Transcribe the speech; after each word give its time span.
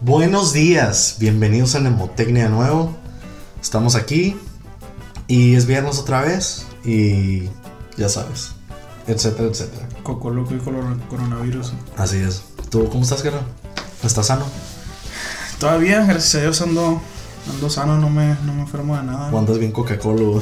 Buenos 0.00 0.52
días, 0.52 1.16
bienvenidos 1.18 1.74
a 1.74 1.80
Nemotecnia 1.80 2.44
de 2.44 2.50
nuevo. 2.50 2.94
Estamos 3.60 3.94
aquí 3.96 4.36
y 5.26 5.54
es 5.56 5.66
viernes 5.66 5.98
otra 5.98 6.20
vez 6.22 6.66
y 6.84 7.48
ya 7.96 8.08
sabes, 8.08 8.52
etcétera, 9.06 9.48
etcétera. 9.48 9.88
Coco 10.04 10.30
loco 10.30 10.54
y 10.54 10.58
coronavirus. 10.58 11.72
Así 11.96 12.18
es. 12.18 12.42
¿Tú 12.70 12.88
cómo 12.88 13.02
estás, 13.02 13.22
Carlos? 13.22 13.42
¿Estás 14.04 14.26
sano? 14.26 14.46
Todavía, 15.58 16.04
gracias 16.04 16.36
a 16.36 16.40
Dios, 16.42 16.62
ando, 16.62 17.00
ando 17.52 17.70
sano, 17.70 17.98
no 17.98 18.08
me, 18.08 18.36
no 18.44 18.54
me 18.54 18.60
enfermo 18.62 18.96
de 18.96 19.02
nada. 19.02 19.30
¿O 19.32 19.38
andas 19.38 19.58
bien 19.58 19.72
Coca-Cola? 19.72 20.40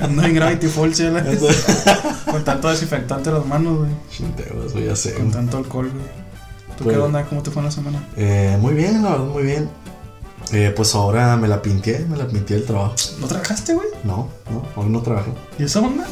Ando 0.00 0.22
en 0.22 0.34
Gravity 0.34 0.66
Falls, 0.68 0.98
la- 1.00 1.24
con 2.30 2.44
tanto 2.44 2.68
desinfectante 2.68 3.30
en 3.30 3.36
las 3.36 3.46
manos, 3.46 3.78
güey. 3.78 3.90
Chinteos, 4.10 4.74
güey, 4.74 4.86
ya 4.86 4.96
sé. 4.96 5.14
Con 5.14 5.30
tanto 5.30 5.56
alcohol, 5.56 5.90
güey. 5.90 6.21
¿Tú 6.76 6.84
Pues- 6.84 6.96
qué 6.96 7.02
onda? 7.02 7.24
¿Cómo 7.26 7.42
te 7.42 7.50
fue 7.50 7.60
en 7.60 7.66
la 7.66 7.72
semana? 7.72 8.02
Eh, 8.16 8.56
muy 8.60 8.74
bien, 8.74 9.02
la 9.02 9.10
verdad, 9.10 9.24
muy 9.26 9.42
bien. 9.44 9.68
Eh, 10.52 10.72
pues 10.74 10.94
ahora 10.94 11.36
me 11.36 11.48
la 11.48 11.62
pinté, 11.62 12.04
me 12.08 12.16
la 12.16 12.26
pinté 12.26 12.56
el 12.56 12.64
trabajo. 12.64 12.94
¿No 13.20 13.26
trabajaste, 13.26 13.74
güey? 13.74 13.88
No, 14.04 14.28
no, 14.50 14.62
hoy 14.76 14.88
no 14.88 15.00
trabajé. 15.00 15.32
¿Y 15.58 15.64
esa 15.64 15.80
onda? 15.80 16.04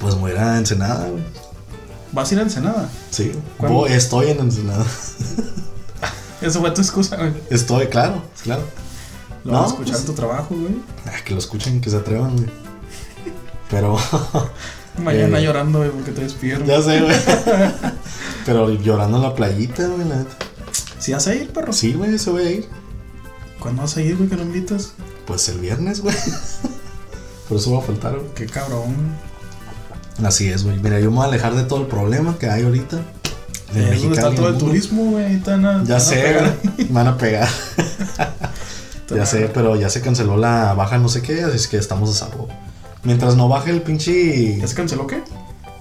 Pues 0.00 0.14
voy 0.16 0.30
a 0.32 0.34
ir 0.34 0.40
a 0.40 0.58
Ensenada, 0.58 1.08
güey. 1.08 1.22
¿Vas 2.12 2.30
a 2.30 2.34
ir 2.34 2.40
a 2.40 2.42
Ensenada? 2.44 2.88
Sí, 3.10 3.32
estoy 3.88 4.30
en 4.30 4.40
Ensenada. 4.40 4.84
Esa 6.40 6.60
fue 6.60 6.70
tu 6.72 6.80
excusa, 6.80 7.16
güey. 7.16 7.32
Estoy, 7.50 7.86
claro, 7.86 8.22
claro. 8.42 8.62
Lo 9.44 9.52
No, 9.52 9.58
vas 9.60 9.66
a 9.70 9.72
escuchar 9.74 9.94
pues- 9.96 10.06
tu 10.06 10.12
trabajo, 10.14 10.54
güey. 10.54 10.74
Ah, 11.06 11.12
que 11.24 11.32
lo 11.32 11.38
escuchen, 11.38 11.80
que 11.80 11.90
se 11.90 11.96
atrevan, 11.96 12.36
güey. 12.36 12.48
Pero, 13.70 13.96
Mañana 15.02 15.38
Eh, 15.38 15.42
llorando, 15.42 15.78
güey, 15.80 15.90
porque 15.90 16.12
te 16.12 16.20
despidieron. 16.22 16.66
ya 16.66 16.80
sé, 16.80 17.00
güey. 17.00 17.16
Pero 18.44 18.70
llorando 18.70 19.16
en 19.16 19.22
la 19.22 19.34
playita, 19.34 19.86
güey, 19.86 20.08
la 20.08 20.16
neta. 20.16 20.36
¿Sí 20.98 21.12
vas 21.12 21.26
a 21.26 21.34
ir, 21.34 21.50
perro? 21.50 21.72
Sí, 21.72 21.92
güey, 21.94 22.18
se 22.18 22.30
voy 22.30 22.42
a 22.42 22.50
ir. 22.50 22.68
¿Cuándo 23.58 23.82
vas 23.82 23.96
a 23.96 24.02
ir, 24.02 24.16
güey, 24.16 24.28
que 24.28 24.36
lo 24.36 24.42
invitas? 24.42 24.92
Pues 25.26 25.48
el 25.48 25.58
viernes, 25.58 26.00
güey. 26.00 26.14
Por 27.48 27.58
eso 27.58 27.72
va 27.72 27.78
a 27.78 27.82
faltar, 27.82 28.12
güey. 28.12 28.34
Qué 28.34 28.46
cabrón. 28.46 28.94
Así 30.24 30.48
es, 30.48 30.64
güey. 30.64 30.78
Mira, 30.78 31.00
yo 31.00 31.10
me 31.10 31.16
voy 31.16 31.26
a 31.26 31.28
alejar 31.28 31.54
de 31.54 31.64
todo 31.64 31.80
el 31.80 31.86
problema 31.86 32.38
que 32.38 32.48
hay 32.48 32.64
ahorita. 32.64 33.00
Es 33.74 33.74
donde 33.74 33.94
está 33.94 34.08
Mexicali, 34.08 34.36
todo 34.36 34.48
el 34.48 34.58
turismo, 34.58 35.10
güey. 35.10 35.42
Ya 35.84 35.98
sé, 35.98 36.34
güey. 36.34 36.88
Me 36.88 36.94
van 36.94 37.08
a 37.08 37.18
pegar. 37.18 37.48
Ya 39.14 39.26
sé, 39.26 39.50
pero 39.52 39.76
ya 39.76 39.90
se 39.90 40.00
canceló 40.00 40.36
la 40.36 40.74
baja 40.74 40.98
no 40.98 41.08
sé 41.08 41.22
qué, 41.22 41.42
así 41.44 41.56
es 41.56 41.68
que 41.68 41.76
estamos 41.76 42.10
a 42.10 42.26
salvo. 42.26 42.48
Mientras 43.02 43.36
no 43.36 43.48
baje 43.48 43.70
el 43.70 43.82
pinche... 43.82 44.58
¿Ya 44.58 44.66
se 44.66 44.74
canceló 44.74 45.06
qué? 45.06 45.22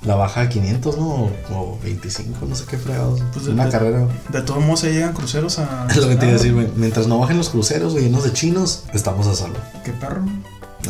La 0.06 0.16
baja 0.16 0.42
a 0.42 0.50
500, 0.50 0.98
¿no? 0.98 1.08
O, 1.08 1.32
o 1.52 1.80
25, 1.82 2.46
no 2.46 2.56
sé 2.56 2.66
qué 2.70 2.78
fregados. 2.78 3.22
Pues 3.34 3.48
Una 3.48 3.66
de- 3.66 3.72
carrera. 3.72 4.08
De 4.30 4.42
todos 4.42 4.62
modos 4.64 4.82
se 4.82 4.92
llegan 4.94 5.14
cruceros 5.14 5.60
a. 5.60 5.88
Es 5.92 5.98
lo 5.98 6.10
que 6.10 6.16
te 6.18 6.26
iba 6.26 6.34
a 6.34 6.36
Ah, 6.36 6.38
decir, 6.40 6.54
güey. 6.54 6.68
Mientras 6.76 7.08
no 7.08 7.20
bajen 7.20 7.38
los 7.38 7.50
cruceros, 7.50 7.94
güey, 7.94 8.06
llenos 8.06 8.24
de 8.26 8.34
chinos, 8.34 8.84
estamos 8.94 9.28
a 9.28 9.36
salvo. 9.36 9.58
Qué 9.86 9.94
perro. 9.94 10.24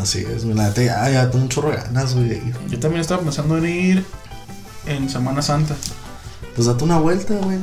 Así 0.02 0.20
es, 0.20 0.44
güey. 0.46 0.58
La 0.58 0.70
neta, 0.70 0.82
ya, 1.12 1.30
tengo 1.30 1.44
un 1.44 1.50
chorro 1.50 1.70
de 1.70 1.78
ganas, 1.78 2.16
güey. 2.16 2.42
Yo 2.70 2.80
también 2.80 3.02
estaba 3.02 3.22
pensando 3.22 3.58
en 3.60 3.66
ir 3.68 4.06
en 4.88 5.08
Semana 5.10 5.42
Santa. 5.44 5.76
Pues 6.56 6.66
date 6.68 6.84
una 6.84 6.98
vuelta, 6.98 7.36
güey. 7.36 7.60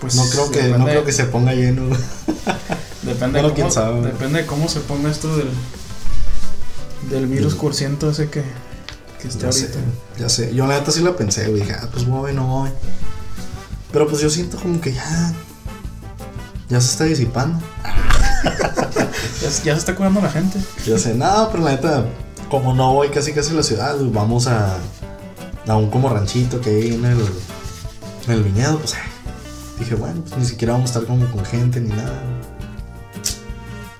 Pues 0.00 0.14
No 0.14 0.24
creo 0.30 0.50
que, 0.50 0.68
no 0.78 0.84
creo 0.84 1.04
que 1.04 1.12
se 1.12 1.24
ponga 1.24 1.52
lleno, 1.54 1.86
güey. 1.88 2.00
Depende, 3.02 3.40
Bueno, 3.40 3.48
de 3.56 3.60
cómo, 3.62 3.70
sabe. 3.72 4.00
depende 4.02 4.40
de 4.42 4.46
cómo 4.46 4.68
se 4.68 4.78
ponga 4.80 5.10
esto 5.10 5.36
del. 5.36 5.48
Del 7.10 7.26
virus 7.26 7.52
Del- 7.52 7.60
cursiento 7.60 8.10
ese 8.10 8.30
que, 8.30 8.44
que 9.22 9.28
está 9.28 9.46
Ya 9.46 9.52
sé, 9.52 9.70
ya 10.18 10.28
sé. 10.28 10.54
Yo 10.54 10.66
la 10.66 10.78
neta 10.78 10.90
sí 10.90 11.00
la 11.00 11.14
pensé, 11.16 11.48
güey. 11.48 11.60
Dije, 11.62 11.74
ah, 11.80 11.88
pues 11.92 12.04
voy, 12.06 12.34
no 12.34 12.46
voy. 12.46 12.70
Pero 13.92 14.06
pues 14.08 14.20
yo 14.20 14.28
siento 14.28 14.58
como 14.58 14.80
que 14.80 14.92
ya. 14.92 15.32
Ya 16.68 16.80
se 16.80 16.90
está 16.90 17.04
disipando. 17.04 17.58
Ya, 19.40 19.50
se- 19.50 19.64
ya 19.64 19.72
se 19.74 19.78
está 19.80 19.94
curando 19.96 20.20
la 20.20 20.30
gente. 20.30 20.58
Ya 20.86 20.98
sé, 20.98 21.14
no, 21.14 21.48
pero 21.50 21.64
la 21.64 21.72
neta, 21.72 22.06
como 22.48 22.74
no 22.74 22.92
voy 22.94 23.08
casi 23.08 23.32
casi 23.32 23.50
a 23.50 23.54
la 23.54 23.62
ciudad, 23.62 23.96
vamos 24.00 24.46
a. 24.46 24.76
A 25.66 25.76
un 25.76 25.90
como 25.90 26.08
ranchito 26.08 26.60
que 26.60 26.70
hay 26.70 26.94
en 26.94 27.04
el. 27.04 27.18
En 28.26 28.32
el 28.32 28.42
viñedo, 28.44 28.78
pues. 28.78 28.94
ay, 28.94 29.00
Dije, 29.78 29.94
bueno, 29.96 30.22
pues 30.22 30.36
ni 30.38 30.44
siquiera 30.46 30.74
vamos 30.74 30.90
a 30.90 30.92
estar 30.94 31.06
como 31.06 31.28
con 31.30 31.44
gente 31.44 31.80
ni 31.80 31.88
nada. 31.90 32.20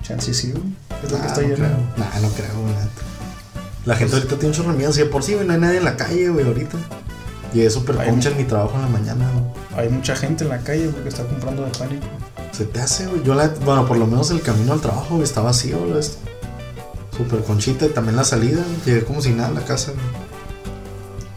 Chance 0.02 0.32
sí, 0.34 0.52
güey. 0.52 0.64
Es 1.04 1.10
lo 1.10 1.16
que 1.18 1.22
Nah, 1.22 1.28
está 1.28 1.42
no 1.42 1.54
creo. 1.54 1.76
Nah, 1.96 2.20
no 2.20 2.28
creo, 2.30 2.66
neta. 2.68 3.02
La 3.84 3.96
gente 3.96 4.14
ahorita 4.14 4.36
tiene 4.36 4.48
un 4.48 4.54
chorro 4.54 4.72
de 4.72 4.78
miedo. 4.78 4.92
Si 4.92 5.00
de 5.00 5.06
por 5.06 5.22
sí, 5.22 5.34
güey, 5.34 5.46
no 5.46 5.54
hay 5.54 5.60
nadie 5.60 5.78
en 5.78 5.84
la 5.84 5.96
calle, 5.96 6.28
güey, 6.28 6.46
ahorita. 6.46 6.78
Y 7.52 7.62
es 7.62 7.74
súper 7.74 7.96
concha 7.96 8.30
en 8.30 8.36
mi 8.38 8.44
trabajo 8.44 8.76
en 8.76 8.82
la 8.82 8.88
mañana, 8.88 9.30
güey. 9.32 9.84
Hay 9.84 9.88
mucha 9.92 10.14
gente 10.14 10.44
en 10.44 10.50
la 10.50 10.58
calle 10.58 10.88
güey, 10.88 11.02
que 11.02 11.08
está 11.08 11.24
comprando 11.24 11.64
de 11.64 11.70
pánico. 11.72 12.06
Se 12.52 12.64
te 12.64 12.80
hace, 12.80 13.06
güey. 13.06 13.22
Yo 13.22 13.34
la, 13.34 13.48
bueno, 13.64 13.86
por 13.86 13.96
lo 13.96 14.06
menos 14.06 14.30
el 14.30 14.40
camino 14.40 14.72
al 14.72 14.80
trabajo, 14.80 15.14
güey, 15.14 15.24
está 15.24 15.40
vacío, 15.40 15.78
güey. 15.80 15.98
esto. 15.98 16.18
Súper 17.16 17.42
conchita 17.42 17.86
y 17.86 17.88
también 17.90 18.16
la 18.16 18.24
salida. 18.24 18.62
güey, 18.62 18.76
Llegué 18.86 19.04
como 19.04 19.20
si 19.20 19.30
nada 19.30 19.48
a 19.48 19.52
la 19.52 19.64
casa, 19.64 19.92
güey. 19.92 20.04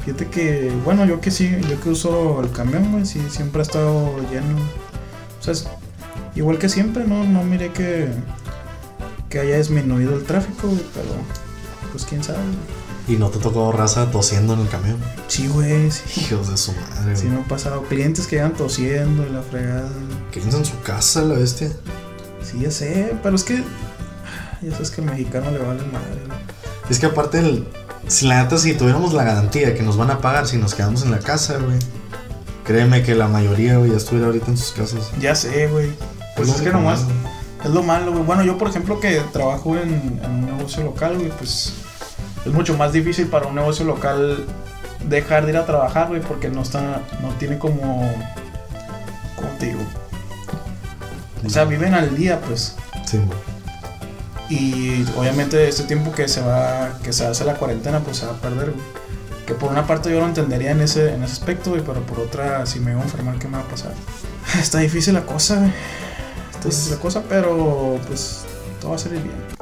Fíjate 0.05 0.27
que, 0.27 0.71
bueno, 0.83 1.03
yo 1.05 1.19
que 1.19 1.31
sí, 1.31 1.49
yo 1.67 1.81
que 1.81 1.89
uso 1.89 2.39
el 2.41 2.51
camión, 2.51 2.91
güey, 2.91 3.07
sí, 3.07 3.19
siempre 3.29 3.61
ha 3.61 3.63
estado 3.63 4.15
lleno. 4.31 4.55
O 5.39 5.43
sea, 5.43 5.53
es 5.53 5.67
igual 6.35 6.59
que 6.59 6.69
siempre, 6.69 7.05
¿no? 7.05 7.23
No 7.23 7.43
miré 7.43 7.71
que, 7.71 8.09
que 9.29 9.39
haya 9.39 9.57
disminuido 9.57 10.15
el 10.15 10.23
tráfico, 10.23 10.67
güey, 10.67 10.83
pero 10.93 11.09
pues 11.95 12.05
quién 12.05 12.23
sabe. 12.23 12.39
güey. 12.39 13.15
Y 13.15 13.19
no 13.19 13.29
te 13.29 13.37
tocó 13.39 13.71
raza 13.71 14.09
tosiendo 14.11 14.53
en 14.55 14.61
el 14.61 14.67
camión. 14.69 14.97
Sí, 15.27 15.47
güey, 15.47 15.91
sí. 15.91 16.21
Hijos 16.21 16.49
de 16.49 16.57
su 16.57 16.73
madre, 16.73 17.15
Sí 17.15 17.27
me 17.27 17.39
ha 17.39 17.43
pasado. 17.47 17.83
Clientes 17.83 18.25
que 18.27 18.37
llegan 18.37 18.53
tosiendo 18.53 19.25
y 19.25 19.29
la 19.31 19.41
fregada. 19.41 19.87
Quédense 20.31 20.57
en 20.57 20.65
su 20.65 20.79
casa, 20.81 21.21
la 21.21 21.35
bestia. 21.35 21.71
Sí, 22.43 22.59
ya 22.61 22.71
sé, 22.71 23.15
pero 23.23 23.35
es 23.35 23.43
que 23.43 23.63
ya 24.61 24.71
sabes 24.71 24.89
que 24.91 25.01
al 25.01 25.07
mexicano 25.07 25.51
le 25.51 25.59
vale 25.59 25.83
madre. 25.91 26.21
güey. 26.27 26.39
Es 26.89 26.99
que 26.99 27.05
aparte, 27.05 27.39
el, 27.39 27.67
si 28.07 28.27
la 28.27 28.41
neta, 28.43 28.57
si 28.57 28.73
tuviéramos 28.73 29.13
la 29.13 29.23
garantía 29.23 29.67
de 29.67 29.75
que 29.75 29.83
nos 29.83 29.97
van 29.97 30.09
a 30.11 30.19
pagar 30.19 30.47
si 30.47 30.57
nos 30.57 30.73
quedamos 30.73 31.03
en 31.03 31.11
la 31.11 31.19
casa, 31.19 31.57
güey. 31.59 31.77
Créeme 32.63 33.03
que 33.03 33.13
la 33.13 33.27
mayoría, 33.27 33.77
güey, 33.77 33.91
ya 33.91 33.97
estuviera 33.97 34.25
ahorita 34.27 34.47
en 34.49 34.57
sus 34.57 34.71
casas. 34.71 35.11
Ya 35.19 35.35
sé, 35.35 35.67
güey. 35.67 35.91
Pues 36.35 36.49
es 36.49 36.61
que 36.61 36.71
nomás, 36.71 37.01
malo. 37.03 37.13
Es 37.63 37.69
lo 37.71 37.83
malo, 37.83 38.11
güey. 38.11 38.23
Bueno, 38.23 38.43
yo, 38.43 38.57
por 38.57 38.69
ejemplo, 38.69 38.99
que 38.99 39.21
trabajo 39.31 39.75
en, 39.77 40.19
en 40.23 40.31
un 40.31 40.45
negocio 40.57 40.83
local, 40.83 41.17
güey, 41.17 41.29
pues 41.37 41.73
es 42.45 42.53
mucho 42.53 42.77
más 42.77 42.93
difícil 42.93 43.27
para 43.27 43.47
un 43.47 43.55
negocio 43.55 43.85
local 43.85 44.45
dejar 45.07 45.45
de 45.45 45.51
ir 45.51 45.57
a 45.57 45.65
trabajar, 45.65 46.07
güey, 46.07 46.21
porque 46.21 46.49
no 46.49 46.61
está, 46.61 47.01
no 47.21 47.29
tiene 47.39 47.57
como, 47.57 48.11
¿cómo 49.35 49.49
te 49.59 49.67
digo? 49.67 49.81
O 51.45 51.49
sea, 51.49 51.65
viven 51.65 51.93
al 51.93 52.15
día, 52.15 52.39
pues. 52.41 52.75
Sí. 53.05 53.19
Y 54.49 55.05
obviamente 55.17 55.67
este 55.67 55.83
tiempo 55.83 56.11
que 56.11 56.27
se 56.27 56.41
va, 56.41 56.99
que 57.03 57.13
se 57.13 57.25
hace 57.25 57.45
la 57.45 57.55
cuarentena, 57.55 57.99
pues 57.99 58.17
se 58.17 58.25
va 58.25 58.33
a 58.33 58.41
perder, 58.41 58.71
güey. 58.71 58.83
Que 59.45 59.53
por 59.53 59.71
una 59.71 59.85
parte 59.85 60.11
yo 60.11 60.19
lo 60.19 60.25
entendería 60.25 60.71
en 60.71 60.81
ese, 60.81 61.13
en 61.13 61.23
ese 61.23 61.33
aspecto, 61.33 61.71
güey, 61.71 61.83
pero 61.83 62.01
por 62.01 62.19
otra, 62.19 62.65
si 62.65 62.79
me 62.79 62.93
voy 62.93 63.01
a 63.01 63.05
enfermar, 63.05 63.37
¿qué 63.37 63.47
me 63.47 63.57
va 63.57 63.63
a 63.63 63.67
pasar? 63.67 63.93
Está 64.59 64.79
difícil 64.79 65.13
la 65.13 65.25
cosa, 65.25 65.57
güey. 65.57 65.71
Está 66.51 66.69
difícil 66.69 66.91
la 66.93 66.99
cosa, 66.99 67.23
pero 67.27 67.99
pues 68.07 68.43
todo 68.81 68.91
va 68.91 68.95
a 68.95 68.99
salir 68.99 69.21
bien. 69.21 69.54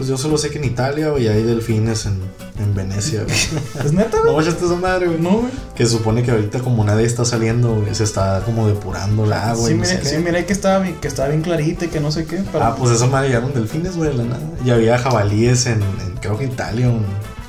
Pues 0.00 0.08
yo 0.08 0.16
solo 0.16 0.38
sé 0.38 0.48
que 0.48 0.56
en 0.56 0.64
Italia, 0.64 1.10
güey, 1.10 1.28
hay 1.28 1.42
delfines 1.42 2.06
en, 2.06 2.18
en 2.58 2.74
Venecia, 2.74 3.22
güey. 3.22 3.36
¿Es 3.84 3.92
neta, 3.92 4.16
No 4.16 4.32
güey? 4.32 4.36
vayas 4.46 4.54
a 4.62 4.64
esa 4.64 4.74
madre, 4.76 5.08
güey. 5.08 5.20
No, 5.20 5.40
güey. 5.40 5.52
Que 5.74 5.84
se 5.84 5.92
supone 5.92 6.22
que 6.22 6.30
ahorita 6.30 6.60
como 6.60 6.82
nadie 6.86 7.04
está 7.04 7.26
saliendo, 7.26 7.74
güey, 7.74 7.94
se 7.94 8.04
está 8.04 8.40
como 8.46 8.66
depurando 8.66 9.26
el 9.26 9.32
agua 9.34 9.68
sí, 9.68 9.74
y 9.74 9.76
no 9.76 9.84
sé 9.84 9.96
miré, 9.98 10.02
qué. 10.02 10.08
sí, 10.08 10.16
miré 10.22 10.46
que 10.46 10.52
estaba, 10.54 10.78
bien- 10.78 10.96
que 11.02 11.06
estaba 11.08 11.28
bien 11.28 11.42
clarita 11.42 11.84
y 11.84 11.88
que 11.88 12.00
no 12.00 12.10
sé 12.10 12.24
qué, 12.24 12.42
pero... 12.50 12.64
Ah, 12.64 12.76
pues 12.76 12.92
esa 12.92 13.08
madre 13.08 13.28
llegaron 13.28 13.52
delfines, 13.52 13.94
güey, 13.98 14.08
de 14.10 14.16
la 14.16 14.24
nada. 14.24 14.40
Y 14.64 14.70
había 14.70 14.96
jabalíes 14.96 15.66
en, 15.66 15.82
en, 15.82 16.16
creo 16.18 16.38
que 16.38 16.44
Italia, 16.46 16.88
o 16.88 16.92
en 16.92 17.04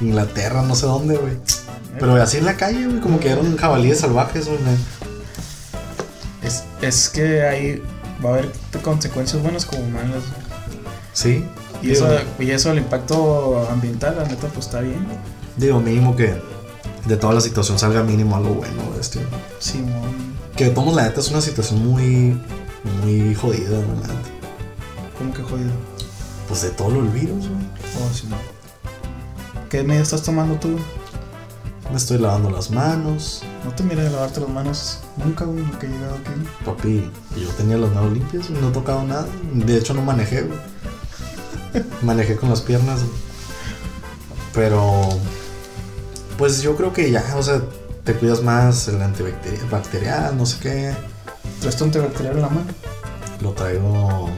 Inglaterra, 0.09 0.61
no 0.61 0.75
sé 0.75 0.87
dónde, 0.87 1.15
güey. 1.15 1.37
Pero 2.01 2.15
así 2.21 2.35
en 2.39 2.43
la 2.45 2.57
calle, 2.57 2.85
güey, 2.85 2.99
como 2.99 3.17
que 3.21 3.29
eran 3.29 3.55
jabalíes 3.55 3.99
salvajes, 4.01 4.47
güey. 4.47 4.59
la- 4.61 4.75
Es, 6.47 6.63
es 6.81 7.07
que 7.09 7.43
ahí 7.43 7.81
va 8.21 8.31
a 8.31 8.33
haber 8.33 8.51
consecuencias 8.83 9.41
buenas 9.41 9.65
como 9.65 9.85
malas. 9.89 10.09
güey. 10.11 10.51
Sí. 11.13 11.45
Y 11.81 11.87
digo, 11.87 12.07
eso, 12.07 12.25
y 12.39 12.51
eso, 12.51 12.71
el 12.71 12.77
impacto 12.79 13.67
ambiental, 13.69 14.15
la 14.17 14.25
neta, 14.25 14.47
pues 14.47 14.65
está 14.67 14.81
bien. 14.81 15.05
digo, 15.57 15.79
mínimo 15.79 16.15
que 16.15 16.35
de 17.05 17.17
toda 17.17 17.33
la 17.33 17.41
situación 17.41 17.79
salga 17.79 18.03
mínimo 18.03 18.35
algo 18.35 18.55
bueno, 18.55 18.83
este. 18.99 19.19
Simón, 19.59 20.35
Que 20.55 20.65
de 20.65 20.69
todos 20.71 20.93
la 20.95 21.03
neta 21.03 21.19
es 21.19 21.29
una 21.31 21.41
situación 21.41 21.85
muy, 21.85 22.39
muy 23.03 23.33
jodida, 23.35 23.79
la 23.79 23.79
neta. 23.79 24.13
¿cómo 25.17 25.33
que 25.33 25.43
jodido? 25.43 25.71
Pues 26.47 26.61
de 26.63 26.69
todo 26.71 26.99
el 26.99 27.07
virus, 27.09 27.47
güey. 27.47 27.61
Oh, 28.01 28.13
Simón. 28.13 28.39
¿Qué 29.69 29.83
medidas 29.83 30.07
estás 30.07 30.23
tomando 30.23 30.55
tú? 30.55 30.77
Me 31.89 31.97
estoy 31.97 32.17
lavando 32.19 32.49
las 32.49 32.71
manos. 32.71 33.43
No 33.65 33.71
te 33.73 33.83
mires 33.83 34.05
de 34.05 34.11
lavarte 34.11 34.39
las 34.39 34.49
manos 34.49 34.99
nunca, 35.17 35.45
güey, 35.45 35.65
lo 35.65 35.77
que 35.77 35.87
he 35.87 35.89
llegado 35.89 36.15
aquí. 36.15 36.31
Papi, 36.65 37.11
yo 37.37 37.47
tenía 37.49 37.77
las 37.77 37.91
manos 37.91 38.13
limpias, 38.13 38.49
no 38.49 38.69
he 38.69 38.71
tocado 38.71 39.03
nada. 39.03 39.27
De 39.53 39.77
hecho, 39.77 39.93
no 39.93 40.01
manejé, 40.01 40.43
güey. 40.43 40.59
Manejé 42.01 42.35
con 42.35 42.49
las 42.49 42.61
piernas. 42.61 43.01
Pero, 44.53 45.09
pues 46.37 46.61
yo 46.61 46.75
creo 46.75 46.91
que 46.91 47.09
ya, 47.11 47.23
o 47.37 47.43
sea, 47.43 47.61
te 48.03 48.13
cuidas 48.15 48.41
más 48.41 48.87
el 48.87 49.01
antibacterial, 49.01 49.65
bacterial, 49.69 50.37
no 50.37 50.45
sé 50.45 50.57
qué. 50.61 50.93
¿Traes 51.61 51.77
tu 51.77 51.83
antibacterial 51.83 52.35
en 52.35 52.41
la 52.41 52.49
mano? 52.49 52.71
Lo 53.41 53.51
traigo. 53.51 54.29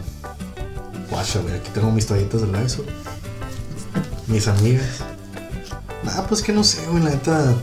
Guacha, 1.09 1.39
güey. 1.39 1.56
Aquí 1.56 1.69
tengo 1.74 1.91
mis 1.91 2.06
toallitas 2.06 2.41
del 2.41 2.51
Lysol. 2.51 2.85
Mis 4.27 4.47
amigas. 4.47 5.00
Nah, 6.03 6.24
pues 6.27 6.41
que 6.41 6.51
no 6.53 6.63
sé, 6.63 6.86
güey. 6.88 7.03
La 7.03 7.12
neta, 7.12 7.53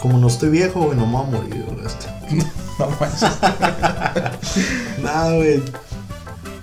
como 0.00 0.18
no 0.18 0.26
estoy 0.28 0.50
viejo, 0.50 0.80
güey, 0.82 0.96
no 0.96 1.06
me 1.06 1.12
voy 1.12 1.22
a 1.22 1.30
morir, 1.30 1.64
güey. 1.66 1.86
Este. 1.86 2.06
No 2.76 2.90
manches. 2.98 3.30
Nada, 5.02 5.32
güey. 5.36 5.62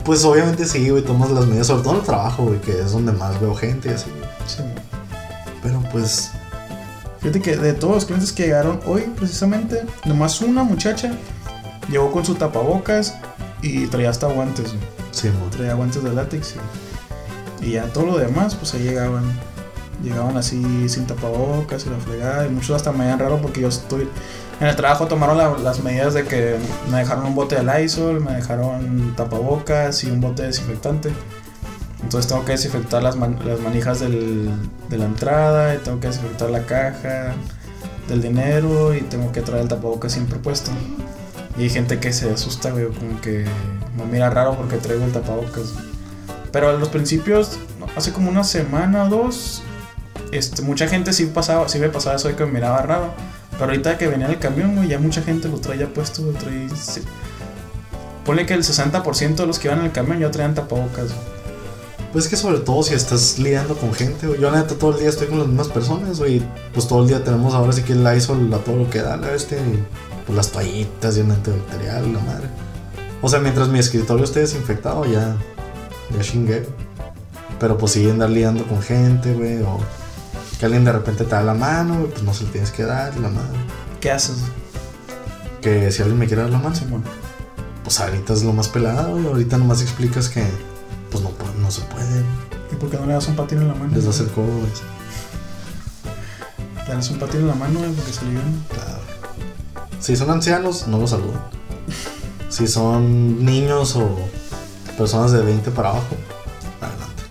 Pues 0.05 0.25
obviamente 0.25 0.65
sí, 0.65 0.89
güey, 0.89 1.03
tomas 1.03 1.31
las 1.31 1.45
medidas, 1.45 1.67
sobre 1.67 1.83
todo 1.83 1.93
en 1.93 1.99
el 1.99 2.05
trabajo, 2.05 2.43
güey, 2.45 2.59
que 2.59 2.71
es 2.71 2.91
donde 2.91 3.11
más 3.11 3.39
veo 3.39 3.55
gente 3.55 3.89
y 3.89 3.93
así. 3.93 4.07
Sí. 4.47 4.63
Pero 5.61 5.81
pues, 5.91 6.31
Fíjate 7.21 7.39
que 7.39 7.55
de 7.55 7.73
todos 7.73 7.93
los 7.93 8.05
clientes 8.05 8.33
que 8.33 8.43
llegaron 8.43 8.79
hoy, 8.87 9.03
precisamente, 9.15 9.85
nomás 10.05 10.41
una 10.41 10.63
muchacha 10.63 11.11
llegó 11.87 12.11
con 12.11 12.25
su 12.25 12.33
tapabocas 12.33 13.15
y 13.61 13.85
traía 13.87 14.09
hasta 14.09 14.25
guantes, 14.25 14.73
güey. 14.73 14.83
sí. 15.11 15.29
Traía 15.51 15.75
guantes 15.75 16.03
de 16.03 16.11
látex 16.13 16.55
y, 17.61 17.67
y 17.67 17.71
ya 17.73 17.85
todo 17.93 18.07
lo 18.07 18.17
demás, 18.17 18.55
pues 18.55 18.73
ahí 18.73 18.81
llegaban. 18.83 19.23
Llegaban 20.01 20.35
así 20.35 20.89
sin 20.89 21.05
tapabocas 21.05 21.85
y 21.85 21.91
la 21.91 21.97
fregada. 21.97 22.47
Y 22.47 22.49
muchos 22.49 22.71
hasta 22.75 22.91
me 22.91 23.03
veían 23.03 23.19
raro 23.19 23.39
porque 23.39 23.61
yo 23.61 23.67
estoy. 23.67 24.09
En 24.61 24.67
el 24.67 24.75
trabajo 24.75 25.07
tomaron 25.07 25.37
la- 25.37 25.57
las 25.57 25.81
medidas 25.83 26.13
de 26.13 26.23
que 26.23 26.55
me 26.89 26.99
dejaron 26.99 27.25
un 27.25 27.35
bote 27.35 27.55
de 27.55 27.63
Lysol, 27.63 28.21
me 28.21 28.31
dejaron 28.33 29.13
tapabocas 29.17 30.03
y 30.03 30.11
un 30.11 30.21
bote 30.21 30.43
de 30.43 30.49
desinfectante. 30.49 31.11
Entonces 32.03 32.29
tengo 32.29 32.45
que 32.45 32.53
desinfectar 32.53 33.01
las, 33.01 33.15
man- 33.15 33.39
las 33.43 33.59
manijas 33.59 33.99
del- 33.99 34.51
de 34.89 34.97
la 34.97 35.05
entrada, 35.05 35.75
tengo 35.79 35.99
que 35.99 36.07
desinfectar 36.07 36.49
la 36.51 36.65
caja 36.65 37.33
del 38.07 38.21
dinero 38.21 38.93
y 38.93 39.01
tengo 39.01 39.31
que 39.31 39.41
traer 39.41 39.63
el 39.63 39.67
tapabocas 39.67 40.11
siempre 40.11 40.37
puesto. 40.37 40.71
Y 41.57 41.63
hay 41.63 41.69
gente 41.69 41.99
que 41.99 42.13
se 42.13 42.31
asusta, 42.31 42.69
güey, 42.71 42.85
como 42.87 43.19
que 43.19 43.45
me 43.97 44.05
mira 44.05 44.29
raro 44.29 44.55
porque 44.55 44.77
traigo 44.77 45.03
el 45.05 45.11
tapabocas. 45.11 45.73
Pero 46.51 46.69
a 46.69 46.73
los 46.73 46.89
principios, 46.89 47.57
hace 47.95 48.11
como 48.13 48.29
una 48.29 48.43
semana 48.43 49.05
o 49.05 49.09
dos, 49.09 49.63
este, 50.31 50.61
mucha 50.61 50.87
gente 50.87 51.13
sí 51.13 51.25
pasaba, 51.25 51.67
sí 51.67 51.79
me 51.79 51.89
pasaba 51.89 52.15
eso 52.17 52.27
de 52.27 52.35
que 52.35 52.45
me 52.45 52.51
miraba 52.53 52.81
raro. 52.83 53.13
Pero 53.61 53.73
ahorita 53.73 53.95
que 53.99 54.07
venía 54.07 54.25
en 54.25 54.31
el 54.31 54.39
camión, 54.39 54.75
güey, 54.75 54.89
ya 54.89 54.97
mucha 54.97 55.21
gente 55.21 55.47
lo 55.47 55.59
traía 55.59 55.87
puesto, 55.87 56.23
lo 56.23 56.31
traía... 56.31 56.67
que 58.47 58.53
el 58.55 58.63
60% 58.63 59.35
de 59.35 59.45
los 59.45 59.59
que 59.59 59.67
iban 59.67 59.81
en 59.81 59.85
el 59.85 59.91
camión 59.91 60.17
ya 60.17 60.31
traían 60.31 60.55
tapabocas. 60.55 61.09
güey. 61.09 61.19
Pues 62.11 62.27
que 62.27 62.37
sobre 62.37 62.57
todo 62.57 62.81
si 62.81 62.95
estás 62.95 63.37
lidiando 63.37 63.77
con 63.77 63.93
gente, 63.93 64.25
güey. 64.25 64.41
Yo 64.41 64.49
la 64.49 64.63
neta 64.63 64.73
todo 64.73 64.93
el 64.93 65.01
día 65.01 65.09
estoy 65.09 65.27
con 65.27 65.37
las 65.37 65.47
mismas 65.47 65.67
personas, 65.67 66.17
güey. 66.17 66.41
Pues 66.73 66.87
todo 66.87 67.03
el 67.03 67.09
día 67.09 67.23
tenemos 67.23 67.53
ahora 67.53 67.71
sí 67.71 67.83
que 67.83 67.93
el 67.93 68.03
Lysol 68.03 68.51
a 68.51 68.57
todo 68.57 68.77
lo 68.77 68.89
que 68.89 69.03
da, 69.03 69.15
la 69.15 69.31
este. 69.31 69.59
pues 70.25 70.35
las 70.35 70.51
toallitas 70.51 71.17
y 71.17 71.21
un 71.21 71.29
antibacterial, 71.29 72.13
la 72.13 72.19
madre. 72.19 72.47
O 73.21 73.29
sea, 73.29 73.41
mientras 73.41 73.67
mi 73.67 73.77
escritorio 73.77 74.23
esté 74.23 74.39
desinfectado, 74.39 75.05
ya. 75.05 75.37
Ya 76.17 76.21
chingué. 76.23 76.65
Pero 77.59 77.77
pues 77.77 77.91
sí 77.91 78.09
andar 78.09 78.31
lidiando 78.31 78.65
con 78.65 78.81
gente, 78.81 79.35
güey. 79.35 79.61
O 79.61 79.77
que 80.61 80.67
alguien 80.67 80.85
de 80.85 80.91
repente 80.91 81.23
te 81.23 81.31
da 81.31 81.41
la 81.41 81.55
mano, 81.55 82.05
pues 82.11 82.21
no 82.21 82.35
se 82.35 82.43
le 82.43 82.51
tienes 82.51 82.69
que 82.69 82.83
dar, 82.83 83.17
la 83.17 83.29
madre. 83.29 83.57
¿Qué 83.99 84.11
haces? 84.11 84.35
Que 85.59 85.91
si 85.91 86.03
alguien 86.03 86.19
me 86.19 86.27
quiere 86.27 86.43
dar 86.43 86.51
la 86.51 86.59
mano, 86.59 86.75
pues 87.83 87.99
ahorita 87.99 88.33
es 88.33 88.43
lo 88.43 88.53
más 88.53 88.67
pelado, 88.67 89.13
güey. 89.13 89.25
Ahorita 89.25 89.57
nomás 89.57 89.81
explicas 89.81 90.29
que. 90.29 90.45
Pues 91.09 91.23
no, 91.23 91.31
no 91.59 91.71
se 91.71 91.81
puede. 91.81 92.23
¿Y 92.71 92.75
por 92.75 92.91
qué 92.91 92.97
no 92.97 93.07
le 93.07 93.13
das 93.13 93.27
un 93.27 93.35
patín 93.35 93.57
en 93.57 93.69
la 93.69 93.73
mano? 93.73 93.91
Les 93.91 94.05
das 94.05 94.19
el 94.19 94.27
codo, 94.27 94.45
güey. 94.45 94.71
Le 96.87 96.93
das 96.93 97.09
un 97.09 97.17
patín 97.17 97.41
en 97.41 97.47
la 97.47 97.55
mano, 97.55 97.79
güey, 97.79 97.91
porque 97.93 98.13
se 98.13 98.23
le 98.25 98.29
viene. 98.29 98.51
Claro. 98.69 98.99
Si 99.99 100.15
son 100.15 100.29
ancianos, 100.29 100.87
no 100.87 100.99
los 100.99 101.09
saludan. 101.09 101.41
Si 102.49 102.67
son 102.67 103.43
niños 103.43 103.95
o 103.95 104.15
personas 104.95 105.31
de 105.31 105.41
20 105.41 105.71
para 105.71 105.89
abajo, 105.89 106.15
adelante. 106.79 107.23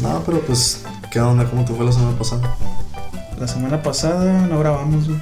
No, 0.00 0.22
pero 0.26 0.40
pues, 0.40 0.82
¿qué 1.12 1.20
onda? 1.20 1.44
¿Cómo 1.44 1.62
te 1.62 1.74
fue 1.74 1.84
la 1.84 1.92
semana 1.92 2.16
pasada? 2.16 2.56
La 3.38 3.46
semana 3.46 3.82
pasada 3.82 4.46
no 4.46 4.58
grabamos, 4.58 5.08
güey. 5.08 5.20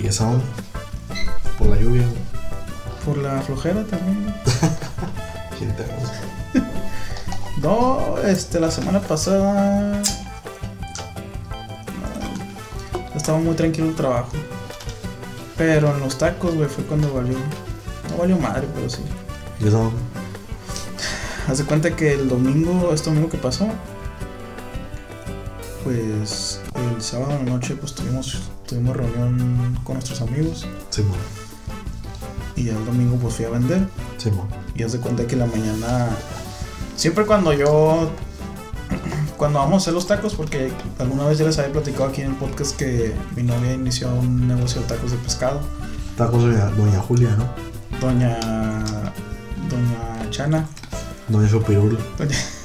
Y 0.00 0.06
esa 0.06 0.28
onda, 0.28 0.44
por 1.58 1.66
la 1.66 1.76
lluvia, 1.76 2.02
güey. 2.02 2.22
Por 3.04 3.18
la 3.18 3.42
flojera 3.42 3.82
también. 3.82 4.22
güey. 4.22 4.34
¿Quién 5.58 5.76
te 5.76 5.82
gusta? 5.82 6.20
No, 7.62 8.18
este, 8.18 8.58
la 8.58 8.70
semana 8.72 9.00
pasada. 9.00 10.02
no, 12.92 13.16
Estaba 13.16 13.38
muy 13.38 13.54
tranquilo 13.54 13.88
el 13.88 13.94
trabajo. 13.94 14.30
Pero 15.56 15.94
en 15.94 16.00
los 16.00 16.18
tacos, 16.18 16.54
güey, 16.56 16.68
fue 16.68 16.84
cuando 16.84 17.12
valió. 17.12 17.36
No 18.10 18.16
valió 18.18 18.36
madre, 18.36 18.66
pero 18.74 18.88
sí. 18.90 19.02
¿Y 19.60 19.68
esa 19.68 19.78
onda? 19.78 19.98
Haz 21.48 21.58
de 21.58 21.64
cuenta 21.64 21.94
que 21.94 22.12
el 22.12 22.28
domingo, 22.28 22.90
este 22.92 23.10
domingo 23.10 23.28
que 23.28 23.38
pasó, 23.38 23.68
pues 25.84 26.60
el 26.74 27.02
sábado 27.02 27.32
en 27.32 27.46
la 27.46 27.52
noche, 27.52 27.76
pues 27.76 27.94
tuvimos, 27.94 28.42
tuvimos 28.66 28.96
reunión 28.96 29.78
con 29.84 29.94
nuestros 29.94 30.20
amigos. 30.20 30.66
Simón, 30.90 31.18
Y 32.56 32.68
el 32.68 32.84
domingo, 32.84 33.16
pues 33.16 33.34
fui 33.34 33.44
a 33.44 33.50
vender. 33.50 33.86
Simón. 34.18 34.48
Y 34.74 34.82
haz 34.82 34.92
de 34.92 34.98
cuenta 34.98 35.26
que 35.26 35.36
la 35.36 35.46
mañana. 35.46 36.08
Siempre 36.96 37.26
cuando 37.26 37.52
yo. 37.52 38.10
Cuando 39.36 39.58
vamos 39.58 39.74
a 39.74 39.76
hacer 39.78 39.94
los 39.94 40.06
tacos, 40.06 40.36
porque 40.36 40.70
alguna 41.00 41.26
vez 41.26 41.38
ya 41.38 41.44
les 41.44 41.58
había 41.58 41.72
platicado 41.72 42.04
aquí 42.04 42.20
en 42.20 42.28
el 42.28 42.36
podcast 42.36 42.76
que 42.76 43.12
mi 43.34 43.42
novia 43.42 43.72
inició 43.72 44.14
un 44.14 44.46
negocio 44.46 44.80
de 44.82 44.86
tacos 44.86 45.10
de 45.10 45.16
pescado. 45.16 45.60
Tacos 46.16 46.44
de 46.44 46.50
doña, 46.52 46.70
doña 46.70 47.00
Julia, 47.00 47.36
¿no? 47.36 47.48
Doña. 48.00 48.38
Doña 49.68 50.30
Chana. 50.30 50.68
Doña 51.26 51.48
Chopirulo. 51.48 51.98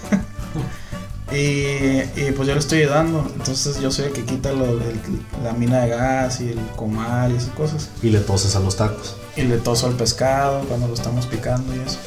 Y, 1.38 2.20
y 2.20 2.32
pues 2.36 2.48
yo 2.48 2.54
le 2.56 2.60
estoy 2.60 2.80
ayudando. 2.80 3.30
Entonces 3.36 3.80
yo 3.80 3.92
soy 3.92 4.06
el 4.06 4.12
que 4.14 4.24
quita 4.24 4.52
lo- 4.54 4.66
el- 4.82 5.00
la 5.44 5.54
mina 5.54 5.82
de 5.82 5.90
gas 5.90 6.42
y 6.42 6.50
el 6.50 6.60
comal 6.76 7.32
y 7.32 7.36
esas 7.36 7.50
cosas. 7.50 7.90
Y 8.02 8.10
le 8.10 8.20
toses 8.20 8.56
a 8.56 8.60
los 8.60 8.76
tacos. 8.76 9.16
Y 9.36 9.44
le 9.44 9.58
toso 9.58 9.86
al 9.88 9.94
pescado 9.94 10.62
cuando 10.68 10.88
lo 10.88 10.94
estamos 10.96 11.28
picando 11.28 11.76
y 11.76 11.80
eso. 11.80 11.98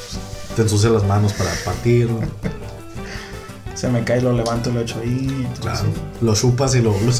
Te 0.56 0.62
ensucia 0.62 0.90
las 0.90 1.04
manos 1.04 1.32
para 1.34 1.50
partirlo. 1.64 2.18
Se 3.74 3.88
me 3.88 4.02
cae 4.04 4.18
y 4.18 4.22
lo 4.22 4.32
levanto 4.32 4.70
y 4.70 4.72
lo 4.74 4.80
echo 4.80 4.98
ahí. 5.00 5.26
entonces- 5.28 5.60
Claro. 5.60 5.84
Lo 6.20 6.34
chupas 6.34 6.74
y 6.74 6.82
lo, 6.82 6.90
lo 6.92 7.12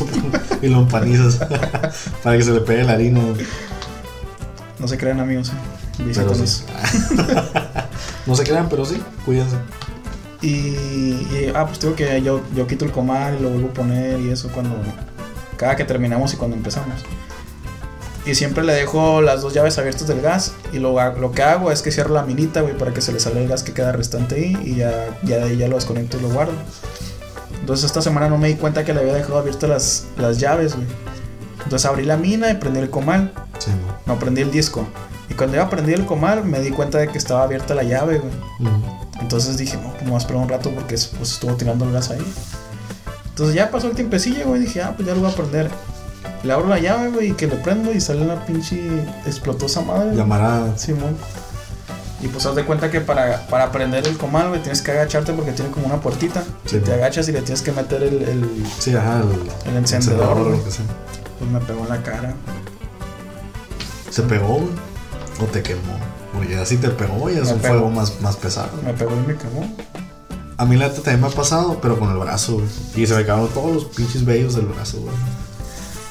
y 0.63 0.69
lo 0.69 0.79
empanizas. 0.81 1.37
para 2.25 2.37
que 2.37 2.43
se 2.43 2.51
le 2.53 2.61
pegue 2.61 2.83
la 2.85 2.93
harina. 2.93 3.21
No 4.79 4.89
se 4.89 4.99
crean 4.99 5.21
amigos. 5.21 5.51
¿eh? 5.51 6.11
Pero 6.15 6.35
sí. 6.35 6.65
no 8.27 8.35
se 8.35 8.45
crean, 8.45 8.69
pero 8.69 8.85
sí, 8.85 9.01
cuídense. 9.25 9.57
Y, 10.43 10.49
y, 10.49 11.53
ah, 11.55 11.67
pues 11.67 11.81
digo 11.81 11.95
que 11.95 12.23
yo, 12.23 12.41
yo 12.55 12.67
quito 12.67 12.85
el 12.85 12.93
comal 12.93 13.37
y 13.39 13.43
lo 13.43 13.51
vuelvo 13.51 13.69
a 13.69 13.75
poner 13.75 14.21
y 14.21 14.31
eso 14.31 14.49
cuando 14.53 14.77
cada 15.57 15.77
que 15.77 15.85
terminamos 15.85 16.33
y 16.33 16.37
cuando 16.37 16.57
empezamos. 16.57 16.95
Y 18.25 18.35
siempre 18.35 18.65
le 18.65 18.75
dejo 18.75 19.23
las 19.23 19.43
dos 19.43 19.55
llaves 19.55 19.79
abiertas 19.79 20.07
del 20.07 20.21
gas 20.21 20.53
y 20.73 20.79
lo, 20.79 20.95
lo 21.13 21.33
que 21.33 21.43
hago 21.43 21.73
es 21.73 21.83
que 21.83 21.91
cierro 21.91 22.15
la 22.15 22.23
minita, 22.23 22.61
güey, 22.61 22.77
para 22.77 22.93
que 22.93 23.01
se 23.01 23.13
le 23.13 23.21
salga 23.21 23.41
el 23.41 23.49
gas 23.49 23.63
que 23.63 23.73
queda 23.73 23.93
restante 23.93 24.37
ahí 24.37 24.59
y 24.65 24.77
ya, 24.77 25.19
ya 25.23 25.39
de 25.39 25.45
ahí 25.45 25.57
ya 25.57 25.69
lo 25.69 25.77
desconecto 25.77 26.19
y 26.19 26.23
lo 26.23 26.31
guardo. 26.31 26.53
Entonces 27.61 27.87
esta 27.87 28.03
semana 28.03 28.29
no 28.29 28.39
me 28.39 28.49
di 28.49 28.55
cuenta 28.55 28.85
que 28.85 28.93
le 28.93 29.01
había 29.01 29.15
dejado 29.15 29.39
abiertas 29.39 29.69
las, 29.69 30.07
las 30.17 30.39
llaves, 30.39 30.75
güey. 30.75 30.87
Entonces 31.65 31.87
abrí 31.87 32.05
la 32.05 32.17
mina 32.17 32.51
y 32.51 32.55
prendí 32.55 32.81
el 32.81 32.91
comal. 32.91 33.33
Sí, 33.59 33.71
no. 34.07 34.15
No, 34.15 34.19
prendí 34.19 34.41
el 34.43 34.51
disco. 34.51 34.87
Y 35.29 35.35
cuando 35.35 35.57
iba 35.57 35.65
a 35.65 35.71
prender 35.71 36.01
el 36.01 36.07
comal 36.07 36.45
me 36.45 36.61
di 36.61 36.71
cuenta 36.71 36.99
de 36.99 37.09
que 37.09 37.19
estaba 37.19 37.43
abierta 37.43 37.75
la 37.75 37.83
llave, 37.83 38.19
güey. 38.19 38.33
Mm. 38.59 39.00
Entonces 39.21 39.57
dije, 39.59 39.77
no, 39.77 39.91
pues 39.91 40.03
me 40.03 40.09
voy 40.09 40.15
a 40.17 40.19
esperar 40.19 40.43
un 40.43 40.49
rato 40.49 40.71
porque 40.71 40.97
pues, 41.17 41.33
estuvo 41.33 41.55
tirando 41.55 41.85
el 41.85 41.93
gas 41.93 42.11
ahí. 42.11 42.25
Entonces 43.29 43.55
ya 43.55 43.71
pasó 43.71 43.89
el 43.89 43.95
tiempecillo, 43.95 44.47
güey. 44.47 44.61
Dije, 44.63 44.83
ah, 44.83 44.93
pues 44.97 45.07
ya 45.09 45.15
lo 45.15 45.21
voy 45.21 45.31
a 45.31 45.35
prender. 45.35 45.71
Le 46.43 46.53
abro 46.53 46.69
la 46.69 46.79
llave, 46.79 47.11
güey, 47.11 47.31
y 47.31 47.33
que 47.35 47.47
le 47.47 47.57
prendo 47.57 47.93
y 47.93 48.01
sale 48.01 48.23
una 48.23 48.45
pinche. 48.47 48.81
Explotó 49.27 49.67
esa 49.67 49.83
madre. 49.83 50.17
Llamará. 50.17 50.77
Simón. 50.77 51.17
Y 52.23 52.29
pues 52.29 52.45
haz 52.45 52.55
de 52.55 52.65
cuenta 52.67 52.91
que 52.91 53.01
para, 53.01 53.47
para 53.47 53.73
prender 53.73 54.07
el 54.07 54.19
comal, 54.19 54.49
güey, 54.51 54.61
tienes 54.61 54.83
que 54.83 54.91
agacharte 54.91 55.33
porque 55.33 55.53
tiene 55.53 55.71
como 55.71 55.87
una 55.87 56.01
puertita. 56.01 56.43
Sí, 56.67 56.79
te 56.79 56.93
agachas 56.93 57.27
y 57.29 57.33
le 57.33 57.41
tienes 57.43 57.63
que 57.63 57.73
meter 57.73 58.03
el. 58.03 58.23
el- 58.23 58.67
Sí, 58.79 58.95
ajá. 58.95 59.21
El, 59.65 59.71
El 59.71 59.77
encendedor, 59.79 60.37
lo 60.39 60.65
que 60.65 60.71
sea. 60.71 60.85
pues 61.39 61.51
me 61.51 61.61
pegó 61.61 61.83
en 61.85 61.89
la 61.89 62.03
cara. 62.03 62.35
¿Se 64.11 64.23
pegó, 64.23 64.55
güey? 64.55 64.69
¿O 65.41 65.45
te 65.45 65.63
quemó? 65.63 65.81
Porque 66.33 66.57
así 66.57 66.77
te 66.77 66.89
pegó 66.91 67.29
y 67.31 67.35
es 67.35 67.51
un 67.51 67.59
pegó. 67.59 67.75
fuego 67.75 67.91
más, 67.91 68.21
más 68.21 68.37
pesado. 68.37 68.69
Me 68.85 68.93
pegó 68.93 69.13
y 69.13 69.27
me 69.27 69.37
quemó. 69.37 69.69
A 70.57 70.65
mí 70.67 70.77
la 70.77 70.89
neta 70.89 70.97
también 71.03 71.21
me 71.23 71.27
ha 71.29 71.31
pasado, 71.31 71.79
pero 71.81 71.99
con 71.99 72.11
el 72.11 72.19
brazo, 72.19 72.55
güey. 72.55 72.67
Y 72.97 73.07
se 73.07 73.15
me 73.17 73.23
quedaron 73.25 73.49
todos 73.49 73.73
los 73.75 73.85
pinches 73.87 74.25
vellos 74.25 74.55
del 74.55 74.67
brazo, 74.67 74.99
güey. 75.01 75.15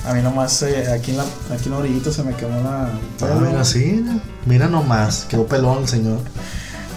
A 0.05 0.13
mí 0.13 0.21
nomás 0.21 0.61
eh, 0.63 0.91
aquí, 0.91 1.11
en 1.11 1.17
la, 1.17 1.23
aquí 1.53 1.65
en 1.65 1.71
la 1.71 1.77
orillita 1.77 2.11
se 2.11 2.23
me 2.23 2.33
quemó 2.35 2.59
la. 2.61 2.85
Ah, 3.21 3.39
mira, 3.39 3.63
sí, 3.63 4.03
mira. 4.45 4.67
Nomás. 4.67 5.25
Quedó 5.29 5.45
pelón 5.45 5.79
el 5.83 5.87
señor. 5.87 6.19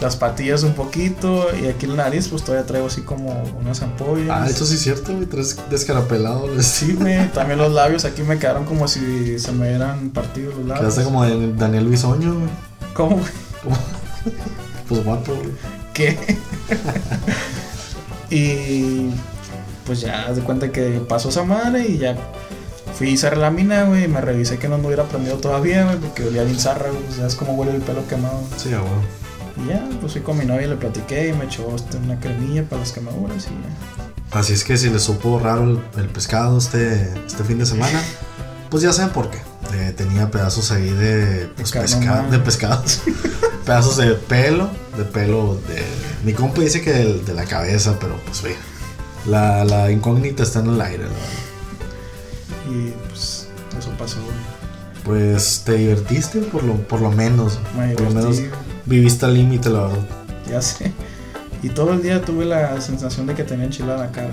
las 0.00 0.16
patillas 0.16 0.62
un 0.62 0.72
poquito 0.72 1.46
y 1.54 1.66
aquí 1.66 1.84
en 1.86 1.96
la 1.96 2.04
nariz 2.04 2.28
pues 2.28 2.42
todavía 2.42 2.66
traigo 2.66 2.86
así 2.86 3.02
como 3.02 3.42
unas 3.60 3.82
ampollas. 3.82 4.28
Ah, 4.30 4.46
eso 4.48 4.64
sí 4.64 4.74
es 4.76 4.80
cierto, 4.82 5.12
güey. 5.14 5.26
Tres 5.26 5.56
descarapelado. 5.70 6.48
les- 6.54 6.66
Sí, 6.78 6.94
güey, 6.94 7.30
también 7.32 7.58
los 7.58 7.72
labios 7.72 8.04
aquí 8.04 8.22
me 8.22 8.38
quedaron 8.38 8.64
como 8.64 8.88
si 8.88 9.38
se 9.38 9.52
me 9.52 9.68
hubieran 9.68 10.10
partido 10.10 10.50
los 10.52 10.60
labios. 10.60 10.80
Quedaste 10.80 11.04
como 11.04 11.22
Daniel 11.22 11.54
Daniel 11.58 11.86
Bisoño, 11.88 12.34
güey. 12.34 12.48
¿Cómo? 12.94 13.20
Pues 14.88 15.04
guapo, 15.04 15.34
güey. 15.34 15.50
¿Qué? 15.94 16.38
y 18.30 19.10
pues 19.86 20.00
ya 20.00 20.32
de 20.32 20.40
cuenta 20.42 20.70
que 20.70 21.02
pasó 21.08 21.28
esa 21.28 21.44
madre 21.44 21.86
y 21.88 21.98
ya 21.98 22.16
fui 22.94 23.14
a 23.14 23.16
cerrar 23.16 23.38
la 23.38 23.50
mina, 23.50 23.84
güey, 23.84 24.04
y 24.04 24.08
me 24.08 24.20
revisé 24.20 24.58
que 24.58 24.68
no 24.68 24.78
me 24.78 24.86
hubiera 24.86 25.04
prendido 25.04 25.36
todavía, 25.38 25.84
güey, 25.84 25.96
porque 25.98 26.24
olía 26.24 26.44
bien 26.44 26.58
zarra, 26.58 26.90
güey, 26.90 27.02
pues 27.02 27.16
ya 27.18 27.26
es 27.26 27.34
como 27.34 27.54
huele 27.54 27.74
el 27.74 27.82
pelo 27.82 28.06
quemado. 28.06 28.40
Sí, 28.56 28.70
güey. 28.70 29.64
Y 29.64 29.68
ya, 29.68 29.86
pues 30.00 30.12
fui 30.12 30.22
con 30.22 30.38
mi 30.38 30.44
novia, 30.44 30.66
le 30.66 30.76
platiqué 30.76 31.28
y 31.28 31.32
me 31.32 31.44
echó 31.44 31.74
este, 31.74 31.96
una 31.98 32.18
cremilla 32.20 32.64
para 32.64 32.80
las 32.80 32.92
quemaduras 32.92 33.46
y 33.46 33.50
ya. 33.50 34.38
Así 34.38 34.54
es 34.54 34.64
que 34.64 34.76
si 34.78 34.88
les 34.88 35.02
supo 35.02 35.38
raro 35.38 35.64
el, 35.64 35.80
el 35.98 36.08
pescado 36.08 36.56
este, 36.56 37.12
este 37.26 37.44
fin 37.44 37.58
de 37.58 37.66
semana, 37.66 38.00
pues 38.72 38.82
ya 38.82 38.90
saben 38.90 39.12
por 39.12 39.30
qué. 39.30 39.36
Eh, 39.74 39.92
tenía 39.94 40.30
pedazos 40.30 40.72
ahí 40.72 40.88
de 40.88 41.50
pues, 41.56 41.72
pesca- 41.72 42.26
de 42.30 42.38
pescados. 42.38 43.02
pedazos 43.66 43.98
de 43.98 44.14
pelo, 44.14 44.70
de 44.96 45.04
pelo 45.04 45.58
de... 45.68 45.84
Mi 46.24 46.32
compa 46.32 46.62
dice 46.62 46.80
que 46.80 46.90
de, 46.90 47.34
la 47.34 47.44
cabeza, 47.44 47.98
pero 48.00 48.16
pues 48.24 48.42
ve. 48.42 48.56
La, 49.26 49.62
la 49.66 49.90
incógnita 49.90 50.42
está 50.42 50.60
en 50.60 50.68
el 50.68 50.80
aire, 50.80 51.04
la 51.04 51.10
verdad. 51.10 52.70
Y 52.70 52.90
pues 53.08 53.48
eso 53.78 53.90
pasó. 53.98 54.16
Pues 55.04 55.62
te 55.66 55.74
divertiste 55.74 56.38
por 56.40 56.64
lo, 56.64 56.76
por 56.76 57.02
lo 57.02 57.10
menos. 57.10 57.58
Me 57.76 57.92
por 57.92 58.06
lo 58.06 58.10
menos 58.12 58.38
viviste 58.86 59.26
al 59.26 59.34
límite, 59.34 59.68
la 59.68 59.82
verdad. 59.82 60.06
ya 60.50 60.62
sé. 60.62 60.92
Y 61.62 61.68
todo 61.68 61.92
el 61.92 62.02
día 62.02 62.22
tuve 62.22 62.46
la 62.46 62.80
sensación 62.80 63.26
de 63.26 63.34
que 63.34 63.44
tenía 63.44 63.66
enchilada 63.66 64.06
la 64.06 64.12
cara. 64.12 64.32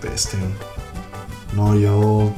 Peste. 0.00 0.36
güey. 0.36 0.52
No, 1.56 1.76
yo. 1.76 2.32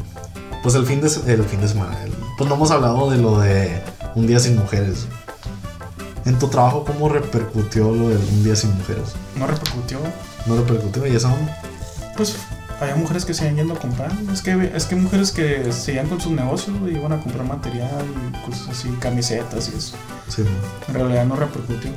Pues 0.62 0.74
el 0.74 0.84
fin 0.86 1.00
de, 1.00 1.08
se- 1.08 1.32
el 1.32 1.44
fin 1.44 1.60
de 1.60 1.68
semana. 1.68 1.96
el- 2.04 2.12
pues 2.36 2.48
no 2.48 2.56
hemos 2.56 2.70
hablado 2.70 3.10
de 3.10 3.18
lo 3.18 3.38
de 3.40 3.80
un 4.14 4.26
día 4.26 4.38
sin 4.38 4.56
mujeres. 4.56 5.06
En 6.24 6.38
tu 6.38 6.48
trabajo, 6.48 6.84
¿cómo 6.84 7.08
repercutió 7.08 7.84
lo 7.92 8.08
de 8.08 8.16
un 8.16 8.44
día 8.44 8.56
sin 8.56 8.76
mujeres? 8.76 9.14
No 9.36 9.46
repercutió. 9.46 9.98
¿No 10.46 10.56
repercutió? 10.56 11.06
¿Y 11.06 11.14
esa 11.14 11.32
onda? 11.32 11.56
Pues 12.16 12.36
había 12.80 12.96
mujeres 12.96 13.24
que 13.24 13.32
se 13.32 13.44
iban 13.44 13.56
yendo 13.56 13.74
a 13.74 13.78
comprar. 13.78 14.10
Es 14.32 14.42
que, 14.42 14.72
es 14.74 14.86
que 14.86 14.96
mujeres 14.96 15.30
que 15.30 15.72
seguían 15.72 16.08
con 16.08 16.20
sus 16.20 16.32
negocios 16.32 16.76
y 16.86 16.96
iban 16.96 17.12
a 17.12 17.20
comprar 17.22 17.46
material 17.46 18.04
y 18.32 18.44
cosas 18.50 18.68
así, 18.70 18.88
camisetas 19.00 19.70
y 19.72 19.78
eso. 19.78 19.94
Sí, 20.28 20.42
no. 20.42 20.88
En 20.88 20.94
realidad 20.94 21.24
no 21.26 21.36
repercutió. 21.36 21.90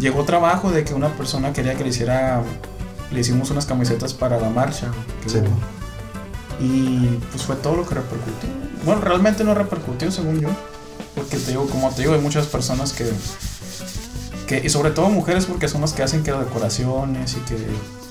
Llegó 0.00 0.24
trabajo 0.24 0.70
de 0.70 0.82
que 0.84 0.94
una 0.94 1.10
persona 1.10 1.52
quería 1.52 1.74
que 1.74 1.84
le 1.84 1.90
hiciera. 1.90 2.42
Le 3.12 3.20
hicimos 3.20 3.50
unas 3.50 3.66
camisetas 3.66 4.14
para 4.14 4.40
la 4.40 4.48
marcha. 4.48 4.88
que 5.22 5.28
Sí, 5.28 5.38
hubo. 5.38 5.48
no. 5.48 5.83
Y 6.60 7.18
pues 7.30 7.42
fue 7.44 7.56
todo 7.56 7.76
lo 7.76 7.86
que 7.86 7.94
repercutió. 7.96 8.48
Bueno, 8.84 9.00
realmente 9.00 9.44
no 9.44 9.54
repercutió 9.54 10.10
según 10.10 10.40
yo. 10.40 10.48
Porque 11.14 11.36
te 11.36 11.50
digo, 11.52 11.66
como 11.66 11.90
te 11.90 12.02
digo, 12.02 12.14
hay 12.14 12.20
muchas 12.20 12.46
personas 12.46 12.92
que, 12.92 13.10
que. 14.46 14.64
Y 14.64 14.68
sobre 14.68 14.90
todo 14.90 15.08
mujeres 15.10 15.46
porque 15.46 15.68
son 15.68 15.80
las 15.80 15.92
que 15.92 16.02
hacen 16.02 16.22
que 16.22 16.32
decoraciones 16.32 17.34
y 17.34 17.40
que 17.40 17.56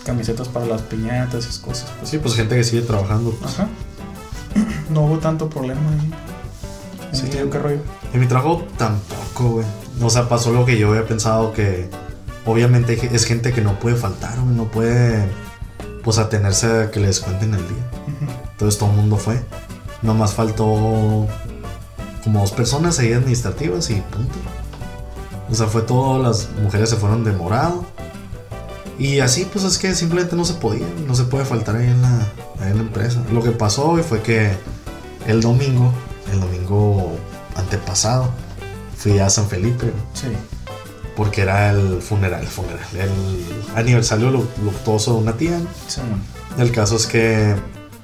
camisetas 0.06 0.48
para 0.50 0.66
las 0.66 0.82
piñatas 0.82 1.46
y 1.46 1.50
esas 1.50 1.60
cosas. 1.60 1.90
Pues 2.00 2.10
Sí, 2.10 2.18
pues 2.18 2.36
gente 2.36 2.56
que 2.56 2.64
sigue 2.64 2.82
trabajando. 2.82 3.32
pues. 3.32 3.54
Ajá. 3.54 3.68
No 4.90 5.02
hubo 5.06 5.18
tanto 5.18 5.50
problema 5.50 5.82
ahí. 5.92 6.12
Sí. 7.14 7.22
Sí. 7.32 7.38
¿Qué 7.52 7.60
rollo? 7.60 7.80
En 8.14 8.20
mi 8.20 8.28
trabajo 8.28 8.64
tampoco, 8.78 9.50
güey. 9.56 9.66
O 10.02 10.10
sea, 10.10 10.28
pasó 10.30 10.52
lo 10.52 10.66
que 10.66 10.78
yo 10.78 10.90
había 10.90 11.06
pensado 11.08 11.54
que 11.54 11.90
obviamente 12.46 13.00
es 13.14 13.26
gente 13.26 13.54
que 13.54 13.62
no 13.62 13.80
puede 13.80 13.96
faltar, 13.96 14.40
güey. 14.40 14.56
No 14.56 14.66
puede, 14.66 15.26
pues, 16.04 16.18
atenerse 16.18 16.68
a 16.68 16.92
que 16.92 17.00
les 17.00 17.20
cuenten 17.20 17.54
el 17.54 17.68
día. 17.68 17.90
Entonces 18.52 18.80
todo 18.80 18.90
el 18.92 18.96
mundo 18.96 19.18
fue. 19.18 19.42
Nomás 20.02 20.34
faltó 20.34 21.28
como 22.24 22.40
dos 22.40 22.52
personas 22.52 23.00
ahí 23.00 23.14
administrativas 23.14 23.90
y 23.90 23.96
punto. 23.96 24.36
O 25.50 25.56
sea, 25.56 25.68
fue 25.68 25.82
todo, 25.82 26.22
las 26.22 26.50
mujeres 26.62 26.90
se 26.90 26.96
fueron 26.96 27.24
de 27.24 27.32
morado. 27.32 27.86
Y 29.00 29.20
así, 29.20 29.46
pues 29.52 29.66
es 29.66 29.78
que 29.78 29.94
simplemente 29.96 30.36
no 30.36 30.46
se 30.46 30.54
podía, 30.54 30.86
no 31.08 31.16
se 31.16 31.24
puede 31.24 31.46
faltar 31.46 31.76
ahí 31.76 31.88
en 31.88 32.02
la, 32.02 32.20
ahí 32.60 32.72
en 32.72 32.78
la 32.78 32.84
empresa. 32.84 33.22
Lo 33.32 33.42
que 33.42 33.52
pasó 33.52 33.90
hoy 33.92 34.04
fue 34.04 34.22
que 34.22 34.52
el 35.28 35.42
domingo, 35.42 35.92
el 36.32 36.40
domingo 36.40 37.18
antepasado, 37.56 38.30
fui 38.96 39.20
a 39.20 39.30
San 39.30 39.48
Felipe, 39.48 39.92
Sí. 40.14 40.28
Porque 41.16 41.42
era 41.42 41.72
el 41.72 42.02
funeral, 42.02 42.42
el 42.42 42.48
funeral, 42.48 42.80
el 42.94 43.12
aniversario 43.76 44.32
lu- 44.32 44.48
luctuoso 44.64 45.14
de 45.14 45.20
una 45.20 45.34
tía. 45.34 45.60
Sí. 45.88 46.02
El 46.58 46.72
caso 46.72 46.96
es 46.96 47.06
que 47.08 47.56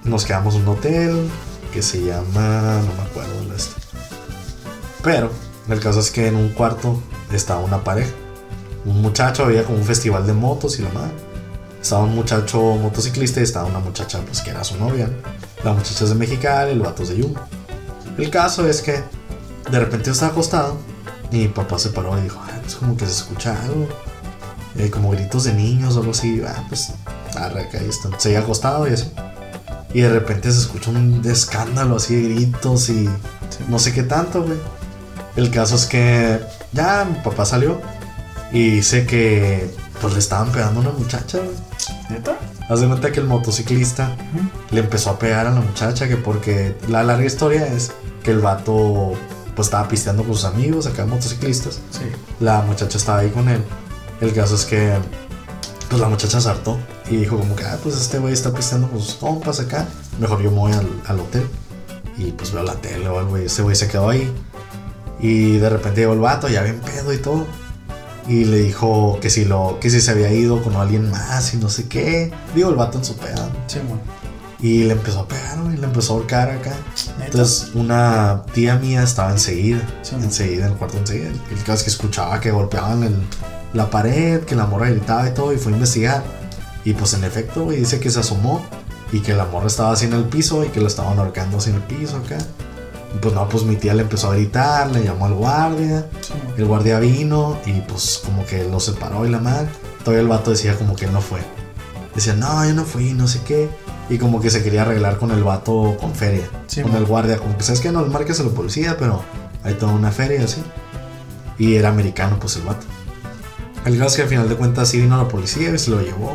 nos 0.04 0.26
quedamos 0.26 0.56
en 0.56 0.62
un 0.62 0.68
hotel 0.70 1.30
que 1.74 1.82
se 1.82 2.04
llama. 2.04 2.82
No 2.86 2.94
me 3.04 3.10
acuerdo 3.10 3.42
el 3.42 3.52
este. 3.52 3.74
Pero 5.04 5.32
el 5.70 5.80
caso 5.80 6.00
es 6.00 6.12
que 6.12 6.28
en 6.28 6.36
un 6.36 6.50
cuarto 6.50 7.02
estaba 7.32 7.60
una 7.62 7.84
pareja. 7.84 8.12
Un 8.86 9.02
muchacho, 9.02 9.44
había 9.46 9.64
como 9.64 9.78
un 9.78 9.84
festival 9.86 10.26
de 10.26 10.34
motos 10.34 10.80
y 10.80 10.82
la 10.84 10.90
madre. 10.90 11.12
Estaba 11.82 12.04
un 12.04 12.16
muchacho 12.16 12.60
motociclista 12.76 13.40
y 13.40 13.44
estaba 13.44 13.66
una 13.66 13.80
muchacha, 13.80 14.20
pues 14.26 14.42
que 14.42 14.50
era 14.50 14.64
su 14.64 14.78
novia. 14.78 15.08
¿no? 15.08 15.64
La 15.64 15.74
muchacha 15.74 16.04
es 16.04 16.10
de 16.10 16.16
Mexicali, 16.16 16.72
el 16.72 16.80
vato 16.82 17.04
es 17.04 17.10
de 17.10 17.18
Yuma. 17.18 17.42
El 18.18 18.30
caso 18.30 18.68
es 18.68 18.82
que 18.82 19.02
de 19.72 19.80
repente 19.80 20.08
yo 20.08 20.12
estaba 20.14 20.32
acostado 20.32 20.78
y 21.32 21.38
mi 21.38 21.48
papá 21.48 21.78
se 21.80 21.90
paró 21.90 22.18
y 22.18 22.24
dijo: 22.24 22.40
"Ay, 22.70 22.76
pues 22.76 22.76
como 22.76 22.98
que 22.98 23.06
se 23.06 23.12
escucha 23.12 23.62
algo. 23.64 23.88
Eh, 24.78 24.90
como 24.92 25.12
gritos 25.12 25.44
de 25.46 25.54
niños 25.54 25.96
o 25.96 26.00
algo 26.00 26.12
así. 26.12 26.42
Ah, 26.48 26.64
pues 26.70 26.94
arre, 27.36 27.64
acá 27.64 27.80
ahí 27.80 27.90
está. 27.90 28.10
Seguía 28.20 28.40
acostado 28.40 28.88
y 28.88 28.94
así. 28.94 29.10
Y 29.94 30.02
de 30.02 30.10
repente 30.10 30.52
se 30.52 30.60
escucha 30.60 30.92
un 30.92 31.22
escándalo 31.26 31.96
así 31.96 32.16
de 32.16 32.36
gritos 32.36 32.90
y 32.90 33.06
Sí. 33.06 33.10
no 33.68 33.80
sé 33.80 33.92
qué 33.94 34.04
tanto, 34.04 34.44
güey. 34.44 34.58
El 35.36 35.50
caso 35.52 35.76
es 35.76 35.86
que 35.88 36.40
ya 36.72 37.06
mi 37.12 37.18
papá 37.22 37.46
salió 37.46 37.82
y 38.52 38.70
dice 38.70 39.06
que 39.06 39.74
pues 40.02 40.14
le 40.14 40.20
estaban 40.20 40.52
pegando 40.52 40.80
a 40.80 40.84
una 40.84 40.92
muchacha, 40.92 41.40
güey. 41.40 41.56
¿Neta? 42.10 42.38
Haz 42.70 42.82
de 42.82 42.88
cuenta 42.88 43.12
que 43.12 43.20
el 43.20 43.26
motociclista 43.26 44.16
Ujú. 44.36 44.76
le 44.76 44.82
empezó 44.82 45.10
a 45.10 45.20
pegar 45.20 45.48
a 45.48 45.52
la 45.52 45.62
muchacha 45.62 46.08
que 46.08 46.16
porque 46.18 46.76
la 46.88 47.04
larga 47.04 47.26
historia 47.26 47.66
es 47.66 47.92
que 48.24 48.32
el 48.32 48.40
vato 48.40 49.14
pues 49.60 49.68
estaba 49.68 49.90
pisteando 49.90 50.24
con 50.24 50.36
sus 50.36 50.46
amigos 50.46 50.86
acá 50.88 51.06
motociclistas 51.06 51.82
Sí. 51.92 52.06
la 52.40 52.62
muchacha 52.62 52.98
estaba 52.98 53.18
ahí 53.20 53.30
con 53.30 53.50
él. 53.50 53.62
El 54.22 54.34
caso 54.34 54.56
es 54.56 54.64
que 54.64 54.94
pues 55.90 56.00
la 56.00 56.08
muchacha 56.08 56.40
se 56.40 56.48
hartó 56.48 56.78
y 57.12 57.18
dijo 57.18 57.38
como 57.38 57.58
que, 57.58 57.66
ah, 57.66 57.78
pues 57.84 57.98
este 57.98 58.20
güey 58.20 58.32
está 58.32 58.54
pisteando 58.54 58.88
con 58.90 59.02
sus 59.02 59.16
compas 59.16 59.60
acá. 59.60 59.86
Mejor 60.18 60.42
yo 60.42 60.50
me 60.52 60.60
voy 60.60 60.72
al, 60.72 60.88
al 61.08 61.20
hotel 61.20 61.46
y 62.18 62.32
pues 62.32 62.54
veo 62.54 62.64
la 62.64 62.76
tele 62.76 63.10
o 63.10 63.20
algo 63.20 63.38
y 63.38 63.48
ese 63.48 63.62
güey 63.62 63.76
se 63.76 63.90
quedó 63.90 64.08
ahí. 64.08 64.32
Y 65.20 65.58
de 65.58 65.70
repente 65.70 66.00
llegó 66.00 66.14
el 66.14 66.20
vato, 66.20 66.48
ya 66.48 66.62
bien 66.62 66.80
pedo 66.80 67.12
y 67.12 67.18
todo. 67.18 67.46
Y 68.30 68.46
le 68.46 68.60
dijo 68.60 69.20
que 69.22 69.30
si, 69.30 69.44
lo, 69.44 69.78
que 69.82 69.90
si 69.90 70.00
se 70.00 70.12
había 70.12 70.32
ido 70.32 70.64
con 70.64 70.78
alguien 70.78 71.12
más 71.12 71.54
y 71.54 71.58
no 71.58 71.68
sé 71.68 71.90
qué. 71.90 72.32
Digo, 72.56 72.70
el 72.70 72.76
vato 72.78 72.98
en 72.98 73.04
su 73.04 73.18
pedo. 73.18 73.50
Sí, 73.68 73.80
man. 73.80 74.00
Y 74.62 74.84
le 74.84 74.94
empezó 74.94 75.20
a 75.20 75.28
pegar, 75.28 75.60
güey, 75.62 75.76
le 75.76 75.86
empezó 75.86 76.14
a 76.14 76.16
ahorcar 76.16 76.50
acá. 76.50 76.74
Entonces 77.24 77.72
una 77.74 78.44
tía 78.54 78.76
mía 78.76 79.04
estaba 79.04 79.32
enseguida, 79.32 79.82
Sí, 80.02 80.16
enseguida, 80.16 80.66
en 80.66 80.72
el 80.74 80.78
cuarto 80.78 80.98
enseguida. 80.98 81.30
El 81.52 81.58
caso 81.60 81.74
es 81.74 81.84
que 81.84 81.90
escuchaba 81.90 82.40
que 82.40 82.52
golpeaban 82.52 83.04
el- 83.04 83.22
la 83.74 83.90
pared, 83.90 84.42
que 84.46 84.56
la 84.56 84.66
morra 84.66 84.90
gritaba 84.90 85.28
y 85.30 85.34
todo, 85.34 85.54
y 85.54 85.58
fue 85.58 85.72
a 85.72 85.76
investigar. 85.76 86.24
Y 86.86 86.94
pues 86.94 87.14
en 87.14 87.24
efecto, 87.24 87.66
güey, 87.66 87.78
dice 87.78 88.00
que 88.00 88.10
se 88.10 88.20
asomó 88.22 88.66
y 89.12 89.20
que 89.20 89.34
la 89.34 89.46
morra 89.46 89.68
estaba 89.68 89.92
así 89.92 90.06
en 90.06 90.14
el 90.14 90.24
piso 90.26 90.64
y 90.64 90.70
que 90.70 90.80
la 90.82 90.88
estaban 90.88 91.20
ahorcando 91.20 91.58
así 91.58 91.70
en 91.70 91.76
el 91.78 91.82
piso 91.84 92.18
acá. 92.18 92.38
Y 93.14 93.18
pues 93.20 93.34
no, 93.34 93.48
pues 93.50 93.64
mi 93.64 93.76
tía 93.76 93.94
le 93.94 94.04
empezó 94.04 94.30
a 94.32 94.36
gritar, 94.36 94.90
le 94.92 95.04
llamó 95.04 95.26
al 95.26 95.34
guardia. 95.34 96.06
Sí. 96.22 96.34
El 96.58 96.66
guardia 96.66 97.00
vino 97.00 97.58
y 97.66 97.74
pues 97.82 98.22
como 98.24 98.46
que 98.46 98.64
lo 98.64 98.80
separó 98.80 99.26
y 99.26 99.30
la 99.30 99.40
madre. 99.40 99.68
Todavía 100.04 100.22
el 100.22 100.28
vato 100.28 100.52
decía 100.52 100.76
como 100.78 100.96
que 100.96 101.06
él 101.06 101.14
no 101.14 101.22
fue. 101.22 101.42
Decía, 102.16 102.34
no, 102.34 102.66
yo 102.66 102.74
no 102.74 102.86
fui, 102.86 103.14
no 103.14 103.28
sé 103.28 103.42
qué. 103.46 103.70
Y 104.10 104.18
como 104.18 104.42
que 104.42 104.50
se 104.50 104.64
quería 104.64 104.82
arreglar 104.82 105.18
con 105.18 105.32
el 105.32 105.44
vato 105.44 105.96
con 106.00 106.16
feria. 106.16 106.50
Sí, 106.68 106.82
con 106.82 106.92
man. 106.92 107.02
el 107.02 107.08
guardia. 107.08 107.38
Como 107.38 107.56
que 107.58 107.64
sabes 107.64 107.80
que 107.80 107.92
no, 107.92 108.06
marques 108.08 108.40
a 108.40 108.44
la 108.44 108.50
policía, 108.50 108.98
pero 108.98 109.22
hay 109.64 109.76
toda 109.76 109.94
una 109.94 110.12
feria 110.12 110.44
así. 110.44 110.62
Y 111.58 111.76
era 111.76 111.90
americano 111.90 112.38
pues 112.40 112.56
el 112.56 112.64
vato. 112.64 112.86
El 113.86 113.98
caso 113.98 114.10
es 114.10 114.16
que 114.16 114.22
al 114.24 114.30
final 114.30 114.50
de 114.50 114.56
cuentas 114.56 114.90
sí 114.90 115.00
vino 115.00 115.18
la 115.18 115.28
policía 115.28 115.70
y 115.70 115.78
se 115.78 115.92
lo 115.92 116.02
llevó. 116.02 116.34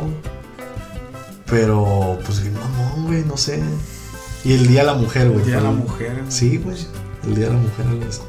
Pero 1.47 2.17
pues 2.25 2.41
mamón, 2.43 3.07
güey, 3.07 3.23
no 3.23 3.37
sé. 3.37 3.61
Y 4.43 4.53
el 4.53 4.67
día 4.67 4.81
de 4.81 4.87
la 4.87 4.93
mujer, 4.93 5.29
güey. 5.29 5.41
El 5.41 5.45
día 5.47 5.55
de 5.57 5.63
la 5.63 5.71
mujer. 5.71 6.23
Sí, 6.29 6.57
güey. 6.57 6.77
El 7.23 7.35
día 7.35 7.47
de 7.47 7.53
la 7.53 7.59
mujer, 7.59 7.85
algo 7.87 8.05
así. 8.07 8.21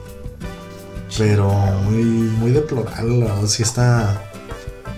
Pero 1.19 1.51
muy, 1.85 2.03
muy 2.03 2.51
deplorable, 2.51 3.19
la 3.19 3.27
verdad, 3.27 3.47
sí 3.47 3.63
está. 3.63 4.26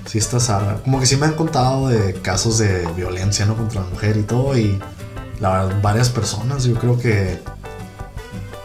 Sí 0.09 0.17
está 0.17 0.41
zarra. 0.41 0.79
Como 0.83 0.99
que 1.01 1.07
sí 1.07 1.17
me 1.17 1.27
han 1.27 1.35
contado 1.35 1.89
de 1.89 2.15
casos 2.15 2.57
de 2.57 2.87
violencia, 2.97 3.45
¿no? 3.45 3.55
Contra 3.57 3.83
la 3.83 3.89
mujer 3.89 4.17
y 4.17 4.23
todo. 4.23 4.57
Y 4.57 4.81
la 5.39 5.51
verdad, 5.51 5.83
varias 5.83 6.09
personas. 6.09 6.65
Yo 6.65 6.75
creo 6.77 6.99
que. 6.99 7.39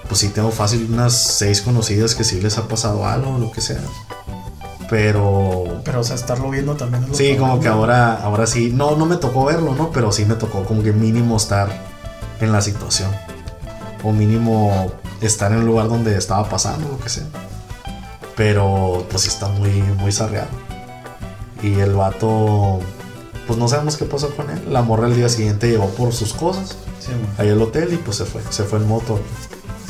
Pues 0.08 0.22
sí, 0.22 0.30
tengo 0.30 0.52
fácil 0.52 0.88
unas 0.90 1.14
seis 1.14 1.62
conocidas 1.62 2.16
que 2.16 2.24
sí 2.24 2.40
les 2.40 2.58
ha 2.58 2.68
pasado 2.70 3.06
algo 3.06 3.36
o 3.36 3.40
lo 3.40 3.52
que 3.52 3.60
sea. 3.60 3.82
Pero. 4.90 5.82
Pero, 5.84 6.00
o 6.00 6.04
sea, 6.06 6.16
estarlo 6.16 6.50
viendo 6.50 6.76
también 6.76 7.04
es 7.04 7.10
lo 7.10 7.16
Sí, 7.16 7.36
como 7.36 7.60
que 7.60 7.68
ahora, 7.68 8.14
ahora 8.24 8.48
sí. 8.48 8.72
No, 8.74 8.96
no 8.96 9.06
me 9.06 9.18
tocó 9.18 9.44
verlo, 9.44 9.76
¿no? 9.76 9.92
Pero 9.92 10.14
sí 10.14 10.24
me 10.24 10.36
tocó 10.36 10.64
como 10.64 10.82
que 10.82 10.94
mínimo 10.94 11.36
estar 11.36 11.68
en 12.40 12.54
la 12.54 12.62
situación. 12.62 13.12
O 14.02 14.14
mínimo 14.14 14.94
estar 15.20 15.52
en 15.52 15.60
el 15.60 15.66
lugar 15.66 15.90
donde 15.90 16.18
estaba 16.18 16.48
pasando, 16.48 16.88
lo 16.88 17.00
que 17.00 17.10
sea. 17.10 17.26
Pero 18.38 19.06
pues 19.10 19.24
sí 19.24 19.28
está 19.28 19.50
muy, 19.50 19.72
muy 19.72 20.14
sarreado. 20.14 20.63
Y 21.64 21.80
el 21.80 21.94
vato, 21.94 22.80
pues 23.48 23.58
no 23.58 23.68
sabemos 23.68 23.98
qué 23.98 24.06
pasó 24.06 24.36
con 24.36 24.50
él. 24.50 24.62
La 24.72 24.82
morra 24.82 25.08
el 25.08 25.16
día 25.16 25.30
siguiente 25.30 25.70
llegó 25.70 25.88
por 25.90 26.14
sus 26.14 26.34
cosas 26.34 26.76
Sí, 27.00 27.12
ahí 27.38 27.50
al 27.50 27.62
hotel 27.62 27.94
y 27.94 27.98
pues 27.98 28.18
se 28.18 28.26
fue. 28.26 28.42
Se 28.50 28.64
fue 28.64 28.80
en 28.80 28.88
moto. 28.88 29.20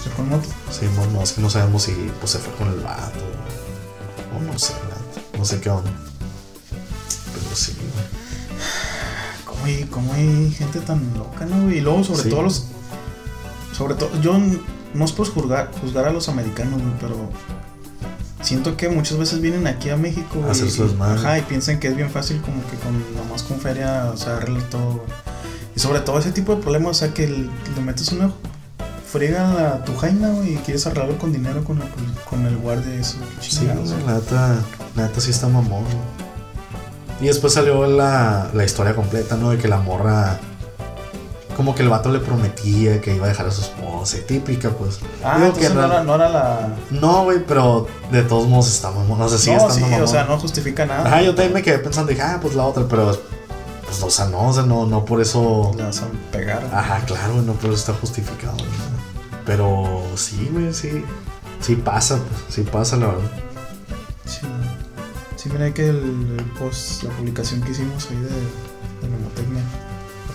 Se 0.03 0.09
fue 0.09 0.23
en 0.25 0.31
moto. 0.31 0.47
Sí, 0.71 0.85
no, 1.13 1.21
es 1.21 1.33
que 1.33 1.41
no 1.41 1.49
sabemos 1.49 1.83
si 1.83 1.91
pues 2.19 2.31
se 2.31 2.39
fue 2.39 2.53
con 2.55 2.67
el 2.73 2.79
vato. 2.79 3.19
O 4.35 4.41
no 4.51 4.57
sé, 4.57 4.73
no 5.37 5.45
sé 5.45 5.59
qué 5.61 5.69
onda. 5.69 5.91
Pero 7.33 7.55
sí, 7.55 7.75
güey. 7.77 8.05
¿Cómo 9.45 9.65
hay, 9.65 9.83
cómo 9.85 10.13
hay 10.13 10.51
gente 10.51 10.79
tan 10.79 11.13
loca, 11.17 11.45
no? 11.45 11.71
Y 11.71 11.81
luego, 11.81 12.03
sobre 12.03 12.23
Sí. 12.23 12.29
todo 12.29 12.41
los. 12.43 12.65
Sobre 13.77 13.95
todo, 13.95 14.09
yo 14.21 14.37
no 14.93 15.05
es 15.05 15.11
por 15.11 15.27
juzgar, 15.31 15.71
juzgar 15.81 16.05
a 16.05 16.11
los 16.13 16.29
americanos, 16.29 16.81
güey, 16.81 16.93
pero. 16.99 17.15
Siento 18.43 18.75
que 18.75 18.89
muchas 18.89 19.17
veces 19.17 19.39
vienen 19.41 19.65
aquí 19.67 19.89
a 19.89 19.95
México 19.97 20.43
A 20.47 20.51
hacer 20.51 20.67
y, 20.67 20.71
su 20.71 20.83
desmadre. 20.83 21.19
ajá, 21.19 21.39
y 21.39 21.41
piensan 21.43 21.79
que 21.79 21.87
es 21.87 21.95
bien 21.95 22.09
fácil 22.09 22.41
como 22.41 22.57
que 22.69 22.75
con 22.77 22.93
nomás 23.15 23.41
con 23.43 23.59
feria, 23.59 24.11
o 24.13 24.17
sea, 24.17 24.37
arreglar 24.37 24.63
todo. 24.63 25.05
Y 25.75 25.79
sobre 25.79 26.01
todo 26.01 26.19
ese 26.19 26.31
tipo 26.31 26.55
de 26.55 26.61
problemas, 26.61 26.91
o 26.91 26.93
sea, 26.93 27.13
que 27.13 27.27
le 27.27 27.81
metes 27.81 28.11
una 28.11 28.31
friega 29.07 29.75
a 29.75 29.85
tu 29.85 29.95
jaina, 29.95 30.33
y 30.45 30.55
quieres 30.57 30.85
arreglarlo 30.87 31.17
con 31.17 31.31
dinero 31.31 31.63
con 31.63 31.81
el, 31.81 31.87
con 32.29 32.45
el 32.45 32.57
guardia 32.57 32.95
eso. 32.95 33.17
Sí, 33.39 33.65
la 33.65 33.75
neta, 33.75 34.55
la 34.95 35.07
neta 35.07 35.21
sí 35.21 35.31
está 35.31 35.47
mamón. 35.47 35.85
Y 37.21 37.27
después 37.27 37.53
salió 37.53 37.85
la, 37.87 38.49
la 38.53 38.65
historia 38.65 38.95
completa, 38.95 39.37
¿no? 39.37 39.51
De 39.51 39.57
que 39.57 39.67
la 39.67 39.77
morra. 39.77 40.39
Como 41.55 41.75
que 41.75 41.83
el 41.83 41.89
vato 41.89 42.11
le 42.11 42.19
prometía 42.19 42.99
que 42.99 43.15
iba 43.15 43.25
a 43.25 43.29
dejar 43.29 43.45
a 43.45 43.51
su 43.51 43.61
esposa. 43.61 43.82
Y 44.05 44.21
Típica, 44.21 44.69
pues. 44.71 44.99
Ah, 45.23 45.37
Digo 45.39 45.53
que 45.53 45.69
no 45.69 45.83
era, 45.85 46.03
no 46.03 46.15
era 46.15 46.29
la. 46.29 46.75
No, 46.91 47.23
güey, 47.23 47.45
pero 47.45 47.87
de 48.11 48.23
todos 48.23 48.47
modos 48.47 48.67
está 48.67 48.91
mamón. 48.91 49.19
No 49.19 49.29
sé 49.29 49.37
si 49.37 49.51
no, 49.51 49.57
está 49.57 49.73
sí, 49.73 49.83
o 50.01 50.07
sea, 50.07 50.25
no 50.25 50.37
justifica 50.37 50.85
nada. 50.85 51.05
Ajá, 51.07 51.21
yo 51.21 51.33
también 51.33 51.53
me 51.53 51.61
quedé 51.61 51.79
pensando, 51.79 52.09
dije, 52.09 52.21
ah, 52.21 52.39
pues 52.41 52.55
la 52.55 52.65
otra, 52.65 52.85
pero. 52.87 53.17
Pues, 53.85 54.01
o 54.01 54.09
sea, 54.09 54.25
no, 54.25 54.47
o 54.49 54.53
sea, 54.53 54.63
no, 54.63 54.85
no 54.85 55.05
por 55.05 55.21
eso. 55.21 55.71
Le 55.77 55.83
vas 55.83 56.01
a 56.01 56.07
pegar. 56.31 56.63
Ajá, 56.73 57.01
claro, 57.05 57.41
no 57.41 57.53
por 57.53 57.65
eso 57.71 57.79
está 57.79 57.93
justificado. 57.93 58.55
güey. 58.57 58.69
Pero 59.45 60.01
sí, 60.15 60.49
güey, 60.51 60.73
sí. 60.73 61.03
Sí 61.61 61.75
pasa, 61.75 62.17
pues, 62.17 62.41
sí 62.55 62.61
pasa, 62.63 62.97
la 62.97 63.07
verdad. 63.07 63.31
Sí, 64.25 64.39
sí 65.37 65.49
mira 65.49 65.73
que 65.73 65.87
el, 65.89 66.35
el 66.37 66.45
post, 66.59 67.03
la 67.03 67.09
publicación 67.11 67.61
que 67.61 67.71
hicimos 67.71 68.07
ahí 68.09 68.17
de, 68.17 69.07
de 69.07 69.15
Nemotecnia, 69.15 69.63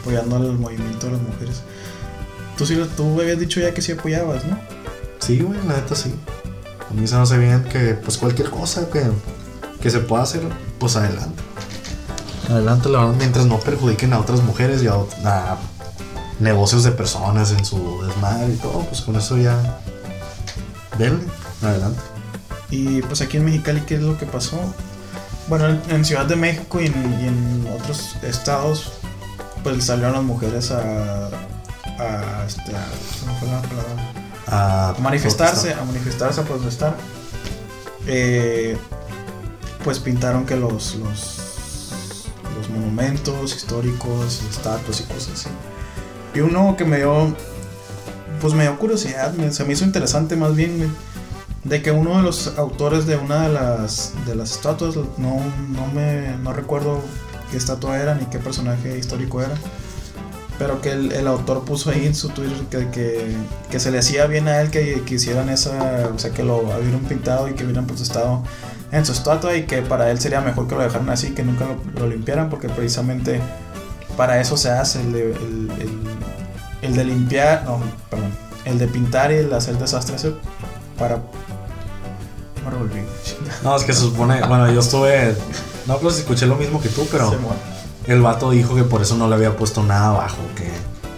apoyando 0.00 0.36
al 0.36 0.58
movimiento 0.58 1.06
de 1.06 1.12
las 1.12 1.22
mujeres. 1.22 1.62
Tú 2.58 2.66
sí, 2.66 2.74
lo- 2.74 2.86
tú 2.88 3.20
habías 3.20 3.38
dicho 3.38 3.60
ya 3.60 3.72
que 3.72 3.80
sí 3.80 3.92
apoyabas, 3.92 4.44
¿no? 4.44 4.58
Sí, 5.20 5.38
güey, 5.38 5.58
la 5.66 5.74
neta 5.76 5.94
sí. 5.94 6.12
A 6.90 6.94
mí 6.94 7.06
se 7.06 7.14
me 7.14 7.22
hace 7.22 7.38
bien 7.38 7.62
que, 7.64 7.94
pues, 7.94 8.18
cualquier 8.18 8.50
cosa 8.50 8.88
que, 8.90 9.02
que 9.80 9.90
se 9.90 10.00
pueda 10.00 10.22
hacer, 10.24 10.42
pues, 10.78 10.96
adelante. 10.96 11.42
Adelante, 12.50 12.88
la 12.88 13.00
verdad, 13.00 13.14
mientras 13.18 13.46
no 13.46 13.58
perjudiquen 13.60 14.12
a 14.14 14.18
otras 14.20 14.42
mujeres 14.42 14.82
y 14.82 14.86
a, 14.88 14.94
a 15.24 15.58
negocios 16.40 16.82
de 16.82 16.92
personas 16.92 17.50
en 17.52 17.64
su 17.64 18.02
desmadre 18.06 18.54
y 18.54 18.56
todo, 18.56 18.80
pues 18.86 19.02
con 19.02 19.16
eso 19.16 19.36
ya. 19.36 19.80
Denle, 20.98 21.24
adelante. 21.62 22.00
Y 22.70 23.02
pues 23.02 23.20
aquí 23.20 23.36
en 23.36 23.44
Mexicali, 23.44 23.80
¿qué 23.82 23.96
es 23.96 24.02
lo 24.02 24.16
que 24.18 24.26
pasó? 24.26 24.58
Bueno, 25.48 25.68
en, 25.68 25.80
en 25.90 26.04
Ciudad 26.04 26.26
de 26.26 26.36
México 26.36 26.80
y 26.80 26.86
en, 26.86 27.20
y 27.22 27.26
en 27.28 27.68
otros 27.80 28.16
estados, 28.22 28.92
pues 29.62 29.84
salieron 29.84 30.12
las 30.14 30.22
mujeres 30.24 30.70
a. 30.70 31.28
a, 31.98 32.44
este, 32.46 32.72
manifestarse, 35.00 35.74
a 35.74 35.84
manifestarse, 35.84 36.40
a 36.40 36.44
protestar. 36.44 36.96
Eh, 38.06 38.76
pues 39.84 39.98
pintaron 39.98 40.46
que 40.46 40.56
los, 40.56 40.94
los, 40.96 42.28
los 42.56 42.70
monumentos 42.70 43.54
históricos, 43.54 44.42
estatuas 44.50 45.00
y 45.00 45.04
cosas 45.04 45.32
así. 45.34 45.48
Y 46.34 46.40
uno 46.40 46.76
que 46.76 46.84
me 46.84 46.98
dio, 46.98 47.34
pues 48.40 48.54
me 48.54 48.62
dio 48.64 48.78
curiosidad, 48.78 49.32
me- 49.34 49.52
se 49.52 49.64
me 49.64 49.72
hizo 49.74 49.84
interesante 49.84 50.36
más 50.36 50.54
bien, 50.54 50.94
de 51.64 51.82
que 51.82 51.90
uno 51.90 52.16
de 52.16 52.22
los 52.22 52.54
autores 52.58 53.06
de 53.06 53.16
una 53.16 53.48
de 53.48 53.52
las, 53.52 54.12
de 54.26 54.34
las 54.34 54.52
estatuas, 54.52 54.96
no, 54.96 55.40
no, 55.68 55.86
me, 55.94 56.36
no 56.38 56.52
recuerdo 56.52 57.00
qué 57.50 57.56
estatua 57.56 57.98
era 57.98 58.14
ni 58.14 58.24
qué 58.26 58.38
personaje 58.38 58.98
histórico 58.98 59.40
era, 59.42 59.54
pero 60.58 60.80
que 60.80 60.90
el, 60.92 61.12
el 61.12 61.26
autor 61.28 61.64
puso 61.64 61.90
ahí 61.90 62.04
en 62.06 62.14
su 62.14 62.28
Twitter 62.30 62.56
que, 62.70 62.88
que, 62.90 63.36
que 63.70 63.80
se 63.80 63.90
le 63.90 63.98
hacía 64.00 64.26
bien 64.26 64.48
a 64.48 64.60
él 64.60 64.70
que, 64.70 65.02
que 65.06 65.14
hicieran 65.14 65.48
esa, 65.48 66.08
o 66.14 66.18
sea, 66.18 66.30
que 66.32 66.42
lo 66.42 66.58
hubieran 66.58 67.00
pintado 67.08 67.48
y 67.48 67.54
que 67.54 67.64
hubieran 67.64 67.86
protestado 67.86 68.42
en 68.90 69.04
su 69.06 69.12
estatua 69.12 69.54
y 69.56 69.64
que 69.66 69.82
para 69.82 70.10
él 70.10 70.20
sería 70.20 70.40
mejor 70.40 70.66
que 70.66 70.74
lo 70.74 70.82
dejaran 70.82 71.08
así, 71.10 71.30
que 71.30 71.42
nunca 71.44 71.66
lo, 71.66 72.00
lo 72.00 72.08
limpiaran, 72.08 72.48
porque 72.50 72.68
precisamente 72.68 73.40
para 74.16 74.40
eso 74.40 74.56
se 74.56 74.70
hace 74.70 75.00
el 75.00 75.12
de, 75.12 75.22
el, 75.32 75.70
el- 75.80 76.08
el 76.80 76.94
de 76.94 77.04
limpiar, 77.04 77.64
no, 77.64 77.80
perdón, 78.08 78.30
el 78.64 78.78
de 78.78 78.86
pintar 78.86 79.32
y 79.32 79.36
el 79.36 79.50
de 79.50 79.56
hacer 79.56 79.76
desastres 79.78 80.24
para... 80.96 81.16
Me 82.64 82.70
revolví. 82.70 83.00
No, 83.64 83.74
es 83.76 83.82
que 83.84 83.92
se 83.92 84.00
supone, 84.00 84.40
bueno, 84.46 84.70
yo 84.70 84.80
estuve, 84.80 85.34
no 85.86 85.98
si 86.10 86.20
escuché 86.20 86.46
lo 86.46 86.54
mismo 86.56 86.80
que 86.80 86.88
tú, 86.88 87.06
pero 87.10 87.30
Se 87.30 87.36
muere. 87.38 87.58
El 88.08 88.20
vato 88.22 88.50
dijo 88.50 88.74
que 88.74 88.82
por 88.84 89.02
eso 89.02 89.16
no 89.16 89.28
le 89.28 89.34
había 89.36 89.56
puesto 89.56 89.82
nada 89.84 90.08
abajo, 90.08 90.38
que 90.56 90.68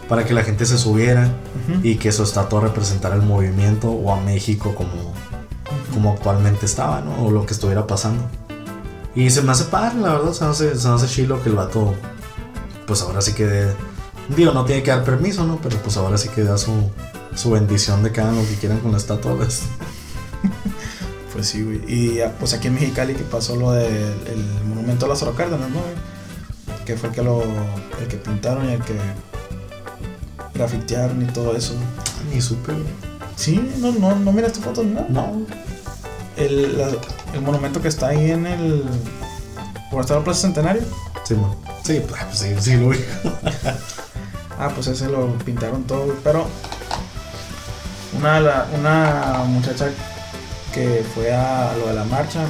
para 0.09 0.24
que 0.24 0.35
la 0.35 0.42
gente 0.42 0.66
se 0.66 0.76
subiera 0.76 1.29
Ujú. 1.68 1.81
y 1.83 1.96
que 1.96 2.11
su 2.12 2.22
estatua 2.24 2.61
representara 2.61 3.14
el 3.14 3.22
movimiento 3.22 3.90
o 3.90 4.12
a 4.12 4.20
México 4.20 4.74
como, 4.74 5.12
como 5.94 6.12
actualmente 6.12 6.66
estaba, 6.66 7.00
¿no? 7.00 7.26
O 7.26 7.31
lo 7.31 7.46
que 7.46 7.53
estuviera 7.55 7.87
pasando. 7.87 8.24
Y 9.14 9.31
se 9.31 9.42
me 9.42 9.53
hace 9.53 9.64
padre, 9.64 10.00
la 10.00 10.12
verdad, 10.14 10.33
se 10.33 10.44
me 10.44 10.50
hace, 10.50 10.76
se 10.76 10.88
me 10.88 10.94
hace 10.94 11.07
chilo 11.07 11.42
que 11.42 11.48
el 11.48 11.55
vato, 11.57 11.94
pues 12.87 13.03
ahora 13.03 13.20
sí 13.20 13.33
que, 13.35 13.46
dé- 13.46 13.74
digo, 14.37 14.53
no 14.53 14.64
tiene 14.64 14.83
que 14.83 14.90
dar 14.90 15.05
permiso, 15.05 15.44
¿no? 15.44 15.59
Pero 15.62 15.76
pues 15.79 15.96
ahora 15.96 16.18
sí 16.18 16.29
que 16.29 16.42
da 16.44 16.59
su, 16.59 16.72
su 17.37 17.50
bendición 17.53 18.03
de 18.03 18.11
que 18.12 18.20
hagan 18.20 18.37
lo 18.37 18.42
que 18.48 18.55
quieran 18.57 18.81
con 18.81 18.90
la 18.92 18.98
estatua. 18.98 19.35
¿ves? 19.35 19.62
Pues 21.33 21.48
sí, 21.48 21.62
güey. 21.62 21.81
Y 21.87 22.20
ah, 22.20 22.35
pues 22.38 22.53
aquí 22.55 22.66
en 22.68 22.74
Mexicali 22.74 23.14
que 23.14 23.22
pasó 23.22 23.55
lo 23.57 23.70
del 23.72 23.87
el 24.26 24.44
monumento 24.68 25.07
a 25.07 25.09
Lázaro 25.11 25.33
Cárdenas, 25.35 25.70
¿no? 25.70 25.79
güey? 25.81 25.94
Que 26.90 26.96
fue 26.96 27.11
el 27.11 27.14
que 27.14 27.22
lo 27.22 27.40
el 28.00 28.09
que 28.09 28.16
pintaron 28.16 28.68
y 28.68 28.72
el 28.72 28.83
que 28.83 28.96
grafitearon 30.55 31.22
y 31.22 31.26
todo 31.26 31.57
eso. 31.57 31.74
Ni 32.33 32.40
supe. 32.40 32.72
Sí, 33.37 33.72
no, 33.79 33.92
no, 33.92 34.16
no 34.16 34.33
miraste 34.33 34.59
fotos 34.61 34.85
nada. 34.87 35.07
No, 35.09 35.46
El, 36.37 36.76
la- 36.76 36.90
el 37.33 37.42
monumento 37.42 37.81
que 37.81 37.87
está 37.87 38.09
ahí 38.09 38.33
en 38.33 38.44
el. 38.46 38.83
¿Por 39.90 40.00
estar 40.00 40.18
la 40.18 40.24
Plaza 40.24 40.40
Centenario? 40.42 40.83
sí, 41.22 41.35
no. 41.35 41.55
Sí, 41.85 42.03
pues 42.09 42.20
sí, 42.33 42.48
sí, 42.61 42.76
lo 42.76 42.88
vi. 42.88 42.98
Ah, 44.59 44.68
pues 44.74 44.88
ese 44.88 45.07
lo 45.09 45.33
pintaron 45.38 45.85
todo, 45.85 46.14
pero 46.24 46.46
una, 48.18 48.66
una 48.79 49.44
muchacha 49.46 49.88
que 50.74 51.03
fue 51.14 51.33
a 51.33 51.72
lo 51.79 51.87
de 51.87 51.94
la 51.94 52.05
marcha 52.05 52.40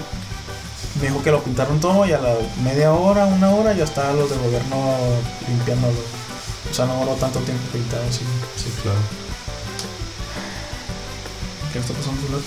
me 1.01 1.09
dijo 1.09 1.23
que 1.23 1.31
lo 1.31 1.43
pintaron 1.43 1.81
todo 1.81 2.07
y 2.07 2.13
a 2.13 2.19
la 2.21 2.35
media 2.63 2.93
hora, 2.93 3.25
una 3.27 3.51
hora 3.51 3.73
ya 3.73 3.85
estaban 3.85 4.17
los 4.19 4.29
del 4.31 4.39
gobierno 4.41 4.77
limpiándolo. 5.49 5.95
O 6.71 6.75
sea, 6.75 6.87
no 6.87 7.01
duró 7.01 7.13
tanto 7.15 7.39
tiempo 7.41 7.63
pintado 7.73 8.03
así. 8.09 8.21
Sí, 8.57 8.71
claro. 8.83 8.99
¿Qué 11.73 11.79
está 11.79 11.93
pasando 11.95 12.21
su 12.27 12.33
lado? 12.33 12.43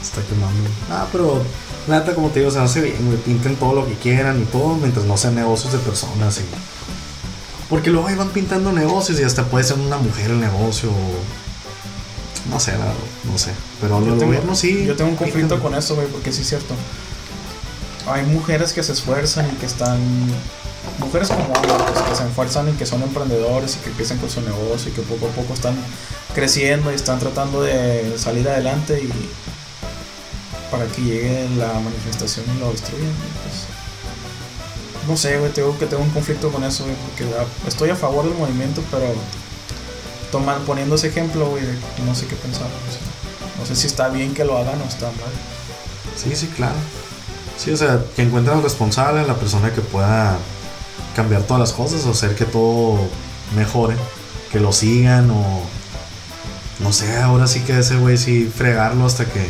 Está 0.00 0.20
quemando. 0.22 0.70
Ah, 0.90 1.06
pero 1.10 1.42
neta, 1.88 2.14
como 2.14 2.28
te 2.28 2.40
digo, 2.40 2.50
se 2.50 2.58
hace 2.58 2.80
bien, 2.80 3.06
güey. 3.06 3.18
Pinten 3.18 3.56
todo 3.56 3.74
lo 3.74 3.86
que 3.86 3.94
quieran 3.94 4.40
y 4.42 4.44
todo, 4.44 4.74
mientras 4.76 5.06
no 5.06 5.16
sean 5.16 5.34
negocios 5.34 5.72
de 5.72 5.78
personas. 5.78 6.38
Y... 6.38 6.42
Porque 7.68 7.90
luego 7.90 8.06
ahí 8.08 8.14
van 8.14 8.30
pintando 8.30 8.72
negocios 8.72 9.18
y 9.20 9.24
hasta 9.24 9.44
puede 9.44 9.64
ser 9.64 9.78
una 9.78 9.96
mujer 9.98 10.30
el 10.30 10.40
negocio. 10.40 10.90
o- 10.90 12.50
No 12.52 12.60
sé, 12.60 12.72
verdad, 12.72 12.92
no 13.30 13.38
sé. 13.38 13.50
Pero 13.80 13.98
Yo 14.00 14.06
los 14.06 14.18
tengo- 14.18 14.26
gobiernos 14.26 14.58
sí. 14.58 14.84
Yo 14.86 14.94
tengo 14.96 15.10
un 15.10 15.16
conflicto 15.16 15.54
pintan. 15.56 15.60
con 15.70 15.78
eso, 15.78 15.94
güey, 15.96 16.06
porque 16.08 16.32
sí 16.32 16.42
es 16.42 16.48
cierto. 16.48 16.74
Hay 18.10 18.24
mujeres 18.24 18.72
que 18.72 18.82
se 18.82 18.92
esfuerzan 18.92 19.46
y 19.46 19.56
que 19.56 19.66
están. 19.66 19.98
Mujeres 20.98 21.28
como 21.28 21.44
hombres 21.44 21.74
pues, 21.92 22.04
que 22.08 22.14
se 22.16 22.26
esfuerzan 22.26 22.68
y 22.68 22.72
que 22.72 22.86
son 22.86 23.02
emprendedores 23.02 23.76
y 23.76 23.78
que 23.80 23.90
empiezan 23.90 24.18
con 24.18 24.30
su 24.30 24.40
negocio 24.40 24.90
y 24.90 24.94
que 24.94 25.02
poco 25.02 25.26
a 25.26 25.30
poco 25.30 25.54
están 25.54 25.76
creciendo 26.34 26.90
y 26.90 26.94
están 26.94 27.18
tratando 27.18 27.62
de 27.62 28.16
salir 28.18 28.48
adelante 28.48 29.00
y 29.00 29.12
para 30.70 30.86
que 30.86 31.02
llegue 31.02 31.48
la 31.56 31.72
manifestación 31.74 32.46
y 32.56 32.60
lo 32.60 32.70
destruyan. 32.70 33.12
pues. 33.42 33.66
No 35.08 35.16
sé, 35.16 35.38
güey, 35.38 35.52
tengo 35.52 35.78
que 35.78 35.86
tengo 35.86 36.02
un 36.02 36.10
conflicto 36.10 36.50
con 36.50 36.64
eso, 36.64 36.84
güey, 36.84 36.96
porque 36.96 37.26
estoy 37.66 37.90
a 37.90 37.96
favor 37.96 38.24
del 38.24 38.34
movimiento, 38.34 38.82
pero 38.90 39.06
tomar, 40.30 40.58
poniendo 40.60 40.96
ese 40.96 41.08
ejemplo, 41.08 41.48
güey, 41.50 41.62
no 42.06 42.14
sé 42.14 42.26
qué 42.26 42.36
pensar. 42.36 42.66
no 43.58 43.66
sé 43.66 43.76
si 43.76 43.86
está 43.86 44.08
bien 44.08 44.34
que 44.34 44.44
lo 44.44 44.58
hagan 44.58 44.80
o 44.82 44.84
está 44.84 45.06
mal. 45.06 45.32
Sí, 46.16 46.34
sí, 46.34 46.46
claro. 46.48 46.76
Sí, 47.58 47.72
o 47.72 47.76
sea, 47.76 48.00
que 48.14 48.22
encuentren 48.22 48.56
al 48.56 48.62
responsable, 48.62 49.26
la 49.26 49.34
persona 49.34 49.72
que 49.72 49.80
pueda 49.80 50.38
cambiar 51.16 51.42
todas 51.42 51.60
las 51.60 51.72
cosas 51.72 52.06
o 52.06 52.12
hacer 52.12 52.34
que 52.36 52.44
todo 52.44 52.98
mejore, 53.56 53.96
que 54.52 54.60
lo 54.60 54.72
sigan 54.72 55.30
o 55.30 55.60
no 56.78 56.92
sé, 56.92 57.20
ahora 57.20 57.48
sí 57.48 57.60
que 57.60 57.78
ese 57.78 57.96
güey 57.96 58.16
sí 58.16 58.50
fregarlo 58.54 59.04
hasta 59.04 59.24
que 59.24 59.46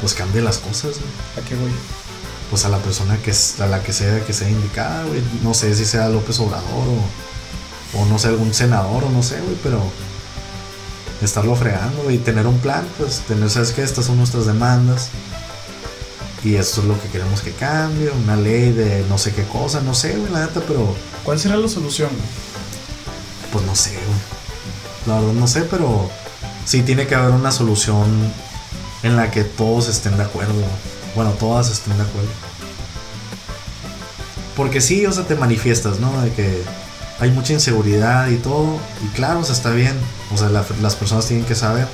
pues 0.00 0.14
cambie 0.14 0.40
las 0.40 0.58
cosas. 0.58 0.98
güey. 0.98 1.44
¿A 1.44 1.48
qué 1.48 1.56
voy? 1.56 1.72
pues 2.50 2.64
a 2.64 2.68
la 2.68 2.78
persona 2.78 3.16
que 3.18 3.30
es, 3.30 3.60
a 3.60 3.66
la 3.66 3.82
que 3.82 3.92
sea 3.92 4.24
que 4.24 4.32
sea 4.32 4.48
indicada, 4.48 5.04
güey. 5.04 5.22
No 5.42 5.54
sé 5.54 5.74
si 5.74 5.84
sea 5.84 6.08
López 6.08 6.38
Obrador 6.40 6.64
o, 6.72 8.00
o 8.00 8.06
no 8.06 8.18
sé, 8.18 8.28
algún 8.28 8.54
senador 8.54 9.04
o 9.04 9.10
no 9.10 9.22
sé, 9.22 9.40
güey, 9.40 9.56
pero 9.62 9.82
estarlo 11.22 11.54
fregando 11.56 12.10
y 12.10 12.18
tener 12.18 12.46
un 12.46 12.58
plan, 12.58 12.86
pues 12.96 13.20
tener, 13.20 13.50
sabes 13.50 13.72
que 13.72 13.82
estas 13.82 14.06
son 14.06 14.18
nuestras 14.18 14.46
demandas 14.46 15.10
y 16.44 16.54
esto 16.56 16.80
es 16.82 16.86
lo 16.86 17.00
que 17.00 17.08
queremos 17.08 17.40
que 17.42 17.52
cambie, 17.52 18.10
una 18.10 18.36
ley 18.36 18.72
de 18.72 19.04
no 19.08 19.18
sé 19.18 19.32
qué 19.34 19.42
cosa, 19.44 19.80
no 19.80 19.94
sé, 19.94 20.16
güey, 20.16 20.30
la 20.32 20.40
neta, 20.46 20.60
pero 20.66 20.94
¿Cuál 21.24 21.38
será 21.38 21.56
la 21.56 21.68
solución? 21.68 22.08
pues 23.52 23.64
no 23.66 23.74
sé, 23.74 23.90
güey. 23.90 24.18
La 25.06 25.14
verdad 25.20 25.32
no 25.34 25.46
sé, 25.46 25.62
pero 25.62 26.10
sí 26.64 26.82
tiene 26.82 27.06
que 27.06 27.14
haber 27.14 27.30
una 27.32 27.50
solución 27.52 28.06
en 29.02 29.16
la 29.16 29.30
que 29.30 29.42
todos 29.44 29.88
estén 29.88 30.16
de 30.16 30.22
acuerdo. 30.24 30.52
Bueno, 31.14 31.30
todas 31.32 31.70
estén 31.70 31.96
de 31.96 32.02
acuerdo. 32.02 32.28
Porque 34.56 34.80
sí, 34.80 35.06
o 35.06 35.12
sea, 35.12 35.24
te 35.24 35.34
manifiestas, 35.36 35.98
¿no? 36.00 36.20
De 36.20 36.32
que 36.32 36.62
hay 37.20 37.30
mucha 37.30 37.52
inseguridad 37.52 38.28
y 38.28 38.36
todo. 38.36 38.78
Y 39.04 39.08
claro, 39.14 39.40
o 39.40 39.44
sea, 39.44 39.54
está 39.54 39.70
bien. 39.70 39.94
O 40.34 40.36
sea, 40.36 40.48
la- 40.48 40.64
las 40.82 40.96
personas 40.96 41.26
tienen 41.26 41.46
que 41.46 41.54
saber. 41.54 41.86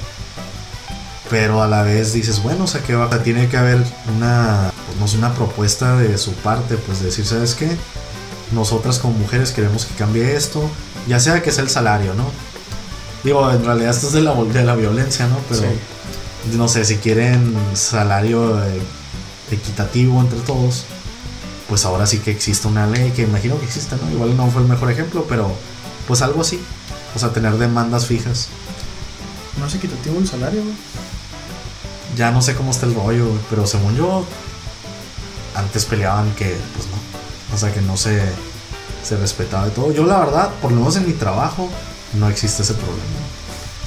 Pero 1.35 1.64
a 1.64 1.66
la 1.66 1.83
vez 1.83 2.12
dices, 2.12 2.40
bueno, 2.44 2.62
o 2.62 2.66
sea, 2.68 2.81
que 2.85 2.94
va, 2.94 3.11
tiene 3.25 3.49
que 3.49 3.57
haber 3.57 3.85
una, 4.16 4.70
pues, 4.87 5.01
no 5.01 5.09
sé, 5.09 5.16
una 5.18 5.35
propuesta 5.35 5.97
de 5.97 6.16
su 6.16 6.33
parte, 6.33 6.77
pues 6.77 7.03
decir, 7.03 7.27
¿sabes 7.27 7.57
qué? 7.57 7.77
Nosotras 8.53 9.01
como 9.01 9.18
mujeres 9.18 9.51
queremos 9.51 9.85
que 9.85 9.94
cambie 9.97 10.37
esto, 10.37 10.62
ya 11.09 11.18
sea 11.18 11.42
que 11.42 11.51
sea 11.51 11.64
el 11.64 11.70
salario, 11.70 12.14
¿no? 12.14 12.25
Digo, 13.25 13.51
en 13.51 13.64
realidad 13.64 13.90
esto 13.90 14.07
es 14.07 14.12
de 14.12 14.20
la, 14.20 14.33
de 14.33 14.62
la 14.62 14.77
violencia, 14.77 15.27
¿no? 15.27 15.37
Pero 15.49 15.62
Sí. 15.62 16.57
no 16.57 16.68
sé, 16.68 16.85
si 16.85 16.99
quieren 16.99 17.53
salario 17.73 18.64
eh, 18.64 18.81
equitativo 19.51 20.20
entre 20.20 20.38
todos, 20.38 20.85
pues 21.68 21.85
ahora 21.85 22.07
sí 22.07 22.18
que 22.18 22.31
existe 22.31 22.68
una 22.68 22.87
ley 22.87 23.11
que 23.11 23.23
imagino 23.23 23.59
que 23.59 23.64
existe, 23.64 23.97
¿no? 23.97 24.09
Igual 24.12 24.37
no 24.37 24.49
fue 24.53 24.62
el 24.62 24.68
mejor 24.68 24.88
ejemplo, 24.88 25.27
pero 25.29 25.53
pues 26.07 26.23
algo 26.23 26.42
así. 26.42 26.61
O 27.16 27.18
sea, 27.18 27.31
tener 27.31 27.59
demandas 27.59 28.07
fijas. 28.07 28.51
No 29.59 29.66
es 29.66 29.75
equitativo 29.75 30.20
el 30.20 30.29
salario. 30.29 30.62
Ya 32.16 32.31
no 32.31 32.42
sé 32.42 32.55
cómo 32.55 32.70
está 32.70 32.87
el 32.87 32.94
rollo, 32.94 33.27
güey, 33.29 33.40
pero 33.50 33.66
según 33.66 33.96
yo, 33.96 34.24
antes 35.55 35.85
peleaban 35.85 36.31
que, 36.35 36.57
pues 36.74 36.87
no. 36.88 37.55
O 37.55 37.59
sea, 37.59 37.72
que 37.72 37.81
no 37.81 37.96
se, 37.96 38.20
se 39.03 39.16
respetaba 39.16 39.64
de 39.66 39.70
todo. 39.72 39.92
Yo, 39.92 40.05
la 40.05 40.18
verdad, 40.20 40.50
por 40.62 40.70
lo 40.72 40.79
menos 40.79 40.96
en 40.96 41.07
mi 41.07 41.12
trabajo, 41.12 41.68
no 42.14 42.29
existe 42.29 42.62
ese 42.62 42.74
problema. 42.74 43.03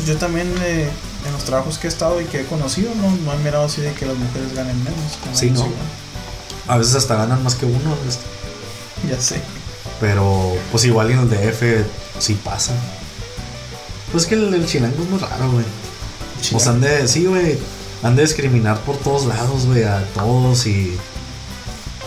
Yo 0.05 0.15
también 0.17 0.53
eh, 0.61 0.89
en 1.25 1.31
los 1.33 1.43
trabajos 1.43 1.77
que 1.77 1.87
he 1.87 1.89
estado 1.89 2.21
y 2.21 2.25
que 2.25 2.41
he 2.41 2.45
conocido, 2.45 2.91
no, 2.95 3.09
no 3.09 3.33
he 3.33 3.37
mirado 3.43 3.65
así 3.65 3.81
de 3.81 3.93
que 3.93 4.05
las 4.05 4.15
mujeres 4.17 4.53
ganen 4.53 4.77
menos. 4.83 4.99
Sí, 5.33 5.49
no. 5.51 5.67
A 6.67 6.77
veces 6.77 6.95
hasta 6.95 7.15
ganan 7.15 7.43
más 7.43 7.55
que 7.55 7.65
uno, 7.65 7.95
este, 8.07 8.23
Ya 9.09 9.19
sé. 9.21 9.41
pero 10.01 10.55
pues 10.71 10.83
igual 10.85 11.11
en 11.11 11.19
el 11.19 11.29
DF 11.29 11.85
sí 12.19 12.33
pasa. 12.43 12.73
Pues 14.11 14.25
que 14.25 14.35
el, 14.35 14.53
el 14.53 14.65
chilango 14.65 15.01
es 15.03 15.09
muy 15.09 15.19
raro, 15.19 15.51
güey. 15.51 15.65
O 16.53 16.59
sea, 16.59 16.73
de, 16.73 17.07
sí, 17.07 17.25
güey, 17.25 17.57
han 18.03 18.15
de 18.15 18.23
discriminar 18.23 18.79
por 18.81 18.97
todos 18.97 19.25
lados, 19.25 19.65
güey, 19.65 19.83
a 19.83 20.03
todos 20.13 20.67
y 20.67 20.97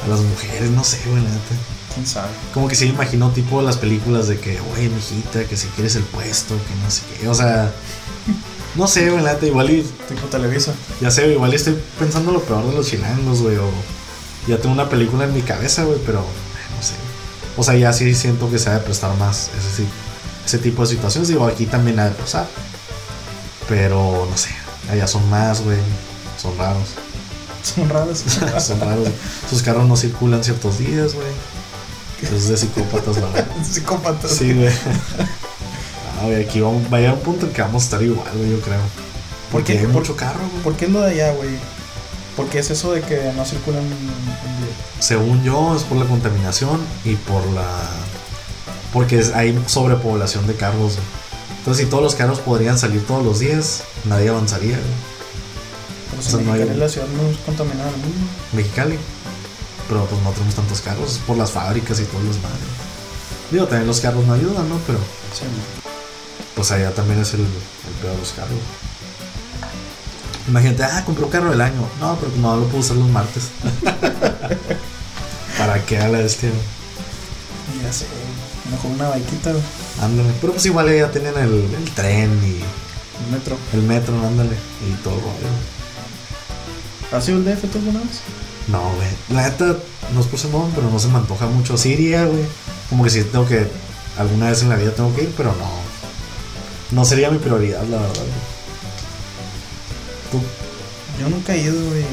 a 0.04 0.08
las 0.08 0.20
mujeres, 0.20 0.70
no 0.70 0.84
sé, 0.84 0.98
güey, 1.06 1.22
la 1.22 1.30
neta. 1.30 1.54
¿Quién 1.94 2.06
sabe? 2.06 2.28
Como 2.54 2.68
que 2.68 2.76
sí 2.76 2.84
me 2.86 2.92
imagino 2.92 3.30
tipo 3.30 3.60
las 3.62 3.76
películas 3.76 4.28
de 4.28 4.38
que, 4.38 4.60
güey, 4.60 4.88
mijita, 4.88 5.44
que 5.44 5.56
si 5.56 5.66
quieres 5.68 5.96
el 5.96 6.04
puesto, 6.04 6.54
que 6.54 6.74
no 6.82 6.90
sé 6.90 7.02
qué. 7.18 7.28
O 7.28 7.34
sea, 7.34 7.72
no 8.76 8.86
sé, 8.86 9.10
güey, 9.10 9.22
la 9.22 9.32
neta, 9.32 9.46
igual 9.46 9.70
y, 9.70 9.82
Tipo 10.08 10.26
Televisa. 10.28 10.72
ya 11.00 11.10
sé, 11.10 11.28
igual 11.28 11.52
y 11.52 11.56
estoy 11.56 11.76
pensando 11.98 12.30
lo 12.30 12.40
peor 12.42 12.66
de 12.66 12.72
los 12.72 12.88
chilangos, 12.88 13.42
güey, 13.42 13.56
o 13.56 13.68
ya 14.46 14.58
tengo 14.58 14.74
una 14.74 14.88
película 14.88 15.24
en 15.24 15.34
mi 15.34 15.42
cabeza, 15.42 15.84
güey, 15.84 15.98
pero 16.06 16.20
no 16.20 16.82
sé. 16.82 16.94
O 17.56 17.64
sea, 17.64 17.76
ya 17.76 17.92
sí 17.92 18.14
siento 18.14 18.50
que 18.50 18.58
se 18.58 18.70
ha 18.70 18.74
de 18.74 18.80
prestar 18.80 19.16
más 19.16 19.50
ese, 19.58 19.84
ese 20.46 20.58
tipo 20.58 20.82
de 20.82 20.88
situaciones. 20.88 21.28
Digo, 21.28 21.46
aquí 21.46 21.66
también 21.66 21.98
ha 21.98 22.04
de 22.04 22.14
pasar. 22.14 22.46
Pero 23.68 24.26
no 24.28 24.36
sé, 24.36 24.50
allá 24.88 25.06
son 25.06 25.28
más, 25.30 25.62
güey, 25.62 25.78
son 26.40 26.56
raros. 26.58 26.88
Son 27.62 27.86
raras. 27.90 28.24
son 28.66 28.80
raros. 28.80 29.08
Sus 29.50 29.62
carros 29.62 29.86
no 29.86 29.94
circulan 29.94 30.42
ciertos 30.42 30.78
días, 30.78 31.12
güey. 31.14 31.26
Es 32.22 32.48
de 32.48 32.56
psicópatas, 32.56 33.18
la. 33.18 33.64
Psicópatas. 33.64 34.30
Sí, 34.30 34.54
güey. 34.54 34.70
Ah, 36.18 36.24
güey, 36.24 36.42
aquí 36.44 36.60
vamos, 36.62 36.82
va 36.90 36.96
a 36.96 37.00
llegar 37.00 37.14
un 37.16 37.20
punto 37.20 37.44
en 37.46 37.52
que 37.52 37.60
vamos 37.60 37.82
a 37.82 37.84
estar 37.84 38.02
igual, 38.02 38.30
güey, 38.34 38.50
yo 38.50 38.60
creo. 38.62 38.78
¿Por 38.80 39.60
Porque 39.60 39.74
qué? 39.74 39.78
hay 39.80 39.84
¿Por- 39.86 39.94
mucho 39.94 40.16
carro, 40.16 40.40
güey. 40.50 40.62
¿Por 40.62 40.74
qué 40.76 40.86
es 40.86 40.90
lo 40.90 41.00
de 41.02 41.10
allá, 41.12 41.32
güey? 41.34 41.50
¿Por 42.34 42.46
qué 42.48 42.60
es 42.60 42.70
eso 42.70 42.92
de 42.92 43.02
que 43.02 43.30
no 43.36 43.44
circulan 43.44 43.82
un 43.82 43.90
día? 43.90 44.74
Según 44.98 45.42
yo, 45.44 45.76
es 45.76 45.82
por 45.82 45.98
la 45.98 46.06
contaminación 46.06 46.80
y 47.04 47.14
por 47.16 47.44
la. 47.52 47.66
Porque 48.94 49.18
es- 49.18 49.34
hay 49.34 49.62
sobrepoblación 49.66 50.46
de 50.46 50.54
carros, 50.54 50.94
güey. 50.96 51.19
Entonces, 51.60 51.84
si 51.84 51.90
todos 51.90 52.02
los 52.02 52.14
carros 52.14 52.40
podrían 52.40 52.78
salir 52.78 53.06
todos 53.06 53.24
los 53.24 53.38
días, 53.38 53.82
nadie 54.04 54.28
avanzaría. 54.30 54.78
Pero 56.10 56.20
O 56.20 56.24
si 56.24 56.44
no 56.44 56.52
hay- 56.52 56.64
la 56.76 56.88
ciudad 56.88 57.06
más 57.08 57.36
contaminada 57.46 57.90
del 57.90 58.00
mundo. 58.00 58.16
Mexicali. 58.52 58.98
Pero 59.88 60.04
pues 60.06 60.22
no 60.22 60.30
tenemos 60.30 60.54
tantos 60.54 60.80
carros, 60.80 61.12
es 61.12 61.18
por 61.18 61.36
las 61.36 61.50
fábricas 61.50 61.98
y 62.00 62.04
todos 62.04 62.24
los 62.24 62.36
madres. 62.36 62.60
Digo, 63.50 63.66
también 63.66 63.86
los 63.88 64.00
carros 64.00 64.24
no 64.26 64.32
ayudan, 64.34 64.68
¿no? 64.68 64.78
Pero 64.86 64.98
Sí, 65.32 65.44
pues 66.54 66.70
allá 66.70 66.92
también 66.94 67.20
es 67.20 67.34
el, 67.34 67.40
el 67.40 67.46
peor 68.00 68.14
de 68.14 68.20
los 68.20 68.32
carros. 68.32 68.58
Imagínate, 70.48 70.84
ah, 70.84 71.02
compré 71.04 71.24
un 71.24 71.30
carro 71.30 71.50
del 71.50 71.60
año. 71.60 71.82
No, 72.00 72.16
pero 72.20 72.32
no 72.36 72.56
lo 72.56 72.64
puedo 72.66 72.78
usar 72.78 72.96
los 72.96 73.08
martes. 73.08 73.44
¿Para 75.58 75.84
qué 75.84 75.98
a 75.98 76.08
la 76.08 76.18
bestia? 76.18 76.50
ya 77.82 77.92
sé. 77.92 78.06
Mejor 78.70 78.90
una 78.92 79.08
baiquita, 79.08 79.50
güey. 79.52 79.62
Ándale. 80.00 80.30
Pero 80.40 80.52
pues 80.52 80.64
igual 80.66 80.94
ya 80.94 81.10
tienen 81.10 81.36
el, 81.36 81.52
el 81.74 81.90
tren 81.94 82.30
y 82.44 82.60
El 83.24 83.30
metro. 83.32 83.56
el 83.72 83.82
metro, 83.82 84.14
ándale. 84.26 84.56
Y 84.88 84.92
todo 85.02 85.14
rollo. 85.16 85.50
¿Has 87.12 87.28
ido 87.28 87.38
al 87.38 87.44
DF 87.44 87.70
tú 87.70 87.78
alguna 87.78 87.98
vez? 88.00 88.20
No, 88.68 88.80
güey. 88.94 89.08
La 89.30 89.48
neta, 89.48 89.76
no 90.14 90.20
es 90.20 90.26
por 90.26 90.38
ser 90.38 90.50
mamón, 90.52 90.70
pero 90.74 90.88
no 90.90 90.98
se 91.00 91.08
me 91.08 91.16
antoja 91.18 91.46
mucho. 91.46 91.76
Sí 91.76 91.90
iría, 91.90 92.24
güey. 92.24 92.44
Como 92.88 93.02
que 93.04 93.10
sí 93.10 93.24
tengo 93.24 93.46
que. 93.46 93.66
Alguna 94.18 94.50
vez 94.50 94.62
en 94.62 94.68
la 94.68 94.76
vida 94.76 94.92
tengo 94.92 95.14
que 95.16 95.22
ir, 95.24 95.32
pero 95.36 95.50
no. 95.56 95.68
No 96.92 97.04
sería 97.04 97.30
mi 97.30 97.38
prioridad, 97.38 97.82
la 97.84 97.98
verdad. 97.98 98.14
güey. 98.14 98.50
¿Tú? 100.30 100.40
Yo 101.20 101.28
nunca 101.28 101.54
he 101.54 101.58
ido, 101.62 101.74
güey. 101.88 102.04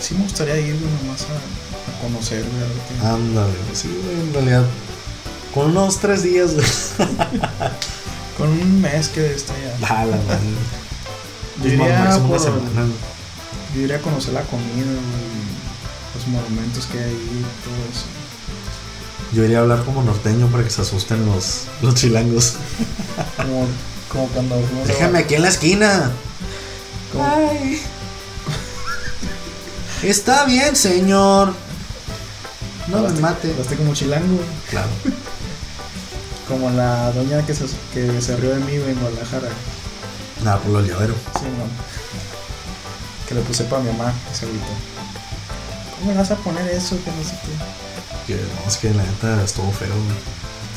Sí 0.00 0.14
me 0.14 0.22
gustaría 0.22 0.56
ir, 0.58 0.78
güey, 0.78 0.92
nomás 1.02 1.22
a, 1.22 1.34
a 1.34 2.02
conocer, 2.02 2.44
güey. 2.44 3.10
Ándale, 3.12 3.52
güey. 3.64 3.74
Sí, 3.74 3.88
güey, 4.04 4.20
en 4.28 4.32
realidad. 4.34 4.64
Con 5.58 5.70
unos 5.76 5.98
tres 5.98 6.22
días, 6.22 6.54
güey. 6.54 6.66
Con 8.38 8.48
un 8.48 8.80
mes 8.80 9.08
que 9.08 9.34
está 9.34 9.52
allá. 9.54 9.74
Ah, 9.82 10.04
la 10.04 10.16
madre. 10.16 10.38
Yo 11.64 11.68
iría, 11.70 11.84
una 12.16 12.18
por- 12.28 12.38
semana, 12.38 12.86
yo 13.74 13.80
iría 13.80 13.96
a 13.96 14.00
conocer 14.00 14.32
la 14.32 14.42
comida, 14.42 14.84
güey, 14.84 16.14
los 16.14 16.26
monumentos 16.28 16.86
que 16.86 16.98
hay 17.00 17.04
ahí, 17.10 17.44
todo 17.64 17.74
eso. 17.90 18.06
Yo 19.34 19.42
iría 19.44 19.58
a 19.58 19.62
hablar 19.62 19.82
como 19.84 20.04
norteño 20.04 20.46
para 20.46 20.62
que 20.62 20.70
se 20.70 20.82
asusten 20.82 21.26
los, 21.26 21.62
los 21.82 21.96
chilangos. 21.96 22.54
Como, 23.36 23.66
como 24.08 24.28
cuando 24.28 24.56
Déjame 24.86 25.18
aquí 25.18 25.34
en 25.34 25.42
la 25.42 25.48
esquina. 25.48 26.12
como- 27.12 27.52
Está 30.04 30.44
bien, 30.44 30.76
señor. 30.76 31.54
No 32.86 32.98
me 33.02 33.08
Hablaste- 33.08 33.20
mate. 33.20 33.50
hablaste 33.50 33.74
como 33.76 33.94
chilango. 33.94 34.38
Claro. 34.70 34.88
Como 36.48 36.70
la 36.70 37.12
doña 37.12 37.44
que 37.44 37.54
se, 37.54 37.66
que 37.92 38.20
se 38.20 38.36
rió 38.36 38.50
de 38.50 38.60
mí 38.60 38.74
en 38.74 38.98
Guadalajara. 38.98 39.48
Nada, 40.42 40.58
por 40.58 40.72
lo 40.72 40.80
llavero. 40.80 41.14
Sí, 41.38 41.44
no. 41.44 41.66
Que 43.28 43.34
le 43.34 43.42
puse 43.42 43.64
para 43.64 43.82
mi 43.82 43.90
mamá, 43.92 44.12
se 44.32 44.46
agüitó. 44.46 44.66
¿Cómo 45.98 46.12
le 46.12 46.18
vas 46.18 46.30
a 46.30 46.36
poner 46.36 46.66
eso? 46.70 46.96
Que 47.04 47.10
no 47.10 47.22
sé 47.22 47.36
qué. 47.42 48.32
Que 48.34 48.40
no, 48.40 48.68
es 48.68 48.76
que 48.76 48.90
la 48.94 49.02
neta 49.02 49.42
estuvo 49.44 49.70
feo, 49.72 49.88
güey. 49.88 50.16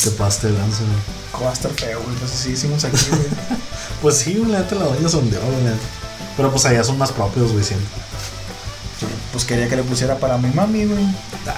Te 0.04 0.12
pasaste 0.12 0.48
de 0.48 0.58
lanza, 0.58 0.84
güey. 0.84 1.00
¿Cómo 1.32 1.46
va 1.46 1.52
a 1.52 1.54
estar 1.54 1.72
feo, 1.72 2.02
güey? 2.04 2.16
Pues 2.18 2.34
así 2.34 2.52
hicimos 2.52 2.84
aquí, 2.84 3.06
güey. 3.10 3.22
Pues 4.02 4.18
sí, 4.18 4.34
güey, 4.36 4.52
la 4.52 4.60
neta 4.60 4.76
la 4.76 4.86
doña 4.86 5.08
sondeó, 5.08 5.42
güey. 5.42 5.76
Pero 6.36 6.52
pues 6.52 6.66
allá 6.66 6.84
son 6.84 6.98
más 6.98 7.12
propios, 7.12 7.52
güey, 7.52 7.64
siento. 7.64 7.86
Pues 9.32 9.46
quería 9.46 9.70
que 9.70 9.76
le 9.76 9.84
pusiera 9.84 10.18
para 10.18 10.38
mi 10.38 10.50
mami, 10.50 10.86
güey. 10.86 11.06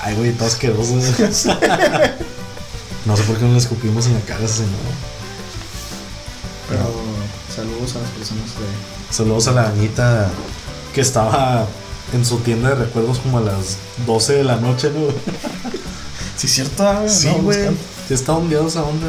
Ay, 0.01 0.15
güey, 0.15 0.33
todo 0.33 0.47
asqueroso. 0.47 0.99
no 3.05 3.17
sé 3.17 3.23
por 3.23 3.37
qué 3.37 3.45
no 3.45 3.51
le 3.51 3.57
escupimos 3.57 4.07
en 4.07 4.13
la 4.13 4.21
cara 4.21 4.45
a 4.45 4.47
señor. 4.47 4.71
Pero 6.69 6.89
saludos 7.53 7.95
a 7.95 7.99
las 7.99 8.09
personas 8.11 8.45
de. 8.45 9.13
Saludos 9.13 9.47
a 9.47 9.51
la 9.51 9.69
doñita 9.69 10.29
que 10.93 11.01
estaba 11.01 11.67
en 12.13 12.25
su 12.25 12.37
tienda 12.37 12.69
de 12.69 12.75
recuerdos 12.75 13.19
como 13.19 13.39
a 13.39 13.41
las 13.41 13.77
12 14.05 14.33
de 14.33 14.43
la 14.43 14.57
noche, 14.57 14.91
¿no? 14.91 15.07
Sí, 16.35 16.47
cierto, 16.47 16.87
ah, 16.87 17.07
Sí, 17.07 17.27
no, 17.27 17.35
güey. 17.43 17.69
Sí 18.07 18.13
está 18.13 18.33
ondeado 18.33 18.67
esa 18.67 18.83
onda. 18.83 19.07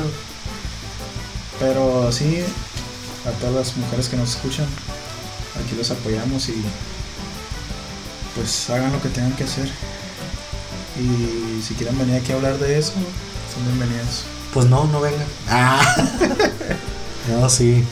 Pero 1.59 2.13
sí, 2.13 2.45
a 3.27 3.31
todas 3.41 3.55
las 3.55 3.77
mujeres 3.77 4.09
que 4.09 4.17
nos 4.17 4.31
escuchan, 4.31 4.67
aquí 5.65 5.75
los 5.77 5.91
apoyamos 5.91 6.49
y 6.51 6.63
pues 8.35 8.69
hagan 8.71 8.93
lo 8.93 9.01
que 9.01 9.09
tengan 9.09 9.33
que 9.33 9.45
hacer. 9.45 9.69
Y 11.01 11.63
si 11.63 11.75
quieren 11.75 11.99
venir 11.99 12.17
aquí 12.17 12.33
a 12.33 12.37
hablar 12.37 12.59
de 12.59 12.79
eso, 12.79 12.93
son 13.55 13.65
bienvenidos. 13.65 14.25
Pues 14.53 14.67
no, 14.67 14.85
no 14.87 15.01
vengan. 15.01 15.27
Ah. 15.49 15.81
no, 17.29 17.49
sí. 17.49 17.85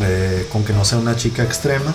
Eh, 0.00 0.46
con 0.52 0.64
que 0.64 0.72
no 0.72 0.84
sea 0.84 0.98
una 0.98 1.16
chica 1.16 1.42
extrema. 1.42 1.92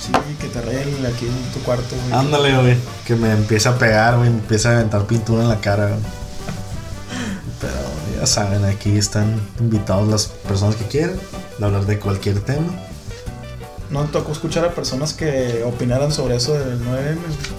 Sí, 0.00 0.12
que 0.40 0.48
te 0.48 0.58
arregle 0.58 1.08
aquí 1.08 1.26
en 1.26 1.52
tu 1.52 1.60
cuarto, 1.60 1.96
güey. 1.96 2.12
Ándale, 2.12 2.56
güey. 2.56 2.76
Que 3.06 3.16
me 3.16 3.32
empiece 3.32 3.68
a 3.68 3.76
pegar, 3.76 4.16
güey. 4.16 4.30
Me 4.30 4.38
empiece 4.38 4.68
a 4.68 4.72
aventar 4.72 5.06
pintura 5.06 5.42
en 5.42 5.48
la 5.48 5.60
cara, 5.60 5.88
güey. 5.88 6.00
Pero 7.60 8.20
ya 8.20 8.26
saben, 8.26 8.64
aquí 8.64 8.96
están 8.96 9.40
invitados 9.58 10.08
las 10.08 10.26
personas 10.26 10.76
que 10.76 10.84
quieran 10.86 11.18
de 11.58 11.64
hablar 11.64 11.86
de 11.86 11.98
cualquier 11.98 12.40
tema. 12.40 12.68
No 13.90 14.04
tocó 14.04 14.32
escuchar 14.32 14.64
a 14.64 14.74
personas 14.74 15.12
que 15.12 15.64
opinaran 15.64 16.12
sobre 16.12 16.36
eso 16.36 16.54
del 16.54 16.80
9M, 16.80 17.16
güey. 17.16 17.58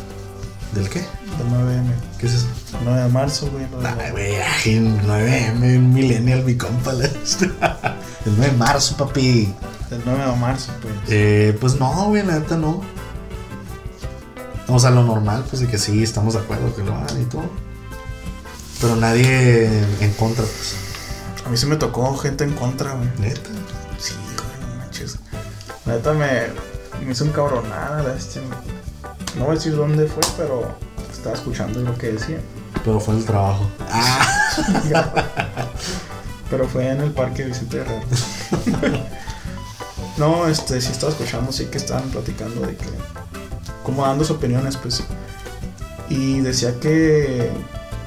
¿Del 0.73 0.89
qué? 0.89 1.03
Del 1.39 1.47
9M. 1.47 1.93
¿Qué 2.17 2.25
es 2.27 2.33
eso? 2.33 2.47
9 2.83 3.01
de 3.01 3.09
marzo, 3.09 3.49
güey. 3.49 3.65
Ay, 3.83 4.11
güey, 4.11 4.35
ay, 4.35 4.99
9M, 5.05 5.77
un 5.77 5.93
millennial, 5.93 6.43
mi 6.43 6.55
compa. 6.57 6.91
El 8.25 8.35
9 8.35 8.51
de 8.51 8.57
marzo, 8.57 8.97
papi. 8.97 9.53
Del 9.89 10.01
9 10.03 10.25
de 10.25 10.35
marzo, 10.35 10.73
pues. 10.81 10.93
Eh, 11.07 11.57
pues 11.61 11.79
no, 11.79 12.09
güey, 12.09 12.25
la 12.25 12.39
neta 12.39 12.57
no. 12.57 12.81
O 14.67 14.79
sea, 14.79 14.91
lo 14.91 15.03
normal, 15.03 15.45
pues 15.49 15.61
de 15.61 15.67
que 15.67 15.77
sí, 15.77 16.03
estamos 16.03 16.33
de 16.33 16.41
acuerdo 16.41 16.75
que 16.75 16.83
lo 16.83 16.93
hagan 16.93 17.21
y 17.21 17.25
todo. 17.25 17.49
Pero 18.81 18.97
nadie 18.97 19.65
en 20.01 20.13
contra, 20.13 20.43
pues. 20.43 20.75
A 21.45 21.49
mí 21.49 21.55
se 21.55 21.67
me 21.67 21.77
tocó 21.77 22.15
gente 22.17 22.43
en 22.43 22.51
contra, 22.51 22.93
güey. 22.93 23.09
Neta. 23.17 23.49
Sí, 23.97 24.13
güey, 24.35 24.69
no 24.69 24.75
manches. 24.77 25.17
La 25.85 25.93
neta 25.93 26.11
me, 26.11 27.05
me 27.05 27.13
hizo 27.13 27.23
un 27.23 27.31
cabronada 27.31 28.13
este. 28.13 28.41
No 29.37 29.45
voy 29.45 29.51
a 29.51 29.55
decir 29.55 29.75
dónde 29.75 30.05
fue, 30.05 30.21
pero 30.37 30.88
estaba 31.19 31.35
escuchando 31.35 31.81
lo 31.81 31.97
que 31.97 32.13
decía. 32.13 32.39
Pero 32.83 32.99
fue 32.99 33.15
el 33.15 33.25
trabajo. 33.25 33.69
Ah, 33.91 34.25
Pero 36.49 36.67
fue 36.67 36.87
en 36.87 37.01
el 37.01 37.11
parque 37.11 37.45
Vicente 37.45 37.77
Guerrero. 37.77 38.01
no, 40.17 40.47
este, 40.47 40.81
sí 40.81 40.91
estaba 40.91 41.11
escuchando, 41.11 41.51
sí 41.51 41.65
que 41.65 41.77
estaban 41.77 42.09
platicando 42.09 42.61
de 42.61 42.75
que. 42.75 42.85
Como 43.83 44.05
dando 44.05 44.23
sus 44.23 44.37
opiniones, 44.37 44.77
pues. 44.77 45.03
Y 46.09 46.39
decía 46.39 46.79
que. 46.79 47.51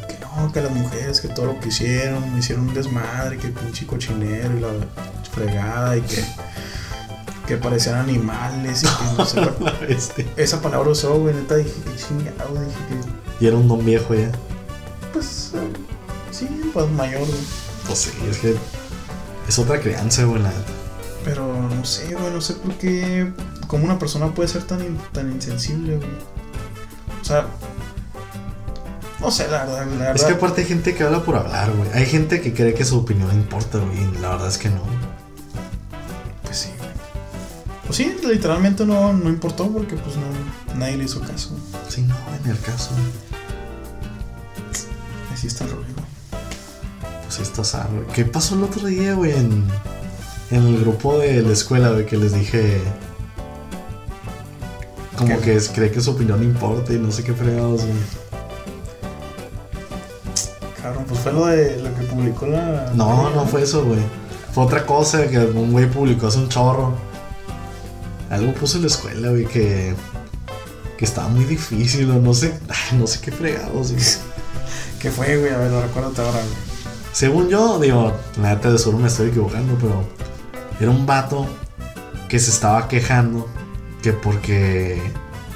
Que 0.08 0.18
no, 0.20 0.50
que 0.50 0.62
las 0.62 0.72
mujeres, 0.72 1.20
que 1.20 1.28
todo 1.28 1.46
lo 1.46 1.60
que 1.60 1.68
hicieron, 1.68 2.36
hicieron 2.36 2.68
un 2.68 2.74
desmadre, 2.74 3.36
que 3.36 3.48
pinche 3.48 3.86
cochinero 3.86 4.56
y 4.56 4.60
la 4.60 4.68
fregada, 5.32 5.96
y 5.98 6.00
que. 6.00 6.24
Que 7.46 7.56
parecían 7.56 7.96
animales 7.96 8.82
y 8.84 8.86
que 8.86 9.16
no 9.18 9.26
sé. 9.26 9.40
bestia. 9.80 10.24
Esa 10.36 10.60
palabra 10.62 10.90
usó, 10.90 11.18
güey, 11.18 11.34
neta 11.34 11.56
dije 11.56 11.72
que 11.84 11.96
chingado, 11.96 12.54
dije 12.54 12.76
que. 12.88 13.44
Y 13.44 13.48
era 13.48 13.56
un 13.56 13.66
don 13.68 13.84
viejo 13.84 14.14
ya. 14.14 14.30
Pues. 15.12 15.52
eh, 15.54 15.58
sí, 16.30 16.48
pues 16.72 16.88
mayor, 16.90 17.20
güey. 17.26 17.40
Pues 17.86 17.98
sí, 17.98 18.10
es 18.30 18.38
que 18.38 18.54
es 19.48 19.58
otra 19.58 19.80
crianza, 19.80 20.24
güey, 20.24 20.40
la 20.42 20.50
neta. 20.50 20.72
Pero 21.24 21.52
no 21.68 21.84
sé, 21.84 22.14
güey, 22.14 22.32
no 22.32 22.40
sé 22.40 22.54
por 22.54 22.74
qué. 22.74 23.32
¿Cómo 23.66 23.84
una 23.84 23.98
persona 23.98 24.28
puede 24.34 24.48
ser 24.48 24.62
tan, 24.64 24.80
in- 24.80 24.98
tan 25.12 25.30
insensible, 25.32 25.96
güey? 25.96 26.08
O 27.20 27.24
sea. 27.24 27.46
No 29.20 29.30
sé, 29.30 29.48
la 29.48 29.64
verdad, 29.64 29.86
la 29.86 29.96
verdad. 29.98 30.16
Es 30.16 30.24
que 30.24 30.32
aparte 30.32 30.62
hay 30.62 30.66
gente 30.68 30.94
que 30.94 31.04
habla 31.04 31.22
por 31.24 31.36
hablar, 31.36 31.70
güey. 31.72 31.88
Hay 31.92 32.06
gente 32.06 32.40
que 32.40 32.52
cree 32.54 32.74
que 32.74 32.84
su 32.84 32.98
opinión 32.98 33.30
importa, 33.32 33.78
güey. 33.78 33.98
Y 34.02 34.18
la 34.20 34.30
verdad 34.30 34.48
es 34.48 34.58
que 34.58 34.68
no. 34.68 34.82
Pues 37.92 37.98
sí, 38.08 38.16
literalmente 38.26 38.86
no, 38.86 39.12
no 39.12 39.28
importó 39.28 39.68
porque, 39.70 39.96
pues 39.96 40.16
no. 40.16 40.78
Nadie 40.78 40.96
le 40.96 41.04
hizo 41.04 41.20
caso. 41.20 41.50
Sí, 41.90 42.00
no, 42.00 42.14
en 42.42 42.50
el 42.50 42.58
caso. 42.58 42.88
Así 45.30 45.46
está 45.48 45.64
el 45.64 45.72
rollo, 45.72 45.82
güey. 45.94 46.06
Pues 47.26 47.38
está 47.60 47.86
güey. 47.92 48.06
¿Qué 48.14 48.24
pasó 48.24 48.54
el 48.54 48.62
otro 48.62 48.86
día, 48.86 49.12
güey? 49.12 49.32
En, 49.32 49.64
en 50.52 50.66
el 50.68 50.80
grupo 50.80 51.18
de 51.18 51.42
la 51.42 51.52
escuela, 51.52 51.90
güey, 51.90 52.06
que 52.06 52.16
les 52.16 52.32
dije. 52.32 52.80
Como 55.18 55.28
¿Qué? 55.36 55.44
que 55.44 55.56
es- 55.56 55.68
cree 55.68 55.90
que 55.90 56.00
su 56.00 56.12
opinión 56.12 56.42
importa 56.42 56.94
y 56.94 56.98
no 56.98 57.12
sé 57.12 57.22
qué 57.22 57.34
fregados, 57.34 57.82
güey. 57.82 57.92
Cabrón, 60.80 61.04
pues 61.06 61.20
fue 61.20 61.32
lo 61.34 61.44
de 61.44 61.76
lo 61.82 61.94
que 61.94 62.04
publicó 62.06 62.46
la. 62.46 62.90
No, 62.94 63.28
no 63.28 63.44
fue 63.44 63.64
eso, 63.64 63.84
güey. 63.84 64.00
Fue 64.54 64.64
otra 64.64 64.86
cosa 64.86 65.26
que 65.28 65.38
un 65.38 65.72
güey 65.72 65.90
publicó 65.90 66.28
hace 66.28 66.38
un 66.38 66.48
chorro. 66.48 67.11
Algo 68.32 68.52
puso 68.54 68.76
en 68.78 68.82
la 68.82 68.88
escuela, 68.88 69.28
güey, 69.28 69.46
que. 69.46 69.94
que 70.96 71.04
estaba 71.04 71.28
muy 71.28 71.44
difícil 71.44 72.10
o 72.10 72.14
no 72.18 72.32
sé. 72.34 72.58
ay, 72.68 72.98
No 72.98 73.06
sé 73.06 73.20
qué 73.20 73.30
fregados, 73.30 73.92
güey. 73.92 74.04
¿Qué 75.00 75.10
fue, 75.10 75.36
güey? 75.36 75.52
A 75.52 75.58
ver, 75.58 75.70
lo 75.70 75.82
recuerdo 75.82 76.08
ahora, 76.16 76.38
güey. 76.38 76.72
Según 77.12 77.48
yo, 77.48 77.78
digo, 77.78 78.16
la 78.40 78.54
neta 78.54 78.72
de 78.72 78.78
seguro 78.78 78.98
me 78.98 79.08
estoy 79.08 79.28
equivocando, 79.28 79.76
pero 79.78 80.02
era 80.80 80.90
un 80.90 81.04
vato 81.04 81.46
que 82.28 82.38
se 82.38 82.50
estaba 82.50 82.88
quejando 82.88 83.46
que 84.02 84.14
porque 84.14 85.02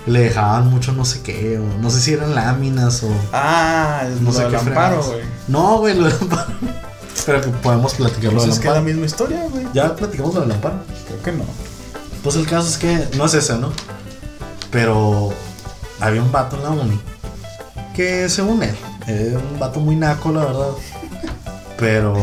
le 0.06 0.20
dejaban 0.20 0.68
mucho 0.68 0.92
no 0.92 1.04
sé 1.06 1.22
qué, 1.22 1.58
o 1.58 1.80
no 1.80 1.88
sé 1.90 2.00
si 2.02 2.12
eran 2.12 2.34
láminas 2.34 3.02
o 3.02 3.08
Ah, 3.32 4.04
no 4.20 4.32
sé 4.32 4.46
qué 4.48 4.56
amparo, 4.56 5.02
güey. 5.02 5.20
No, 5.48 5.78
güey, 5.78 5.98
lo 5.98 6.04
del 6.04 6.12
amparo. 6.20 6.52
Pero 7.26 7.40
que 7.40 7.48
podemos 7.48 7.94
platicarlo 7.94 8.32
Pues 8.38 8.42
del 8.44 8.52
es 8.52 8.58
que 8.60 8.68
es 8.68 8.74
la 8.74 8.80
misma 8.82 9.06
historia, 9.06 9.46
güey. 9.50 9.66
Ya 9.72 9.96
platicamos 9.96 10.34
lo 10.34 10.42
del 10.42 10.52
amparo. 10.52 10.76
Creo 11.08 11.22
que 11.22 11.32
no. 11.32 11.44
Pues 12.26 12.34
el 12.34 12.48
caso 12.48 12.68
es 12.68 12.76
que 12.76 13.08
no 13.16 13.26
es 13.26 13.34
ese, 13.34 13.56
¿no? 13.56 13.70
Pero 14.72 15.32
había 16.00 16.20
un 16.20 16.32
vato 16.32 16.56
en 16.56 16.62
la 16.64 16.70
uni 16.70 17.00
que 17.94 18.28
según 18.28 18.64
él, 18.64 18.74
era 19.06 19.38
un 19.38 19.60
vato 19.60 19.78
muy 19.78 19.94
naco, 19.94 20.32
la 20.32 20.44
verdad. 20.44 20.70
Pero 21.78 22.16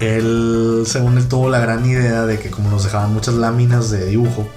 él, 0.00 0.82
según 0.84 1.16
él, 1.16 1.28
tuvo 1.28 1.48
la 1.48 1.60
gran 1.60 1.86
idea 1.88 2.26
de 2.26 2.40
que 2.40 2.50
como 2.50 2.68
nos 2.70 2.82
dejaban 2.82 3.14
muchas 3.14 3.34
láminas 3.34 3.88
de 3.92 4.06
dibujo, 4.06 4.48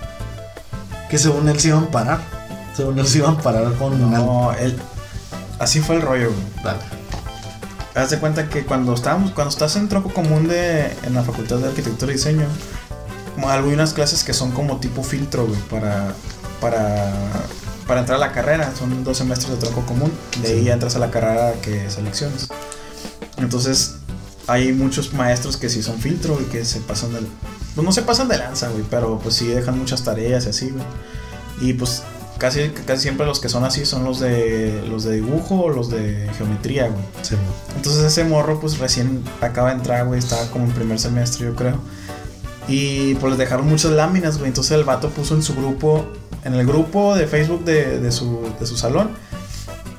que 1.08 1.19
según 1.19 1.47
él 1.47 1.60
se 1.60 1.67
iban 1.67 1.84
a 1.84 1.91
parar. 1.91 2.19
Según 2.75 2.97
él 2.97 3.06
se 3.06 3.19
iban 3.19 3.36
a 3.36 3.41
parar 3.43 3.71
con 3.75 4.01
una... 4.01 4.17
No, 4.17 4.53
él. 4.53 4.75
Así 5.60 5.82
fue 5.82 5.97
el 5.97 6.01
rollo, 6.01 6.32
güey. 6.32 6.63
Dale. 6.63 6.79
Haz 7.93 8.10
de 8.10 8.17
cuenta 8.17 8.49
que 8.49 8.65
cuando 8.65 8.95
estábamos, 8.95 9.34
cuando 9.34 9.51
estás 9.51 9.75
en 9.75 9.88
tronco 9.88 10.12
común 10.12 10.47
de, 10.47 10.97
en 11.03 11.13
la 11.13 11.21
facultad 11.21 11.58
de 11.58 11.67
arquitectura 11.67 12.12
y 12.12 12.15
diseño, 12.15 12.47
hay 13.46 13.74
unas 13.74 13.93
clases 13.93 14.24
que 14.24 14.34
son 14.34 14.52
como 14.52 14.78
tipo 14.80 15.04
filtro, 15.04 15.46
güey, 15.46 15.60
para, 15.69 16.13
para, 16.62 17.13
para 17.88 18.00
entrar 18.02 18.17
a 18.17 18.19
la 18.19 18.32
carrera. 18.32 18.74
Son 18.78 19.04
dos 19.04 19.17
semestres 19.17 19.52
de 19.52 19.58
tronco 19.58 19.82
común. 19.86 20.12
De 20.41 20.50
ahí 20.50 20.60
Sí. 20.60 20.65
ya 20.65 20.74
entras 20.74 20.96
a 20.96 21.00
la 21.00 21.10
carrera 21.12 21.54
que 21.62 21.89
selecciones. 21.89 22.48
Entonces, 23.38 23.96
hay 24.48 24.74
muchos 24.74 25.13
maestros 25.13 25.58
que 25.58 25.69
sí 25.69 25.82
son 25.82 26.00
filtro 26.00 26.39
y 26.41 26.46
que 26.46 26.65
se 26.65 26.80
pasan 26.82 27.13
del. 27.13 27.28
Pues 27.76 27.86
no 27.86 27.91
se 27.91 28.04
pasan 28.04 28.28
de 28.28 28.38
lanza, 28.38 28.69
güey, 28.69 28.84
pero 28.89 29.17
pues 29.19 29.36
sí 29.36 29.48
dejan 29.48 29.78
muchas 29.80 30.04
tareas 30.04 30.46
y 30.46 30.50
así, 30.50 30.69
güey. 30.69 30.84
Y 31.62 31.74
pues 31.74 32.04
casi, 32.38 32.69
casi 32.86 33.02
siempre 33.04 33.26
los 33.26 33.39
que 33.39 33.50
son 33.50 33.63
así 33.63 33.86
son 33.86 34.04
los 34.04 34.19
de 34.19 34.84
los 34.88 35.04
de 35.06 35.15
dibujo 35.15 35.62
o 35.62 35.69
los 35.69 35.89
de 35.89 36.30
geometría, 36.38 36.88
güey. 36.89 37.04
Sí, 37.24 37.36
Entonces 37.76 38.04
ese 38.04 38.24
morro 38.26 38.60
pues 38.60 38.78
recién 38.78 39.24
acaba 39.41 39.69
de 39.69 39.76
entrar, 39.78 40.06
güey, 40.06 40.19
estaba 40.19 40.46
como 40.52 40.65
en 40.65 40.72
primer 40.72 41.00
semestre 41.00 41.46
yo 41.46 41.56
creo. 41.56 41.80
Y 42.67 43.15
pues 43.15 43.32
les 43.32 43.38
dejaron 43.38 43.67
muchas 43.67 43.91
láminas, 43.91 44.38
güey. 44.38 44.49
Entonces 44.49 44.71
el 44.78 44.84
vato 44.84 45.10
puso 45.10 45.36
en 45.36 45.43
su 45.43 45.56
grupo, 45.56 46.06
en 46.43 46.54
el 46.54 46.65
grupo 46.65 47.15
de 47.15 47.28
Facebook 47.28 47.65
de, 47.65 47.99
de 47.99 48.12
su, 48.12 48.49
de 48.60 48.65
su 48.65 48.78
salón, 48.78 49.10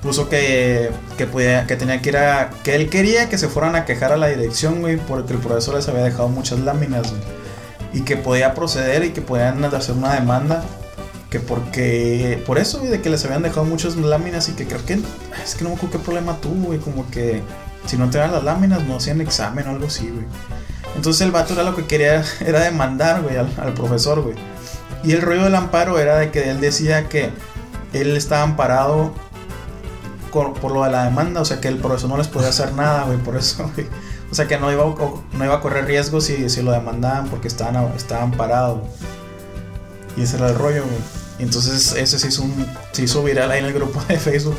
puso 0.02 0.28
que, 0.28 0.90
que, 1.16 1.26
podía, 1.26 1.66
que 1.66 1.76
tenía 1.76 2.00
que 2.00 2.10
ir 2.10 2.16
a... 2.16 2.50
Que 2.62 2.74
él 2.74 2.88
quería 2.90 3.28
que 3.28 3.38
se 3.38 3.48
fueran 3.48 3.74
a 3.74 3.84
quejar 3.84 4.12
a 4.12 4.16
la 4.16 4.28
dirección, 4.28 4.80
güey, 4.80 4.96
porque 4.96 5.32
el 5.32 5.38
profesor 5.38 5.74
les 5.74 5.88
había 5.88 6.04
dejado 6.04 6.28
muchas 6.28 6.60
láminas. 6.60 7.12
Y 7.92 8.02
que 8.02 8.16
podía 8.16 8.54
proceder 8.54 9.04
y 9.04 9.10
que 9.10 9.20
podían 9.20 9.64
hacer 9.64 9.94
una 9.94 10.14
demanda. 10.14 10.64
Que 11.30 11.40
porque... 11.40 12.42
Por 12.46 12.58
eso, 12.58 12.78
güey, 12.78 12.90
de 12.90 13.00
que 13.00 13.10
les 13.10 13.24
habían 13.24 13.42
dejado 13.42 13.64
muchas 13.64 13.96
láminas 13.96 14.48
y 14.48 14.52
que 14.52 14.66
creo 14.66 14.84
que... 14.84 15.00
Es 15.42 15.54
que 15.54 15.64
no 15.64 15.70
me 15.70 15.76
acuerdo 15.76 15.98
qué 15.98 16.04
problema 16.04 16.36
tuvo, 16.40 16.66
güey. 16.66 16.78
Como 16.78 17.10
que 17.10 17.42
si 17.86 17.96
no 17.96 18.10
te 18.10 18.18
dan 18.18 18.32
las 18.32 18.44
láminas 18.44 18.84
no 18.84 18.96
hacían 18.96 19.20
examen 19.20 19.68
o 19.68 19.70
algo 19.70 19.86
así, 19.86 20.08
güey. 20.08 20.24
Entonces 20.96 21.22
el 21.22 21.32
vato 21.32 21.54
era 21.54 21.62
lo 21.62 21.74
que 21.74 21.86
quería, 21.86 22.24
era 22.40 22.60
demandar, 22.60 23.22
güey, 23.22 23.36
al, 23.36 23.52
al 23.58 23.74
profesor, 23.74 24.20
güey. 24.22 24.36
Y 25.02 25.12
el 25.12 25.22
rollo 25.22 25.44
del 25.44 25.54
amparo 25.54 25.98
era 25.98 26.16
de 26.16 26.30
que 26.30 26.50
él 26.50 26.60
decía 26.60 27.08
que 27.08 27.30
él 27.92 28.16
estaba 28.16 28.42
amparado 28.42 29.12
por, 30.42 30.72
lo 30.72 30.82
de 30.84 30.90
la 30.90 31.04
demanda, 31.04 31.40
o 31.40 31.44
sea 31.44 31.60
que 31.60 31.68
el 31.68 31.78
profesor 31.78 32.10
no 32.10 32.16
les 32.16 32.26
podía 32.26 32.48
hacer 32.48 32.72
nada, 32.72 33.04
güey, 33.04 33.18
por 33.18 33.36
eso, 33.36 33.70
güey. 33.74 33.86
O 34.30 34.34
sea 34.34 34.48
que 34.48 34.58
no 34.58 34.72
iba, 34.72 34.84
no 34.84 35.44
iba 35.44 35.54
a 35.54 35.60
correr 35.60 35.84
riesgos 35.84 36.24
si, 36.24 36.48
si 36.48 36.62
lo 36.62 36.72
demandaban 36.72 37.28
porque 37.28 37.46
estaban, 37.46 37.92
estaban 37.94 38.32
parados. 38.32 38.80
Y 40.16 40.22
ese 40.22 40.36
era 40.36 40.48
el 40.48 40.56
rollo, 40.56 40.82
güey. 40.82 40.98
Entonces 41.38 41.92
ese 41.92 42.18
se 42.18 42.40
un, 42.40 42.66
se 42.92 43.02
hizo 43.02 43.22
viral 43.22 43.50
ahí 43.50 43.60
en 43.60 43.66
el 43.66 43.72
grupo 43.72 44.02
de 44.08 44.18
Facebook. 44.18 44.58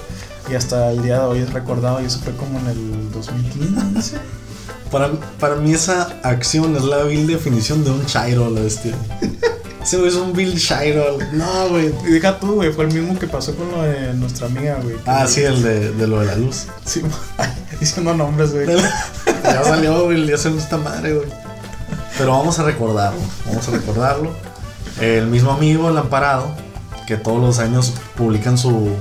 Y 0.50 0.56
hasta 0.56 0.92
el 0.92 1.02
día 1.02 1.20
de 1.20 1.26
hoy 1.26 1.40
es 1.40 1.52
recordado. 1.52 2.02
Y 2.02 2.06
eso 2.06 2.20
fue 2.20 2.34
como 2.36 2.58
en 2.60 2.68
el 2.68 3.12
2015. 3.12 4.18
Para, 4.96 5.12
para 5.42 5.56
mí 5.58 5.74
esa 5.74 6.04
acción 6.24 6.74
es 6.78 6.84
la 6.86 7.04
vil 7.04 7.28
definición 7.28 7.84
de 7.84 7.92
un 7.92 8.06
chairo, 8.06 8.50
la 8.50 8.62
bestia. 8.62 8.96
Ese 9.84 9.98
güey 9.98 10.08
es 10.08 10.16
un 10.16 10.32
Bill 10.32 10.56
Shiloh. 10.56 11.18
No, 11.34 11.68
güey. 11.68 11.94
Y 12.08 12.12
deja 12.12 12.40
tú, 12.40 12.54
güey, 12.54 12.72
fue 12.72 12.86
el 12.86 12.94
mismo 12.94 13.20
que 13.20 13.28
pasó 13.28 13.54
con 13.58 13.70
lo 13.74 13.82
de 13.82 14.14
nuestra 14.14 14.48
amiga, 14.48 14.80
güey. 14.82 14.96
Ah, 15.06 15.28
sí, 15.28 15.42
el 15.42 15.62
de, 15.62 15.92
de 15.92 16.08
lo 16.08 16.22
de 16.22 16.28
la 16.28 16.38
luz. 16.38 16.68
Sí, 16.86 17.02
diciendo 17.82 18.14
nombres, 18.14 18.54
güey. 18.54 18.68
ya 19.44 19.64
salió, 19.66 20.06
güey, 20.06 20.26
ya 20.28 20.38
se 20.38 20.56
esta 20.56 20.78
madre, 20.78 21.14
güey. 21.14 21.28
Pero 22.18 22.32
vamos 22.32 22.58
a 22.60 22.64
recordarlo, 22.64 23.20
vamos 23.48 23.68
a 23.68 23.72
recordarlo. 23.72 24.32
El 25.02 25.28
mismo 25.28 25.52
amigo, 25.52 25.90
el 25.90 25.98
amparado, 25.98 26.56
que 27.06 27.18
todos 27.18 27.42
los 27.42 27.60
años 27.60 27.92
publican 28.16 28.58
su, 28.58 28.92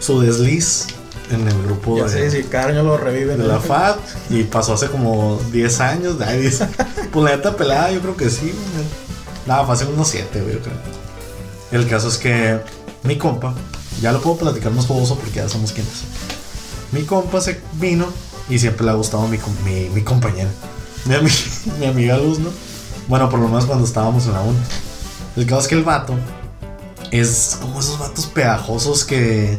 su 0.00 0.22
desliz 0.22 0.86
en 1.32 1.46
el 1.46 1.62
grupo 1.62 1.96
ya 1.96 2.04
de, 2.04 2.30
sí, 2.30 2.44
cada 2.44 2.68
año 2.68 2.82
lo 2.82 2.96
reviven. 2.96 3.38
De 3.38 3.44
la 3.44 3.60
FAD 3.60 3.96
y 4.30 4.44
pasó 4.44 4.74
hace 4.74 4.88
como 4.88 5.40
10 5.50 5.80
años. 5.80 6.16
Ay, 6.20 6.50
pues 7.12 7.24
la 7.24 7.36
neta 7.36 7.56
pelada, 7.56 7.90
yo 7.90 8.00
creo 8.00 8.16
que 8.16 8.30
sí. 8.30 8.52
Nada, 9.46 9.64
fue 9.64 9.74
hace 9.74 9.86
unos 9.86 10.08
7, 10.08 10.40
güey, 10.40 10.54
yo 10.54 10.60
creo. 10.60 10.76
El 11.72 11.88
caso 11.88 12.08
es 12.08 12.18
que 12.18 12.60
mi 13.02 13.16
compa, 13.16 13.54
ya 14.00 14.12
lo 14.12 14.20
puedo 14.20 14.36
platicar 14.36 14.72
más 14.72 14.86
famoso 14.86 15.16
porque 15.16 15.36
ya 15.36 15.48
somos 15.48 15.72
quienes. 15.72 16.02
Mi 16.92 17.02
compa 17.04 17.40
se 17.40 17.60
vino 17.74 18.06
y 18.48 18.58
siempre 18.58 18.84
le 18.84 18.90
ha 18.90 18.94
gustado 18.94 19.26
mi, 19.28 19.38
mi, 19.64 19.88
mi 19.88 20.02
compañera. 20.02 20.50
Mi, 21.06 21.16
mi 21.80 21.86
amiga 21.86 22.18
Luz, 22.18 22.38
¿no? 22.38 22.50
Bueno, 23.08 23.28
por 23.28 23.40
lo 23.40 23.48
menos 23.48 23.66
cuando 23.66 23.84
estábamos 23.84 24.26
en 24.26 24.32
la 24.32 24.42
1. 24.42 24.58
El 25.36 25.46
caso 25.46 25.62
es 25.62 25.68
que 25.68 25.74
el 25.74 25.82
vato 25.82 26.14
es 27.10 27.58
como 27.60 27.80
esos 27.80 27.98
vatos 27.98 28.26
pegajosos 28.26 29.04
que 29.04 29.58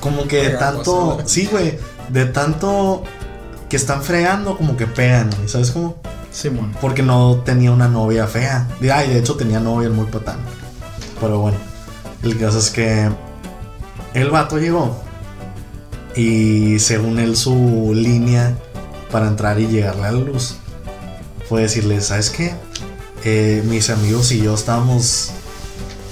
como 0.00 0.26
que 0.28 0.48
de 0.48 0.50
tanto. 0.50 1.18
Sí, 1.24 1.46
güey. 1.46 1.78
De 2.08 2.26
tanto 2.26 3.02
que 3.68 3.76
están 3.76 4.02
fregando, 4.02 4.56
como 4.56 4.76
que 4.76 4.86
pegan, 4.86 5.30
¿sabes 5.46 5.72
cómo? 5.72 5.96
Simón. 6.30 6.74
Porque 6.80 7.02
no 7.02 7.42
tenía 7.44 7.72
una 7.72 7.88
novia 7.88 8.26
fea. 8.26 8.68
Ay, 8.92 9.08
de 9.08 9.18
hecho 9.18 9.36
tenía 9.36 9.58
novia 9.58 9.88
muy 9.88 10.06
patán. 10.06 10.38
Pero 11.20 11.40
bueno. 11.40 11.58
El 12.22 12.38
caso 12.38 12.58
es 12.58 12.70
que. 12.70 13.08
El 14.14 14.30
vato 14.30 14.58
llegó. 14.58 15.02
Y 16.14 16.78
según 16.78 17.18
él, 17.18 17.36
su 17.36 17.92
línea 17.94 18.56
para 19.10 19.28
entrar 19.28 19.60
y 19.60 19.66
llegarle 19.66 20.06
a 20.06 20.12
la 20.12 20.20
luz 20.20 20.56
fue 21.48 21.62
decirle: 21.62 22.00
¿Sabes 22.00 22.30
qué? 22.30 22.54
Eh, 23.24 23.62
mis 23.66 23.90
amigos 23.90 24.30
y 24.32 24.42
yo 24.42 24.54
estábamos. 24.54 25.32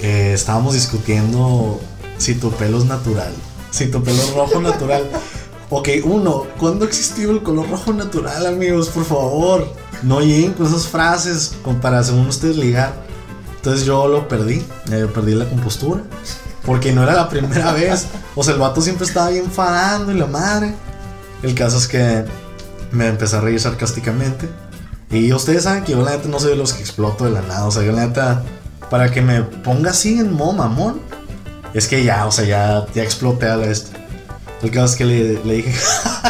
Eh, 0.01 0.33
estábamos 0.33 0.73
discutiendo 0.73 1.79
si 2.17 2.35
tu 2.35 2.51
pelo 2.51 2.77
es 2.77 2.85
natural 2.85 3.33
si 3.75 3.87
tu 3.87 4.01
pelo 4.01 4.21
rojo 4.35 4.61
natural. 4.61 5.03
Ok, 5.69 5.89
uno, 6.05 6.45
¿cuándo 6.57 6.85
existió 6.85 7.31
el 7.31 7.43
color 7.43 7.69
rojo 7.69 7.91
natural, 7.91 8.45
amigos? 8.45 8.87
Por 8.87 9.03
favor, 9.03 9.67
no 10.01 10.21
lleguen 10.21 10.53
con 10.53 10.67
esas 10.67 10.87
frases 10.87 11.55
para 11.81 12.01
según 12.03 12.27
ustedes 12.27 12.55
ligar. 12.55 12.93
Entonces 13.57 13.85
yo 13.85 14.07
lo 14.07 14.29
perdí, 14.29 14.65
eh, 14.91 15.07
perdí 15.13 15.35
la 15.35 15.49
compostura. 15.49 16.03
Porque 16.65 16.93
no 16.93 17.03
era 17.03 17.13
la 17.13 17.27
primera 17.27 17.73
vez. 17.73 18.07
O 18.33 18.43
sea, 18.43 18.53
el 18.53 18.59
vato 18.61 18.79
siempre 18.79 19.05
estaba 19.05 19.27
ahí 19.27 19.39
enfadando 19.39 20.11
y 20.13 20.15
la 20.15 20.27
madre. 20.27 20.73
El 21.43 21.53
caso 21.53 21.77
es 21.77 21.87
que 21.87 22.23
me 22.91 23.07
empecé 23.07 23.35
a 23.35 23.41
reír 23.41 23.59
sarcásticamente. 23.59 24.47
Y 25.11 25.33
ustedes 25.33 25.63
saben 25.63 25.83
que 25.83 25.91
yo 25.91 26.01
la 26.01 26.11
neta 26.11 26.29
no 26.29 26.39
soy 26.39 26.51
de 26.51 26.55
los 26.55 26.73
que 26.73 26.81
exploto 26.81 27.25
de 27.25 27.31
la 27.31 27.41
nada. 27.41 27.65
O 27.65 27.71
sea, 27.71 27.83
yo 27.83 27.91
la 27.91 28.05
neta, 28.05 28.41
para 28.89 29.11
que 29.11 29.21
me 29.21 29.41
ponga 29.41 29.91
así 29.91 30.17
en 30.17 30.31
modo 30.31 30.53
mamón, 30.53 31.01
es 31.75 31.87
que 31.89 32.03
ya, 32.05 32.25
o 32.25 32.31
sea, 32.31 32.45
ya, 32.45 32.85
ya 32.93 33.03
exploté 33.03 33.47
a 33.47 33.57
la 33.57 33.65
este. 33.65 33.97
El 34.63 34.71
caso 34.71 34.85
es 34.85 34.95
que 34.95 35.03
le, 35.03 35.43
le 35.43 35.53
dije, 35.55 35.73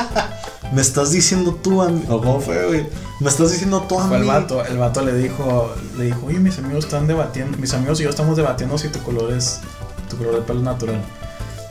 me 0.74 0.82
estás 0.82 1.12
diciendo 1.12 1.54
tú 1.62 1.84
a 1.84 1.90
mí. 1.90 2.04
¿O 2.10 2.20
cómo 2.20 2.42
fue, 2.42 2.66
güey? 2.66 2.88
Me 3.20 3.30
estás 3.30 3.52
diciendo 3.52 3.86
tú 3.88 4.00
a 4.00 4.08
mí. 4.08 4.16
El 4.16 4.24
vato, 4.24 4.66
el 4.66 4.78
vato 4.78 5.02
le 5.04 5.14
dijo, 5.14 5.72
le 5.98 6.06
dijo, 6.06 6.26
oye, 6.26 6.40
mis 6.40 6.58
amigos 6.58 6.86
están 6.86 7.06
debatiendo, 7.06 7.60
mis 7.60 7.74
amigos 7.76 8.00
y 8.00 8.04
yo 8.04 8.10
estamos 8.10 8.36
debatiendo 8.36 8.76
si 8.80 8.90
tu 8.90 9.00
color 9.04 9.34
es, 9.34 9.60
tu 10.10 10.18
color 10.18 10.36
de 10.36 10.42
pelo 10.42 10.60
es 10.60 10.66
natural. 10.66 11.02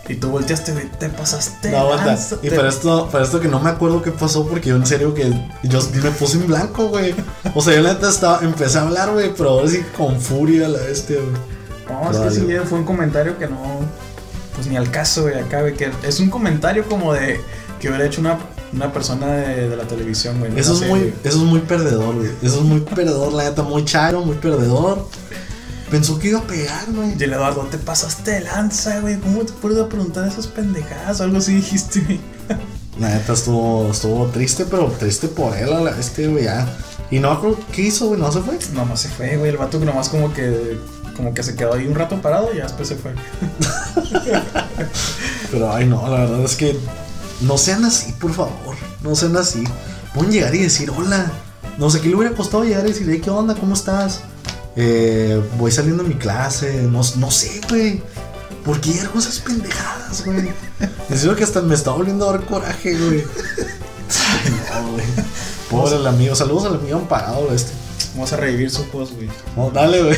Y 0.09 0.15
tú 0.17 0.29
volteaste, 0.31 0.73
güey, 0.73 0.89
te 0.93 1.09
pasaste. 1.09 1.71
No, 1.71 1.79
aguanta. 1.79 2.17
Y 2.43 2.51
para 2.51 2.69
esto, 2.69 3.09
para 3.11 3.25
esto 3.25 3.41
que 3.41 3.49
no 3.49 3.59
me 3.59 3.71
acuerdo 3.71 4.03
qué 4.03 4.13
pasó, 4.13 4.47
porque 4.47 4.69
yo 4.69 4.77
en 4.77 4.87
serio 4.87 5.15
que 5.15 5.33
yo 5.65 5.81
me 6.01 6.11
puse 6.13 6.37
en 6.37 6.47
blanco, 6.47 6.89
güey. 6.89 7.13
O 7.55 7.61
sea, 7.61 7.75
yo 7.75 7.83
la 7.83 7.95
neta 7.95 8.09
estaba, 8.09 8.41
empecé 8.43 8.79
a 8.79 8.83
hablar, 8.83 9.13
güey, 9.13 9.35
pero 9.35 9.51
ahora 9.51 9.69
sí 9.69 9.83
con 9.97 10.21
furia 10.21 10.69
la 10.69 10.79
bestia, 10.79 11.17
güey. 11.17 11.54
No, 11.89 12.11
es 12.11 12.17
que 12.19 12.31
sí, 12.31 12.47
fue 12.65 12.79
un 12.79 12.85
comentario 12.85 13.39
que 13.39 13.47
no. 13.47 13.81
Pues 14.55 14.67
ni 14.67 14.77
al 14.77 14.91
caso, 14.91 15.23
güey, 15.23 15.39
acá, 15.39 15.61
güey. 15.61 15.75
Que 15.75 15.91
es 16.03 16.21
un 16.21 16.31
comentario 16.31 16.87
como 16.89 17.13
de. 17.13 17.41
Que 17.81 17.89
hubiera 17.89 18.07
hecho 18.07 18.21
una, 18.21 18.39
una 18.73 18.93
persona 18.93 19.27
de, 19.27 19.77
la 19.77 19.85
televisión, 19.85 20.39
güey. 20.39 20.59
Eso, 20.59 20.75
es 20.75 20.89
muy, 20.89 21.13
eso 21.23 21.39
es 21.39 21.45
muy 21.45 21.61
perdedor, 21.61 22.15
güey. 22.15 22.31
Eso 22.43 22.59
es 22.59 22.65
muy 22.65 22.81
perdedor, 22.81 23.33
la 23.33 23.45
neta, 23.45 23.63
muy 23.63 23.85
charo, 23.85 24.23
muy 24.23 24.37
perdedor. 24.37 25.07
Pensó 25.91 26.19
que 26.19 26.29
iba 26.29 26.41
a 26.41 26.47
pegar, 26.47 26.91
güey. 26.93 27.15
Y 27.19 27.23
el 27.23 27.33
Eduardo, 27.33 27.63
te 27.71 27.79
pasaste 27.79 28.31
de 28.33 28.41
lanza, 28.41 29.01
güey. 29.01 29.19
¿Cómo 29.19 29.45
te 29.45 29.53
puedo 29.53 29.89
preguntar 29.89 30.27
esas 30.27 30.47
pendejadas? 30.47 31.21
Algo 31.21 31.39
así 31.39 31.55
dijiste, 31.55 32.01
güey. 32.01 32.21
La 32.99 33.09
neta 33.09 33.33
estuvo, 33.33 33.91
estuvo 33.91 34.27
triste, 34.27 34.67
pero 34.71 34.87
triste 34.87 35.27
por 35.27 35.57
él, 35.57 35.71
este, 35.99 36.29
güey, 36.29 36.45
ya. 36.45 36.67
Y 37.11 37.19
no 37.19 37.41
qué 37.73 37.83
hizo, 37.83 38.07
güey, 38.07 38.21
no 38.21 38.31
se 38.33 38.41
fue. 38.41 38.59
Nomás 38.73 39.01
se 39.01 39.09
fue, 39.09 39.37
güey. 39.37 39.51
El 39.51 39.57
vato 39.57 39.79
que 39.79 39.85
nomás 39.85 40.09
como 40.09 40.33
que 40.33 40.79
como 41.17 41.35
que 41.35 41.43
se 41.43 41.55
quedó 41.55 41.75
ahí 41.75 41.87
un 41.87 41.95
rato 41.95 42.21
parado 42.21 42.53
y 42.55 42.59
después 42.59 42.89
se 42.89 42.97
fue. 42.97 43.13
Pero 45.51 45.73
ay 45.73 45.87
no, 45.87 46.09
la 46.09 46.21
verdad 46.21 46.43
es 46.43 46.57
que 46.57 46.79
no 47.41 47.59
sean 47.59 47.85
así, 47.85 48.13
por 48.13 48.33
favor. 48.33 48.77
No 49.03 49.15
sean 49.15 49.37
así. 49.37 49.65
Pueden 50.15 50.33
llegar 50.33 50.55
y 50.55 50.61
decir 50.61 50.91
hola. 50.91 51.31
No 51.79 51.91
sé 51.91 52.01
qué 52.01 52.09
le 52.09 52.17
hubiera 52.17 52.35
costado 52.35 52.65
llegar 52.65 52.85
y 52.87 52.91
decirle, 52.91 53.21
¿qué 53.21 53.31
onda? 53.31 53.55
¿Cómo 53.55 53.75
estás? 53.75 54.21
Eh, 54.77 55.43
voy 55.59 55.71
saliendo 55.71 56.03
de 56.03 56.11
mi 56.11 56.17
clase. 56.17 56.83
No, 56.83 57.01
no 57.17 57.31
sé, 57.31 57.61
güey. 57.69 58.03
¿Por 58.65 58.81
qué 58.81 58.93
llegar 58.93 59.11
cosas 59.11 59.41
pendejadas, 59.41 60.25
güey? 60.25 60.53
Necesito 61.09 61.37
que 61.37 61.45
hasta 61.45 61.61
me 61.61 61.75
está 61.75 61.91
volviendo 61.91 62.29
a 62.29 62.33
dar 62.33 62.47
coraje, 62.47 62.97
güey. 62.97 63.25
no, 64.73 64.93
güey. 64.93 65.05
Pobre 65.71 65.97
el 65.97 66.07
amigo. 66.07 66.35
Saludos 66.35 66.67
al 66.67 66.77
amigo 66.77 66.99
amparado 66.99 67.53
este. 67.53 67.73
Vamos 68.15 68.33
a 68.33 68.37
revivir 68.37 68.71
su 68.71 68.85
post, 68.91 69.15
güey. 69.15 69.29
No, 69.57 69.71
dale, 69.71 70.01
güey. 70.03 70.17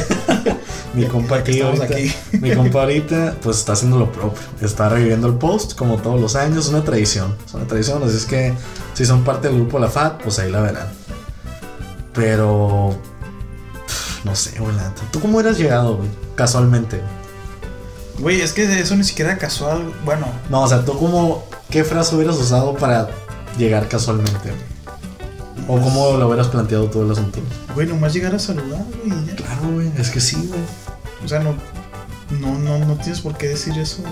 mi 0.94 1.06
compa 1.06 1.36
aquí, 1.36 1.62
aquí. 1.62 2.12
mi 2.40 2.54
compa 2.54 2.80
ahorita, 2.80 3.36
pues 3.42 3.56
está 3.58 3.72
haciendo 3.72 3.98
lo 3.98 4.12
propio. 4.12 4.38
Está 4.60 4.90
reviviendo 4.90 5.26
el 5.28 5.34
post, 5.34 5.74
como 5.74 5.96
todos 5.96 6.20
los 6.20 6.36
años. 6.36 6.66
Es 6.66 6.70
una 6.70 6.84
tradición. 6.84 7.34
Es 7.46 7.54
una 7.54 7.66
tradición. 7.66 8.02
Así 8.02 8.16
es 8.16 8.26
que 8.26 8.52
si 8.92 9.06
son 9.06 9.24
parte 9.24 9.48
del 9.48 9.56
grupo 9.56 9.78
La 9.78 9.88
FAT, 9.88 10.22
pues 10.22 10.38
ahí 10.38 10.50
la 10.50 10.60
verán. 10.60 10.88
Pero. 12.12 12.94
No 14.24 14.36
sé, 14.36 14.58
güey. 14.58 14.74
¿Tú 15.10 15.20
cómo 15.20 15.38
hubieras 15.38 15.56
llegado, 15.56 15.96
güey? 15.96 16.10
Casualmente. 16.34 17.00
Güey, 18.18 18.42
es 18.42 18.52
que 18.52 18.80
eso 18.80 18.94
ni 18.94 19.04
siquiera 19.04 19.32
era 19.32 19.40
casual. 19.40 19.90
Bueno. 20.04 20.26
No, 20.50 20.62
o 20.62 20.68
sea, 20.68 20.84
¿tú 20.84 20.98
cómo. 20.98 21.46
¿Qué 21.70 21.82
frase 21.82 22.14
hubieras 22.14 22.36
usado 22.36 22.74
para 22.74 23.08
llegar 23.56 23.88
casualmente, 23.88 24.50
güey? 24.50 24.76
¿O 25.68 25.80
cómo 25.80 26.16
lo 26.18 26.28
hubieras 26.28 26.48
planteado 26.48 26.90
todo 26.90 27.04
el 27.04 27.12
asunto? 27.12 27.40
Güey, 27.76 27.86
nomás 27.86 28.14
llegar 28.14 28.34
a 28.34 28.38
saludar, 28.38 28.86
güey. 29.04 29.36
Claro, 29.36 29.70
güey, 29.74 29.92
es 29.98 30.08
que 30.08 30.18
sí, 30.18 30.36
güey. 30.48 30.60
O 31.22 31.28
sea, 31.28 31.40
no, 31.40 31.54
no, 32.30 32.58
no, 32.58 32.78
no 32.78 32.94
tienes 32.94 33.20
por 33.20 33.36
qué 33.36 33.48
decir 33.48 33.78
eso, 33.78 34.02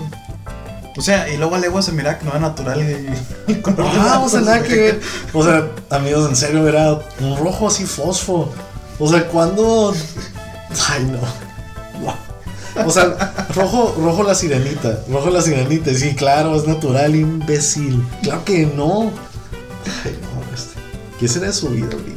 O 0.95 1.01
sea, 1.01 1.27
y 1.33 1.37
luego 1.37 1.55
a 1.55 1.57
legua 1.57 1.81
se 1.81 1.91
mira 1.91 2.19
que 2.19 2.25
no 2.25 2.29
era 2.29 2.41
natural 2.41 2.79
y, 2.79 3.53
Ah, 3.79 4.21
o 4.23 4.29
sea, 4.29 4.41
nada 4.41 4.61
que 4.61 4.75
ver. 4.75 5.01
O 5.33 5.43
sea, 5.43 5.67
amigos, 5.89 6.29
en 6.29 6.35
serio, 6.35 6.67
era 6.67 6.93
un 7.19 7.37
rojo 7.39 7.67
así 7.67 7.85
fosfo. 7.87 8.53
O 8.99 9.09
sea, 9.09 9.27
cuando. 9.29 9.95
Ay, 10.87 11.05
no. 11.05 12.85
O 12.85 12.91
sea, 12.91 13.47
rojo, 13.55 13.95
rojo 13.97 14.21
la 14.21 14.35
sirenita. 14.35 14.99
Rojo 15.09 15.31
la 15.31 15.41
sirenita. 15.41 15.91
Sí, 15.91 16.13
claro, 16.13 16.55
es 16.55 16.67
natural, 16.67 17.15
imbécil. 17.15 18.05
Claro 18.21 18.45
que 18.45 18.67
no. 18.67 19.11
Ay, 20.03 20.15
no. 20.21 20.35
¿Qué 21.19 21.27
será 21.27 21.47
de 21.47 21.53
su 21.53 21.69
vida 21.69 21.87
ahorita? 21.91 22.14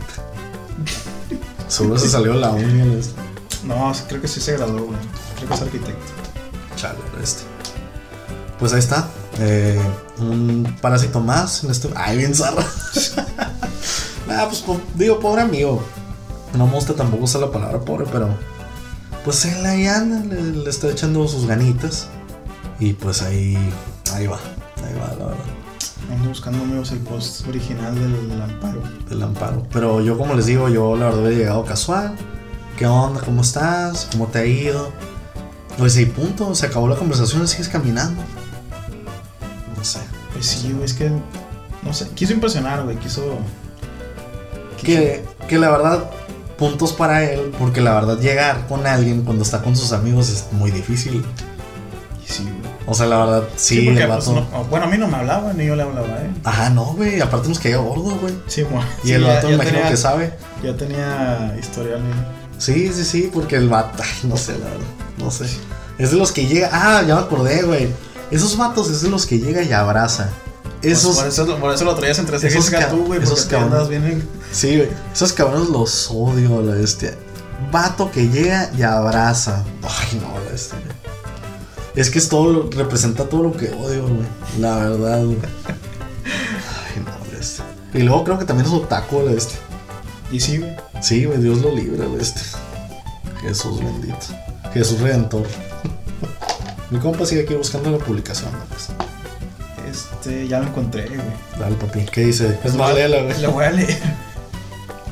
Seguro 1.68 1.98
se 1.98 2.08
salió 2.08 2.34
la 2.34 2.50
unión 2.50 2.98
este. 2.98 3.20
No, 3.64 3.92
creo 4.08 4.20
que 4.20 4.28
sí 4.28 4.40
se 4.40 4.56
graduó, 4.56 4.86
güey. 4.86 4.98
Creo 5.36 5.48
que 5.48 5.54
es 5.54 5.62
arquitecto. 5.62 6.12
Chale, 6.76 6.98
este. 7.22 7.42
Pues 8.58 8.72
ahí 8.72 8.78
está. 8.78 9.08
Eh, 9.38 9.80
un 10.18 10.76
parásito 10.80 11.20
más 11.20 11.64
en 11.64 11.70
este. 11.70 11.90
Ay, 11.94 12.16
bien 12.16 12.34
zarra. 12.34 12.64
ah, 14.30 14.48
pues 14.48 14.64
digo, 14.94 15.20
pobre 15.20 15.42
amigo. 15.42 15.82
No 16.54 16.66
me 16.66 16.72
gusta 16.72 16.94
tampoco 16.94 17.24
usar 17.24 17.42
la 17.42 17.52
palabra 17.52 17.80
pobre, 17.80 18.06
pero. 18.10 18.28
Pues 19.24 19.44
él 19.44 19.64
ahí 19.66 19.86
anda, 19.86 20.20
le, 20.20 20.42
le 20.42 20.70
está 20.70 20.88
echando 20.88 21.26
sus 21.28 21.46
ganitas. 21.46 22.08
Y 22.80 22.94
pues 22.94 23.22
ahí. 23.22 23.56
Ahí 24.14 24.26
va. 24.26 24.38
Ahí 24.84 24.94
va, 24.94 25.14
la 25.18 25.26
verdad. 25.26 25.57
Ando 26.10 26.30
buscando 26.30 26.64
amigos 26.64 26.90
el 26.92 27.00
post 27.00 27.46
original 27.46 27.94
del 27.94 28.40
amparo. 28.40 28.82
Del 29.08 29.22
amparo. 29.22 29.66
Pero 29.72 30.00
yo, 30.00 30.16
como 30.16 30.34
les 30.34 30.46
digo, 30.46 30.68
yo 30.68 30.96
la 30.96 31.06
verdad 31.06 31.30
he 31.30 31.36
llegado 31.36 31.64
casual. 31.64 32.14
¿Qué 32.78 32.86
onda? 32.86 33.20
¿Cómo 33.20 33.42
estás? 33.42 34.08
¿Cómo 34.12 34.26
te 34.28 34.38
ha 34.38 34.46
ido? 34.46 34.90
Pues 35.76 35.96
y 35.98 36.06
punto, 36.06 36.54
se 36.54 36.66
acabó 36.66 36.88
la 36.88 36.96
conversación, 36.96 37.46
sigues 37.46 37.68
caminando. 37.68 38.22
No 39.76 39.84
sé. 39.84 40.00
Pues 40.32 40.46
sí, 40.46 40.72
güey, 40.72 40.84
es 40.84 40.94
que. 40.94 41.10
No 41.82 41.92
sé, 41.92 42.08
quiso 42.14 42.32
impresionar, 42.32 42.84
güey, 42.84 42.96
quiso. 42.96 43.38
Que, 44.82 45.24
que 45.48 45.58
la 45.58 45.70
verdad, 45.70 46.10
puntos 46.56 46.92
para 46.92 47.24
él, 47.24 47.52
porque 47.58 47.80
la 47.80 47.94
verdad 47.94 48.18
llegar 48.18 48.66
con 48.66 48.86
alguien 48.86 49.22
cuando 49.22 49.42
está 49.42 49.62
con 49.62 49.76
sus 49.76 49.92
amigos 49.92 50.28
es 50.30 50.46
muy 50.52 50.70
difícil. 50.70 51.24
Sí. 52.88 52.92
O 52.92 52.94
sea, 52.94 53.06
la 53.06 53.18
verdad, 53.18 53.42
sí, 53.56 53.82
porque, 53.86 54.02
el 54.02 54.08
pues, 54.08 54.26
vato. 54.26 54.46
no- 54.50 54.64
bueno, 54.64 54.86
a 54.86 54.88
mí 54.88 54.96
no 54.98 55.08
me 55.08 55.16
hablaba, 55.18 55.52
ni 55.52 55.66
yo 55.66 55.76
le 55.76 55.82
hablaba 55.82 56.06
él. 56.22 56.34
Ajá, 56.44 56.70
no, 56.70 56.84
güey. 56.94 57.20
Aparte 57.20 57.48
nos 57.48 57.58
caía 57.58 57.76
gordo, 57.78 58.16
güey. 58.20 58.34
Sí, 58.46 58.64
mo- 58.64 58.80
Y 59.04 59.08
sí, 59.08 59.12
el 59.14 59.24
vato 59.24 59.46
me 59.46 59.50
ya 59.50 59.54
imagino 59.56 59.76
tenía- 59.76 59.90
que 59.90 59.96
sabe. 59.96 60.32
Ya 60.62 60.76
tenía 60.76 61.56
historial, 61.60 62.00
güey. 62.00 62.38
Sí, 62.58 62.92
sí, 62.92 63.04
sí, 63.04 63.30
porque 63.32 63.56
el 63.56 63.68
vato, 63.68 63.98
ay, 64.02 64.28
no 64.28 64.36
sé, 64.36 64.52
la 64.58 64.64
verdad, 64.66 64.86
no 65.18 65.30
sé. 65.30 65.46
Es 65.98 66.10
de 66.12 66.16
los 66.16 66.32
que 66.32 66.46
llega, 66.46 66.70
ah, 66.72 67.02
ya 67.06 67.14
me 67.16 67.20
acordé, 67.20 67.62
güey. 67.62 67.88
Esos 68.30 68.56
vatos 68.56 68.88
es 68.90 69.02
de 69.02 69.10
los 69.10 69.26
que 69.26 69.38
llega 69.38 69.62
y 69.62 69.72
abraza. 69.72 70.30
Esos, 70.82 71.16
Pues 71.16 71.34
por, 71.34 71.46
eso, 71.48 71.58
por 71.58 71.74
eso 71.74 71.84
lo 71.84 71.94
traías 71.96 72.18
entre 72.20 72.36
esos 72.36 72.70
ca- 72.70 72.88
tú, 72.88 73.04
güey, 73.06 73.20
esos 73.22 73.46
cabrones. 73.46 73.72
andas 73.74 73.88
bien 73.88 74.04
en- 74.04 74.28
sí, 74.52 74.76
güey. 74.76 74.88
Esos 75.12 75.32
cabrones 75.32 75.68
los 75.70 76.08
odio, 76.10 76.62
la 76.62 76.74
bestia. 76.74 77.14
Vato 77.72 78.10
que 78.12 78.28
llega 78.28 78.70
y 78.78 78.82
abraza. 78.82 79.64
Ay, 79.82 80.20
no, 80.22 80.38
la 80.44 80.50
bestia. 80.52 80.78
Es 81.94 82.10
que 82.10 82.18
es 82.18 82.28
todo, 82.28 82.52
lo- 82.52 82.70
representa 82.70 83.24
todo 83.24 83.42
lo 83.42 83.52
que 83.52 83.70
odio, 83.70 84.02
güey. 84.06 84.26
La 84.60 84.76
verdad, 84.76 85.24
güey. 85.24 85.38
Ay, 85.66 87.02
no, 87.04 87.10
la 87.10 87.36
bestia. 87.36 87.64
Y 87.94 87.98
luego 88.00 88.24
creo 88.24 88.38
que 88.38 88.44
también 88.44 88.66
es 88.66 88.72
otaku, 88.72 89.22
la 89.24 89.32
bestia. 89.32 89.58
Y 90.30 90.40
sí, 90.40 90.58
güey. 90.58 90.76
Sí, 91.00 91.24
güey, 91.24 91.38
Dios 91.38 91.58
lo 91.62 91.74
libre, 91.74 92.06
güey, 92.06 92.20
este. 92.20 92.40
Jesús 93.40 93.78
bendito. 93.78 94.16
Jesús 94.74 95.00
redentor. 95.00 95.46
Mi 96.90 96.98
compa 96.98 97.24
sigue 97.26 97.42
aquí 97.42 97.54
buscando 97.54 97.90
la 97.90 97.98
publicación, 97.98 98.50
¿no? 98.52 98.58
Pues, 98.68 98.88
Este, 99.90 100.46
ya 100.48 100.60
lo 100.60 100.66
encontré, 100.68 101.06
güey. 101.06 101.20
dale, 101.58 101.76
papi. 101.76 102.00
¿Qué 102.12 102.26
dice? 102.26 102.58
Es 102.64 102.74
más, 102.74 102.94
léela, 102.94 103.22
güey. 103.22 103.40
Le 103.40 103.46
voy 103.46 103.64
a 103.64 103.70
leer. 103.70 103.98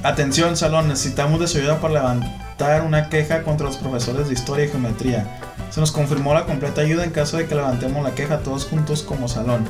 Atención, 0.03 0.57
salón, 0.57 0.89
necesitamos 0.89 1.41
de 1.41 1.49
su 1.49 1.59
ayuda 1.59 1.81
para 1.81 1.95
levantar 1.95 2.83
una 2.83 3.09
queja 3.09 3.43
contra 3.43 3.67
los 3.67 3.77
profesores 3.77 4.29
de 4.29 4.35
historia 4.35 4.67
y 4.67 4.69
geometría. 4.69 5.41
Se 5.71 5.81
nos 5.81 5.93
confirmó 5.93 6.33
la 6.35 6.47
completa 6.47 6.81
ayuda 6.81 7.05
en 7.05 7.11
caso 7.11 7.37
de 7.37 7.47
que 7.47 7.55
levantemos 7.55 8.03
la 8.03 8.15
queja 8.15 8.39
todos 8.39 8.65
juntos 8.65 9.03
como 9.03 9.29
salón. 9.29 9.65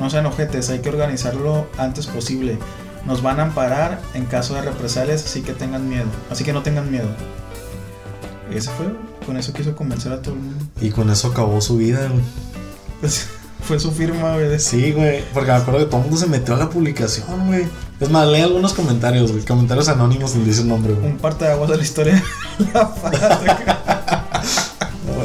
No 0.00 0.10
sean 0.10 0.26
ojetes, 0.26 0.68
hay 0.70 0.80
que 0.80 0.88
organizarlo 0.88 1.68
antes 1.78 2.06
posible. 2.08 2.58
Nos 3.06 3.22
van 3.22 3.38
a 3.38 3.44
amparar 3.44 4.00
en 4.14 4.24
caso 4.24 4.54
de 4.54 4.62
represalias, 4.62 5.24
así 5.24 5.42
que 5.42 5.52
tengan 5.52 5.88
miedo. 5.88 6.06
Así 6.30 6.42
que 6.42 6.52
no 6.52 6.62
tengan 6.62 6.90
miedo. 6.90 7.08
Ese 8.52 8.70
fue, 8.70 8.86
con 9.26 9.36
eso 9.36 9.52
quiso 9.52 9.74
convencer 9.76 10.12
a 10.12 10.20
todo 10.22 10.34
el 10.34 10.40
mundo. 10.40 10.64
Y 10.80 10.90
con 10.90 11.10
eso 11.10 11.28
acabó 11.28 11.60
su 11.60 11.76
vida, 11.76 12.08
güey. 12.08 12.22
Pues, 13.00 13.28
fue 13.62 13.78
su 13.78 13.92
firma, 13.92 14.34
güey. 14.34 14.48
de- 14.48 14.58
Sí, 14.58 14.92
güey. 14.92 15.22
Porque 15.32 15.50
me 15.52 15.56
acuerdo 15.58 15.80
que 15.80 15.86
todo 15.86 15.98
el 15.98 16.02
mundo 16.04 16.18
se 16.18 16.26
metió 16.26 16.54
a 16.54 16.58
la 16.58 16.70
publicación, 16.70 17.46
güey. 17.46 17.66
Es 18.00 18.10
más, 18.10 18.26
lee 18.26 18.40
algunos 18.40 18.72
comentarios, 18.74 19.30
güey. 19.32 19.44
Comentarios 19.44 19.88
anónimos 19.88 20.32
sin 20.32 20.44
decir 20.44 20.64
nombre, 20.64 20.94
güey. 20.94 21.12
Un 21.12 21.18
parte 21.18 21.44
de 21.44 21.52
aguas 21.52 21.70
de 21.70 21.76
la 21.76 21.82
historia. 21.82 22.22
La. 22.72 22.82
No, 23.04 23.38
güey. 23.38 23.93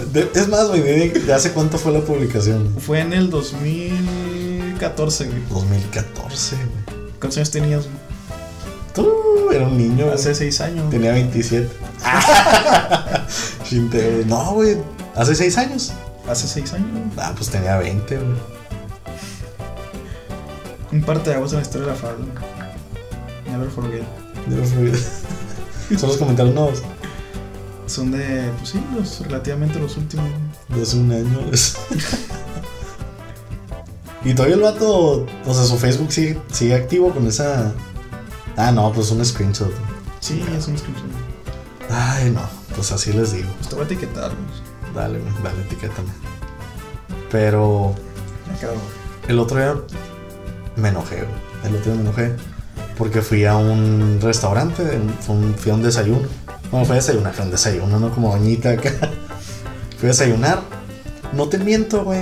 De- 0.05 0.29
Es 0.35 0.47
más, 0.47 0.67
güey, 0.67 0.81
de, 0.81 1.09
de 1.09 1.33
hace 1.33 1.51
cuánto 1.51 1.77
fue 1.77 1.91
la 1.91 2.01
publicación. 2.01 2.75
Fue 2.79 2.99
en 3.01 3.13
el 3.13 3.29
2014, 3.29 5.25
güey. 5.27 5.39
2014, 5.49 6.55
güey. 6.55 6.67
¿Cuántos 7.19 7.37
años 7.37 7.51
tenías? 7.51 7.83
güey? 7.85 7.97
Tú, 8.93 9.51
era 9.51 9.65
un 9.67 9.77
niño, 9.77 10.05
güey. 10.05 10.15
Hace 10.15 10.33
6 10.35 10.61
años. 10.61 10.89
Tenía 10.89 11.11
27. 11.13 11.69
Chinte, 13.63 14.11
güey. 14.11 14.25
No, 14.25 14.53
güey. 14.53 14.77
Hace 15.15 15.35
6 15.35 15.57
años. 15.57 15.91
Hace 16.27 16.47
6 16.47 16.73
años. 16.73 16.87
Ah, 17.17 17.33
pues 17.35 17.49
tenía 17.49 17.77
20, 17.77 18.15
güey. 18.17 18.27
Un 20.91 21.01
parte 21.03 21.29
de 21.29 21.35
aguas 21.35 21.51
en 21.51 21.57
la 21.57 21.61
historia 21.63 21.87
de 21.87 21.93
la 21.93 21.97
fábrica. 21.99 22.41
Never 23.49 23.69
forget. 23.69 24.03
Dios 24.47 24.71
mío. 24.75 24.93
Son 25.99 26.09
los 26.09 26.17
comentarios 26.17 26.55
nuevos. 26.55 26.81
Son 27.89 28.11
de, 28.11 28.51
pues 28.59 28.69
sí, 28.69 28.83
los, 28.95 29.19
relativamente 29.21 29.79
los 29.79 29.97
últimos. 29.97 30.29
De 30.69 30.81
hace 30.81 30.97
un 30.97 31.11
año. 31.11 31.39
es. 31.51 31.75
y 34.23 34.33
todavía 34.35 34.55
el 34.55 34.61
vato. 34.61 35.25
O 35.45 35.53
sea, 35.53 35.63
su 35.65 35.77
Facebook 35.77 36.11
sigue, 36.11 36.39
sigue 36.51 36.75
activo 36.75 37.11
con 37.11 37.25
esa. 37.25 37.73
Ah, 38.55 38.71
no, 38.71 38.91
pues 38.91 39.09
un 39.09 39.25
screenshot. 39.25 39.71
Sí, 40.19 40.43
es 40.55 40.67
un 40.67 40.77
screenshot. 40.77 41.07
Ay, 41.89 42.29
no. 42.29 42.41
Pues 42.75 42.91
así 42.91 43.11
les 43.11 43.33
digo. 43.33 43.49
Pues 43.57 43.69
te 43.69 43.75
voy 43.75 43.83
a 43.83 43.87
etiquetar, 43.87 44.31
güey. 44.35 44.93
Dale, 44.93 45.19
dale, 45.43 45.61
etiquétame. 45.63 46.09
Pero. 47.31 47.95
El 49.27 49.39
otro 49.39 49.57
día 49.57 49.75
me 50.75 50.89
enojé. 50.89 51.25
El 51.63 51.75
otro 51.75 51.91
día 51.91 51.95
me 51.95 52.01
enojé 52.01 52.35
porque 52.99 53.21
fui 53.21 53.45
a 53.45 53.55
un 53.55 54.19
restaurante, 54.21 54.83
fui 55.57 55.71
a 55.71 55.73
un 55.73 55.81
desayuno. 55.81 56.27
Bueno, 56.71 56.85
fui 56.85 56.93
a 56.93 56.99
desayunar, 56.99 57.33
fue 57.33 57.45
un 57.45 57.51
desayuno, 57.51 57.99
no 57.99 58.11
como 58.13 58.31
doñita 58.35 58.71
acá. 58.71 58.91
Fui 59.97 60.07
a 60.07 60.11
desayunar. 60.11 60.61
No 61.33 61.47
te 61.49 61.57
miento, 61.57 62.03
güey. 62.03 62.21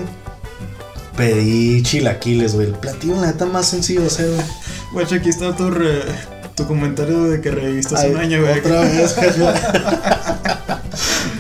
Pedí 1.16 1.82
chilaquiles, 1.84 2.54
güey. 2.56 2.68
El 2.68 2.74
platillo, 2.74 3.16
la 3.20 3.28
neta, 3.28 3.46
más 3.46 3.66
sencillo 3.68 4.02
de 4.02 4.08
hacer, 4.08 4.30
güey. 4.30 4.46
Guacho, 4.94 5.16
aquí 5.16 5.30
está 5.30 5.56
tu, 5.56 5.70
re- 5.70 6.04
tu 6.56 6.66
comentario 6.68 7.24
de 7.26 7.42
que 7.42 7.52
reviviste 7.52 7.96
hace 7.96 8.10
un 8.12 8.18
año, 8.18 8.42
güey. 8.42 8.60
Otra 8.60 8.82
vez, 8.82 9.16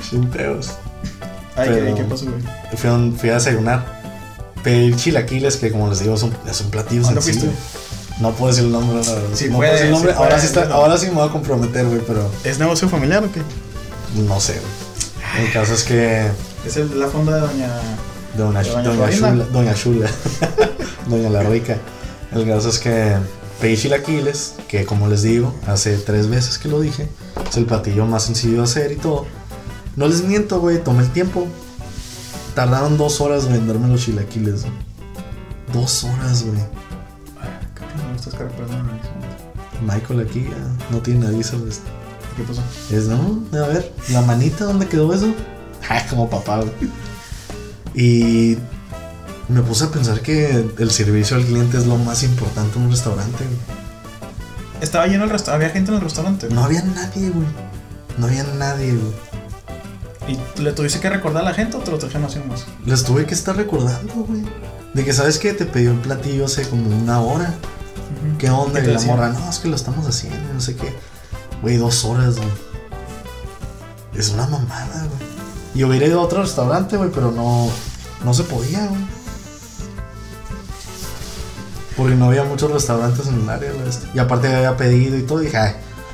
Sin 0.09 0.27
pedos. 0.29 0.71
Ay, 1.55 1.69
¿qué, 1.69 1.75
pero- 1.75 1.95
¿qué 1.95 2.03
pasó, 2.03 2.25
güey? 2.25 2.43
Fui 2.75 2.89
a, 2.89 2.93
un- 2.93 3.15
fui 3.17 3.29
a 3.29 3.33
desayunar. 3.35 3.97
Pedí 4.63 4.95
chilaquiles, 4.95 5.57
que 5.57 5.71
como 5.71 5.89
les 5.89 5.99
digo, 5.99 6.15
es 6.15 6.23
un, 6.23 6.33
es 6.49 6.59
un 6.61 6.71
platillo 6.71 7.03
¿Dónde 7.03 7.21
sencillo. 7.21 7.51
No 8.19 8.31
puedo 8.31 8.51
decir 8.51 8.65
el 8.65 8.71
nombre, 8.71 8.95
la 9.05 9.11
verdad. 9.13 9.29
Sí 9.33 9.45
no 9.49 9.57
puede, 9.57 9.69
puedo 9.69 9.71
decir 9.73 9.85
el 9.85 9.91
nombre. 9.91 10.11
sí 10.11 10.17
ahora, 10.17 10.29
puede, 10.29 10.41
sí 10.41 10.47
está- 10.47 10.73
ahora 10.73 10.97
sí 10.97 11.05
me 11.07 11.11
voy 11.13 11.27
a 11.27 11.31
comprometer, 11.31 11.85
güey, 11.85 12.01
pero 12.05 12.29
¿Es 12.43 12.57
negocio 12.59 12.89
familiar 12.89 13.23
o 13.23 13.31
qué? 13.31 13.41
no 14.27 14.39
sé, 14.39 14.53
güey. 14.59 15.45
El 15.45 15.51
caso 15.53 15.73
es 15.73 15.83
que. 15.83 16.27
Es 16.65 16.77
el 16.77 16.89
de 16.89 16.95
la 16.95 17.07
fonda 17.07 17.35
de 17.35 17.41
doña... 17.41 17.69
Doña, 18.35 18.61
¿De 18.63 18.71
Doña? 19.51 19.73
Chula. 19.75 20.07
Doña. 20.07 20.09
Doña 21.07 21.29
La 21.29 21.43
Rica. 21.43 21.77
El 22.33 22.47
caso 22.47 22.69
es 22.69 22.79
que 22.79 23.15
pedí 23.61 23.77
chilaquiles, 23.77 24.55
que 24.67 24.85
como 24.85 25.07
les 25.07 25.21
digo, 25.23 25.53
hace 25.67 25.97
tres 25.97 26.27
veces 26.29 26.57
que 26.57 26.67
lo 26.69 26.79
dije, 26.81 27.07
es 27.49 27.57
el 27.57 27.65
platillo 27.65 28.05
más 28.05 28.23
sencillo 28.23 28.57
de 28.57 28.63
hacer 28.63 28.91
y 28.91 28.95
todo. 28.95 29.25
No 29.95 30.07
les 30.07 30.23
miento, 30.23 30.59
güey, 30.59 30.83
tomé 30.83 31.03
el 31.03 31.11
tiempo. 31.11 31.47
Tardaron 32.55 32.97
dos 32.97 33.21
horas 33.21 33.45
en 33.45 33.67
darme 33.67 33.87
los 33.87 34.01
chilaquiles. 34.03 34.63
Dos 35.73 36.03
horas, 36.03 36.43
güey. 36.43 36.59
No, 38.17 38.23
estás 38.23 38.33
carpando. 38.33 38.73
Michael 39.81 40.27
aquí 40.27 40.43
ya 40.49 40.57
no 40.89 41.01
tiene 41.01 41.27
aviso. 41.27 41.55
Es, 41.67 41.81
¿Qué 42.35 42.43
pasó? 42.43 42.63
es, 42.91 43.05
no, 43.05 43.45
a 43.53 43.67
ver, 43.67 43.93
la 44.09 44.21
manita, 44.21 44.65
¿dónde 44.65 44.87
quedó 44.87 45.13
eso? 45.13 45.33
Ah, 45.89 46.05
como 46.09 46.29
papá, 46.29 46.57
güey. 46.57 46.73
Y 47.93 48.57
me 49.47 49.61
puse 49.61 49.85
a 49.85 49.87
pensar 49.89 50.19
que 50.21 50.65
el 50.77 50.91
servicio 50.91 51.37
al 51.37 51.45
cliente 51.45 51.77
es 51.77 51.85
lo 51.85 51.97
más 51.97 52.23
importante 52.23 52.77
en 52.77 52.85
un 52.85 52.91
restaurante, 52.91 53.45
güey. 53.45 54.81
Estaba 54.81 55.07
lleno 55.07 55.23
el 55.23 55.29
restaurante. 55.29 55.65
Había 55.65 55.73
gente 55.73 55.91
en 55.91 55.97
el 55.97 56.03
restaurante. 56.03 56.49
No 56.49 56.65
había 56.65 56.81
nadie, 56.81 57.29
güey. 57.29 57.47
No 58.17 58.25
había 58.25 58.43
nadie, 58.43 58.95
güey. 58.95 60.35
¿Y 60.57 60.61
le 60.61 60.73
tuviste 60.73 60.99
que 60.99 61.09
recordar 61.09 61.43
a 61.43 61.45
la 61.45 61.53
gente 61.53 61.77
o 61.77 61.79
te 61.79 61.91
lo 61.91 61.99
trajeron 61.99 62.25
así 62.25 62.39
nomás? 62.39 62.65
Les 62.85 63.05
tuve 63.05 63.25
que 63.25 63.35
estar 63.35 63.55
recordando, 63.55 64.13
güey. 64.13 64.41
De 64.93 65.05
que, 65.05 65.13
¿sabes 65.13 65.37
qué? 65.37 65.53
Te 65.53 65.65
pidió 65.65 65.91
el 65.91 65.99
platillo 65.99 66.45
hace 66.45 66.67
como 66.67 66.89
una 66.89 67.21
hora. 67.21 67.53
¿Qué 68.37 68.49
onda? 68.49 68.79
¿Qué 68.81 68.85
Y 68.85 68.93
la 68.93 68.99
decía? 68.99 69.11
morra, 69.15 69.29
no, 69.29 69.49
es 69.49 69.59
que 69.59 69.67
lo 69.67 69.75
estamos 69.75 70.05
haciendo, 70.07 70.53
no 70.53 70.59
sé 70.61 70.75
qué. 70.75 70.93
Güey, 71.61 71.77
dos 71.77 72.05
horas, 72.05 72.37
güey. 72.37 72.49
Es 74.15 74.29
una 74.29 74.47
mamada, 74.47 74.99
güey. 75.05 75.27
Y 75.75 75.83
hubiera 75.83 76.05
ido 76.07 76.19
a 76.21 76.23
otro 76.23 76.41
restaurante, 76.41 76.97
güey, 76.97 77.09
pero 77.11 77.31
no, 77.31 77.69
no 78.23 78.33
se 78.33 78.43
podía, 78.43 78.85
güey. 78.87 79.01
Porque 81.95 82.15
no 82.15 82.25
había 82.25 82.43
muchos 82.43 82.71
restaurantes 82.71 83.27
en 83.27 83.41
el 83.41 83.49
área, 83.49 83.71
güey. 83.71 83.87
Y 84.13 84.19
aparte 84.19 84.53
había 84.55 84.77
pedido 84.77 85.17
y 85.17 85.23
todo. 85.23 85.41
Y 85.41 85.45
dije, 85.45 85.57
ay, 85.57 85.71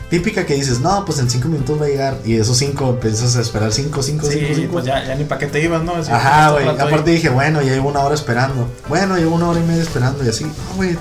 típica 0.09 0.45
que 0.45 0.53
dices, 0.55 0.79
no, 0.79 1.03
pues 1.05 1.19
en 1.19 1.29
cinco 1.29 1.49
minutos 1.49 1.79
va 1.81 1.85
a 1.85 1.89
llegar. 1.89 2.17
Y 2.23 2.37
esos 2.37 2.57
cinco 2.57 2.89
empiezas 2.91 3.35
a 3.35 3.41
esperar 3.41 3.71
cinco, 3.73 4.01
cinco, 4.01 4.25
Sí, 4.25 4.39
cinco, 4.39 4.53
cinco. 4.55 4.71
pues 4.73 4.85
ya, 4.85 5.03
ya 5.05 5.15
ni 5.15 5.25
para 5.25 5.39
qué 5.39 5.47
te 5.47 5.61
ibas, 5.61 5.83
¿no? 5.83 5.95
Así, 5.95 6.09
Ajá, 6.11 6.49
este 6.51 6.63
güey. 6.63 6.69
ahí. 6.69 6.87
Aparte 6.87 7.11
dije, 7.11 7.29
bueno, 7.29 7.61
ya 7.61 7.73
llevo 7.73 7.89
una 7.89 7.99
hora 7.99 8.15
esperando. 8.15 8.69
Bueno, 8.87 9.17
llevo 9.17 9.35
una 9.35 9.49
hora 9.49 9.59
y 9.59 9.63
media 9.63 9.83
esperando 9.83 10.23
y 10.23 10.29
así. 10.29 10.45
No, 10.45 10.51
güey. 10.77 10.97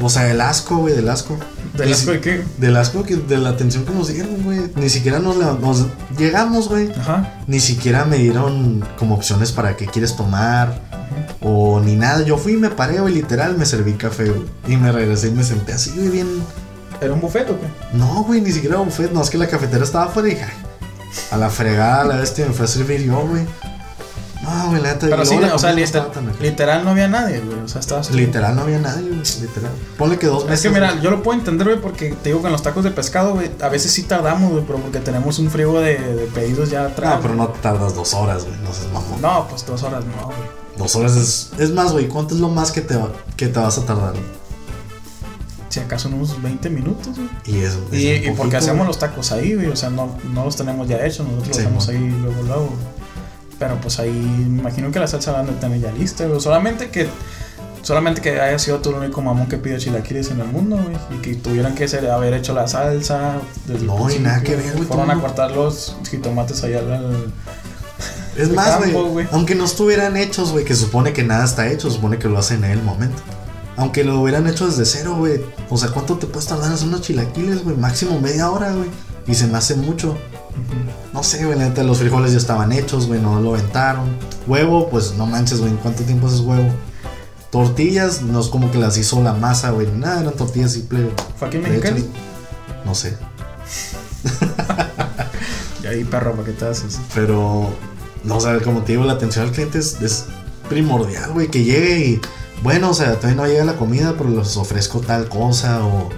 O 0.00 0.08
sea, 0.08 0.30
el 0.30 0.40
asco, 0.40 0.76
güey, 0.76 0.94
del 0.94 1.08
asco. 1.08 1.36
¿Del 1.76 1.92
asco 1.92 2.12
de 2.12 2.20
qué? 2.20 2.44
Del 2.58 2.76
asco 2.76 3.02
que, 3.02 3.16
de 3.16 3.38
la 3.38 3.50
atención 3.50 3.84
que 3.84 3.92
nos 3.92 4.08
dieron, 4.08 4.42
güey. 4.44 4.60
Ni 4.76 4.88
siquiera 4.88 5.18
nos, 5.18 5.36
llegamos, 6.16 6.68
güey. 6.68 6.90
Ajá. 6.92 7.40
Ni 7.46 7.58
siquiera 7.60 8.04
me 8.04 8.16
dieron 8.18 8.84
como 8.98 9.14
opciones 9.16 9.50
para 9.52 9.76
qué 9.76 9.86
quieres 9.86 10.14
tomar. 10.16 10.80
O 11.40 11.80
ni 11.80 11.96
nada. 11.96 12.22
Yo 12.24 12.36
fui 12.38 12.52
y 12.52 12.56
me 12.56 12.70
paré, 12.70 13.00
güey, 13.00 13.14
literal, 13.14 13.56
me 13.58 13.66
serví 13.66 13.94
café, 13.94 14.26
güey. 14.30 14.42
Y 14.68 14.76
me 14.76 14.92
regresé 14.92 15.28
y 15.28 15.32
me 15.32 15.42
senté 15.42 15.72
así, 15.72 15.90
güey, 15.96 16.08
bien. 16.08 16.28
¿Era 17.00 17.12
un 17.12 17.20
buffet 17.20 17.48
o 17.50 17.58
qué? 17.60 17.66
No, 17.96 18.24
güey, 18.24 18.40
ni 18.40 18.52
siquiera 18.52 18.76
buffet. 18.76 19.12
No, 19.12 19.22
es 19.22 19.30
que 19.30 19.38
la 19.38 19.48
cafetera 19.48 19.84
estaba 19.84 20.06
afuera 20.06 20.28
y 20.28 20.32
"Ay, 20.32 20.50
a 21.30 21.36
la 21.36 21.48
fregada, 21.50 22.02
a 22.02 22.04
la 22.04 22.16
bestia 22.16 22.46
me 22.46 22.52
fue 22.52 22.64
a 22.66 22.68
servir 22.68 23.02
yo, 23.02 23.20
güey. 23.26 23.42
Ah, 24.46 24.66
güey, 24.68 24.80
la 24.80 24.92
neta. 24.94 25.06
Pero 25.10 25.24
sí, 25.26 25.34
o 25.36 25.58
sea, 25.58 25.70
no 25.72 25.76
literal, 25.76 26.10
literal 26.40 26.84
no 26.84 26.90
había 26.92 27.08
nadie, 27.08 27.40
güey. 27.40 27.58
O 27.58 27.68
sea, 27.68 27.80
estaba 27.80 28.02
solo. 28.02 28.16
Literal 28.18 28.54
no 28.54 28.62
había 28.62 28.78
nadie, 28.78 29.08
güey. 29.08 29.18
Literal. 29.40 29.72
Ponle 29.98 30.18
que 30.18 30.26
dos 30.26 30.44
Es 30.44 30.48
meses. 30.50 30.62
que 30.62 30.70
mira, 30.70 31.00
yo 31.00 31.10
lo 31.10 31.22
puedo 31.22 31.38
entender, 31.38 31.66
güey, 31.66 31.80
porque 31.80 32.10
te 32.22 32.28
digo 32.30 32.40
que 32.40 32.46
en 32.46 32.52
los 32.52 32.62
tacos 32.62 32.84
de 32.84 32.90
pescado, 32.92 33.34
güey, 33.34 33.50
a 33.60 33.68
veces 33.68 33.90
sí 33.92 34.04
tardamos, 34.04 34.50
güey, 34.52 34.64
pero 34.64 34.78
porque 34.78 35.00
tenemos 35.00 35.38
un 35.40 35.50
friego 35.50 35.80
de, 35.80 35.98
de 35.98 36.26
pedidos 36.26 36.70
ya 36.70 36.84
atrás. 36.86 37.16
No, 37.16 37.20
pero 37.22 37.34
no 37.34 37.48
te 37.48 37.58
tardas 37.60 37.94
dos 37.94 38.14
horas, 38.14 38.44
güey. 38.44 38.56
No 38.62 38.72
seas 38.72 38.86
mamón. 38.92 39.20
No, 39.20 39.46
pues 39.48 39.66
dos 39.66 39.82
horas 39.82 40.04
no, 40.04 40.26
güey. 40.26 40.38
Dos 40.76 40.94
horas 40.94 41.16
es. 41.16 41.50
Es 41.58 41.70
más, 41.72 41.92
güey. 41.92 42.06
¿Cuánto 42.06 42.34
es 42.34 42.40
lo 42.40 42.48
más 42.48 42.70
que 42.70 42.80
te, 42.80 42.96
va- 42.96 43.10
que 43.36 43.48
te 43.48 43.58
vas 43.58 43.76
a 43.78 43.84
tardar? 43.86 44.14
Si 45.68 45.80
acaso 45.80 46.08
unos 46.08 46.40
20 46.40 46.70
minutos, 46.70 47.16
güey. 47.16 47.28
Y 47.44 47.62
es. 47.64 47.76
es 47.92 48.00
Y, 48.00 48.08
y 48.28 48.30
porque 48.30 48.56
hacemos 48.56 48.78
güey. 48.78 48.86
los 48.86 48.98
tacos 48.98 49.32
ahí, 49.32 49.54
güey, 49.54 49.66
o 49.66 49.76
sea, 49.76 49.90
no, 49.90 50.16
no 50.32 50.44
los 50.44 50.56
tenemos 50.56 50.88
ya 50.88 51.04
hechos, 51.04 51.26
nosotros 51.26 51.56
Sí, 51.56 51.62
los 51.64 51.86
hacemos 51.86 51.86
mo. 51.86 51.92
ahí 51.92 52.20
luego, 52.22 52.42
luego. 52.44 52.72
Pero 53.58 53.80
pues 53.80 53.98
ahí, 53.98 54.10
me 54.10 54.60
imagino 54.60 54.90
que 54.90 55.00
la 55.00 55.06
salsa 55.06 55.38
han 55.38 55.46
de 55.46 55.52
tener 55.52 55.80
ya 55.80 55.92
lista, 55.92 56.26
güey. 56.26 56.40
Solamente 56.40 56.90
que, 56.90 57.08
solamente 57.82 58.20
que 58.20 58.40
haya 58.40 58.58
sido 58.58 58.78
tú 58.78 58.90
el 58.90 58.96
único 58.96 59.20
mamón 59.20 59.48
que 59.48 59.58
pide 59.58 59.78
chilaquiles 59.78 60.30
en 60.30 60.40
el 60.40 60.46
mundo, 60.46 60.76
güey. 60.76 61.18
Y 61.18 61.22
que 61.22 61.34
tuvieran 61.34 61.74
que 61.74 61.88
ser, 61.88 62.08
haber 62.08 62.34
hecho 62.34 62.54
la 62.54 62.68
salsa. 62.68 63.40
desde 63.66 63.86
No, 63.86 64.10
y 64.10 64.18
nada 64.20 64.42
que 64.42 64.56
ver, 64.56 64.74
güey, 64.74 64.86
Fueron 64.86 65.10
a 65.10 65.20
cortar 65.20 65.50
los 65.50 65.96
jitomates 66.08 66.62
allá 66.62 66.78
al. 66.78 67.32
Es 68.36 68.50
más, 68.50 68.78
güey. 68.78 69.26
Aunque 69.32 69.56
no 69.56 69.64
estuvieran 69.64 70.16
hechos, 70.16 70.52
güey. 70.52 70.64
Que 70.64 70.76
supone 70.76 71.12
que 71.12 71.24
nada 71.24 71.44
está 71.44 71.68
hecho. 71.68 71.90
Supone 71.90 72.18
que 72.18 72.28
lo 72.28 72.38
hacen 72.38 72.62
en 72.62 72.70
el 72.70 72.82
momento. 72.82 73.20
Aunque 73.76 74.04
lo 74.04 74.20
hubieran 74.20 74.46
hecho 74.46 74.66
desde 74.66 74.84
cero, 74.86 75.16
güey. 75.18 75.40
O 75.68 75.76
sea, 75.76 75.90
¿cuánto 75.90 76.16
te 76.16 76.26
puedes 76.28 76.48
tardar 76.48 76.68
en 76.68 76.74
hacer 76.74 76.86
unos 76.86 77.00
chilaquiles, 77.00 77.64
güey? 77.64 77.76
Máximo 77.76 78.20
media 78.20 78.50
hora, 78.50 78.72
güey. 78.72 78.88
Y 79.26 79.34
se 79.34 79.48
me 79.48 79.58
hace 79.58 79.74
mucho. 79.74 80.16
No 81.12 81.22
sé, 81.22 81.44
güey, 81.44 81.58
la 81.58 81.68
neta, 81.68 81.82
los 81.82 81.98
frijoles 81.98 82.32
ya 82.32 82.38
estaban 82.38 82.72
hechos, 82.72 83.06
güey, 83.06 83.20
no 83.20 83.40
lo 83.40 83.54
aventaron. 83.54 84.08
Huevo, 84.46 84.88
pues 84.88 85.14
no 85.14 85.26
manches, 85.26 85.60
güey, 85.60 85.72
¿en 85.72 85.78
cuánto 85.78 86.02
tiempo 86.04 86.26
haces 86.26 86.40
huevo? 86.40 86.68
Tortillas, 87.50 88.22
no 88.22 88.40
es 88.40 88.48
como 88.48 88.70
que 88.70 88.78
las 88.78 88.98
hizo 88.98 89.22
la 89.22 89.32
masa, 89.32 89.70
güey, 89.70 89.86
nada, 89.86 90.20
eran 90.20 90.34
tortillas 90.34 90.72
simple. 90.72 91.10
¿Fue 91.38 91.48
aquí 91.48 91.56
en 91.56 91.62
Mexicali? 91.62 92.08
No 92.84 92.94
sé, 92.94 93.16
Y 95.82 95.86
ahí, 95.86 96.04
perro, 96.04 96.32
¿para 96.32 96.44
qué 96.44 96.52
te 96.52 96.66
haces? 96.66 96.98
pero, 97.14 97.70
no, 98.24 98.36
o 98.36 98.40
sea, 98.40 98.58
como 98.60 98.82
te 98.82 98.92
digo, 98.92 99.04
la 99.04 99.14
atención 99.14 99.46
al 99.46 99.52
cliente 99.52 99.78
es, 99.78 100.00
es 100.02 100.26
primordial, 100.68 101.32
güey, 101.32 101.48
que 101.48 101.64
llegue 101.64 101.98
y, 102.00 102.20
bueno, 102.62 102.90
o 102.90 102.94
sea, 102.94 103.14
todavía 103.16 103.36
no 103.36 103.46
llega 103.46 103.64
la 103.64 103.76
comida, 103.76 104.14
pero 104.18 104.30
les 104.30 104.56
ofrezco 104.56 105.00
tal 105.00 105.28
cosa, 105.28 105.84
o, 105.84 106.08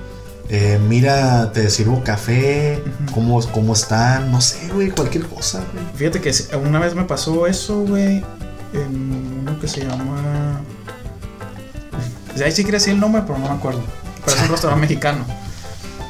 eh, 0.53 0.80
mira, 0.88 1.53
te 1.53 1.70
sirvo 1.70 2.03
café. 2.03 2.82
¿cómo, 3.14 3.40
cómo 3.53 3.72
están? 3.72 4.32
No 4.32 4.40
sé, 4.40 4.68
güey, 4.74 4.90
cualquier 4.90 5.24
cosa, 5.26 5.62
güey. 5.72 5.84
Fíjate 5.94 6.20
que 6.20 6.32
una 6.57 6.80
vez 6.80 6.96
me 6.96 7.05
pasó 7.05 7.46
eso, 7.46 7.82
güey, 7.82 8.24
en 8.72 9.42
uno 9.42 9.61
que 9.61 9.68
se 9.68 9.86
llama... 9.86 10.61
De 12.34 12.44
ahí 12.44 12.51
sí 12.51 12.64
quería 12.64 12.78
decir 12.78 12.94
el 12.94 13.01
nombre, 13.01 13.22
pero 13.24 13.38
no 13.38 13.48
me 13.48 13.55
acuerdo. 13.55 13.80
Pero 14.24 14.36
es 14.36 14.42
un 14.42 14.48
restaurante 14.51 14.80
mexicano. 14.80 15.24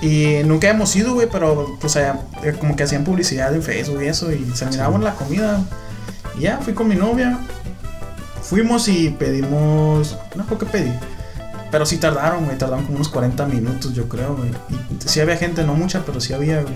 Y 0.01 0.37
nunca 0.47 0.71
hemos 0.71 0.97
ido, 0.97 1.13
güey, 1.13 1.29
pero 1.31 1.77
pues 1.79 1.97
allá, 1.97 2.21
eh, 2.43 2.55
como 2.59 2.77
que 2.77 2.85
hacían 2.85 3.05
publicidad 3.05 3.55
en 3.55 3.63
Facebook 3.63 4.03
y 4.03 4.07
eso, 4.07 4.33
y 4.33 4.51
se 4.55 4.65
miraba 4.65 4.97
en 4.97 5.05
la 5.05 5.15
comida. 5.17 5.61
Y 6.39 6.43
ya, 6.43 6.57
fui 6.59 6.73
con 6.73 6.89
mi 6.89 6.95
novia. 6.95 7.39
Fuimos 8.41 8.89
y 8.89 9.11
pedimos... 9.11 10.17
No, 10.35 10.47
¿por 10.47 10.57
qué 10.57 10.65
pedí? 10.65 10.93
Pero 11.71 11.87
sí 11.87 11.99
tardaron, 11.99 12.45
güey, 12.47 12.59
tardaron 12.59 12.85
como 12.85 12.97
unos 12.97 13.09
40 13.09 13.47
minutos, 13.47 13.93
yo 13.95 14.09
creo, 14.09 14.37
güey. 14.37 14.51
Y 14.91 15.09
sí 15.09 15.21
había 15.21 15.37
gente, 15.37 15.63
no 15.65 15.75
mucha, 15.75 16.03
pero 16.05 16.21
sí 16.21 16.33
había, 16.33 16.63
güey. 16.63 16.75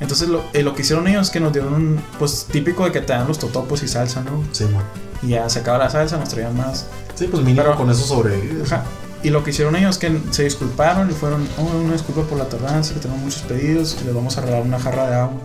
Entonces 0.00 0.28
lo, 0.28 0.44
eh, 0.52 0.62
lo 0.62 0.74
que 0.74 0.82
hicieron 0.82 1.06
ellos 1.08 1.28
es 1.28 1.32
que 1.32 1.40
nos 1.40 1.52
dieron 1.54 1.72
un, 1.72 2.00
pues 2.18 2.46
típico 2.52 2.84
de 2.84 2.92
que 2.92 3.00
te 3.00 3.14
dan 3.14 3.26
los 3.26 3.38
totopos 3.38 3.82
y 3.82 3.88
salsa, 3.88 4.20
¿no? 4.22 4.44
Sí, 4.52 4.64
man. 4.64 4.84
Y 5.22 5.28
ya 5.28 5.48
se 5.48 5.60
acaba 5.60 5.78
la 5.78 5.88
salsa, 5.88 6.18
nos 6.18 6.28
traían 6.28 6.54
más. 6.56 6.86
Sí, 7.14 7.28
pues 7.28 7.42
mínimo 7.42 7.62
Pero- 7.64 7.76
con 7.76 7.90
eso 7.90 8.04
sobrevives. 8.04 8.70
Ajá. 8.70 8.84
Y 9.22 9.30
lo 9.30 9.42
que 9.42 9.50
hicieron 9.50 9.74
ellos 9.74 9.96
es 9.96 9.98
que 9.98 10.20
se 10.30 10.44
disculparon 10.44 11.10
y 11.10 11.14
fueron, 11.14 11.48
oh, 11.58 11.62
una 11.82 11.94
disculpa 11.94 12.22
por 12.28 12.36
la 12.38 12.44
tardanza, 12.44 12.92
que 12.92 13.00
tenemos 13.00 13.22
muchos 13.24 13.40
pedidos, 13.42 13.96
y 14.00 14.04
les 14.04 14.14
vamos 14.14 14.36
a 14.36 14.42
regalar 14.42 14.62
una 14.62 14.78
jarra 14.78 15.08
de 15.08 15.16
agua. 15.16 15.40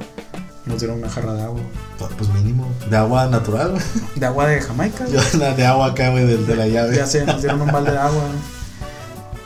Nos 0.66 0.80
dieron 0.80 0.98
una 1.00 1.10
jarra 1.10 1.34
de 1.34 1.42
agua. 1.44 1.62
Pues 2.18 2.30
mínimo. 2.34 2.68
De 2.90 2.98
agua 2.98 3.26
natural, 3.28 3.72
güey. 3.72 3.84
De 4.18 4.26
agua 4.26 4.48
de 4.48 4.60
Jamaica. 4.62 5.06
Yo 5.12 5.22
de 5.56 5.66
agua 5.66 5.88
acá, 5.88 6.10
güey, 6.10 6.26
de, 6.28 6.38
de 6.38 6.56
la 6.58 6.68
llave. 6.68 6.98
Ya 6.98 7.08
sé, 7.08 7.26
nos 7.26 7.42
dieron 7.42 7.62
un 7.62 7.72
balde 7.72 7.92
de 7.94 7.98
agua. 7.98 8.22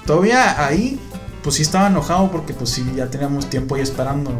Todavía 0.06 0.66
ahí, 0.66 0.99
pues 1.43 1.56
sí 1.56 1.62
estaba 1.64 1.88
enojado 1.88 2.30
porque 2.32 2.53
pues 2.53 2.70
sí, 2.70 2.86
ya 2.95 3.08
teníamos 3.08 3.49
tiempo 3.49 3.76
ahí 3.76 3.82
esperando. 3.82 4.32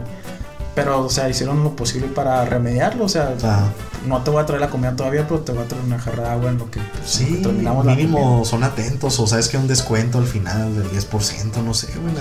Pero, 0.76 1.06
o 1.06 1.10
sea, 1.10 1.30
hicieron 1.30 1.64
lo 1.64 1.74
posible 1.76 2.08
para 2.08 2.44
remediarlo. 2.44 3.06
O 3.06 3.10
sea, 3.10 3.34
Ajá. 3.42 3.70
no 4.06 4.22
te 4.24 4.30
voy 4.32 4.44
a 4.44 4.46
traer 4.46 4.60
la 4.60 4.70
comida 4.70 4.94
todavía, 4.94 5.26
pero 5.26 5.40
te 5.40 5.54
voy 5.54 5.64
a 5.64 5.68
traer 5.70 5.84
una 5.86 5.98
jarra 5.98 6.24
de 6.24 6.30
agua 6.32 6.50
en 6.50 6.58
lo 6.58 6.70
que, 6.70 6.82
pues, 6.82 7.10
Sí, 7.10 7.40
terminamos 7.42 7.86
la 7.86 7.94
comida. 7.94 8.08
mínimo 8.10 8.44
son 8.44 8.64
atentos. 8.66 9.18
O 9.20 9.26
sabes 9.26 9.48
que 9.48 9.58
un 9.58 9.68
descuento 9.68 10.18
al 10.18 10.26
final 10.28 10.76
del 10.76 10.92
10%, 10.92 11.64
no 11.64 11.74
sé, 11.74 11.88
güey. 11.98 12.14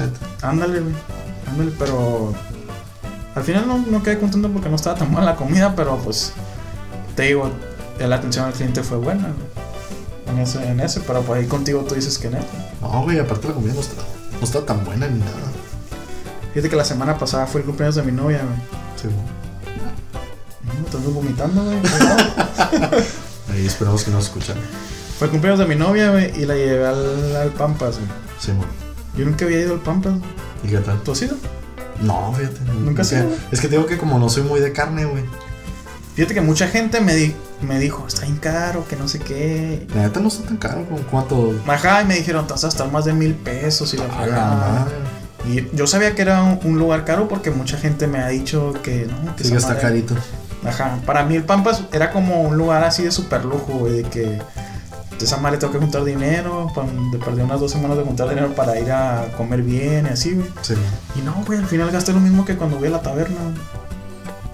Ándale, 0.43 0.81
güey. 0.81 0.95
Ándale, 1.51 1.73
pero. 1.79 2.33
Al 3.35 3.43
final 3.43 3.67
no, 3.67 3.79
no 3.79 4.01
quedé 4.05 4.21
contento 4.21 4.49
porque 4.49 4.69
no 4.69 4.77
estaba 4.77 4.95
tan 4.97 5.11
buena 5.11 5.27
la 5.33 5.37
comida, 5.37 5.75
pero 5.75 5.97
pues. 5.99 6.33
Te 7.17 7.25
digo, 7.25 7.51
la 7.99 8.15
atención 8.15 8.45
al 8.45 8.53
cliente 8.53 8.85
fue 8.85 8.99
buena, 8.99 9.23
güey. 9.25 9.64
En 10.27 10.39
ese, 10.39 10.67
en 10.67 10.81
ese, 10.81 11.01
pero 11.01 11.23
pues 11.23 11.41
ahí 11.41 11.47
contigo 11.47 11.85
tú 11.87 11.95
dices 11.95 12.19
que 12.19 12.31
neta. 12.31 12.47
No, 12.81 13.03
güey, 13.03 13.19
aparte 13.19 13.49
la 13.49 13.55
comida 13.55 13.75
no 13.75 13.81
está, 13.81 14.03
no 14.39 14.45
está 14.45 14.65
tan 14.65 14.85
buena 14.85 15.07
ni 15.07 15.19
nada. 15.19 15.33
Fíjate 16.53 16.71
que 16.71 16.77
la 16.77 16.85
semana 16.85 17.19
pasada 17.19 17.47
fue 17.47 17.61
el 17.61 17.67
cumpleaños 17.67 17.97
de 17.97 18.03
mi 18.03 18.13
novia, 18.13 18.43
güey. 18.43 18.59
Sí, 18.97 19.09
güey. 19.09 19.45
No, 21.05 21.11
vomitando, 21.11 21.65
güey. 21.65 21.79
Ahí 23.53 23.67
esperamos 23.67 24.05
que 24.05 24.11
nos 24.11 24.25
escuchan. 24.25 24.57
Fue 25.19 25.27
el 25.27 25.31
cumpleaños 25.33 25.59
de 25.61 25.67
mi 25.67 25.75
novia, 25.75 26.11
güey, 26.11 26.41
y 26.41 26.47
la 26.47 26.55
llevé 26.55 26.87
al, 26.87 27.37
al 27.37 27.51
Pampas, 27.51 27.97
güey. 27.97 28.09
Sí, 28.41 28.53
güey. 28.53 28.69
Yo 29.17 29.25
nunca 29.25 29.45
había 29.45 29.61
ido 29.61 29.75
al 29.75 29.81
Pampas. 29.81 30.15
¿Y 30.63 30.69
qué 30.69 30.79
tal? 30.79 31.01
¿Tú 31.03 31.13
has 31.13 31.23
ido? 31.23 31.37
No, 32.01 32.33
fíjate. 32.33 32.61
¿Nunca 32.81 33.05
sea, 33.05 33.21
ido? 33.21 33.31
Es 33.53 33.61
que 33.61 33.69
te 33.69 33.77
digo 33.77 33.87
que 33.87 33.99
como 33.99 34.19
no 34.19 34.29
soy 34.29 34.43
muy 34.45 34.61
de 34.61 34.73
carne, 34.73 35.05
güey. 35.05 35.25
Fíjate 36.15 36.35
que 36.35 36.41
mucha 36.41 36.69
gente 36.69 37.01
me, 37.01 37.15
di- 37.15 37.35
me 37.61 37.79
dijo, 37.79 38.07
está 38.07 38.23
bien 38.23 38.37
caro, 38.37 38.87
que 38.89 38.95
no 38.97 39.09
sé 39.09 39.19
qué. 39.19 39.87
La 39.95 40.03
neta 40.03 40.21
no 40.21 40.29
está 40.29 40.45
tan 40.47 40.57
caro. 40.59 40.85
¿Con 40.89 41.03
cuánto? 41.05 41.53
Ajá, 41.67 42.03
y 42.03 42.05
me 42.05 42.15
dijeron, 42.15 42.47
te 42.47 42.53
vas 42.53 42.63
a 42.65 42.69
gastar 42.69 42.91
más 42.93 43.05
de 43.05 43.13
mil 43.13 43.35
pesos 43.35 43.93
y 43.95 43.97
la 43.97 44.05
fregada". 44.05 44.87
Y 45.47 45.67
yo 45.77 45.87
sabía 45.87 46.15
que 46.15 46.23
era 46.23 46.43
un, 46.43 46.59
un 46.65 46.79
lugar 46.79 47.05
caro 47.05 47.29
porque 47.29 47.51
mucha 47.51 47.77
gente 47.77 48.07
me 48.07 48.19
ha 48.19 48.29
dicho 48.29 48.73
que 48.83 49.07
no, 49.07 49.35
que 49.37 49.45
Sí, 49.45 49.55
está 49.55 49.77
carito. 49.79 50.15
Ajá, 50.65 50.99
para 51.05 51.25
mí 51.25 51.37
el 51.37 51.45
Pampas 51.45 51.83
era 51.93 52.11
como 52.13 52.41
un 52.43 52.57
lugar 52.57 52.83
así 52.85 53.03
de 53.03 53.11
super 53.11 53.45
lujo, 53.45 53.73
güey, 53.81 54.03
de 54.03 54.03
que 54.05 54.21
de 54.25 55.25
esa 55.25 55.37
madre 55.37 55.59
tengo 55.59 55.73
que 55.75 55.79
juntar 55.81 56.03
dinero, 56.05 56.73
de 57.13 57.19
perdí 57.19 57.43
unas 57.43 57.61
dos 57.61 57.71
semanas 57.73 57.99
de 57.99 58.05
juntar 58.05 58.29
dinero 58.31 58.55
para 58.55 58.79
ir 58.81 58.91
a 58.91 59.27
comer 59.37 59.63
bien 59.63 60.07
y 60.07 60.11
así, 60.11 60.33
güey. 60.33 60.47
Sí. 60.63 60.75
Y 61.17 61.21
no, 61.21 61.35
güey, 61.47 61.59
al 61.59 61.67
final 61.67 61.91
gasté 61.91 62.13
lo 62.15 62.21
mismo 62.21 62.45
que 62.47 62.57
cuando 62.57 62.79
voy 62.79 62.89
a 62.89 62.93
la 62.93 63.03
taberna, 63.03 63.37
güey. 63.43 63.84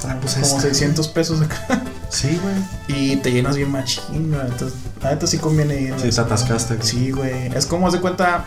Ah, 0.08 0.16
pues 0.20 0.34
como 0.34 0.46
está. 0.46 0.60
600 0.60 1.08
pesos 1.08 1.40
acá. 1.42 1.82
Sí, 2.08 2.40
güey. 2.42 2.56
Y 2.88 3.16
te 3.16 3.30
llenas 3.30 3.56
bien 3.56 3.70
machín, 3.70 4.30
güey. 4.30 4.40
Entonces, 4.40 4.78
la 5.02 5.10
neta 5.10 5.26
sí 5.26 5.38
conviene 5.38 5.80
ir. 5.80 5.94
Sí, 6.00 6.10
te 6.10 6.20
atascaste, 6.20 6.76
güey. 6.76 6.86
Sí, 6.86 7.10
güey. 7.12 7.56
Es 7.56 7.66
como, 7.66 7.86
haz 7.86 7.92
de 7.92 8.00
cuenta, 8.00 8.46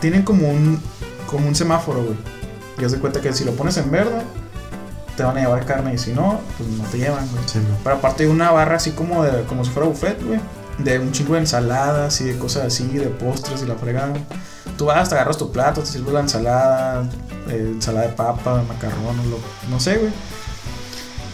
tienen 0.00 0.22
como 0.22 0.48
un, 0.48 0.80
como 1.26 1.48
un 1.48 1.54
semáforo, 1.54 2.02
güey. 2.04 2.16
Y 2.78 2.84
haz 2.84 2.92
de 2.92 2.98
cuenta 2.98 3.20
que 3.20 3.32
si 3.32 3.44
lo 3.44 3.52
pones 3.52 3.76
en 3.76 3.90
verde, 3.90 4.22
te 5.16 5.22
van 5.22 5.36
a 5.38 5.40
llevar 5.40 5.64
carne 5.64 5.94
y 5.94 5.98
si 5.98 6.12
no, 6.12 6.40
pues 6.58 6.68
no 6.68 6.84
te 6.84 6.98
llevan, 6.98 7.26
güey. 7.30 7.42
Sí. 7.46 7.60
Pero 7.82 7.96
aparte 7.96 8.24
de 8.24 8.30
una 8.30 8.50
barra 8.50 8.76
así 8.76 8.90
como 8.90 9.22
de, 9.22 9.44
como 9.44 9.64
si 9.64 9.70
fuera 9.70 9.88
buffet, 9.88 10.22
güey. 10.22 10.40
De 10.78 10.98
un 10.98 11.12
chingo 11.12 11.34
de 11.34 11.40
ensaladas 11.40 12.20
y 12.20 12.24
de 12.24 12.38
cosas 12.38 12.64
así, 12.64 12.86
de 12.86 13.06
postres 13.06 13.62
y 13.62 13.66
la 13.66 13.76
fregada. 13.76 14.14
Tú 14.76 14.86
vas, 14.86 15.08
te 15.08 15.14
agarras 15.14 15.38
tu 15.38 15.52
plato, 15.52 15.82
te 15.82 15.86
sirves 15.86 16.12
la 16.12 16.20
ensalada, 16.20 17.08
eh, 17.48 17.70
ensalada 17.74 18.08
de 18.08 18.12
papa, 18.14 18.62
macarrón, 18.66 19.16
lo, 19.30 19.38
no 19.70 19.78
sé, 19.78 19.98
güey. 19.98 20.10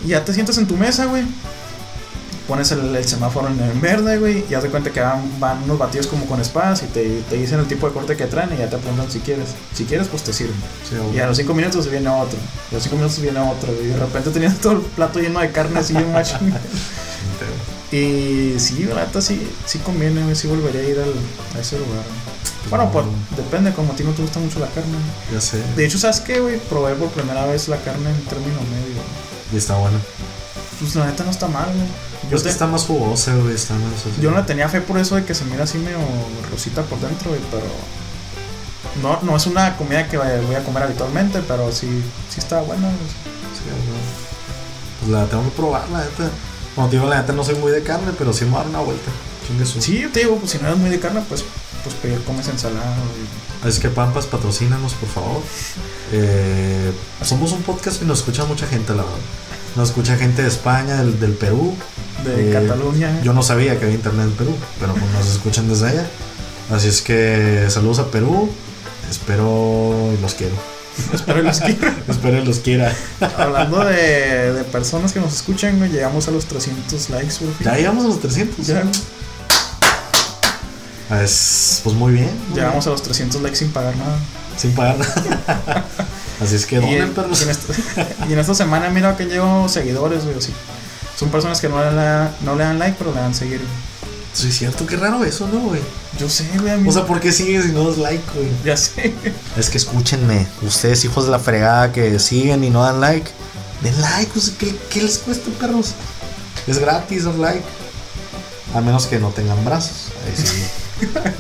Y 0.05 0.09
ya 0.09 0.25
te 0.25 0.33
sientas 0.33 0.59
en 0.59 0.67
tu 0.67 0.77
mesa, 0.77 1.07
güey. 1.07 1.25
Pones 2.47 2.73
el, 2.73 2.95
el 2.97 3.05
semáforo 3.05 3.49
en, 3.49 3.61
en 3.61 3.81
verde, 3.81 4.19
güey. 4.19 4.45
Y 4.51 4.55
haz 4.55 4.63
de 4.65 4.71
cuenta 4.71 4.91
que 4.91 5.01
van, 5.01 5.23
van 5.39 5.63
unos 5.63 5.79
batidos 5.79 6.07
como 6.09 6.27
con 6.27 6.41
espadas 6.41 6.83
y 6.83 6.87
te, 6.87 7.21
te 7.31 7.37
dicen 7.37 7.61
el 7.61 7.67
tipo 7.67 7.87
de 7.87 7.95
corte 7.95 8.17
que 8.17 8.27
traen 8.27 8.53
y 8.53 8.59
ya 8.59 8.69
te 8.69 8.77
apuntan 8.77 9.11
si 9.11 9.21
quieres. 9.21 9.51
Si 9.73 9.85
quieres, 9.85 10.09
pues 10.09 10.25
te 10.25 10.33
sirven. 10.33 10.57
Sí, 10.89 10.97
Y 11.15 11.19
a 11.21 11.27
los 11.27 11.37
5 11.37 11.55
minutos 11.55 11.89
viene 11.89 12.09
otro. 12.09 12.39
Y 12.71 12.75
a 12.75 12.79
los 12.79 12.83
5 12.83 12.97
minutos 12.97 13.21
viene 13.21 13.39
otro. 13.39 13.73
Y 13.73 13.87
de 13.87 13.97
repente 13.97 14.31
tenías 14.31 14.59
todo 14.59 14.73
el 14.73 14.81
plato 14.81 15.21
lleno 15.21 15.41
de 15.41 15.53
carne 15.53 15.79
así 15.79 15.93
bien 15.97 16.13
machín. 16.13 16.53
Y 17.93 18.55
sí, 18.61 18.85
la 18.85 19.05
neta 19.05 19.21
sí, 19.21 19.41
sí 19.67 19.79
conviene, 19.81 20.35
sí 20.37 20.47
volvería 20.47 20.81
a 20.81 20.85
ir 20.85 20.99
al, 21.01 21.13
a 21.57 21.61
ese 21.61 21.77
lugar. 21.79 22.05
güey. 22.05 22.41
Bueno, 22.71 22.91
pues 22.93 23.07
depende, 23.37 23.73
como 23.73 23.93
a 23.93 23.97
ti 23.97 24.05
no 24.05 24.13
te 24.13 24.23
gusta 24.23 24.39
mucho 24.39 24.61
la 24.61 24.67
carne. 24.69 24.97
Ya 25.33 25.41
sé. 25.41 25.61
De 25.77 25.85
hecho, 25.87 25.99
¿sabes 25.99 26.21
qué, 26.21 26.39
güey? 26.41 26.59
Probé 26.61 26.95
por 26.95 27.09
primera 27.11 27.47
vez 27.47 27.67
la 27.69 27.79
carne 27.79 28.11
en 28.11 28.25
término 28.27 28.61
medio. 28.71 28.95
güey. 28.95 29.55
Y 29.55 29.57
está 29.57 29.77
bueno. 29.77 29.99
Pues 30.79 30.95
la 30.95 31.07
neta 31.07 31.25
no 31.25 31.31
está 31.31 31.49
mal, 31.49 31.67
güey. 31.75 31.87
Yo, 32.31 32.37
Es 32.37 32.43
que 32.43 32.49
te- 32.49 32.53
está 32.53 32.67
más 32.69 32.85
jugosa, 32.85 33.35
güey. 33.35 33.55
Está 33.55 33.75
más. 33.75 33.93
así. 34.01 34.21
yo 34.23 34.31
no 34.31 34.37
le 34.37 34.43
tenía 34.45 34.69
fe 34.69 34.81
por 34.83 34.99
eso 34.99 35.17
de 35.17 35.25
que 35.25 35.35
se 35.35 35.45
mira 35.47 35.65
así 35.65 35.79
medio 35.79 35.99
rosita 36.51 36.83
por 36.83 37.01
dentro, 37.01 37.31
güey, 37.31 37.41
pero... 37.51 37.65
No, 39.03 39.19
no 39.23 39.37
es 39.37 39.47
una 39.47 39.77
comida 39.77 40.07
que 40.09 40.17
voy 40.19 40.55
a 40.55 40.63
comer 40.65 40.83
habitualmente, 40.85 41.41
pero 41.49 41.73
sí, 41.73 41.87
sí 42.29 42.39
está 42.39 42.61
buena. 42.61 42.83
güey. 42.83 42.97
Sí, 43.55 43.65
güey. 43.67 44.01
Pues 45.01 45.11
la 45.13 45.27
tengo 45.27 45.45
que 45.45 45.51
probar, 45.51 45.89
la 45.91 45.99
neta. 46.05 46.31
Como 46.75 46.89
te 46.89 46.97
digo, 46.97 47.09
la 47.09 47.21
neta 47.21 47.33
no 47.33 47.45
soy 47.45 47.57
muy 47.57 47.73
de 47.73 47.83
carne, 47.83 48.13
pero 48.17 48.33
sí 48.33 48.45
me 48.45 48.53
voy 48.53 48.61
a 48.61 48.63
dar 48.63 48.71
una 48.71 48.81
vuelta. 48.81 49.11
Sí, 49.81 49.99
yo 50.01 50.09
te 50.11 50.21
digo, 50.21 50.37
pues 50.37 50.53
si 50.53 50.59
no 50.59 50.69
eres 50.69 50.79
muy 50.79 50.91
de 50.91 51.01
carne, 51.01 51.23
pues, 51.29 51.45
pues 51.83 51.95
pedir, 51.97 52.23
comes 52.25 52.47
ensalada. 52.49 52.95
y- 53.65 53.69
Es 53.69 53.79
que 53.81 53.89
Pampas, 53.89 54.27
patrocínanos, 54.27 54.95
por 54.95 55.09
favor. 55.09 55.43
Eh, 56.13 56.93
somos 57.23 57.53
un 57.53 57.63
podcast 57.63 57.99
que 57.99 58.05
nos 58.07 58.21
escucha 58.21 58.45
mucha 58.45 58.67
gente, 58.67 58.91
la 58.95 59.03
verdad. 59.03 59.19
Nos 59.77 59.89
escucha 59.91 60.17
gente 60.17 60.43
de 60.43 60.49
España, 60.49 60.97
del, 60.97 61.19
del 61.21 61.33
Perú. 61.33 61.75
De 62.25 62.51
Eh, 62.51 62.53
Cataluña. 62.53 63.21
Yo 63.23 63.33
no 63.33 63.43
sabía 63.43 63.79
que 63.79 63.85
había 63.85 63.97
internet 63.97 64.27
en 64.27 64.33
Perú, 64.33 64.55
pero 64.79 64.93
pues 64.95 65.05
nos 65.13 65.27
escuchan 65.27 65.69
desde 65.69 65.89
allá. 65.89 66.07
Así 66.71 66.89
es 66.89 67.03
que 67.03 67.67
saludos 67.69 67.99
a 67.99 68.11
Perú. 68.11 68.49
Espero 69.11 70.13
y 70.17 70.21
los 70.23 70.35
quiero. 70.35 70.55
Espero 71.13 71.43
los 71.43 71.61
quiero. 71.61 71.93
Espero 72.09 72.45
los 72.45 72.59
quiera. 72.61 72.93
Hablando 73.39 73.85
de, 73.85 74.53
de 74.53 74.65
personas 74.65 75.13
que 75.13 75.21
nos 75.21 75.33
escuchan, 75.35 75.79
güey, 75.79 75.91
llegamos 75.91 76.27
a 76.29 76.31
los 76.31 76.45
300 76.47 77.11
likes, 77.11 77.35
por 77.39 77.55
fin. 77.55 77.67
Ya 77.67 77.75
llegamos 77.77 78.05
a 78.05 78.09
los 78.09 78.21
300. 78.21 78.67
Ya, 78.67 78.83
Pues, 81.09 81.81
pues 81.83 81.97
muy 81.97 82.13
bien. 82.13 82.31
muy 82.49 82.57
llegamos 82.59 82.87
a 82.87 82.91
los 82.91 83.03
300 83.03 83.43
likes 83.43 83.57
sin 83.59 83.71
pagar 83.71 83.97
nada. 83.97 84.17
bien. 84.17 84.59
Sin 84.61 84.73
pagar 84.75 84.97
nada. 84.99 85.85
Así 86.41 86.55
es 86.55 86.65
que 86.67 86.77
Y, 86.77 86.81
donen, 86.81 87.13
perros. 87.13 87.41
y 87.41 87.45
en 87.45 87.51
esta, 87.51 87.75
y 88.29 88.33
en 88.33 88.39
esta 88.39 88.55
semana 88.55 88.89
mira 88.91 89.17
que 89.17 89.27
llevo 89.27 89.69
seguidores, 89.69 90.25
güey, 90.25 90.39
así. 90.39 90.53
Son 91.19 91.29
personas 91.29 91.61
que 91.61 91.69
no 91.69 91.79
le, 91.79 92.29
no 92.47 92.57
le 92.57 92.65
dan 92.65 92.79
like, 92.79 92.97
pero 92.99 93.13
le 93.15 93.21
dan 93.21 93.35
seguir. 93.35 93.59
güey. 93.59 93.90
Sí, 94.33 94.49
es 94.49 94.59
cierto, 94.59 94.87
qué 94.87 94.97
raro 94.97 95.25
eso, 95.25 95.49
¿no, 95.49 95.59
güey? 95.61 95.81
Yo 96.19 96.29
sé, 96.29 96.47
güey, 96.61 96.87
O 96.87 96.93
sea, 96.93 97.05
¿por 97.05 97.21
qué 97.21 97.33
sigues 97.33 97.67
y 97.67 97.73
no 97.73 97.89
das 97.89 97.99
like, 97.99 98.23
güey? 98.35 98.49
ya 98.65 98.77
sé. 98.77 99.13
Es 99.57 99.71
que 99.71 99.79
escúchenme, 99.79 100.47
ustedes 100.63 101.05
hijos 101.05 101.25
de 101.25 101.33
la 101.33 101.39
fregada 101.39 101.93
que 101.93 102.19
siguen 102.19 102.63
y 102.63 102.71
no 102.71 102.83
dan 102.83 103.01
like, 103.01 103.31
den 103.83 104.01
like, 104.01 104.31
o 104.39 104.41
sea, 104.41 104.55
¿qué, 104.59 104.75
qué 104.91 105.03
les 105.03 105.19
cuesta, 105.19 105.51
perros? 105.59 105.95
Es 106.67 106.79
gratis 106.79 107.25
dar 107.25 107.35
like. 107.35 107.65
A 108.75 108.81
menos 108.81 109.07
que 109.07 109.19
no 109.19 109.31
tengan 109.31 109.65
brazos. 109.65 110.09
Ahí 110.27 110.35
sí. 110.37 110.63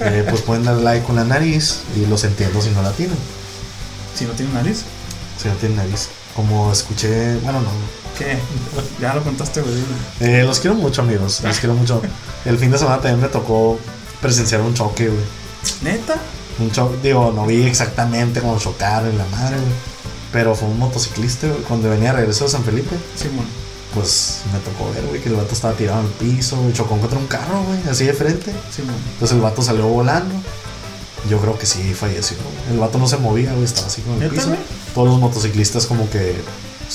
Eh, 0.01 0.25
pues 0.31 0.41
pueden 0.41 0.65
dar 0.65 0.77
like 0.77 1.05
con 1.05 1.17
la 1.17 1.25
nariz 1.25 1.81
y 1.95 2.07
los 2.07 2.25
entiendo 2.25 2.63
si 2.63 2.71
no 2.71 2.81
la 2.81 2.93
tienen. 2.93 3.19
Si 4.17 4.25
no 4.25 4.33
tiene 4.33 4.55
nariz, 4.55 4.85
Si 5.41 5.49
no 5.49 5.55
tienen 5.57 5.77
nariz. 5.77 6.09
Como 6.35 6.73
escuché, 6.73 7.37
bueno, 7.43 7.61
no. 7.61 7.69
¿Qué? 8.25 8.39
Ya 9.01 9.15
lo 9.15 9.23
contaste, 9.25 9.63
güey. 9.63 9.75
Eh, 10.21 10.43
los 10.45 10.61
quiero 10.61 10.77
mucho, 10.77 11.03
amigos. 11.03 11.41
Los 11.43 11.59
quiero 11.59 11.75
mucho. 11.75 12.03
El 12.45 12.59
fin 12.59 12.71
de 12.71 12.79
semana 12.79 12.97
también 13.01 13.21
me 13.21 13.29
tocó 13.29 13.79
presenciar 14.21 14.61
un 14.61 14.75
choque, 14.75 15.09
güey. 15.09 15.21
¿Neta? 15.83 16.17
Un 16.59 16.71
choque, 16.71 16.99
digo, 17.03 17.33
no 17.35 17.47
vi 17.47 17.63
exactamente 17.63 18.41
cómo 18.41 18.59
chocaron 18.59 19.17
la 19.17 19.25
madre, 19.27 19.57
güey. 19.57 19.73
Pero 20.33 20.55
fue 20.55 20.69
un 20.69 20.79
motociclista, 20.79 21.49
güey. 21.49 21.61
Cuando 21.63 21.89
venía 21.91 22.11
a 22.11 22.15
regreso 22.15 22.45
de 22.45 22.51
San 22.51 22.63
Felipe, 22.65 22.95
Simón. 23.17 23.47
pues 23.95 24.43
me 24.53 24.59
tocó 24.61 24.93
ver, 24.93 25.05
güey, 25.07 25.21
que 25.21 25.29
el 25.31 25.35
vato 25.37 25.53
estaba 25.55 25.75
tirado 25.75 26.01
en 26.01 26.07
el 26.07 26.13
piso, 26.13 26.57
güey. 26.59 26.73
Chocó 26.73 26.97
contra 26.99 27.19
un 27.19 27.27
carro, 27.27 27.63
güey, 27.65 27.79
así 27.91 28.05
de 28.05 28.13
frente. 28.15 28.53
Simón. 28.75 28.95
Entonces 29.15 29.35
el 29.37 29.43
vato 29.43 29.63
salió 29.63 29.87
volando. 29.87 30.35
Yo 31.29 31.39
creo 31.39 31.59
que 31.59 31.67
sí 31.67 31.93
falleció. 31.95 32.37
El 32.71 32.79
vato 32.79 32.97
no 32.99 33.07
se 33.07 33.17
movía, 33.19 33.53
güey, 33.53 33.65
estaba 33.65 33.87
así 33.89 34.01
con 34.03 34.15
el 34.15 34.21
¿Neta, 34.21 34.35
piso. 34.35 34.47
güey? 34.49 34.59
Todos 34.95 35.09
los 35.09 35.19
motociclistas 35.19 35.87
como 35.87 36.09
que 36.09 36.35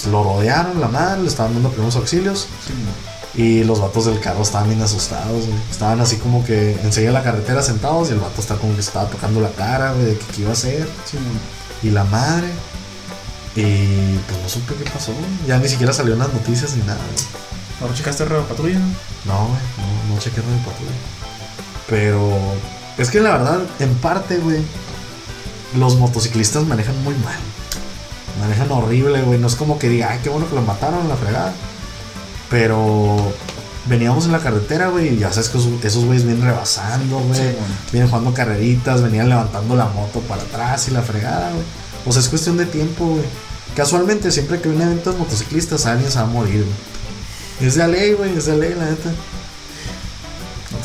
lo 0.07 0.23
rodearon, 0.23 0.79
la 0.79 0.87
madre, 0.87 1.21
le 1.21 1.27
estaban 1.27 1.53
dando 1.53 1.69
primeros 1.69 1.95
auxilios. 1.95 2.47
Simón. 2.65 3.15
Y 3.37 3.65
los 3.65 3.81
vatos 3.81 4.05
del 4.05 4.19
carro 4.21 4.43
estaban 4.43 4.69
bien 4.69 4.81
asustados, 4.81 5.45
güey. 5.45 5.59
Estaban 5.69 5.99
así 5.99 6.17
como 6.17 6.45
que 6.45 6.71
enseguida 6.83 7.11
la 7.11 7.23
carretera 7.23 7.61
sentados 7.61 8.09
y 8.09 8.13
el 8.13 8.19
vato 8.19 8.39
está 8.39 8.55
como 8.55 8.73
que 8.75 8.79
estaba 8.79 9.09
tocando 9.09 9.41
la 9.41 9.49
cara, 9.51 9.91
güey, 9.91 10.05
de 10.05 10.17
que 10.17 10.25
qué 10.27 10.41
iba 10.41 10.51
a 10.51 10.53
hacer. 10.53 10.87
Y 11.83 11.89
la 11.89 12.05
madre. 12.05 12.47
Y 13.55 14.17
pues 14.17 14.41
no 14.41 14.49
supe 14.49 14.75
qué 14.75 14.89
pasó, 14.89 15.11
güey. 15.11 15.25
Ya 15.47 15.57
ni 15.57 15.67
siquiera 15.67 15.91
salió 15.91 16.13
en 16.13 16.19
las 16.19 16.33
noticias 16.33 16.75
ni 16.75 16.83
nada, 16.83 16.99
güey. 17.13 17.45
¿Ahora 17.81 17.93
checaste 17.93 18.23
Radio 18.23 18.47
Patrulla? 18.47 18.79
no? 18.79 18.85
No, 19.25 19.47
güey, 19.47 19.59
no, 20.07 20.15
no 20.15 20.21
chequé 20.21 20.39
el 20.39 20.45
patrulla. 20.63 20.91
Pero 21.89 22.31
es 22.97 23.09
que 23.09 23.19
la 23.19 23.31
verdad, 23.31 23.59
en 23.79 23.93
parte, 23.95 24.37
güey, 24.37 24.61
los 25.77 25.97
motociclistas 25.97 26.63
manejan 26.63 27.01
muy 27.03 27.15
mal. 27.15 27.35
Manejan 28.39 28.71
horrible, 28.71 29.21
güey. 29.21 29.39
No 29.39 29.47
es 29.47 29.55
como 29.55 29.79
que 29.79 29.89
diga, 29.89 30.09
ay, 30.11 30.19
qué 30.23 30.29
bueno 30.29 30.47
que 30.49 30.55
lo 30.55 30.61
mataron, 30.61 31.07
la 31.07 31.15
fregada. 31.15 31.53
Pero 32.49 33.15
veníamos 33.87 34.25
en 34.25 34.31
la 34.31 34.39
carretera, 34.39 34.87
güey, 34.89 35.15
y 35.15 35.17
ya 35.19 35.31
sabes 35.31 35.49
que 35.49 35.57
esos- 35.87 36.05
güeyes 36.05 36.25
vienen 36.25 36.43
rebasando, 36.43 37.19
güey. 37.19 37.39
Sí. 37.39 37.55
Vienen 37.91 38.09
jugando 38.09 38.33
carreritas, 38.33 39.01
venían 39.01 39.29
levantando 39.29 39.75
la 39.75 39.85
moto 39.85 40.19
para 40.21 40.41
atrás 40.41 40.87
y 40.87 40.91
la 40.91 41.01
fregada, 41.01 41.49
güey. 41.51 41.63
O 42.05 42.11
sea, 42.11 42.21
es 42.21 42.29
cuestión 42.29 42.57
de 42.57 42.65
tiempo, 42.65 43.05
güey. 43.05 43.23
Casualmente, 43.75 44.31
siempre 44.31 44.61
que 44.61 44.69
hay 44.69 44.75
un 44.75 44.81
evento 44.81 45.11
de 45.11 45.17
motociclistas, 45.19 45.85
alguien 45.85 46.11
se 46.11 46.17
va 46.19 46.23
a 46.25 46.27
morir, 46.27 46.63
güey. 46.65 47.67
Es 47.67 47.75
de 47.75 47.87
ley, 47.87 48.13
güey, 48.13 48.37
es 48.37 48.45
de 48.45 48.57
ley, 48.57 48.73
la 48.77 48.85
neta. 48.85 49.09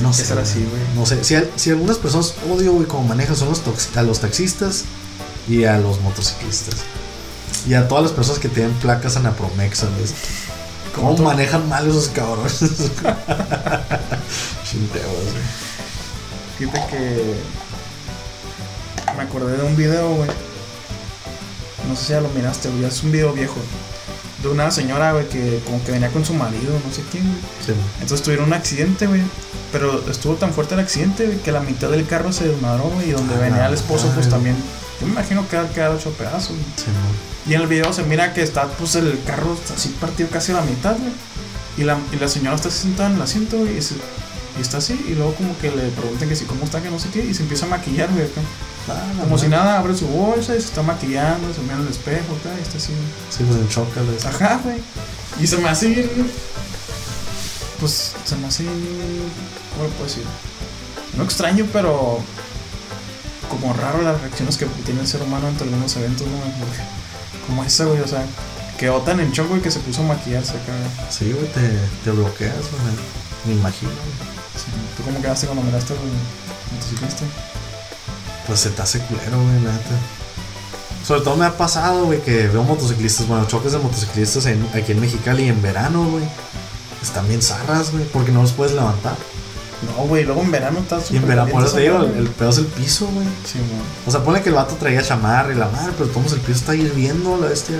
No 0.01 0.09
No 0.09 0.13
sé. 0.13 0.23
sé. 0.23 0.29
ser 0.29 0.39
así, 0.39 0.59
güey. 0.61 0.83
No 0.97 1.05
sé, 1.05 1.23
si, 1.25 1.35
al- 1.35 1.51
si 1.57 1.71
algunas 1.71 1.99
personas 1.99 2.35
odio, 2.51 2.73
güey, 2.73 2.87
como 2.87 3.05
manejan, 3.05 3.37
son 3.37 3.49
los 3.51 3.63
a 3.97 4.03
los 4.03 4.21
taxistas 4.21 4.85
y 5.49 5.65
a 5.65 5.79
los 5.79 6.01
motociclistas. 6.01 6.77
Y 7.67 7.75
a 7.75 7.87
todas 7.89 8.05
las 8.05 8.13
personas 8.13 8.39
que 8.41 8.49
tienen 8.49 8.73
placas 8.75 9.17
anapromexas, 9.17 9.91
güey. 9.91 10.05
¿Cómo 10.95 11.17
manejan 11.19 11.69
mal 11.69 11.89
esos 11.89 12.09
cabrones? 12.09 12.59
Chinteos. 14.65 15.35
Fíjate 16.59 16.81
que 16.91 17.35
me 19.17 19.23
acordé 19.23 19.57
de 19.57 19.63
un 19.65 19.77
video, 19.77 20.09
güey. 20.15 20.31
No 21.89 21.97
sé 21.97 22.05
si 22.07 22.13
ya 22.13 22.21
lo 22.21 22.29
miraste, 22.31 22.69
güey. 22.71 22.85
Es 22.85 23.03
un 23.03 23.13
video 23.13 23.33
viejo. 23.33 23.57
De 24.43 24.49
una 24.49 24.71
señora, 24.71 25.13
güey, 25.13 25.29
que 25.29 25.61
como 25.67 25.83
que 25.85 25.93
venía 25.93 26.09
con 26.11 26.25
su 26.25 26.33
marido, 26.35 26.73
no 26.87 26.93
sé 26.95 27.03
quién, 27.11 27.25
güey. 27.25 27.39
Sí, 27.65 27.73
Entonces 28.01 28.23
tuvieron 28.23 28.47
un 28.47 28.55
accidente, 28.55 29.07
güey. 29.07 29.23
Pero 29.73 30.03
estuvo 30.11 30.35
tan 30.35 30.53
fuerte 30.53 30.75
el 30.75 30.81
accidente, 30.81 31.27
güey, 31.27 31.39
que 31.39 31.53
la 31.53 31.61
mitad 31.61 31.89
del 31.91 32.07
carro 32.07 32.33
se 32.33 32.49
desmadró, 32.49 32.85
güey. 32.85 33.11
Y 33.11 33.13
donde 33.13 33.35
Ah, 33.35 33.39
venía 33.39 33.67
el 33.67 33.75
esposo, 33.75 34.11
pues 34.15 34.29
también. 34.29 34.57
Yo 35.01 35.07
me 35.07 35.13
imagino 35.13 35.47
que 35.49 35.57
ha 35.57 35.69
quedado 35.69 35.97
hecho 35.97 36.11
pedazos, 36.13 36.51
güey. 36.51 36.63
sí, 36.77 36.87
no. 36.89 37.30
Y 37.47 37.55
en 37.55 37.63
el 37.63 37.67
video 37.67 37.93
se 37.93 38.03
mira 38.05 38.33
que 38.35 38.43
está, 38.43 38.67
pues 38.69 38.95
el 38.97 39.19
carro 39.27 39.55
está 39.55 39.75
así 39.75 39.89
partido 40.01 40.29
casi 40.31 40.53
a 40.53 40.57
la 40.57 40.63
mitad, 40.63 40.97
güey. 40.99 41.13
Y 41.79 41.85
la, 41.85 41.99
y 42.13 42.17
la 42.17 42.29
señora 42.29 42.57
está 42.57 42.69
así 42.69 42.79
sentada 42.83 43.09
en 43.11 43.17
el 43.17 43.23
asiento, 43.23 43.59
güey. 43.59 43.79
Y, 43.79 43.83
se- 43.83 43.95
y 44.59 44.61
está 44.61 44.79
así. 44.79 44.93
Y 45.09 45.15
luego 45.15 45.35
como 45.35 45.57
que 45.59 45.71
le 45.71 45.89
preguntan 45.89 46.29
que 46.29 46.37
si 46.37 46.45
cómo 46.45 46.65
está, 46.65 46.83
que 46.83 46.91
no 46.91 46.99
sé 46.99 47.09
qué. 47.11 47.25
Y 47.25 47.33
se 47.35 47.43
empieza 47.43 47.67
a 47.67 47.71
maquillar, 47.71 48.11
güey, 48.13 48.25
acá. 48.25 48.41
Ah, 48.89 49.03
Como 49.21 49.39
si 49.39 49.49
nada, 49.49 49.79
abre 49.79 49.97
su 49.97 50.07
bolsa 50.07 50.55
y 50.57 50.61
se 50.61 50.67
está 50.67 50.83
maquillando, 50.83 51.53
se 51.55 51.61
mira 51.63 51.75
en 51.77 51.83
el 51.83 51.89
espejo, 51.89 52.35
acá, 52.41 52.51
y 52.59 52.63
está 52.63 52.79
así. 52.79 52.93
Sí, 53.31 53.45
pues 53.45 53.59
en 53.61 53.69
shock, 53.69 53.89
güey. 53.95 54.19
Ajá, 54.35 54.61
güey. 54.65 54.79
Y 55.41 55.47
se 55.47 55.57
me 55.59 55.69
hace 55.69 55.89
bien. 55.89 56.11
Pues 57.79 58.13
se 58.25 58.37
me 58.37 58.47
hace. 58.49 58.65
¿Cómo 58.65 59.85
le 59.85 59.91
puedo 59.95 60.05
decir? 60.05 60.25
No 61.17 61.25
extraño, 61.25 61.67
pero. 61.73 62.21
Como 63.49 63.73
raro 63.73 64.03
las 64.03 64.21
reacciones 64.21 64.57
que 64.57 64.67
tiene 64.85 65.01
el 65.01 65.07
ser 65.09 65.23
humano 65.23 65.49
ante 65.49 65.65
algunos 65.65 65.97
eventos, 65.97 66.27
¿no? 66.27 66.35
Como, 67.47 67.65
esa, 67.65 67.85
güey, 67.85 68.01
o 68.01 68.07
sea. 68.09 68.25
Quedó 68.79 68.99
tan 69.03 69.21
en 69.21 69.31
shock, 69.33 69.49
güey, 69.49 69.61
que 69.61 69.71
se 69.71 69.79
puso 69.81 70.01
a 70.03 70.07
maquillarse 70.07 70.53
acá. 70.53 70.73
güey. 70.73 71.11
Sí, 71.11 71.33
güey, 71.33 71.47
te, 71.53 71.79
te 72.05 72.11
bloqueas, 72.11 72.55
güey. 72.55 72.83
Me 73.47 73.53
imagino, 73.61 73.91
güey. 73.93 74.31
Sí. 74.57 74.71
¿Tú 74.97 75.03
cómo 75.05 75.21
quedaste 75.21 75.47
cuando 75.47 75.63
miraste 75.65 75.93
al 75.93 75.99
motociclista? 76.75 77.25
Pues 78.47 78.61
se 78.61 78.71
te 78.71 78.83
hace 78.83 78.99
culero, 79.01 79.37
güey, 79.43 79.61
la 79.63 79.73
neta. 79.73 79.97
Sobre 81.07 81.21
todo 81.23 81.37
me 81.37 81.45
ha 81.47 81.57
pasado, 81.57 82.07
güey, 82.07 82.21
que 82.23 82.49
veo 82.49 82.63
motociclistas, 82.63 83.27
bueno, 83.27 83.47
choques 83.47 83.73
de 83.73 83.79
motociclistas 83.79 84.47
en- 84.47 84.67
aquí 84.75 84.93
en 84.93 85.01
Mexicali 85.01 85.49
en 85.49 85.61
verano, 85.63 86.05
güey. 86.11 86.25
Están 87.03 87.27
bien 87.29 87.41
zarras, 87.43 87.93
güey, 87.93 88.05
porque 88.05 88.33
no 88.33 88.43
los 88.43 88.53
puedes 88.53 88.75
levantar. 88.75 89.17
No, 89.83 90.05
güey, 90.07 90.25
luego 90.25 90.43
en 90.43 90.51
verano 90.51 90.81
está 90.81 90.99
Y 90.99 91.03
súper 91.03 91.17
en 91.23 91.29
verano, 91.29 91.51
por 91.51 91.65
eso 91.65 91.75
te 91.75 91.81
digo, 91.81 92.03
el, 92.03 92.15
el 92.15 92.29
pedo 92.29 92.51
es 92.51 92.59
el 92.59 92.67
piso, 92.67 93.07
güey. 93.09 93.27
Sí, 93.45 93.59
güey. 93.59 93.81
O 94.07 94.11
sea, 94.11 94.23
pone 94.23 94.43
que 94.43 94.51
el 94.51 94.55
vato 94.55 94.75
traía 94.75 95.03
chamarra 95.03 95.53
y 95.53 95.57
la 95.57 95.69
madre, 95.69 95.93
pero 95.97 96.11
todos 96.11 96.33
el 96.33 96.41
piso 96.41 96.59
está 96.59 96.75
hirviendo, 96.75 97.39
la 97.39 97.49
bestia. 97.49 97.77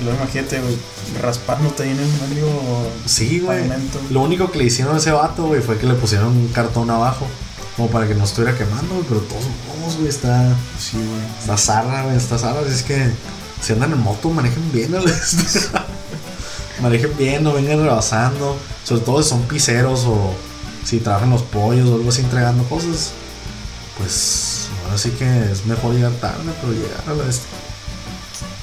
Y 0.00 0.04
luego 0.04 0.18
imagínate, 0.20 0.60
güey, 0.60 0.76
raspándote 1.22 1.84
ahí 1.84 1.90
en 1.90 2.00
el 2.00 2.28
medio 2.28 2.48
Sí, 3.06 3.38
güey. 3.40 3.62
Lo 4.10 4.22
único 4.22 4.50
que 4.50 4.58
le 4.58 4.64
hicieron 4.64 4.96
a 4.96 4.98
ese 4.98 5.12
vato, 5.12 5.46
güey, 5.46 5.60
fue 5.60 5.78
que 5.78 5.86
le 5.86 5.94
pusieron 5.94 6.28
un 6.28 6.48
cartón 6.48 6.90
abajo. 6.90 7.26
Como 7.76 7.88
para 7.88 8.06
que 8.06 8.14
no 8.14 8.24
estuviera 8.24 8.56
quemando, 8.56 8.94
güey, 8.94 9.06
pero 9.08 9.20
todos 9.22 9.44
modos, 9.78 9.96
güey, 9.96 10.08
está. 10.08 10.54
Sí, 10.78 10.96
güey. 10.96 11.20
Está 11.40 11.56
zarra, 11.56 12.04
güey, 12.04 12.16
está 12.16 12.38
zarra. 12.38 12.60
Así 12.60 12.72
es 12.72 12.82
que 12.82 13.10
si 13.60 13.72
andan 13.72 13.92
en 13.92 14.00
moto, 14.00 14.30
manejen 14.30 14.72
bien, 14.72 14.92
¿no? 14.92 14.98
manejen 16.82 17.16
bien, 17.16 17.44
no 17.44 17.52
vengan 17.52 17.80
rebasando. 17.80 18.56
Sobre 18.84 19.02
todo 19.02 19.22
si 19.22 19.28
son 19.30 19.42
piseros 19.42 20.04
o 20.06 20.34
si 20.84 21.00
trabajan 21.00 21.30
los 21.30 21.42
pollos 21.42 21.88
o 21.88 21.94
algo 21.94 22.08
así 22.08 22.22
entregando 22.22 22.64
cosas. 22.64 23.12
Pues 23.98 24.68
ahora 24.84 24.98
sí 24.98 25.10
que 25.10 25.50
es 25.50 25.66
mejor 25.66 25.94
llegar 25.94 26.12
tarde, 26.12 26.52
pero 26.60 26.72
llegar 26.72 27.02
a 27.06 27.14
la 27.14 27.28
este. 27.28 27.46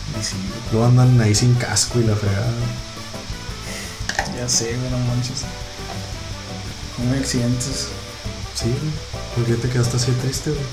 Y 0.10 0.14
güey. 0.14 0.62
Luego 0.72 0.88
andan 0.88 1.20
ahí 1.22 1.34
sin 1.34 1.56
casco 1.56 2.00
y 2.00 2.04
la 2.04 2.16
fregada. 2.16 2.52
Ya 4.38 4.48
sé, 4.48 4.76
güey, 4.76 4.92
no 4.92 4.98
manches. 4.98 5.44
Hay 7.00 7.20
accidentes. 7.20 7.88
Sí, 8.56 8.66
güey. 8.66 9.12
¿Por 9.36 9.46
qué 9.46 9.54
te 9.56 9.70
quedaste 9.70 9.98
así 9.98 10.12
triste, 10.22 10.52
güey? 10.52 10.64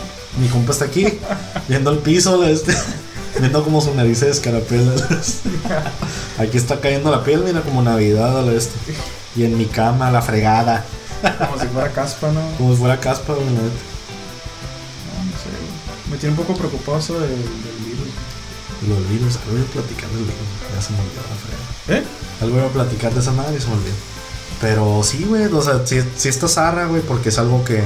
Mi 0.40 0.48
compa 0.48 0.72
está 0.72 0.84
aquí, 0.84 1.06
viendo 1.68 1.90
el 1.90 1.98
piso, 1.98 2.42
la 2.42 2.50
este. 2.50 2.74
Viendo 3.38 3.62
como 3.62 3.80
su 3.80 3.94
nariz 3.94 4.18
se 4.18 4.26
descarapela. 4.26 4.94
la 4.94 5.20
este. 5.20 5.50
Aquí 6.38 6.58
está 6.58 6.80
cayendo 6.80 7.10
la 7.10 7.22
piel, 7.24 7.42
mira, 7.44 7.62
como 7.62 7.82
Navidad 7.82 8.40
a 8.40 8.42
la 8.42 8.52
este. 8.52 8.74
Y 9.36 9.44
en 9.44 9.56
mi 9.56 9.66
cama, 9.66 10.10
la 10.10 10.20
fregada. 10.20 10.84
Como 11.22 11.60
si 11.60 11.66
fuera 11.68 11.92
caspa, 11.92 12.32
¿no? 12.32 12.40
Como 12.56 12.72
si 12.72 12.78
fuera 12.78 13.00
caspa, 13.00 13.34
güey. 13.34 13.46
la 13.46 13.52
neta. 13.52 13.82
No, 15.06 15.24
no 15.24 15.36
sé, 15.36 15.50
güey. 15.50 16.10
Me 16.10 16.16
tiene 16.16 16.36
un 16.36 16.44
poco 16.44 16.58
preocupado 16.58 16.98
eso 16.98 17.14
del, 17.20 17.30
del 17.30 17.78
virus. 17.84 18.08
Los 18.88 19.08
virus, 19.08 19.36
algo 19.36 19.58
iba 19.58 19.68
a 19.68 19.72
platicar 19.72 20.08
del 20.10 20.24
virus. 20.24 20.48
Ya 20.74 20.82
se 20.82 20.92
me 20.92 20.98
olvidó 21.00 21.22
la. 21.88 21.96
¿Eh? 21.96 22.04
Algo 22.40 22.56
iba 22.58 22.66
a 22.66 22.70
platicar 22.70 23.12
de 23.12 23.20
esa 23.20 23.32
madre 23.32 23.56
y 23.56 23.60
se 23.60 23.66
me 23.68 23.74
olvidó. 23.74 23.94
Pero 24.60 25.02
sí, 25.04 25.24
güey, 25.24 25.44
o 25.46 25.62
sea, 25.62 25.86
sí, 25.86 26.02
sí 26.16 26.28
está 26.28 26.48
zarra, 26.48 26.86
güey, 26.86 27.02
porque 27.02 27.28
es 27.28 27.38
algo 27.38 27.64
que. 27.64 27.82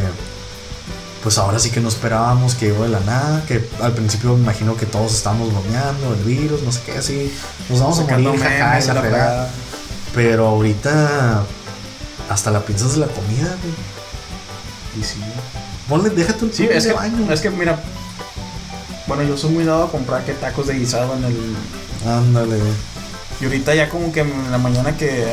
Pues 1.23 1.39
ahora 1.39 1.61
sí 1.61 1.71
que 1.71 1.81
no 1.81 1.89
esperábamos 1.89 2.57
que 2.57 2.67
llegó 2.67 2.83
de 2.83 2.89
la 2.89 3.01
nada. 3.01 3.45
Que 3.47 3.65
al 3.81 3.93
principio 3.93 4.35
me 4.35 4.43
imagino 4.43 4.77
que 4.77 4.87
todos 4.87 5.15
estábamos 5.15 5.53
bromeando, 5.53 6.15
el 6.15 6.25
virus, 6.25 6.63
no 6.63 6.73
sé 6.73 6.81
qué, 6.85 6.99
así. 6.99 7.33
Nos 7.69 7.81
vamos 7.81 7.99
a 8.01 8.03
morir, 8.03 8.41
jaja, 8.41 8.81
y 8.81 8.87
la. 8.87 9.49
Pero 10.15 10.49
ahorita. 10.49 11.45
Hasta 12.29 12.51
la 12.51 12.61
piensas 12.61 12.93
de 12.95 12.99
la 13.01 13.07
comida, 13.07 13.57
güey. 13.63 15.01
Y 15.01 15.05
sí. 15.05 15.19
Ponle, 15.89 16.11
déjate 16.11 16.45
un 16.45 16.53
Sí, 16.53 16.65
es 16.71 16.85
de 16.85 16.91
que, 16.91 16.97
baño. 16.97 17.33
es 17.33 17.41
que 17.41 17.51
mira. 17.51 17.79
Bueno, 19.07 19.23
yo 19.25 19.37
soy 19.37 19.51
muy 19.51 19.65
dado 19.65 19.85
a 19.85 19.91
comprar 19.91 20.25
que 20.25 20.33
tacos 20.33 20.67
de 20.67 20.75
guisado 20.75 21.15
en 21.17 21.25
el. 21.25 21.57
Ándale, 22.07 22.57
güey. 22.57 22.73
Y 23.41 23.45
ahorita 23.45 23.75
ya 23.75 23.89
como 23.89 24.13
que 24.13 24.21
en 24.21 24.51
la 24.51 24.59
mañana 24.59 24.97
que. 24.97 25.27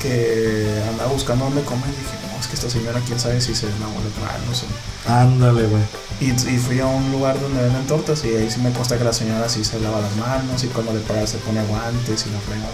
Que 0.00 0.82
andaba 0.90 1.10
buscando 1.12 1.46
dónde 1.46 1.62
comer, 1.62 1.86
dije, 1.88 2.16
no, 2.30 2.38
es 2.38 2.46
que 2.46 2.54
esta 2.54 2.68
señora 2.68 3.00
quién 3.06 3.18
sabe 3.18 3.40
si 3.40 3.54
se 3.54 3.66
lavó 3.80 3.94
la 3.94 4.26
mano, 4.26 4.44
no 4.48 4.54
sé. 4.54 4.66
Ándale, 5.08 5.66
güey. 5.66 5.82
Y, 6.20 6.30
y 6.30 6.58
fui 6.58 6.78
a 6.80 6.86
un 6.86 7.10
lugar 7.10 7.40
donde 7.40 7.62
venden 7.62 7.86
tortas 7.86 8.22
y 8.24 8.28
ahí 8.36 8.50
sí 8.50 8.60
me 8.60 8.70
consta 8.72 8.98
que 8.98 9.04
la 9.04 9.12
señora 9.14 9.48
sí 9.48 9.64
se 9.64 9.80
lava 9.80 10.00
las 10.00 10.14
manos 10.16 10.62
y 10.62 10.66
cuando 10.68 10.92
le 10.92 11.00
paga 11.00 11.26
se 11.26 11.38
pone 11.38 11.62
guantes 11.64 12.26
y 12.26 12.30
la 12.30 12.38
fregada. 12.40 12.68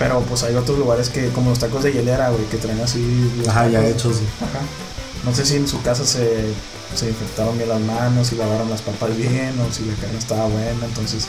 Pero 0.00 0.20
pues 0.22 0.42
hay 0.44 0.54
otros 0.54 0.78
lugares 0.78 1.10
que, 1.10 1.28
como 1.28 1.50
los 1.50 1.58
tacos 1.58 1.84
de 1.84 1.92
hielera, 1.92 2.30
güey, 2.30 2.46
que 2.46 2.56
traen 2.56 2.80
así. 2.80 3.30
Ajá, 3.46 3.68
ya 3.68 3.86
hechos. 3.86 4.16
sí. 4.16 4.24
Ajá. 4.40 4.64
No 5.26 5.34
sé 5.34 5.44
si 5.44 5.56
en 5.56 5.68
su 5.68 5.82
casa 5.82 6.06
se, 6.06 6.46
se 6.94 7.06
infectaron 7.06 7.58
bien 7.58 7.68
las 7.68 7.82
manos, 7.82 8.28
si 8.28 8.36
lavaron 8.36 8.70
las 8.70 8.80
papas 8.80 9.14
bien 9.14 9.54
o 9.60 9.70
si 9.70 9.84
la 9.84 9.94
carne 9.96 10.18
estaba 10.18 10.46
buena. 10.46 10.86
Entonces, 10.86 11.26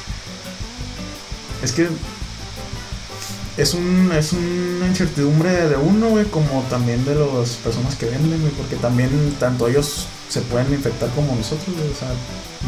es 1.61 1.73
que 1.73 1.89
es, 3.57 3.73
un, 3.73 4.09
es 4.13 4.31
una 4.31 4.87
incertidumbre 4.87 5.67
de 5.67 5.75
uno, 5.75 6.07
güey, 6.07 6.23
como 6.27 6.61
también 6.69 7.03
de 7.03 7.15
las 7.15 7.57
personas 7.57 7.95
que 7.95 8.05
venden, 8.05 8.39
güey, 8.39 8.53
porque 8.53 8.77
también 8.77 9.35
tanto 9.37 9.67
ellos 9.67 10.07
se 10.29 10.39
pueden 10.43 10.73
infectar 10.73 11.09
como 11.09 11.35
nosotros, 11.35 11.75
güey. 11.75 11.91
O 11.91 11.95
sea, 11.95 12.07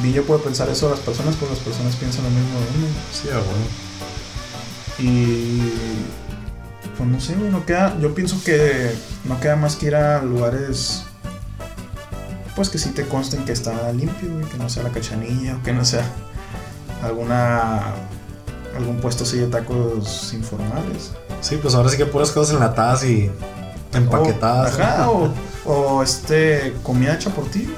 ni 0.03 0.11
yo 0.11 0.25
puedo 0.25 0.41
pensar 0.41 0.67
eso 0.67 0.87
de 0.87 0.95
las 0.95 0.99
personas, 0.99 1.37
porque 1.37 1.55
las 1.55 1.63
personas 1.63 1.95
piensan 1.95 2.25
lo 2.25 2.29
mismo 2.29 2.59
de 2.59 2.65
uno. 2.77 2.87
Sí, 3.13 3.29
güey. 3.29 3.92
Y 4.99 5.61
pues 6.97 7.09
no 7.09 7.19
sé, 7.19 7.35
no 7.35 7.65
queda, 7.65 7.97
yo 7.99 8.13
pienso 8.13 8.41
que 8.43 8.91
no 9.25 9.39
queda 9.39 9.55
más 9.55 9.75
que 9.75 9.87
ir 9.87 9.95
a 9.95 10.21
lugares 10.21 11.05
pues 12.55 12.69
que 12.69 12.77
sí 12.77 12.89
te 12.89 13.03
consten 13.07 13.45
que 13.45 13.51
está 13.51 13.91
limpio, 13.91 14.31
güey, 14.31 14.45
que 14.45 14.57
no 14.57 14.69
sea 14.69 14.83
la 14.83 14.89
cachanilla 14.89 15.55
o 15.55 15.63
que 15.63 15.73
no 15.73 15.83
sea 15.83 16.03
alguna 17.01 17.81
algún 18.77 18.97
puesto 18.97 19.23
así 19.23 19.37
de 19.37 19.47
tacos 19.47 20.33
informales. 20.33 21.11
Sí, 21.41 21.57
pues 21.61 21.75
ahora 21.75 21.89
sí 21.89 21.97
que 21.97 22.05
puras 22.05 22.31
cosas 22.31 22.55
enlatadas 22.55 23.03
y 23.03 23.31
empaquetadas. 23.93 24.77
O, 24.77 24.81
ajá, 24.81 25.09
o, 25.09 25.33
o, 25.65 26.03
este 26.03 26.73
comida 26.83 27.15
hecha 27.15 27.29
por 27.29 27.45
ti. 27.45 27.71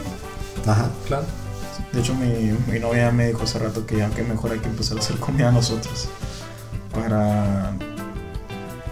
Ajá, 0.65 0.89
claro. 1.07 1.25
De 1.91 2.01
hecho 2.01 2.13
mi, 2.13 2.57
mi 2.71 2.79
novia 2.79 3.11
me 3.11 3.27
dijo 3.27 3.43
hace 3.43 3.59
rato 3.59 3.85
que 3.85 3.97
ya 3.97 4.09
que 4.09 4.23
mejor 4.23 4.51
hay 4.51 4.59
que 4.59 4.67
empezar 4.67 4.97
a 4.97 4.99
hacer 4.99 5.17
comida 5.17 5.51
nosotros. 5.51 6.09
Para 6.95 7.73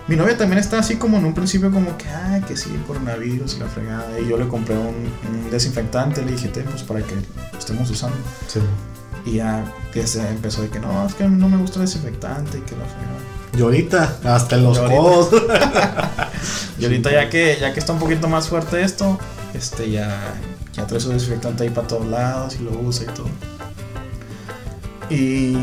mi 0.08 0.18
novia 0.18 0.38
también 0.38 0.60
está 0.60 0.80
así 0.80 0.97
como 0.97 1.18
en 1.18 1.26
un 1.26 1.34
principio 1.34 1.72
como 1.72 1.97
que, 1.97 2.08
ay, 2.10 2.41
que 2.41 2.58
sí, 2.58 2.70
el 2.74 2.82
coronavirus 2.84 3.56
y 3.56 3.60
la 3.60 3.68
fregada. 3.68 4.20
Y 4.20 4.28
yo 4.28 4.38
le 4.38 4.47
compré 4.47 4.78
un, 4.78 5.10
un 5.32 5.49
desinfectante, 5.49 6.24
le 6.24 6.34
dije, 6.34 6.49
pues 6.49 6.84
para 6.84 7.01
que 7.01 7.16
lo 7.16 7.58
estemos 7.58 7.89
usando. 7.89 8.18
Sí. 8.47 8.60
Y 9.26 9.36
ya 9.36 9.64
empezó 10.30 10.62
de 10.62 10.70
que 10.70 10.80
no, 10.80 11.06
es 11.08 11.14
que 11.14 11.24
no 11.28 11.47
me 11.47 11.56
gusta 11.58 11.80
el 11.80 11.86
desinfectante 11.86 12.58
y 12.58 12.62
que 12.62 12.76
la 12.76 12.84
fregada. 12.86 13.20
Y 13.58 13.62
ahorita, 13.62 14.18
hasta 14.26 14.56
en 14.58 14.64
los 14.64 14.78
Y 14.78 14.82
ahorita. 14.82 14.99
codos. 14.99 15.30
Y 16.80 16.86
ahorita 16.86 17.12
ya 17.12 17.30
que, 17.30 17.58
ya 17.62 17.72
que 17.72 17.80
está 17.80 17.93
un 17.93 17.99
poquito 17.99 18.28
más 18.28 18.49
fuerte 18.49 18.82
esto, 18.82 19.18
este 19.54 19.89
ya, 19.89 20.34
ya 20.74 20.86
trae 20.86 20.99
su 20.99 21.10
desinfectante 21.10 21.64
ahí 21.64 21.70
para 21.70 21.88
todos 21.88 22.08
lados 22.08 22.58
y 22.60 22.64
lo 22.64 22.72
usa 22.72 23.06
y 23.06 23.14
todo. 23.14 23.30
Y 25.10 25.54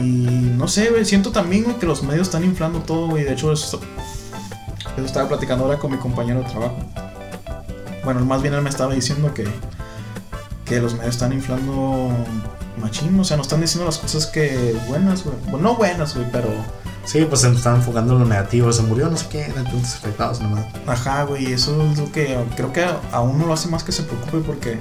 no 0.56 0.68
sé, 0.68 0.90
güey, 0.90 1.04
siento 1.04 1.32
también 1.32 1.64
güey, 1.64 1.76
que 1.78 1.86
los 1.86 2.02
medios 2.02 2.28
están 2.28 2.44
inflando 2.44 2.80
todo, 2.80 3.08
güey. 3.08 3.24
De 3.24 3.32
hecho, 3.32 3.52
eso, 3.52 3.80
eso 4.96 5.04
estaba 5.04 5.28
platicando 5.28 5.64
ahora 5.64 5.78
con 5.78 5.92
mi 5.92 5.98
compañero 5.98 6.40
de 6.40 6.46
trabajo. 6.46 6.76
Bueno, 8.04 8.24
más 8.24 8.42
bien 8.42 8.54
él 8.54 8.62
me 8.62 8.70
estaba 8.70 8.94
diciendo 8.94 9.32
que, 9.34 9.46
que 10.64 10.80
los 10.80 10.94
medios 10.94 11.14
están 11.14 11.32
inflando 11.32 12.10
machín, 12.78 13.18
o 13.18 13.24
sea, 13.24 13.36
no 13.36 13.42
están 13.42 13.60
diciendo 13.60 13.84
las 13.84 13.98
cosas 13.98 14.26
que 14.26 14.76
buenas, 14.88 15.24
güey. 15.24 15.36
Bueno, 15.50 15.70
no 15.70 15.76
buenas, 15.76 16.14
güey, 16.14 16.26
pero 16.30 16.48
Sí, 17.04 17.24
pues 17.28 17.40
se 17.40 17.50
están 17.50 17.76
enfocando 17.76 18.12
en 18.12 18.20
lo 18.20 18.24
negativo. 18.24 18.72
Se 18.72 18.82
murió, 18.82 19.08
no 19.10 19.16
sé 19.16 19.26
qué, 19.28 19.42
eran 19.42 19.64
tantos 19.64 19.94
afectados 19.96 20.40
nomás. 20.40 20.66
Ajá, 20.86 21.24
güey, 21.24 21.52
eso 21.52 21.82
es 21.90 21.98
lo 21.98 22.12
que 22.12 22.38
creo 22.56 22.72
que 22.72 22.84
a 22.84 23.20
uno 23.20 23.46
lo 23.46 23.52
hace 23.52 23.68
más 23.68 23.82
que 23.82 23.92
se 23.92 24.02
preocupe 24.02 24.38
porque 24.46 24.78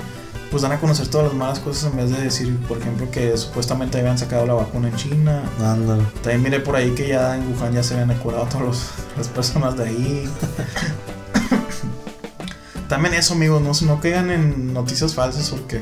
pues 0.49 0.63
dan 0.63 0.71
a 0.71 0.79
conocer 0.79 1.07
todas 1.07 1.27
las 1.27 1.35
malas 1.35 1.59
cosas 1.59 1.91
en 1.91 1.97
vez 1.97 2.09
de 2.09 2.21
decir, 2.21 2.57
por 2.67 2.77
ejemplo, 2.77 3.09
que 3.11 3.37
supuestamente 3.37 3.99
habían 3.99 4.17
sacado 4.17 4.45
la 4.45 4.53
vacuna 4.53 4.89
en 4.89 4.95
China. 4.95 5.43
Ándale. 5.59 6.03
También 6.23 6.41
miré 6.41 6.59
por 6.59 6.75
ahí 6.75 6.91
que 6.91 7.07
ya 7.07 7.37
en 7.37 7.53
Wuhan 7.53 7.73
ya 7.73 7.83
se 7.83 7.93
habían 7.99 8.17
curado 8.19 8.45
todas 8.45 8.91
las 9.17 9.27
personas 9.27 9.77
de 9.77 9.85
ahí. 9.85 10.29
También 12.87 13.13
eso, 13.13 13.35
amigos, 13.35 13.61
no, 13.61 13.87
no 13.87 14.01
caigan 14.01 14.31
en 14.31 14.73
noticias 14.73 15.13
falsas 15.13 15.51
porque 15.51 15.81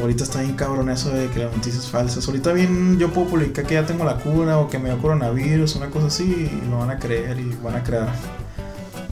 ahorita 0.00 0.22
está 0.22 0.40
bien 0.40 0.54
cabrón 0.54 0.90
eso 0.90 1.10
de 1.10 1.28
que 1.28 1.40
las 1.40 1.56
noticias 1.56 1.88
falsas. 1.88 2.26
Ahorita 2.28 2.52
bien 2.52 2.98
yo 2.98 3.12
puedo 3.12 3.28
publicar 3.28 3.66
que 3.66 3.74
ya 3.74 3.84
tengo 3.84 4.04
la 4.04 4.18
cura 4.18 4.58
o 4.58 4.68
que 4.68 4.78
me 4.78 4.90
dio 4.90 5.02
coronavirus, 5.02 5.74
una 5.74 5.90
cosa 5.90 6.06
así, 6.06 6.22
y 6.62 6.68
lo 6.70 6.78
van 6.78 6.90
a 6.90 6.98
creer 7.00 7.40
y 7.40 7.56
van 7.62 7.74
a 7.74 7.82
crear 7.82 8.08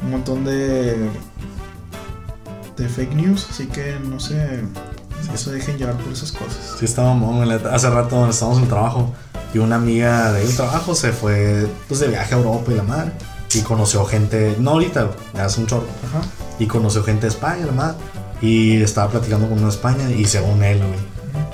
un 0.03 0.11
montón 0.11 0.45
de 0.45 1.09
de 2.77 2.89
fake 2.89 3.14
news, 3.14 3.47
así 3.51 3.66
que 3.66 3.97
no 4.09 4.18
sé, 4.18 4.62
no 5.31 5.37
se 5.37 5.53
dejen 5.53 5.79
llevar 5.79 5.97
por 5.97 6.12
esas 6.12 6.33
cosas. 6.33 6.77
Sí, 6.79 6.85
estaba 6.85 7.14
mamón, 7.14 7.49
la 7.49 7.57
neta. 7.57 7.75
Hace 7.75 7.91
rato 7.91 8.29
estábamos 8.29 8.59
en 8.59 8.64
el 8.64 8.70
trabajo 8.70 9.12
y 9.53 9.59
una 9.59 9.77
amiga 9.77 10.33
de 10.33 10.45
del 10.45 10.57
trabajo 10.57 10.95
se 10.95 11.12
fue 11.12 11.68
pues, 11.89 12.01
de 12.01 12.09
viaje 12.09 12.35
a 12.35 12.39
Europa 12.39 12.72
y 12.72 12.75
la 12.75 12.83
madre. 12.83 13.12
Y 13.55 13.61
conoció 13.61 14.05
gente, 14.05 14.57
no 14.59 14.72
ahorita, 14.72 15.12
hace 15.39 15.61
un 15.61 15.68
chorro. 15.68 15.87
Ajá. 16.09 16.27
Y 16.59 16.66
conoció 16.66 17.05
gente 17.05 17.22
de 17.22 17.29
España, 17.29 17.66
la 17.66 17.72
madre. 17.72 17.97
Y 18.43 18.83
estaba 18.83 19.12
platicando 19.12 19.49
con 19.49 19.59
uno 19.59 19.68
de 19.68 19.72
España 19.72 20.11
y 20.11 20.25
según 20.25 20.64
él, 20.64 20.79
güey, 20.79 20.99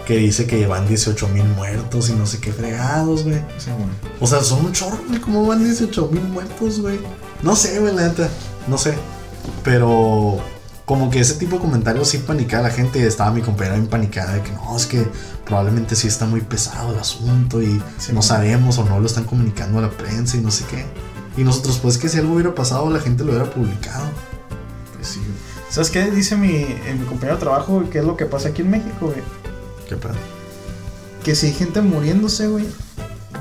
que 0.06 0.16
dice 0.16 0.46
que 0.46 0.66
van 0.66 0.88
18 0.88 1.28
mil 1.28 1.44
muertos 1.44 2.08
y 2.08 2.14
no 2.14 2.24
sé 2.24 2.40
qué 2.40 2.52
fregados, 2.52 3.24
güey. 3.24 3.42
Sí, 3.58 3.70
bueno. 3.70 3.92
O 4.18 4.26
sea, 4.26 4.42
son 4.42 4.64
un 4.64 4.72
chorro, 4.72 4.98
güey. 5.06 5.20
¿Cómo 5.20 5.46
van 5.46 5.62
18 5.62 6.08
mil 6.10 6.22
muertos, 6.22 6.80
güey? 6.80 6.98
No 7.42 7.54
sé, 7.54 7.78
güey, 7.80 7.94
la 7.94 8.08
neta. 8.08 8.28
No 8.66 8.78
sé. 8.78 8.94
Pero 9.62 10.40
como 10.91 11.09
que 11.09 11.20
ese 11.20 11.34
tipo 11.34 11.55
de 11.55 11.62
comentarios 11.62 12.09
sí 12.09 12.18
panicaba 12.18 12.64
la 12.64 12.70
gente. 12.70 13.07
Estaba 13.07 13.30
mi 13.30 13.43
compañera 13.43 13.76
bien 13.76 13.86
panicada 13.86 14.32
de 14.32 14.43
que 14.43 14.51
no, 14.51 14.76
es 14.76 14.86
que 14.86 15.07
probablemente 15.47 15.95
sí 15.95 16.09
está 16.09 16.26
muy 16.26 16.41
pesado 16.41 16.93
el 16.93 16.99
asunto 16.99 17.62
y 17.62 17.80
Sí, 17.97 18.12
no 18.12 18.22
sabemos 18.22 18.76
o 18.78 18.84
no 18.84 18.99
lo 18.99 19.07
están 19.07 19.22
comunicando 19.22 19.78
a 19.78 19.82
la 19.82 19.91
prensa 19.91 20.36
y 20.36 20.41
no 20.41 20.51
sé 20.51 20.64
qué. 20.68 20.84
Y 21.41 21.45
nosotros, 21.45 21.78
pues 21.78 21.97
que 21.97 22.09
si 22.09 22.18
algo 22.18 22.34
hubiera 22.34 22.57
pasado, 22.57 22.91
la 22.91 22.99
gente 22.99 23.22
lo 23.22 23.30
hubiera 23.30 23.49
publicado. 23.49 24.05
Pues 24.97 25.07
sí, 25.07 25.20
güey. 25.20 25.38
¿Sabes 25.70 25.91
qué 25.91 26.11
dice 26.11 26.34
mi, 26.34 26.55
eh, 26.55 26.97
mi 26.99 27.07
compañero 27.07 27.36
de 27.36 27.41
trabajo, 27.41 27.74
güey? 27.74 27.88
¿Qué 27.88 28.01
es 28.01 28.05
lo 28.05 28.16
que 28.16 28.26
pasa 28.26 28.49
aquí 28.49 28.62
en 28.62 28.70
México, 28.70 29.07
güey? 29.07 29.22
Qué 29.88 29.95
pedo. 29.95 30.14
Que 31.22 31.36
si 31.36 31.47
hay 31.47 31.53
gente 31.53 31.82
muriéndose, 31.82 32.49
güey, 32.49 32.66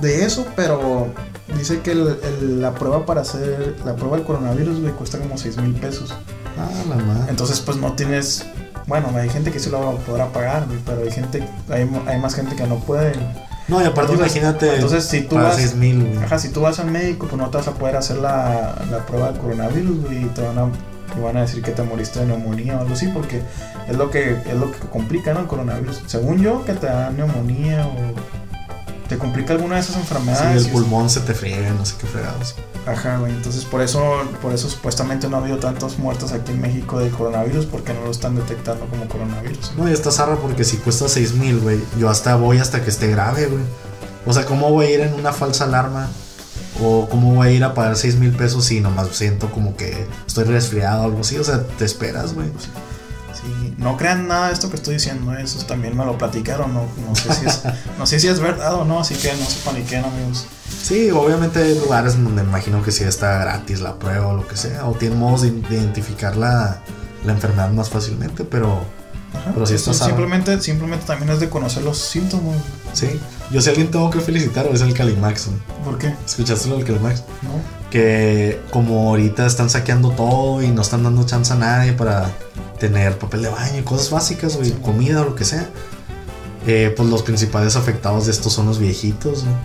de 0.02 0.24
eso, 0.24 0.46
pero 0.56 1.12
dice 1.58 1.82
que 1.82 1.92
el- 1.92 2.18
el- 2.24 2.62
la 2.62 2.74
prueba 2.74 3.06
para 3.06 3.22
hacer, 3.22 3.76
la 3.86 3.96
prueba 3.96 4.18
del 4.18 4.26
coronavirus, 4.26 4.82
güey, 4.82 4.94
cuesta 4.94 5.18
como 5.18 5.38
6 5.38 5.58
mil 5.58 5.74
pesos. 5.74 6.14
Ah, 6.58 6.70
la 6.90 6.96
madre. 6.96 7.30
Entonces, 7.30 7.60
pues 7.60 7.78
no 7.78 7.94
tienes, 7.94 8.46
bueno, 8.88 9.08
hay 9.16 9.30
gente 9.30 9.52
que 9.52 9.60
sí 9.60 9.70
lo 9.70 9.98
podrá 10.00 10.28
pagar, 10.28 10.66
güey, 10.68 10.80
pero 10.86 11.02
hay 11.04 11.12
gente, 11.12 11.44
hay, 11.70 11.90
hay 12.08 12.20
más 12.20 12.36
gente 12.36 12.56
que 12.56 12.66
no 12.68 12.76
puede. 12.80 13.14
No, 13.68 13.80
y 13.82 13.86
aparte 13.86 14.14
Entonces- 14.14 14.36
imagínate. 14.36 14.76
entonces, 14.76 15.06
si 15.06 15.22
tú 15.22 15.36
para 15.36 15.50
vas- 15.50 15.58
6 15.58 15.76
mil, 15.76 16.04
güey. 16.04 16.18
Ajá, 16.24 16.40
si 16.40 16.50
tú 16.50 16.62
vas 16.62 16.80
al 16.80 16.90
médico, 16.92 17.28
pues 17.28 17.40
no 17.40 17.50
te 17.50 17.58
vas 17.58 17.68
a 17.68 17.74
poder 17.74 17.96
hacer 17.96 18.18
la, 18.18 18.76
la 18.90 19.06
prueba 19.06 19.32
del 19.32 19.40
coronavirus, 19.40 20.04
güey, 20.06 20.24
y 20.24 20.26
te 20.30 20.42
van 20.42 20.58
a 20.58 20.68
te 21.14 21.20
van 21.20 21.38
a 21.38 21.42
decir 21.42 21.64
que 21.64 21.72
te 21.72 21.82
moriste 21.82 22.20
de 22.20 22.28
neumonía 22.28 22.78
o 22.78 22.82
algo 22.82 22.94
así, 22.94 23.08
porque 23.08 23.42
es 23.90 23.98
lo 23.98 24.12
que 24.12 24.34
es 24.46 24.54
lo 24.54 24.72
que 24.72 24.78
complica, 24.92 25.34
¿no? 25.34 25.40
El 25.40 25.48
coronavirus. 25.48 26.04
Según 26.06 26.38
yo, 26.38 26.64
que 26.66 26.74
te 26.74 26.86
da 26.86 27.10
neumonía 27.10 27.88
o 27.88 27.94
te 29.10 29.18
complica 29.18 29.54
alguna 29.54 29.76
de 29.76 29.82
esas 29.82 29.96
Sí, 29.96 30.02
enfermedades. 30.02 30.64
el 30.64 30.70
y- 30.70 30.72
pulmón 30.72 31.10
se 31.10 31.20
te 31.22 31.34
friega, 31.34 31.72
no 31.72 31.86
sé 31.86 31.96
qué 32.00 32.08
fregados. 32.08 32.56
Ajá, 32.86 33.18
güey. 33.18 33.32
Entonces, 33.34 33.66
por 33.66 33.82
eso, 33.82 34.02
por 34.42 34.54
eso 34.54 34.70
supuestamente 34.70 35.28
no 35.28 35.38
ha 35.38 35.40
habido 35.42 35.58
tantos 35.58 36.00
muertos 36.00 36.32
aquí 36.32 36.52
en 36.52 36.62
México 36.62 37.00
del 37.00 37.12
coronavirus, 37.12 37.66
porque 37.66 37.94
no 37.94 38.02
lo 38.02 38.12
están 38.12 38.36
detectando 38.36 38.86
como 38.86 39.08
coronavirus. 39.08 39.74
No, 39.78 39.90
y 39.90 39.94
está 39.94 40.12
zarra 40.12 40.38
porque 40.38 40.64
si 40.64 40.78
cuesta 40.78 41.10
6 41.10 41.34
mil, 41.34 41.60
güey, 41.60 41.80
yo 42.00 42.10
hasta 42.10 42.36
voy 42.36 42.60
hasta 42.60 42.82
que 42.84 42.90
esté 42.90 43.08
grave, 43.10 43.48
güey. 43.48 43.64
O 44.26 44.34
sea, 44.34 44.46
¿cómo 44.46 44.70
voy 44.72 44.86
a 44.86 44.92
ir 44.92 45.00
en 45.02 45.14
una 45.16 45.34
falsa 45.34 45.64
alarma 45.66 46.08
O 46.82 47.10
cómo 47.10 47.34
voy 47.36 47.48
a 47.48 47.52
ir 47.52 47.64
a 47.66 47.74
pagar 47.74 47.98
6 47.98 48.16
mil 48.16 48.32
pesos 48.32 48.64
si 48.66 48.80
nomás 48.80 49.10
siento 49.12 49.52
como 49.52 49.76
que 49.76 50.08
estoy 50.26 50.46
resfriado 50.46 51.02
o 51.02 51.06
algo 51.06 51.20
así. 51.22 51.38
O 51.38 51.44
sea, 51.44 51.64
te 51.68 51.84
esperas, 51.84 52.34
güey. 52.34 52.48
Sí, 53.42 53.74
no 53.78 53.96
crean 53.96 54.28
nada 54.28 54.48
de 54.48 54.54
esto 54.54 54.70
que 54.70 54.76
estoy 54.76 54.96
diciendo, 54.96 55.34
eso 55.38 55.66
también 55.66 55.96
me 55.96 56.06
lo 56.06 56.18
platicaron, 56.18 56.74
no, 56.74 56.84
no 57.08 57.16
sé 57.16 57.34
si 57.34 57.46
es, 57.46 57.62
no 57.98 58.06
sé 58.06 58.20
si 58.20 58.28
es 58.28 58.40
verdad 58.40 58.74
o 58.76 58.86
no, 58.86 59.00
así 59.00 59.16
que 59.16 59.32
no 59.34 59.46
se 59.46 59.60
paniquen 59.64 60.04
amigos. 60.04 60.46
Sí, 60.82 61.10
obviamente 61.12 61.60
hay 61.62 61.80
lugares 61.80 62.22
donde 62.22 62.44
me 62.44 62.50
imagino 62.50 62.84
que 62.84 62.92
sí 62.92 63.04
está 63.04 63.40
gratis 63.40 63.80
la 63.80 63.98
prueba 63.98 64.28
o 64.28 64.36
lo 64.36 64.48
que 64.48 64.58
sea, 64.58 64.86
o 64.86 64.94
tienen 64.94 65.20
modos 65.20 65.44
de 65.44 65.50
identificar 65.50 66.36
la, 66.36 66.82
la 67.26 67.32
enfermedad 67.32 67.70
más 67.72 67.90
fácilmente, 67.90 68.44
pero, 68.44 68.84
Ajá, 69.34 69.52
pero 69.54 69.66
si 69.66 69.76
esto 69.76 69.94
simplemente, 69.94 70.60
simplemente 70.60 71.06
también 71.06 71.32
es 71.32 71.40
de 71.40 71.50
conocer 71.50 71.84
los 71.84 71.98
síntomas. 71.98 72.58
Sí, 72.94 73.20
yo 73.52 73.62
si 73.62 73.70
alguien 73.70 73.90
tengo 73.90 74.10
que 74.10 74.20
felicitar 74.20 74.68
es 74.68 74.82
el 74.82 74.94
Calimax. 74.94 75.48
¿Por 75.86 75.98
qué? 75.98 76.14
¿Escuchaste 76.26 76.68
lo 76.68 76.76
del 76.76 76.86
Calimax? 76.86 77.24
No. 77.44 77.79
Que 77.90 78.62
como 78.72 79.10
ahorita 79.10 79.46
están 79.46 79.70
saqueando 79.70 80.12
todo 80.12 80.62
y 80.62 80.68
no 80.70 80.82
están 80.82 81.04
dando 81.04 81.26
chance 81.26 81.52
a 81.54 81.56
nadie 81.56 81.94
para 81.94 82.30
tener 82.80 83.18
papel 83.18 83.42
de 83.42 83.50
baño 83.50 83.80
y 83.80 83.82
cosas 83.82 84.10
básicas, 84.12 84.56
güey, 84.58 84.72
comida 84.74 85.22
o 85.22 85.26
lo 85.26 85.36
que 85.36 85.46
sea. 85.46 85.68
eh, 86.68 86.94
pues 86.96 87.10
los 87.10 87.24
principales 87.24 87.76
afectados 87.76 88.26
de 88.26 88.32
estos 88.32 88.54
son 88.54 88.68
los 88.68 88.78
viejitos, 88.80 89.44
güey. 89.44 89.56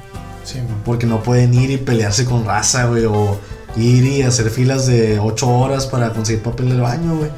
Sí. 0.45 0.59
Porque 0.85 1.07
no 1.07 1.23
pueden 1.23 1.53
ir 1.55 1.71
y 1.71 1.77
pelearse 1.77 2.25
con 2.25 2.45
raza, 2.45 2.87
güey. 2.87 3.05
O 3.07 3.39
ir 3.77 4.05
y 4.05 4.23
hacer 4.23 4.49
filas 4.51 4.87
de 4.87 5.19
8 5.19 5.49
horas 5.49 5.87
para 5.87 6.13
conseguir 6.13 6.43
papel 6.43 6.69
del 6.71 6.81
baño, 6.81 7.17
güey. 7.17 7.31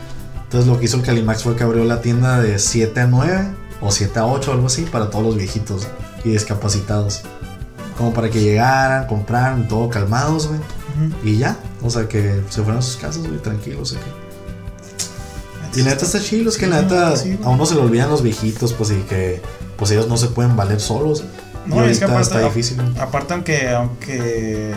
Entonces 0.45 0.69
lo 0.69 0.79
que 0.79 0.85
hizo 0.85 0.97
el 0.99 1.03
Calimax 1.03 1.43
fue 1.43 1.57
que 1.57 1.65
abrió 1.65 1.85
la 1.85 2.01
tienda 2.01 2.41
de 2.41 2.59
7 2.59 3.01
a 3.01 3.07
9 3.07 3.49
o 3.81 3.91
7 3.91 4.19
a 4.19 4.27
8, 4.27 4.53
algo 4.53 4.67
así, 4.67 4.83
para 4.83 5.11
todos 5.11 5.25
los 5.25 5.37
viejitos 5.37 5.89
y 6.25 6.31
discapacitados. 6.31 7.23
Como 7.99 8.13
para 8.13 8.29
que 8.31 8.41
llegaran, 8.41 9.07
compraran, 9.07 9.67
todo 9.69 9.89
calmados, 9.89 10.49
güey. 10.49 10.61
Y 11.25 11.39
ya, 11.39 11.57
o 11.83 11.91
sea 11.91 12.09
que 12.09 12.43
se 12.49 12.63
fueron 12.63 12.79
a 12.79 12.83
sus 12.83 12.97
casas, 12.97 13.27
güey, 13.27 13.39
tranquilos. 13.41 13.93
acá. 13.95 14.07
Y 15.75 15.83
la 15.83 15.91
neta 15.91 16.05
está 16.07 16.21
chido, 16.21 16.49
es 16.49 16.57
que 16.57 16.67
la 16.67 16.81
neta 16.83 17.13
a 17.45 17.49
uno 17.51 17.67
se 17.67 17.75
le 17.75 17.83
olvidan 17.83 18.09
los 18.09 18.23
viejitos, 18.23 18.73
pues 18.73 18.91
y 18.93 18.95
que 19.03 19.43
pues 19.77 19.91
ellos 19.91 20.09
no 20.09 20.17
se 20.17 20.29
pueden 20.29 20.57
valer 20.57 20.81
solos. 20.81 21.25
No, 21.67 21.87
y 21.87 21.91
es 21.91 21.99
que 21.99 22.05
aparte, 22.07 22.23
está 22.23 22.41
difícil. 22.41 22.81
aparte 22.99 23.35
aunque, 23.35 23.69
aunque, 23.71 24.73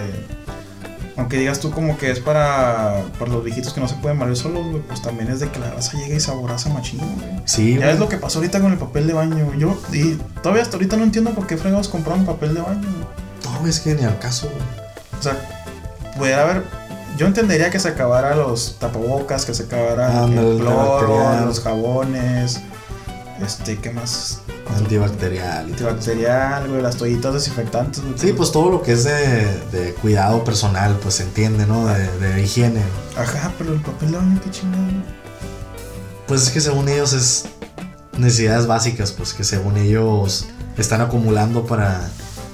aunque 1.16 1.38
digas 1.38 1.60
tú 1.60 1.70
como 1.72 1.98
que 1.98 2.12
es 2.12 2.20
para, 2.20 3.04
para 3.18 3.32
los 3.32 3.44
viejitos 3.44 3.72
que 3.74 3.80
no 3.80 3.88
se 3.88 3.96
pueden 3.96 4.18
valer 4.20 4.36
solos, 4.36 4.66
güey, 4.68 4.82
pues 4.82 5.02
también 5.02 5.30
es 5.30 5.40
de 5.40 5.50
que 5.50 5.60
la 5.60 5.72
raza 5.72 5.98
llega 5.98 6.16
y 6.16 6.20
saboraza 6.20 6.70
machín, 6.70 7.00
güey. 7.00 7.42
Sí, 7.46 7.74
Ya 7.76 7.80
güey. 7.82 7.90
es 7.94 8.00
lo 8.00 8.10
que 8.10 8.18
pasó 8.18 8.40
ahorita 8.40 8.60
con 8.60 8.72
el 8.74 8.78
papel 8.80 9.08
de 9.08 9.14
baño. 9.14 9.54
Yo, 9.58 9.80
y 9.94 10.16
todavía 10.42 10.64
hasta 10.64 10.76
ahorita 10.78 10.98
no 10.98 11.04
entiendo 11.04 11.32
por 11.32 11.46
qué 11.48 11.56
fregados 11.58 11.88
compraron 11.88 12.26
papel 12.26 12.56
de 12.56 12.62
baño. 12.62 12.82
güey. 12.82 13.62
No, 13.62 13.68
es 13.68 13.80
que 13.80 13.94
ni 13.96 14.04
al 14.04 14.18
caso, 14.20 14.48
güey. 14.50 14.62
O 15.20 15.22
sea, 15.22 15.59
pudiera 16.20 16.44
haber. 16.44 16.64
Yo 17.18 17.26
entendería 17.26 17.70
que 17.70 17.80
se 17.80 17.88
acabara 17.88 18.36
los 18.36 18.78
tapabocas, 18.80 19.46
que 19.46 19.54
se 19.54 19.64
acabara 19.64 20.26
el 20.26 20.58
cloro, 20.58 21.46
los 21.46 21.60
jabones, 21.60 22.62
este, 23.44 23.78
¿qué 23.78 23.90
más? 23.90 24.42
Antibacterial. 24.78 25.66
Antibacterial, 25.66 26.68
güey, 26.70 26.82
las 26.82 26.96
toallitas 26.96 27.34
desinfectantes, 27.34 28.02
güey. 28.04 28.14
Sí, 28.18 28.34
pues 28.34 28.52
todo 28.52 28.70
lo 28.70 28.84
que 28.84 28.94
es 28.94 29.04
de, 29.04 29.60
de 29.72 29.94
cuidado 29.96 30.44
personal, 30.44 30.98
pues 31.02 31.16
se 31.16 31.24
entiende, 31.24 31.66
¿no? 31.66 31.88
De, 31.88 32.08
de 32.20 32.42
higiene. 32.42 32.84
Ajá, 33.18 33.52
pero 33.58 33.74
el 33.74 33.82
papel 33.82 34.12
de 34.12 34.18
baño, 34.18 34.40
qué 34.44 34.52
chingado. 34.52 34.84
Pues 36.28 36.44
es 36.44 36.50
que 36.52 36.62
según 36.62 36.88
ellos 36.88 37.14
es 37.14 37.46
necesidades 38.18 38.68
básicas, 38.68 39.12
pues 39.12 39.34
que 39.34 39.44
según 39.44 39.78
ellos 39.78 40.46
están 40.78 41.02
acumulando 41.02 41.66
para... 41.66 42.10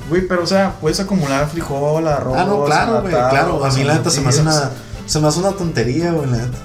Güey, 0.10 0.28
pero 0.28 0.44
o 0.44 0.48
sea, 0.48 0.74
puedes 0.80 1.00
acumular 1.00 1.48
frijol, 1.50 2.08
arroz. 2.08 2.36
Ah, 2.38 2.46
no, 2.46 2.64
claro, 2.66 3.02
güey, 3.02 3.12
claro. 3.14 3.66
A 3.66 3.72
mí 3.72 3.84
la 3.84 3.96
neta 3.96 4.10
se 4.10 4.22
me 4.22 4.30
hace 4.30 4.42
una... 4.42 4.72
Se 5.06 5.20
me 5.20 5.28
hace 5.28 5.40
una 5.40 5.52
tontería, 5.52 6.12
güey, 6.12 6.30
la 6.30 6.38
neta. 6.38 6.58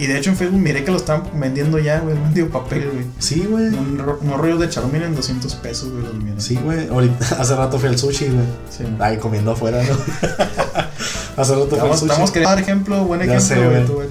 Y 0.00 0.06
de 0.06 0.18
hecho 0.18 0.30
en 0.30 0.36
Facebook 0.36 0.58
miré 0.60 0.82
que 0.84 0.90
lo 0.90 0.96
están 0.96 1.22
vendiendo 1.34 1.78
ya, 1.78 2.00
güey, 2.00 2.14
vendido 2.20 2.48
papel, 2.48 2.90
güey. 2.92 3.06
Sí, 3.20 3.46
güey. 3.48 3.66
Un 3.68 3.98
ro- 3.98 4.18
unos 4.20 4.38
rollos 4.40 4.58
de 4.60 4.68
charmín 4.68 5.02
en 5.02 5.14
200 5.14 5.54
pesos, 5.56 5.90
güey, 5.92 6.02
los 6.02 6.14
miré. 6.14 6.40
Sí, 6.40 6.56
güey. 6.56 6.88
Ahorita, 6.88 7.24
hace 7.40 7.54
rato 7.54 7.78
fui 7.78 7.88
al 7.88 7.96
sushi, 7.98 8.26
güey. 8.26 8.46
Sí. 8.76 8.84
Ahí 8.98 9.16
comiendo 9.18 9.52
afuera, 9.52 9.80
¿no? 9.82 9.94
hace 11.42 11.54
rato 11.54 11.68
fui 11.76 11.78
al 11.78 11.84
Estamos, 11.94 11.98
sushi. 12.00 12.10
estamos 12.10 12.30
queriendo 12.32 12.50
dar 12.50 12.60
ejemplo, 12.60 13.04
buen 13.04 13.22
ejemplo, 13.22 13.40
sé, 13.40 13.64
güey. 13.64 14.08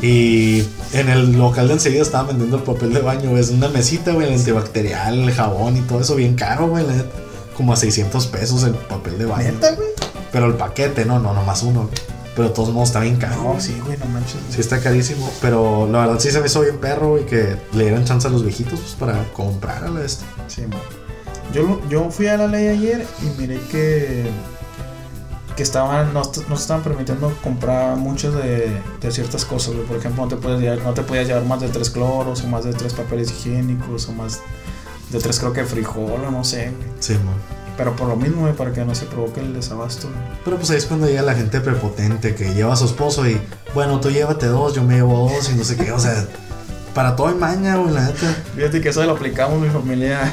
Y 0.00 0.66
en 0.92 1.08
el 1.08 1.32
local 1.38 1.68
de 1.68 1.74
enseguida 1.74 2.02
estaban 2.02 2.28
vendiendo 2.28 2.56
el 2.56 2.62
papel 2.62 2.94
de 2.94 3.00
baño, 3.00 3.30
güey. 3.30 3.42
Es 3.42 3.50
una 3.50 3.68
mesita, 3.68 4.12
güey, 4.12 4.28
el 4.28 4.34
antibacterial, 4.38 5.14
el 5.18 5.32
jabón 5.32 5.76
y 5.76 5.80
todo 5.82 6.00
eso 6.00 6.14
bien 6.14 6.34
caro, 6.36 6.68
güey. 6.68 6.86
la 6.86 6.92
neta. 6.94 7.10
Como 7.58 7.72
a 7.74 7.76
600 7.76 8.28
pesos 8.28 8.62
el 8.62 8.72
papel 8.72 9.18
de 9.18 9.26
baño. 9.26 9.52
¿Neta, 9.52 9.72
güey? 9.72 9.88
Pero 10.32 10.46
el 10.46 10.54
paquete, 10.54 11.04
no, 11.04 11.18
no, 11.18 11.34
nomás 11.34 11.62
uno. 11.64 11.90
Pero 12.36 12.50
de 12.50 12.54
todos 12.54 12.72
modos 12.72 12.90
está 12.90 13.00
bien 13.00 13.16
caro. 13.16 13.42
No, 13.42 13.60
sí, 13.60 13.76
güey, 13.84 13.98
no 13.98 14.06
manches. 14.06 14.34
güey. 14.34 14.52
Sí 14.52 14.60
está 14.60 14.80
carísimo. 14.80 15.28
Pero 15.42 15.88
la 15.90 16.06
verdad 16.06 16.20
sí 16.20 16.30
se 16.30 16.38
me 16.40 16.46
hizo 16.46 16.60
bien 16.60 16.78
perro 16.78 17.18
y 17.18 17.24
que 17.24 17.56
le 17.72 17.84
dieran 17.84 18.04
chance 18.04 18.28
a 18.28 18.30
los 18.30 18.44
viejitos 18.44 18.78
pues, 18.78 18.94
para 18.94 19.24
comprar 19.32 19.82
a 19.82 19.88
la 19.90 20.04
esta. 20.04 20.24
Sí, 20.46 20.62
man. 20.62 20.78
Yo, 21.52 21.80
yo 21.88 22.08
fui 22.10 22.28
a 22.28 22.36
la 22.36 22.46
ley 22.46 22.68
ayer 22.68 23.04
y 23.22 23.40
miré 23.40 23.58
que 23.70 24.30
que 25.56 25.64
estaban 25.64 26.14
no, 26.14 26.22
no 26.22 26.56
se 26.56 26.62
estaban 26.62 26.84
permitiendo 26.84 27.36
comprar 27.42 27.96
muchas 27.96 28.32
de, 28.32 28.80
de 29.00 29.10
ciertas 29.10 29.44
cosas 29.44 29.74
güey. 29.74 29.84
por 29.86 29.96
ejemplo 29.96 30.22
no 30.22 30.28
te 30.28 30.36
puedes 30.36 30.60
llevar, 30.60 30.78
no 30.82 30.94
te 30.94 31.02
podías 31.02 31.26
llevar 31.26 31.44
más 31.46 31.60
de 31.60 31.68
tres 31.68 31.90
cloros 31.90 32.44
o 32.44 32.46
más 32.46 32.62
de 32.62 32.72
tres 32.72 32.94
papeles 32.94 33.32
higiénicos 33.32 34.08
o 34.08 34.12
más 34.12 34.40
de 35.10 35.18
tres 35.18 35.38
creo 35.40 35.52
que 35.52 35.64
frijol 35.64 36.24
o 36.26 36.30
no 36.30 36.44
sé. 36.44 36.72
Sí, 37.00 37.14
man. 37.14 37.34
pero 37.76 37.94
por 37.96 38.08
lo 38.08 38.16
mismo 38.16 38.42
güey, 38.42 38.52
para 38.54 38.72
que 38.72 38.84
no 38.84 38.94
se 38.94 39.06
provoque 39.06 39.40
el 39.40 39.54
desabasto 39.54 40.08
güey. 40.08 40.20
Pero 40.44 40.56
pues 40.56 40.70
ahí 40.70 40.76
es 40.78 40.86
cuando 40.86 41.06
llega 41.06 41.22
la 41.22 41.34
gente 41.34 41.60
prepotente 41.60 42.34
que 42.34 42.52
lleva 42.54 42.72
a 42.72 42.76
su 42.76 42.86
esposo 42.86 43.26
y, 43.28 43.40
bueno, 43.74 44.00
tú 44.00 44.10
llévate 44.10 44.46
dos, 44.46 44.74
yo 44.74 44.82
me 44.82 44.94
llevo 44.96 45.30
dos 45.30 45.50
y 45.50 45.54
no 45.54 45.64
sé 45.64 45.76
qué. 45.76 45.92
O 45.92 45.98
sea, 45.98 46.24
para 46.94 47.14
todo 47.16 47.28
hay 47.28 47.34
maña, 47.34 47.76
güey, 47.76 47.94
la 47.94 48.04
neta. 48.06 48.34
fíjate 48.56 48.80
que 48.80 48.88
eso 48.88 49.04
lo 49.04 49.12
aplicamos 49.12 49.60
mi 49.60 49.68
familia 49.70 50.32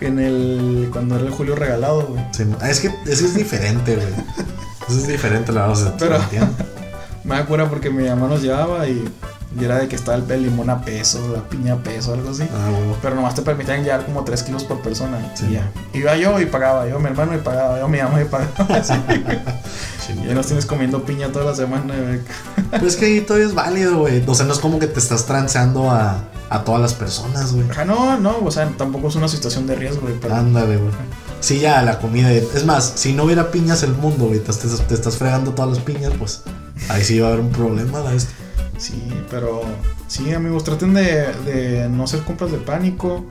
en 0.00 0.18
el 0.20 0.90
cuando 0.92 1.16
era 1.16 1.24
el 1.24 1.30
julio 1.32 1.56
regalado 1.56 2.06
güey. 2.06 2.24
Sí, 2.32 2.44
es 2.62 2.80
que 2.80 2.88
eso 3.06 3.24
es 3.26 3.34
diferente, 3.34 3.96
güey. 3.96 4.06
Eso 4.88 4.98
es 4.98 5.06
diferente, 5.08 5.52
la 5.52 5.66
verdad. 5.66 5.76
o 5.76 5.82
sea, 5.84 5.96
Pero- 5.98 6.16
lo 6.18 6.22
entiendo. 6.22 6.54
Me 7.24 7.34
da 7.34 7.44
cura 7.46 7.68
porque 7.68 7.90
mi 7.90 8.08
mamá 8.08 8.28
nos 8.28 8.40
llevaba 8.42 8.86
y, 8.86 9.04
y 9.58 9.64
era 9.64 9.78
de 9.78 9.88
que 9.88 9.96
estaba 9.96 10.16
el, 10.18 10.30
el 10.30 10.42
limón 10.42 10.68
a 10.70 10.82
peso, 10.84 11.32
la 11.34 11.42
piña 11.48 11.74
a 11.74 11.76
peso, 11.76 12.12
algo 12.14 12.30
así. 12.30 12.42
Ah, 12.52 12.68
güey. 12.70 12.96
Pero 13.00 13.14
nomás 13.14 13.34
te 13.34 13.42
permitían 13.42 13.82
llevar 13.84 14.04
como 14.04 14.24
3 14.24 14.42
kilos 14.42 14.64
por 14.64 14.80
persona. 14.80 15.32
Sí. 15.34 15.46
Y 15.50 15.52
ya. 15.54 15.70
Iba 15.94 16.16
yo 16.16 16.40
y 16.40 16.46
pagaba, 16.46 16.86
yo 16.88 16.98
mi 17.00 17.06
hermano 17.06 17.34
y 17.34 17.38
pagaba, 17.38 17.78
yo 17.78 17.88
mi 17.88 17.98
mamá 18.02 18.20
y 18.20 18.24
pagaba. 18.26 18.82
Sí. 20.08 20.14
y 20.24 20.26
ya 20.28 20.34
nos 20.34 20.46
tienes 20.46 20.64
comiendo 20.64 21.04
piña 21.04 21.28
toda 21.30 21.44
la 21.44 21.54
semana. 21.54 21.92
Pero 22.70 22.86
es 22.86 22.96
que 22.96 23.04
ahí 23.06 23.20
todavía 23.20 23.46
es 23.46 23.54
válido, 23.54 23.98
güey. 23.98 24.22
O 24.26 24.34
sea, 24.34 24.46
no 24.46 24.52
es 24.54 24.58
como 24.58 24.78
que 24.78 24.86
te 24.86 24.98
estás 24.98 25.26
transeando 25.26 25.90
a, 25.90 26.24
a 26.48 26.64
todas 26.64 26.80
las 26.80 26.94
personas, 26.94 27.52
güey. 27.52 27.68
Ajá, 27.70 27.84
no, 27.84 28.18
no, 28.18 28.38
o 28.42 28.50
sea, 28.50 28.68
tampoco 28.78 29.08
es 29.08 29.16
una 29.16 29.28
situación 29.28 29.66
de 29.66 29.74
riesgo, 29.74 30.02
güey, 30.02 30.14
pero 30.20 30.34
Ándale, 30.34 30.78
güey. 30.78 30.90
Sí, 31.40 31.58
ya, 31.60 31.82
la 31.82 31.98
comida. 31.98 32.30
Es 32.32 32.64
más, 32.64 32.92
si 32.96 33.12
no 33.12 33.24
hubiera 33.24 33.50
piñas 33.50 33.82
el 33.82 33.92
mundo, 33.92 34.26
güey, 34.28 34.40
te, 34.40 34.50
te- 34.52 34.68
te 34.68 34.94
estás 34.94 35.16
fregando 35.16 35.52
todas 35.52 35.76
las 35.76 35.84
piñas, 35.84 36.12
pues 36.18 36.42
ahí 36.88 37.04
sí 37.04 37.20
va 37.20 37.28
a 37.28 37.30
haber 37.32 37.44
un 37.44 37.50
problema, 37.52 38.00
la 38.00 38.14
esta. 38.14 38.30
Sí, 38.78 39.02
pero 39.30 39.62
sí, 40.06 40.32
amigos, 40.32 40.64
traten 40.64 40.94
de, 40.94 41.32
de 41.44 41.88
no 41.88 42.04
hacer 42.04 42.20
compras 42.20 42.50
de 42.50 42.58
pánico. 42.58 43.24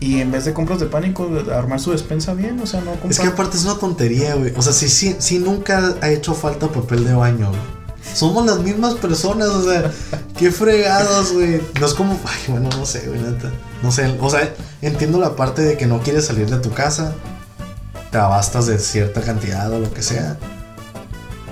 Y 0.00 0.20
en 0.20 0.32
vez 0.32 0.44
de 0.44 0.52
compras 0.52 0.80
de 0.80 0.86
pánico, 0.86 1.30
armar 1.54 1.78
su 1.78 1.92
despensa 1.92 2.34
bien, 2.34 2.58
o 2.58 2.66
sea, 2.66 2.80
no 2.80 2.90
comprar. 2.90 3.12
Es 3.12 3.20
que 3.20 3.28
aparte 3.28 3.56
es 3.56 3.64
una 3.64 3.76
tontería, 3.76 4.34
güey. 4.34 4.52
O 4.56 4.60
sea, 4.60 4.72
si, 4.72 4.88
si, 4.88 5.14
si 5.20 5.38
nunca 5.38 5.94
ha 6.00 6.10
hecho 6.10 6.34
falta 6.34 6.66
papel 6.66 7.04
de 7.04 7.14
baño, 7.14 7.50
güey. 7.50 7.82
Somos 8.12 8.44
las 8.44 8.58
mismas 8.58 8.94
personas, 8.94 9.48
o 9.50 9.62
sea, 9.62 9.92
qué 10.36 10.50
fregados, 10.50 11.32
güey. 11.32 11.62
No 11.78 11.86
es 11.86 11.94
como, 11.94 12.18
ay, 12.24 12.40
bueno, 12.48 12.68
no 12.76 12.84
sé, 12.84 13.06
güey, 13.06 13.20
neta. 13.20 13.52
No 13.80 13.92
sé, 13.92 14.18
o 14.20 14.28
sea, 14.28 14.52
entiendo 14.80 15.20
la 15.20 15.36
parte 15.36 15.62
de 15.62 15.76
que 15.76 15.86
no 15.86 16.00
quieres 16.00 16.26
salir 16.26 16.50
de 16.50 16.58
tu 16.58 16.72
casa, 16.72 17.14
te 18.10 18.18
abastas 18.18 18.66
de 18.66 18.80
cierta 18.80 19.20
cantidad 19.20 19.70
o 19.72 19.78
lo 19.78 19.92
que 19.92 20.02
sea. 20.02 20.36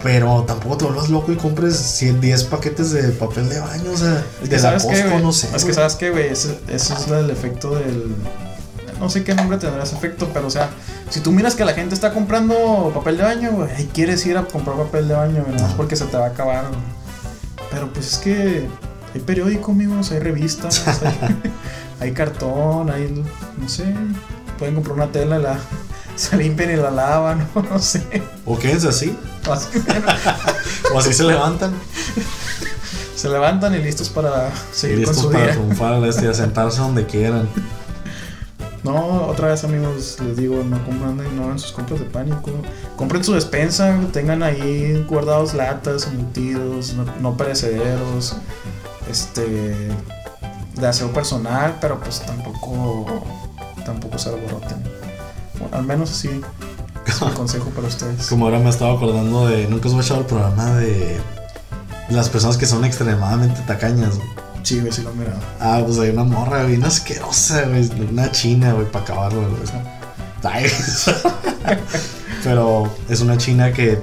Pero 0.02 0.44
tampoco 0.44 0.78
te 0.78 0.84
vuelvas 0.86 1.10
loco 1.10 1.30
y 1.32 1.36
compres 1.36 1.76
100, 1.76 2.20
10 2.20 2.44
paquetes 2.44 2.90
de 2.90 3.08
papel 3.10 3.48
de 3.48 3.60
baño, 3.60 3.92
o 3.92 3.96
sea, 3.96 4.24
Es 4.42 4.48
que 4.48 4.56
de 4.56 4.62
la 4.62 4.78
qué, 4.78 4.86
Costco, 4.86 5.18
no 5.18 5.32
sé. 5.32 5.48
Es 5.54 5.64
que 5.64 5.74
sabes 5.74 5.94
qué, 5.96 6.10
güey. 6.10 6.28
Ese 6.28 6.58
es 6.68 7.08
el 7.08 7.30
efecto 7.30 7.74
del. 7.74 8.14
No 8.98 9.08
sé 9.08 9.24
qué 9.24 9.34
nombre 9.34 9.56
tendrá 9.58 9.82
ese 9.82 9.96
efecto, 9.96 10.28
pero 10.32 10.46
o 10.46 10.50
sea, 10.50 10.68
si 11.08 11.20
tú 11.20 11.32
miras 11.32 11.54
que 11.54 11.64
la 11.64 11.72
gente 11.72 11.94
está 11.94 12.12
comprando 12.12 12.92
papel 12.94 13.16
de 13.16 13.22
baño, 13.22 13.52
güey, 13.52 13.70
ahí 13.70 13.90
quieres 13.92 14.24
ir 14.26 14.36
a 14.36 14.44
comprar 14.44 14.76
papel 14.76 15.08
de 15.08 15.14
baño, 15.14 15.42
güey, 15.42 15.52
no 15.52 15.56
es 15.56 15.62
Ajá. 15.62 15.76
porque 15.76 15.96
se 15.96 16.04
te 16.04 16.16
va 16.18 16.26
a 16.26 16.28
acabar, 16.28 16.66
güey. 16.68 16.80
Pero 17.70 17.90
pues 17.92 18.12
es 18.12 18.18
que 18.18 18.66
hay 19.14 19.20
periódico, 19.20 19.72
amigos, 19.72 20.10
hay 20.12 20.18
revistas, 20.18 20.86
hay, 21.02 21.52
hay 22.00 22.12
cartón, 22.12 22.90
hay. 22.90 23.24
No 23.58 23.68
sé. 23.68 23.84
Pueden 24.58 24.74
comprar 24.74 24.96
una 24.96 25.10
tela, 25.10 25.38
la, 25.38 25.58
se 26.30 26.36
limpian 26.36 26.70
y 26.70 26.76
la 26.76 26.90
lavan, 26.90 27.48
no, 27.54 27.62
no 27.62 27.78
sé. 27.78 28.22
O 28.44 28.58
quédense 28.58 28.88
así, 28.88 29.16
Así, 29.50 29.78
o 30.94 30.98
así 30.98 31.14
se 31.14 31.24
levantan. 31.24 31.72
se 33.16 33.28
levantan 33.30 33.74
y 33.74 33.78
listos 33.78 34.10
para 34.10 34.50
Y 34.50 34.76
seguir 34.76 35.04
con 35.06 35.14
listos 35.14 35.24
su 35.24 35.30
para 35.32 35.44
día. 35.44 35.52
triunfar 35.54 36.04
a 36.04 36.34
sentarse 36.34 36.80
donde 36.80 37.06
quieran. 37.06 37.48
No, 38.82 39.26
otra 39.28 39.48
vez 39.48 39.64
amigos, 39.64 40.18
les 40.24 40.36
digo, 40.36 40.62
no 40.62 40.82
compren, 40.84 41.36
no 41.36 41.44
hagan 41.44 41.58
sus 41.58 41.72
compras 41.72 42.00
de 42.00 42.06
pánico. 42.06 42.50
Compren 42.96 43.24
su 43.24 43.32
despensa, 43.32 43.98
tengan 44.12 44.42
ahí 44.42 45.04
guardados 45.08 45.54
latas, 45.54 46.06
embutidos, 46.06 46.94
no, 46.94 47.04
no 47.20 47.36
perecederos, 47.36 48.36
este, 49.10 49.88
de 50.74 50.86
aseo 50.86 51.12
personal, 51.12 51.76
pero 51.80 51.98
pues 51.98 52.20
tampoco, 52.20 53.06
tampoco 53.84 54.18
se 54.18 54.28
alboroten. 54.30 54.99
Bueno, 55.60 55.76
al 55.76 55.84
menos 55.84 56.10
así 56.10 56.28
es 57.06 57.22
mi 57.22 57.30
consejo 57.34 57.70
para 57.70 57.86
ustedes. 57.86 58.26
Como 58.26 58.46
ahora 58.46 58.58
me 58.58 58.70
estaba 58.70 58.94
acordando 58.94 59.46
de. 59.46 59.66
Nunca 59.68 59.88
os 59.88 59.94
he 59.94 60.00
echado 60.00 60.20
el 60.20 60.26
programa 60.26 60.74
de. 60.74 61.20
Las 62.08 62.28
personas 62.28 62.56
que 62.56 62.66
son 62.66 62.84
extremadamente 62.84 63.60
tacañas. 63.66 64.16
güey. 64.16 64.28
Sí, 64.64 64.80
güey, 64.80 64.92
sí 64.92 65.02
lo 65.02 65.10
he 65.10 65.14
mirado. 65.14 65.38
Ah, 65.60 65.80
pues 65.84 65.98
hay 65.98 66.10
una 66.10 66.24
morra 66.24 66.64
bien 66.64 66.82
asquerosa, 66.84 67.62
güey. 67.66 67.88
Una 68.10 68.30
china, 68.32 68.72
güey, 68.72 68.90
para 68.90 69.04
acabarlo, 69.04 69.42
güey. 69.42 69.52
Ay. 70.42 70.66
Pero 72.44 72.90
es 73.08 73.20
una 73.20 73.36
china 73.36 73.72
que, 73.72 74.02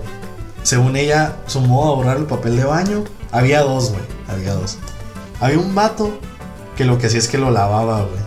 según 0.63 0.95
ella, 0.95 1.35
su 1.47 1.59
modo 1.61 1.91
de 1.91 1.95
borrar 1.97 2.17
el 2.17 2.25
papel 2.25 2.55
de 2.55 2.63
baño. 2.63 3.03
Había 3.31 3.61
dos, 3.61 3.91
güey. 3.91 4.03
Había 4.29 4.53
dos. 4.53 4.77
Había 5.39 5.59
un 5.59 5.75
vato 5.75 6.17
que 6.75 6.85
lo 6.85 6.97
que 6.97 7.07
hacía 7.07 7.19
es 7.19 7.27
que 7.27 7.37
lo 7.37 7.51
lavaba, 7.51 8.01
güey. 8.03 8.26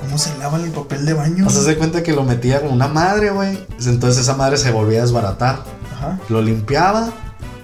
¿Cómo 0.00 0.18
se 0.18 0.36
lavan 0.38 0.62
el 0.62 0.70
papel 0.70 1.04
de 1.06 1.12
baño? 1.14 1.48
Sea, 1.50 1.62
se 1.62 1.76
cuenta 1.76 2.02
que 2.02 2.12
lo 2.12 2.24
metía 2.24 2.60
con 2.62 2.70
una 2.72 2.88
madre, 2.88 3.30
güey. 3.30 3.58
Entonces 3.84 4.22
esa 4.22 4.34
madre 4.34 4.56
se 4.56 4.70
volvía 4.70 5.00
a 5.00 5.02
desbaratar. 5.02 5.62
Ajá. 5.94 6.18
Lo 6.28 6.40
limpiaba 6.42 7.10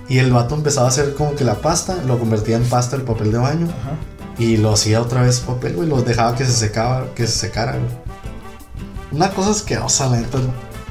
y 0.09 0.18
el 0.18 0.32
vato 0.32 0.55
empezaba 0.55 0.87
a 0.87 0.91
hacer 0.91 1.14
como 1.14 1.34
que 1.34 1.45
la 1.45 1.55
pasta, 1.57 1.97
lo 2.07 2.18
convertía 2.18 2.57
en 2.57 2.64
pasta 2.64 2.95
el 2.97 3.03
papel 3.03 3.32
de 3.32 3.39
baño 3.39 3.66
Ajá. 3.80 3.93
y 4.39 4.57
lo 4.59 4.72
hacía 4.74 5.01
otra 5.01 5.22
vez 5.22 5.41
papel, 5.41 5.74
güey. 5.76 5.89
Lo 5.89 6.03
dejaba 6.03 6.37
que 6.37 6.45
se 6.45 6.53
secaba, 6.53 7.07
que 7.14 7.26
se 7.26 7.32
secara, 7.39 7.72
güey. 7.72 7.91
Una 9.12 9.30
cosa 9.30 9.51
asquerosa, 9.51 10.09
la 10.09 10.18
neta. 10.18 10.39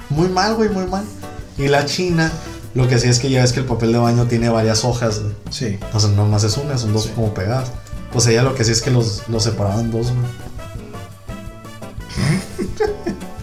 Muy 0.09 0.27
mal, 0.29 0.55
güey, 0.55 0.69
muy 0.69 0.87
mal. 0.87 1.03
Y 1.57 1.67
la 1.67 1.85
china, 1.85 2.31
lo 2.73 2.87
que 2.87 2.95
hacía 2.95 3.09
es 3.11 3.19
que 3.19 3.29
ya 3.29 3.41
ves 3.41 3.53
que 3.53 3.59
el 3.59 3.65
papel 3.65 3.91
de 3.91 3.99
baño 3.99 4.25
tiene 4.25 4.49
varias 4.49 4.83
hojas, 4.83 5.19
güey. 5.21 5.33
Sí. 5.51 5.79
O 5.93 5.99
sea, 5.99 6.09
no 6.09 6.25
más 6.25 6.43
es 6.43 6.57
una, 6.57 6.77
son 6.77 6.91
dos 6.93 7.03
Sí. 7.03 7.11
como 7.15 7.33
pegadas. 7.33 7.69
Pues 8.11 8.25
ella 8.27 8.43
lo 8.43 8.55
que 8.55 8.63
hacía 8.63 8.73
es 8.73 8.81
que 8.81 8.91
los, 8.91 9.23
los 9.29 9.43
separaba 9.43 9.79
en 9.81 9.91
dos, 9.91 10.07
güey. 10.07 10.25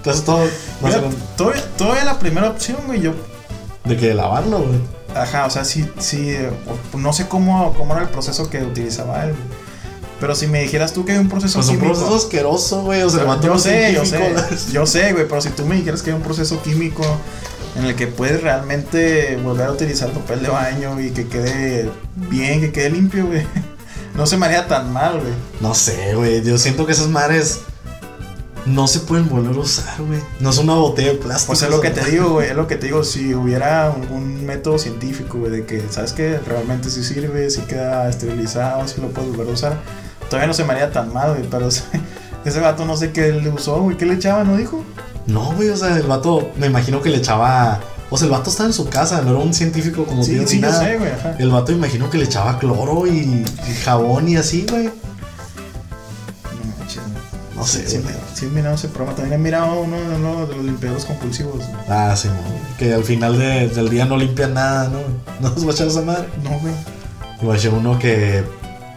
Entonces 0.03 0.25
todo, 0.25 0.41
Mira, 0.83 1.01
todavía, 1.37 1.63
todavía 1.79 2.05
la 2.05 2.19
primera 2.19 2.49
opción, 2.51 2.79
güey, 2.87 3.01
yo 3.01 3.13
de 3.85 3.97
que 3.97 4.15
lavarlo, 4.15 4.59
güey. 4.59 4.81
Ajá, 5.15 5.47
o 5.47 5.51
sea, 5.51 5.65
sí, 5.65 5.89
sí, 5.99 6.35
no 6.95 7.13
sé 7.13 7.29
cómo, 7.29 7.73
cómo 7.75 7.93
era 7.95 8.03
el 8.03 8.09
proceso 8.09 8.51
que 8.51 8.63
utilizaba 8.65 9.25
él. 9.27 9.35
Pero 10.19 10.35
si 10.35 10.47
me 10.47 10.63
dijeras 10.63 10.93
tú 10.93 11.05
que 11.05 11.13
hay 11.13 11.19
un 11.19 11.29
proceso 11.29 11.59
Pues 11.59 11.69
un 11.69 11.77
químico. 11.77 11.95
proceso 11.95 12.17
asqueroso, 12.17 12.83
güey. 12.83 13.03
O 13.03 13.11
sea, 13.11 13.25
vato 13.25 13.47
yo 13.47 13.55
es 13.55 13.63
sé, 13.63 13.93
yo 13.93 14.05
sé, 14.05 14.33
yo 14.73 14.87
sé, 14.87 15.13
güey, 15.13 15.29
pero 15.29 15.41
si 15.41 15.51
tú 15.51 15.67
me 15.67 15.77
dijeras 15.77 16.03
que 16.03 16.11
hay 16.11 16.17
un 16.17 16.23
proceso 16.23 16.61
químico 16.63 17.03
en 17.77 17.85
el 17.85 17.95
que 17.95 18.07
puedes 18.09 18.43
realmente 18.43 19.37
volver 19.45 19.67
a 19.69 19.73
utilizar 19.73 20.09
el 20.09 20.15
papel 20.15 20.43
de 20.43 20.49
baño 20.49 21.01
y 21.01 21.11
que 21.11 21.29
quede 21.29 21.91
bien, 22.17 22.61
que 22.61 22.73
quede 22.73 22.91
limpio, 22.91 23.27
güey. 23.27 23.47
No 24.15 24.27
se 24.27 24.37
me 24.37 24.45
haría 24.45 24.69
tan 24.69 24.93
mal, 24.93 25.21
güey. 25.21 25.33
No 25.63 25.75
sé, 25.75 26.15
güey. 26.15 26.43
Yo 26.45 26.59
siento 26.59 26.85
que 26.85 26.93
esas 26.93 27.09
madres 27.09 27.61
no 28.67 28.87
se 28.87 29.01
pueden 29.01 29.29
volver 29.29 29.57
a 29.57 29.61
usar, 29.61 30.01
güey. 30.03 30.21
No 30.41 30.51
es 30.51 30.59
una 30.59 30.75
botella 30.75 31.13
de 31.13 31.19
plástico. 31.19 31.49
Pues 31.49 31.63
es 31.63 31.71
lo 31.71 31.81
que 31.81 31.91
te 31.91 32.05
digo, 32.11 32.31
güey, 32.31 32.49
es 32.51 32.57
lo 32.57 32.67
que 32.67 32.77
te 32.77 32.87
digo, 32.87 33.03
si 33.05 33.35
hubiera 33.35 33.87
algún 33.93 34.45
método 34.47 34.79
científico, 34.79 35.39
güey, 35.39 35.51
de 35.51 35.65
que, 35.67 35.83
¿sabes 35.91 36.13
qué? 36.13 36.39
Realmente 36.47 36.91
sí 36.91 37.03
sirve, 37.03 37.51
sí 37.51 37.63
queda 37.63 38.09
esterilizado, 38.09 38.87
sí 38.87 39.01
lo 39.01 39.09
puedes 39.09 39.31
volver 39.31 39.49
a 39.49 39.53
usar. 39.53 39.77
Todavía 40.29 40.47
no 40.47 40.55
se 40.55 40.65
me 40.65 40.73
haría 40.73 40.91
tan 40.93 41.13
mal, 41.13 41.35
güey, 41.35 41.49
pero 41.51 41.69
ese, 41.69 41.83
ese 42.45 42.61
gato 42.61 42.85
no 42.85 42.97
sé 42.97 43.13
qué 43.13 43.33
le 43.33 43.51
usó, 43.51 43.81
güey, 43.83 43.97
¿qué 43.97 44.07
le 44.07 44.15
echaba, 44.15 44.45
no 44.45 44.57
dijo? 44.57 44.85
No, 45.27 45.53
güey. 45.55 45.69
O 45.69 45.77
sea, 45.77 45.97
el 45.97 46.03
vato, 46.07 46.51
me 46.57 46.67
imagino 46.67 47.01
que 47.03 47.11
le 47.11 47.19
echaba. 47.19 47.81
O 48.11 48.19
sea, 48.19 48.27
el 48.27 48.33
vato 48.33 48.51
estaba 48.51 48.67
en 48.69 48.75
su 48.75 48.89
casa, 48.89 49.23
no 49.23 49.31
era 49.31 49.39
un 49.39 49.55
científico 49.55 50.05
como 50.05 50.23
Sí, 50.23 50.33
tío 50.33 50.47
sí, 50.47 50.61
yo 50.61 50.69
nada. 50.69 50.85
sé, 50.85 50.99
güey, 50.99 51.11
ajá. 51.13 51.35
El 51.39 51.51
vato, 51.51 51.73
imagino 51.73 52.11
que 52.11 52.19
le 52.19 52.25
echaba 52.25 52.59
cloro 52.59 53.07
y, 53.07 53.19
y 53.45 53.75
jabón 53.85 54.29
y 54.29 54.37
así, 54.37 54.67
güey. 54.71 54.91
No 57.63 57.69
sé, 57.69 57.89
Sí, 57.89 57.99
güey. 57.99 58.15
sí 58.35 58.47
he 58.47 58.49
mirado 58.49 58.75
ese 58.75 58.89
programa, 58.89 59.15
también 59.17 59.41
he 59.41 59.43
mirado 59.45 59.81
uno, 59.83 59.97
de 60.47 60.55
los 60.57 60.65
limpiadores 60.65 61.05
compulsivos. 61.05 61.57
güey. 61.59 61.69
Ah, 61.89 62.13
sí. 62.17 62.29
Que 62.77 62.93
al 62.93 63.05
final 63.05 63.39
de- 63.39 63.69
del 63.69 63.89
día 63.89 64.05
no 64.05 64.17
limpian 64.17 64.55
nada, 64.55 64.89
¿no? 64.89 64.99
No 65.41 65.51
nos 65.55 65.65
va 65.65 65.71
a 65.71 65.73
echar 65.75 65.87
esa 65.87 66.03
madre. 66.03 66.27
No, 66.43 66.51
güey. 66.59 66.75
Guaché 67.41 67.69
uno 67.69 67.99
que 68.01 68.43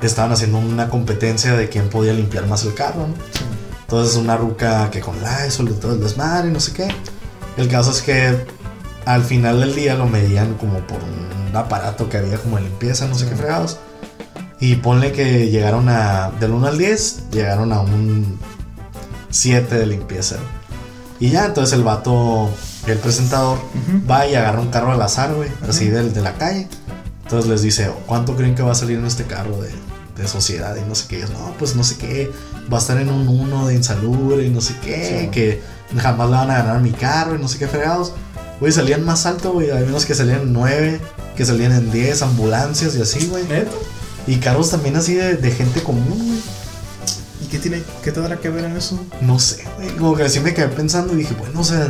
estaban 0.02 0.32
haciendo 0.32 0.58
una 0.58 0.90
competencia 0.90 1.54
de 1.56 1.70
quién 1.70 1.90
podía 1.90 2.14
limpiar 2.14 2.48
más 2.48 2.64
el 2.64 2.74
carro, 2.74 3.08
¿no? 3.08 3.14
Sí. 3.34 3.44
Entonces 3.82 4.16
una 4.18 4.36
ruca 4.36 4.90
que 4.90 5.00
con 5.00 5.16
Lysol 5.22 5.70
y 5.70 5.74
todo 5.74 5.94
el 5.94 6.00
desmadre 6.02 6.50
y 6.50 6.52
no 6.52 6.60
sé 6.60 6.74
qué. 6.74 6.88
El 7.58 7.68
caso 7.68 7.92
es 7.92 8.02
que 8.02 8.36
al 9.06 9.24
final 9.24 9.60
del 9.60 9.76
día 9.76 9.94
lo 9.94 10.08
medían 10.08 10.56
como 10.56 10.80
por 10.80 10.98
un 11.04 11.56
aparato 11.56 12.10
que 12.10 12.18
había 12.18 12.38
como 12.40 12.56
de 12.58 12.64
limpieza, 12.64 13.06
no 13.08 13.14
sé 13.14 13.28
qué 13.30 13.36
fregados. 13.36 13.78
Y 14.60 14.78
ponle 14.78 15.12
que 15.12 15.50
llegaron 15.50 15.88
a, 15.90 16.32
del 16.40 16.52
1 16.52 16.68
al 16.68 16.78
10, 16.80 17.30
llegaron 17.30 17.72
a 17.74 17.82
un 17.82 18.40
7 19.36 19.76
de 19.76 19.86
limpieza. 19.86 20.38
Y 21.20 21.30
ya, 21.30 21.46
entonces 21.46 21.78
el 21.78 21.84
vato, 21.84 22.50
el 22.88 22.98
presentador, 22.98 23.60
va 24.10 24.26
y 24.28 24.36
agarra 24.36 24.62
un 24.62 24.70
carro 24.70 24.92
al 24.92 25.02
azar, 25.02 25.34
güey, 25.34 25.50
así 25.68 25.90
del 25.90 26.14
de 26.14 26.22
la 26.22 26.34
calle. 26.34 26.68
Entonces 27.24 27.50
les 27.50 27.62
dice, 27.62 27.92
¿cuánto 28.06 28.36
creen 28.36 28.56
que 28.56 28.64
va 28.64 28.72
a 28.72 28.76
salir 28.76 28.98
en 28.98 29.06
este 29.06 29.26
carro 29.26 29.62
de, 29.62 29.72
de 30.18 30.28
sociedad? 30.28 30.76
Y 30.78 30.88
no 30.88 30.96
sé 30.96 31.08
qué. 31.08 31.16
Y 31.16 31.18
ellos, 31.20 31.32
no, 31.32 31.54
pues 31.60 31.76
no 31.76 31.84
sé 31.84 31.98
qué. 31.98 32.32
Va 32.72 32.78
a 32.78 32.82
estar 32.82 32.98
en 32.98 33.10
un 33.10 33.28
1 33.28 33.68
de 33.68 33.76
insalubre 33.76 34.46
y 34.46 34.50
no 34.50 34.62
sé 34.62 34.76
qué. 34.84 35.22
Sí. 35.24 35.28
Que 35.32 35.62
jamás 35.98 36.30
le 36.30 36.36
van 36.36 36.52
a 36.52 36.58
ganar 36.58 36.82
mi 36.82 36.92
carro 36.92 37.36
y 37.36 37.40
no 37.40 37.48
sé 37.48 37.58
qué 37.58 37.68
fregados. 37.68 38.14
Güey, 38.60 38.72
salían 38.72 39.04
más 39.04 39.26
alto, 39.26 39.52
güey. 39.52 39.72
Hay 39.72 39.84
menos 39.86 40.06
que 40.06 40.16
salían 40.16 40.42
en 40.42 40.54
9, 40.54 41.02
que 41.36 41.46
salían 41.46 41.74
en 41.74 41.92
10, 41.92 42.22
ambulancias 42.22 42.96
y 42.96 43.02
así, 43.02 43.28
güey. 43.28 43.44
Y 44.28 44.38
carros 44.38 44.70
también 44.72 44.96
así 44.96 45.14
de, 45.14 45.36
de 45.36 45.52
gente 45.52 45.84
común, 45.84 46.18
güey. 46.18 46.65
¿Y 47.56 47.58
qué 47.58 47.70
tiene, 47.70 47.84
qué 48.04 48.12
tendrá 48.12 48.36
que 48.38 48.50
ver 48.50 48.66
en 48.66 48.76
eso? 48.76 49.00
No 49.22 49.40
sé, 49.40 49.64
güey. 49.78 49.90
Como 49.96 50.14
que 50.16 50.24
así 50.24 50.42
me 50.42 50.54
quedé 50.54 50.68
pensando 50.68 51.14
y 51.14 51.18
dije, 51.18 51.34
bueno, 51.36 51.62
o 51.62 51.64
sea, 51.64 51.88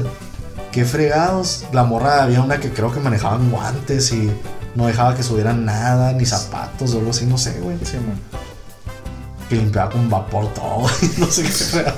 qué 0.72 0.86
fregados. 0.86 1.66
La 1.72 1.84
morra 1.84 2.22
había 2.22 2.42
una 2.42 2.60
que 2.60 2.70
creo 2.72 2.94
que 2.94 3.00
manejaban 3.00 3.50
guantes 3.50 4.12
y 4.12 4.30
no 4.76 4.86
dejaba 4.86 5.16
que 5.16 5.24
subieran 5.24 5.66
nada, 5.66 6.14
ni 6.14 6.24
zapatos 6.26 6.94
o 6.94 7.00
algo 7.00 7.10
así, 7.10 7.26
no 7.26 7.40
sé, 7.40 7.60
güey. 7.62 7.78
Sí, 7.84 7.98
man. 7.98 8.20
Que 9.50 9.56
limpiaba 9.56 9.90
con 9.90 10.08
vapor 10.08 10.54
todo 10.54 10.88
no 11.18 11.26
sé 11.28 11.42
qué 11.44 11.50
fregado. 11.50 11.98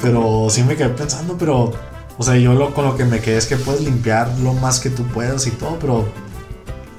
Pero 0.00 0.46
sí 0.48 0.62
me 0.62 0.76
quedé 0.76 0.90
pensando, 0.90 1.36
pero, 1.36 1.72
o 2.18 2.22
sea, 2.22 2.36
yo 2.36 2.54
lo, 2.54 2.72
con 2.72 2.84
lo 2.84 2.96
que 2.96 3.04
me 3.04 3.18
quedé 3.20 3.36
es 3.38 3.46
que 3.46 3.56
puedes 3.56 3.80
limpiar 3.80 4.28
lo 4.44 4.54
más 4.54 4.78
que 4.78 4.90
tú 4.90 5.04
puedas 5.08 5.44
y 5.48 5.50
todo, 5.50 5.76
pero 5.80 6.08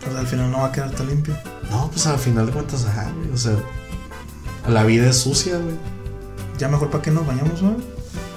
Pues 0.04 0.16
al 0.18 0.28
final 0.28 0.52
no 0.52 0.58
va 0.60 0.66
a 0.68 0.72
quedar 0.74 0.92
tan 0.92 1.08
limpio. 1.08 1.34
no, 1.70 1.90
pues 1.90 2.06
al 2.08 2.20
final 2.20 2.48
de 2.48 2.52
cuentas, 2.52 2.86
ajá, 2.86 3.10
güey, 3.16 3.32
o 3.34 3.38
sea, 3.38 3.54
la 4.68 4.84
vida 4.84 5.10
es 5.10 5.18
sucia, 5.18 5.58
güey. 5.58 5.76
Ya 6.58 6.68
mejor 6.68 6.90
para 6.90 7.02
qué 7.02 7.12
nos 7.12 7.26
bañamos, 7.26 7.62
güey. 7.62 7.76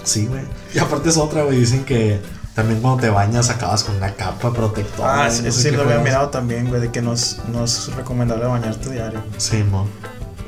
Sí, 0.02 0.26
güey. 0.26 0.42
Y 0.74 0.78
aparte 0.78 1.08
es 1.08 1.16
otra, 1.16 1.44
güey. 1.44 1.58
Dicen 1.58 1.84
que 1.84 2.20
también 2.54 2.80
cuando 2.80 3.00
te 3.00 3.10
bañas 3.10 3.50
acabas 3.50 3.84
con 3.84 3.96
una 3.96 4.14
capa 4.14 4.52
protectora. 4.52 5.24
Ah, 5.24 5.30
sí, 5.30 5.42
no 5.42 5.50
sé 5.50 5.70
sí, 5.70 5.76
lo 5.76 5.82
había 5.82 5.98
mirado 5.98 6.28
también, 6.28 6.68
güey, 6.68 6.80
de 6.80 6.90
que 6.90 7.02
no 7.02 7.12
es, 7.12 7.40
no 7.52 7.64
es 7.64 7.94
recomendable 7.94 8.46
bañarte 8.46 8.90
diario. 8.90 9.20
Sí, 9.38 9.62
mo. 9.64 9.86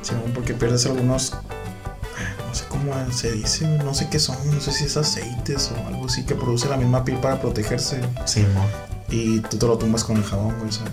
Sí, 0.02 0.14
güey, 0.14 0.32
porque 0.32 0.54
pierdes 0.54 0.86
algunos. 0.86 1.32
No 2.46 2.54
sé 2.54 2.64
cómo 2.68 2.92
se 3.12 3.32
dice, 3.32 3.66
no 3.84 3.92
sé 3.92 4.08
qué 4.08 4.18
son, 4.18 4.36
no 4.54 4.60
sé 4.60 4.72
si 4.72 4.84
es 4.84 4.96
aceites 4.96 5.72
o 5.72 5.86
algo 5.88 6.06
así 6.06 6.24
que 6.24 6.34
produce 6.34 6.68
la 6.68 6.76
misma 6.76 7.04
piel 7.04 7.18
para 7.18 7.40
protegerse. 7.40 8.00
Sí, 8.24 8.46
mo. 8.54 8.64
Y 9.10 9.40
tú 9.40 9.58
te 9.58 9.66
lo 9.66 9.76
tumbas 9.76 10.04
con 10.04 10.16
el 10.16 10.24
jabón, 10.24 10.54
güey, 10.58 10.72
sea. 10.72 10.86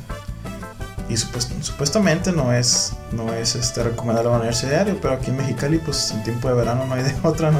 Y 1.13 1.17
supuest- 1.17 1.51
supuestamente 1.61 2.31
no 2.31 2.51
es, 2.53 2.93
no 3.11 3.31
es 3.33 3.55
este, 3.55 3.83
recomendable 3.83 4.29
bañarse 4.31 4.67
diario, 4.69 4.97
pero 5.01 5.13
aquí 5.13 5.29
en 5.29 5.37
Mexicali, 5.37 5.77
pues 5.77 6.11
en 6.11 6.23
tiempo 6.23 6.47
de 6.47 6.55
verano 6.55 6.85
no 6.87 6.93
hay 6.95 7.03
de 7.03 7.15
otra, 7.23 7.51
¿no? 7.51 7.59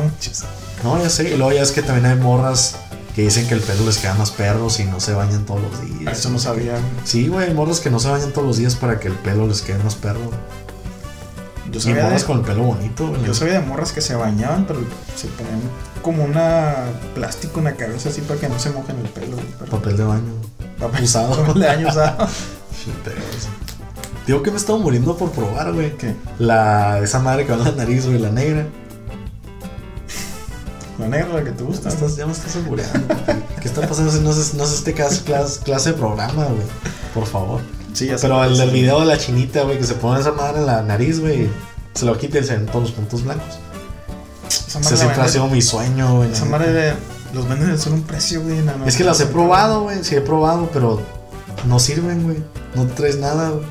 No, 0.84 1.02
ya 1.02 1.10
sé. 1.10 1.30
Y 1.34 1.38
luego 1.38 1.52
ya 1.54 1.62
es 1.62 1.72
que 1.72 1.82
también 1.84 2.06
hay 2.08 2.18
morras 2.18 2.76
que 3.16 3.22
dicen 3.22 3.48
que 3.48 3.54
el 3.54 3.62
pelo 3.62 3.86
les 3.86 3.98
queda 4.00 4.16
más 4.16 4.32
perros 4.32 4.80
y 4.80 4.86
no 4.86 5.00
se 5.00 5.14
bañan 5.14 5.46
todos 5.46 5.62
los 5.62 6.00
días. 6.00 6.18
Eso 6.18 6.30
no 6.30 6.40
sabía. 6.40 6.74
Sí, 7.06 7.28
güey. 7.28 7.48
Hay 7.50 7.54
morras 7.54 7.80
que 7.80 7.92
no 7.92 8.00
se 8.00 8.10
bañan 8.10 8.32
todos 8.32 8.48
los 8.48 8.58
días 8.58 8.76
para 8.76 9.00
que 9.00 9.08
el 9.08 9.14
pelo 9.14 9.46
les 9.48 9.62
quede 9.62 9.78
más 9.84 9.94
perro. 9.96 10.32
Yo 11.72 11.80
Y 11.80 11.82
sabía, 11.82 12.04
morras 12.04 12.22
de, 12.22 12.28
con 12.28 12.40
el 12.40 12.44
pelo 12.46 12.64
bonito, 12.64 13.08
güey. 13.08 13.24
yo 13.24 13.34
sabía 13.34 13.54
de 13.54 13.60
morras 13.66 13.92
que 13.94 14.02
se 14.02 14.16
bañaban, 14.16 14.66
pero 14.66 14.80
se 15.16 15.28
ponían 15.28 15.62
como 16.02 16.24
una 16.24 16.76
plástico 17.16 17.60
en 17.60 17.66
la 17.66 17.76
cabeza 17.76 18.10
así 18.10 18.22
para 18.22 18.40
que 18.40 18.50
no 18.50 18.60
se 18.60 18.70
mojen 18.72 18.98
el 19.00 19.10
pelo. 19.10 19.36
güey, 19.38 19.48
pero- 19.60 19.72
Papel 19.72 19.98
de 19.98 20.04
baño. 20.04 20.34
Papel- 20.80 21.04
usado. 21.04 21.46
papel 21.46 21.62
de 21.62 21.70
año 21.70 21.88
usado. 21.90 22.28
Digo 24.28 24.42
que 24.42 24.52
me 24.52 24.58
estaba 24.58 24.80
muriendo 24.80 25.16
por 25.18 25.32
probar, 25.32 25.74
güey. 25.74 25.96
¿Qué? 25.98 26.16
La, 26.40 27.00
esa 27.00 27.20
madre 27.20 27.46
que 27.46 27.52
va 27.52 27.58
en 27.60 27.64
la 27.66 27.72
nariz, 27.72 28.06
güey, 28.06 28.20
la 28.20 28.30
negra. 28.30 28.68
La 31.00 31.08
negra, 31.08 31.34
la 31.34 31.44
que 31.44 31.52
te 31.52 31.64
gusta. 31.64 31.90
Estás- 31.90 32.16
ya 32.16 32.26
me 32.26 32.32
estás 32.32 32.56
albureando. 32.56 33.16
¿Qué 33.62 33.68
está 33.68 33.82
pasando? 33.88 34.12
No 34.22 34.32
es, 34.32 34.54
no 34.54 34.64
es 34.64 34.74
este 34.74 34.94
clase, 34.94 35.24
clase, 35.24 35.92
de 35.92 35.98
programa, 35.98 36.46
güey. 36.46 36.68
Por 37.14 37.26
favor. 37.26 37.62
Sí, 37.94 38.08
ya 38.08 38.16
Pero 38.22 38.44
el 38.44 38.58
del 38.58 38.72
video 38.72 39.00
de 39.02 39.06
la 39.08 39.18
chinita, 39.18 39.64
güey, 39.64 39.78
que 39.78 39.84
se 39.84 39.94
pone 39.96 40.20
esa 40.20 40.32
madre 40.32 40.60
en 40.60 40.66
la 40.68 40.82
nariz, 40.82 41.20
güey. 41.20 41.50
Se 41.94 42.06
lo 42.06 42.18
quita 42.18 42.40
y 42.40 42.44
se 42.44 42.56
ven 42.56 42.66
todos 42.66 42.84
los 42.84 42.92
puntos 42.92 43.24
blancos. 43.24 43.60
Esa 44.48 44.80
madre, 44.80 44.98
siempre 44.98 45.22
ha 45.22 45.28
sido 45.28 45.48
mi 45.48 45.62
sueño, 45.62 46.18
güey. 46.18 46.32
esa 46.32 46.46
madre 46.46 46.72
de- 46.72 46.94
los 47.34 47.48
venden 47.50 47.72
en 47.72 47.80
solo 47.80 47.96
un 47.96 48.04
precio, 48.04 48.42
güey. 48.42 48.62
no, 48.62 48.78
no, 48.78 48.86
Es 48.86 48.96
que 48.96 49.04
las 49.04 49.20
he 49.20 49.26
probado, 49.26 49.82
güey. 49.84 50.04
Sí 50.04 50.16
he 50.16 50.22
probado, 50.22 50.70
pero 50.72 51.02
no 51.68 51.80
sirven, 51.80 52.24
güey. 52.24 52.38
No 52.76 52.86
traes 52.88 53.18
nada, 53.20 53.50
güey. 53.52 53.66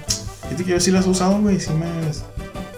Fíjate 0.45 0.65
que 0.65 0.71
yo 0.73 0.81
sí 0.81 0.91
las 0.91 1.07
he 1.07 1.11
usado, 1.11 1.39
güey. 1.41 1.59
Sí 1.61 1.71
me, 1.73 1.87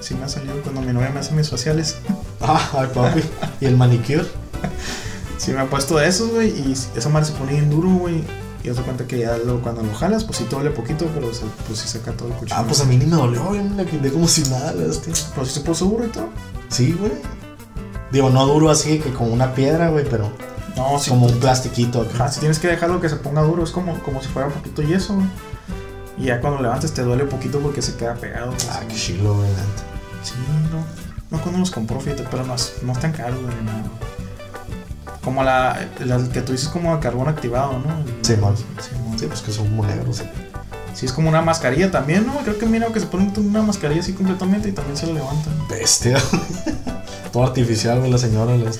sí 0.00 0.14
me 0.14 0.24
ha 0.24 0.28
salido 0.28 0.54
cuando 0.62 0.80
mi 0.82 0.92
novia 0.92 1.10
me 1.10 1.20
hace 1.20 1.32
mis 1.34 1.50
faciales. 1.50 1.96
Ah, 2.46 2.70
ay, 2.78 2.88
papi. 2.92 3.22
¿Y 3.62 3.64
el 3.66 3.76
manicure? 3.76 4.26
Sí 5.38 5.50
me 5.52 5.60
ha 5.60 5.66
puesto 5.66 5.96
de 5.96 6.08
esos, 6.08 6.30
güey. 6.30 6.50
Y 6.50 6.72
esa 6.72 7.08
madre 7.08 7.26
se 7.26 7.32
pone 7.32 7.52
bien 7.52 7.70
duro, 7.70 7.88
güey. 7.90 8.22
Y 8.62 8.68
te 8.70 8.82
cuenta 8.82 9.06
que 9.06 9.18
ya 9.18 9.36
lo- 9.38 9.60
cuando 9.62 9.82
lo 9.82 9.92
jalas, 9.94 10.24
pues 10.24 10.38
sí 10.38 10.44
te 10.44 10.54
duele 10.54 10.70
poquito, 10.70 11.06
pero 11.14 11.32
se- 11.34 11.44
pues 11.66 11.78
sí 11.80 11.88
saca 11.88 12.12
todo 12.12 12.28
el 12.28 12.34
cuchillo. 12.34 12.56
Ah, 12.58 12.64
pues 12.66 12.80
a 12.80 12.84
mí 12.84 12.96
ni 12.96 13.04
me 13.06 13.16
dolió, 13.16 13.44
güey. 13.46 13.62
Me 13.62 13.82
la 13.82 13.90
quité 13.90 14.10
como 14.12 14.28
si 14.28 14.42
nada, 14.42 14.72
hostia. 14.88 15.12
Pero 15.34 15.46
sí 15.46 15.52
se 15.54 15.60
puso 15.60 15.86
duro 15.86 16.04
y 16.04 16.08
todo. 16.08 16.28
Sí, 16.68 16.92
güey. 16.98 17.12
Digo, 18.12 18.30
no 18.30 18.46
duro 18.46 18.70
así 18.70 18.98
que 19.00 19.10
como 19.12 19.32
una 19.32 19.54
piedra, 19.54 19.88
güey, 19.88 20.04
pero 20.08 20.30
No, 20.76 20.98
sí. 20.98 21.10
como 21.10 21.26
un 21.26 21.38
plastiquito 21.40 22.02
acá. 22.02 22.30
si 22.30 22.40
tienes 22.40 22.58
que 22.58 22.68
dejarlo 22.68 23.00
que 23.00 23.08
se 23.08 23.16
ponga 23.16 23.42
duro, 23.42 23.64
es 23.64 23.70
como, 23.70 23.98
como 24.00 24.22
si 24.22 24.28
fuera 24.28 24.48
un 24.48 24.54
poquito 24.54 24.82
yeso, 24.82 25.14
güey. 25.14 25.26
Y 26.18 26.24
ya 26.26 26.40
cuando 26.40 26.62
levantes 26.62 26.92
te 26.94 27.02
duele 27.02 27.24
un 27.24 27.28
poquito 27.28 27.58
porque 27.58 27.82
se 27.82 27.94
queda 27.96 28.14
pegado. 28.14 28.50
pues. 28.52 28.68
Ah, 28.70 28.80
qué 28.88 28.94
chilo, 28.94 29.34
güey. 29.34 29.48
la. 29.50 30.24
Sí, 30.24 30.34
no. 30.72 30.84
No 31.36 31.42
cuando 31.42 31.58
los 31.60 31.70
compró, 31.70 31.98
fíjate, 32.00 32.24
pero 32.30 32.44
no, 32.44 32.54
es- 32.54 32.74
no 32.82 32.92
están 32.92 33.12
caros, 33.12 33.40
güey, 33.42 33.54
nada. 33.64 33.82
Como 35.22 35.42
la, 35.42 35.88
la 36.00 36.18
que 36.28 36.42
tú 36.42 36.52
dices 36.52 36.68
como 36.68 36.94
de 36.94 37.00
carbón 37.00 37.28
activado, 37.28 37.72
¿no? 37.78 38.04
Sí, 38.22 38.36
man. 38.36 38.54
Sí, 38.56 38.64
man. 39.08 39.18
Sí, 39.18 39.26
pues 39.26 39.40
que 39.40 39.52
son 39.52 39.68
como 39.68 39.86
negros. 39.86 40.18
sí. 40.18 40.24
Sí, 40.94 41.06
es 41.06 41.12
como 41.12 41.28
una 41.28 41.40
mascarilla 41.42 41.90
también, 41.90 42.24
¿no? 42.24 42.36
Creo 42.44 42.56
que 42.56 42.66
mira 42.66 42.86
que 42.88 43.00
se 43.00 43.06
ponen 43.06 43.32
una 43.36 43.62
mascarilla 43.62 44.00
así 44.00 44.12
completamente 44.12 44.68
y 44.68 44.72
también 44.72 44.96
se 44.96 45.06
lo 45.08 45.14
levantan. 45.14 45.52
Bestia. 45.68 46.18
Todo 47.32 47.42
artificial, 47.44 47.98
güey, 47.98 48.12
la 48.12 48.18
señora. 48.18 48.54
la- 48.56 48.70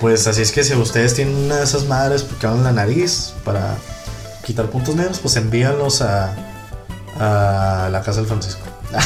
Pues 0.00 0.26
así 0.26 0.42
es 0.42 0.50
que 0.50 0.64
si 0.64 0.74
ustedes 0.74 1.14
tienen 1.14 1.36
una 1.36 1.56
de 1.56 1.64
esas 1.64 1.84
madres 1.86 2.24
que 2.40 2.46
van 2.46 2.56
en 2.56 2.64
la 2.64 2.72
nariz 2.72 3.34
para 3.44 3.76
quitar 4.46 4.66
puntos 4.70 4.94
negros, 4.94 5.18
pues 5.18 5.34
envíalos 5.36 6.02
a, 6.02 6.32
a 7.18 7.88
la 7.90 8.00
casa 8.02 8.18
del 8.20 8.26
Francisco. 8.28 8.60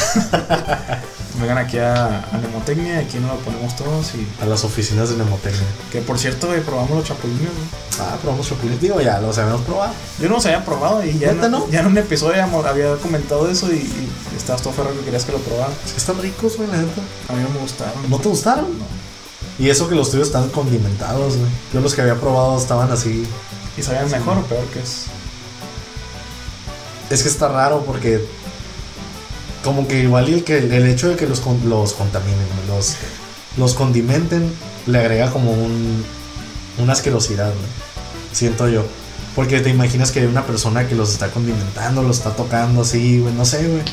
Vengan 1.41 1.57
aquí 1.57 1.79
a, 1.79 2.05
a 2.31 2.37
Nemotecnia, 2.39 2.99
aquí 2.99 3.17
nos 3.17 3.31
lo 3.31 3.37
ponemos 3.37 3.75
todos 3.75 4.11
y... 4.13 4.27
A 4.43 4.45
las 4.45 4.63
oficinas 4.63 5.09
de 5.09 5.15
Nemotecnia. 5.17 5.65
Que 5.91 6.01
por 6.01 6.19
cierto, 6.19 6.47
güey, 6.47 6.61
probamos 6.61 6.91
los 6.91 7.05
chapulines, 7.05 7.41
güey. 7.41 7.67
Ah, 7.99 8.17
probamos 8.21 8.47
chapulines. 8.47 8.79
Digo, 8.79 9.01
ya 9.01 9.19
los 9.19 9.37
habíamos 9.39 9.61
probado. 9.61 9.91
Yo 10.19 10.29
no 10.29 10.35
los 10.35 10.45
había 10.45 10.63
probado 10.63 11.03
y 11.03 11.17
ya, 11.17 11.31
¿Neta 11.33 11.47
en- 11.47 11.51
no? 11.53 11.67
ya 11.71 11.79
en 11.79 11.87
un 11.87 11.97
episodio 11.97 12.43
había 12.43 12.95
comentado 12.97 13.49
eso 13.49 13.71
y, 13.73 13.77
y 13.77 14.09
estabas 14.37 14.61
todo 14.61 14.73
ferro 14.73 14.91
que 14.93 14.99
querías 15.05 15.23
que 15.25 15.31
lo 15.31 15.39
probara. 15.39 15.71
Están 15.97 16.21
ricos, 16.21 16.57
güey, 16.57 16.69
la 16.69 16.77
neta. 16.77 17.01
A 17.29 17.33
mí 17.33 17.41
no 17.41 17.49
me 17.49 17.59
gustaron. 17.59 18.07
¿No 18.09 18.19
te 18.19 18.29
gustaron? 18.29 18.65
No. 18.77 18.85
Y 19.57 19.69
eso 19.69 19.89
que 19.89 19.95
los 19.95 20.11
tuyos 20.11 20.27
están 20.27 20.49
condimentados, 20.49 21.37
güey. 21.37 21.49
Yo 21.73 21.79
los 21.81 21.95
que 21.95 22.01
había 22.01 22.15
probado 22.19 22.57
estaban 22.59 22.91
así. 22.91 23.25
¿Y 23.77 23.81
sabían 23.81 24.11
mejor 24.11 24.37
o 24.37 24.41
peor 24.43 24.65
que 24.65 24.79
es? 24.81 25.05
Es 27.11 27.23
que 27.23 27.29
está 27.29 27.49
raro 27.49 27.83
porque. 27.85 28.25
Como 29.63 29.87
que 29.87 29.99
igual 29.99 30.27
el, 30.27 30.43
que, 30.43 30.57
el 30.57 30.87
hecho 30.87 31.09
de 31.09 31.15
que 31.15 31.27
los, 31.27 31.43
los 31.65 31.93
contaminen, 31.93 32.47
los, 32.67 32.95
los 33.57 33.75
condimenten, 33.75 34.51
le 34.87 34.99
agrega 34.99 35.29
como 35.29 35.51
un. 35.51 36.03
Una 36.77 36.93
asquerosidad, 36.93 37.47
güey. 37.47 37.67
Siento 38.31 38.67
yo. 38.69 38.85
Porque 39.35 39.59
te 39.59 39.69
imaginas 39.69 40.11
que 40.11 40.21
hay 40.21 40.25
una 40.25 40.45
persona 40.45 40.87
que 40.87 40.95
los 40.95 41.11
está 41.11 41.29
condimentando, 41.29 42.01
los 42.01 42.17
está 42.17 42.31
tocando 42.31 42.81
así, 42.81 43.19
güey. 43.19 43.33
No 43.33 43.45
sé, 43.45 43.67
güey. 43.67 43.83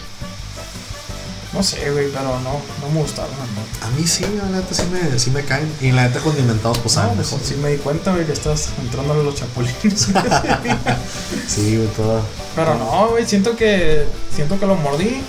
No 1.52 1.62
sé, 1.62 1.90
güey, 1.90 2.08
pero 2.10 2.38
no, 2.40 2.60
no 2.82 2.88
me 2.92 3.00
gustaron. 3.00 3.30
No, 3.32 3.86
A 3.86 3.90
mí 3.92 4.06
sí, 4.06 4.24
la 4.36 4.44
neta 4.50 4.74
sí 4.74 4.82
me, 4.92 5.18
sí 5.18 5.30
me 5.30 5.42
caen. 5.44 5.72
Y 5.80 5.92
la 5.92 6.06
neta 6.08 6.20
condimentados, 6.20 6.78
pues 6.78 6.94
saben 6.94 7.16
no 7.16 7.22
mejor. 7.22 7.40
sí 7.42 7.54
me 7.54 7.70
di 7.70 7.78
cuenta, 7.78 8.12
güey, 8.12 8.26
que 8.26 8.32
estás 8.32 8.68
entrando 8.80 9.14
a 9.14 9.16
los 9.16 9.34
chapulines. 9.34 10.08
Sí, 11.48 11.76
güey, 11.76 11.88
todo. 11.88 12.20
pero 12.54 12.74
no, 12.76 13.08
güey, 13.08 13.26
siento 13.26 13.56
que 13.56 14.06
siento 14.34 14.60
que 14.60 14.66
lo 14.66 14.74
mordí 14.76 15.22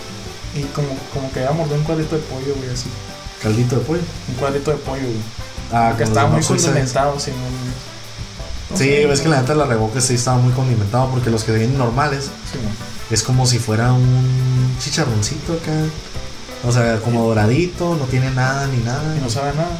y 0.55 0.63
como, 0.75 0.89
como 1.13 1.31
que 1.31 1.41
ya 1.41 1.51
mordí 1.51 1.73
un 1.75 1.83
cuadrito 1.83 2.15
de 2.15 2.21
pollo, 2.23 2.53
güey, 2.57 2.69
así. 2.69 2.89
Caldito 3.41 3.77
de 3.77 3.81
pollo. 3.85 4.01
Un 4.27 4.35
cuadrito 4.35 4.71
de 4.71 4.77
pollo, 4.77 5.03
güey. 5.03 5.21
Ah, 5.71 5.93
que 5.97 6.03
estaba 6.03 6.29
muy 6.29 6.43
condimentado, 6.43 7.19
sí, 7.19 7.31
no, 7.31 8.77
Sí, 8.77 8.83
sé, 8.83 9.05
ves 9.07 9.21
que 9.21 9.29
la 9.29 9.41
neta 9.41 9.55
la 9.55 9.65
revoque 9.65 9.99
sí 10.01 10.13
estaba 10.15 10.37
muy 10.37 10.53
condimentado 10.53 11.09
porque 11.09 11.31
los 11.31 11.43
que 11.43 11.51
vienen 11.53 11.75
normales 11.77 12.25
Sí, 12.25 12.59
es 13.09 13.23
como 13.23 13.47
si 13.47 13.57
fuera 13.57 13.93
un 13.93 14.75
chicharroncito 14.79 15.53
acá. 15.53 15.71
O 16.65 16.71
sea, 16.71 16.99
como 16.99 17.23
doradito, 17.23 17.95
no 17.95 18.05
tiene 18.05 18.31
nada 18.31 18.67
ni 18.67 18.77
nada. 18.83 19.15
Y 19.15 19.21
no 19.21 19.29
sabe 19.29 19.53
nada. 19.55 19.77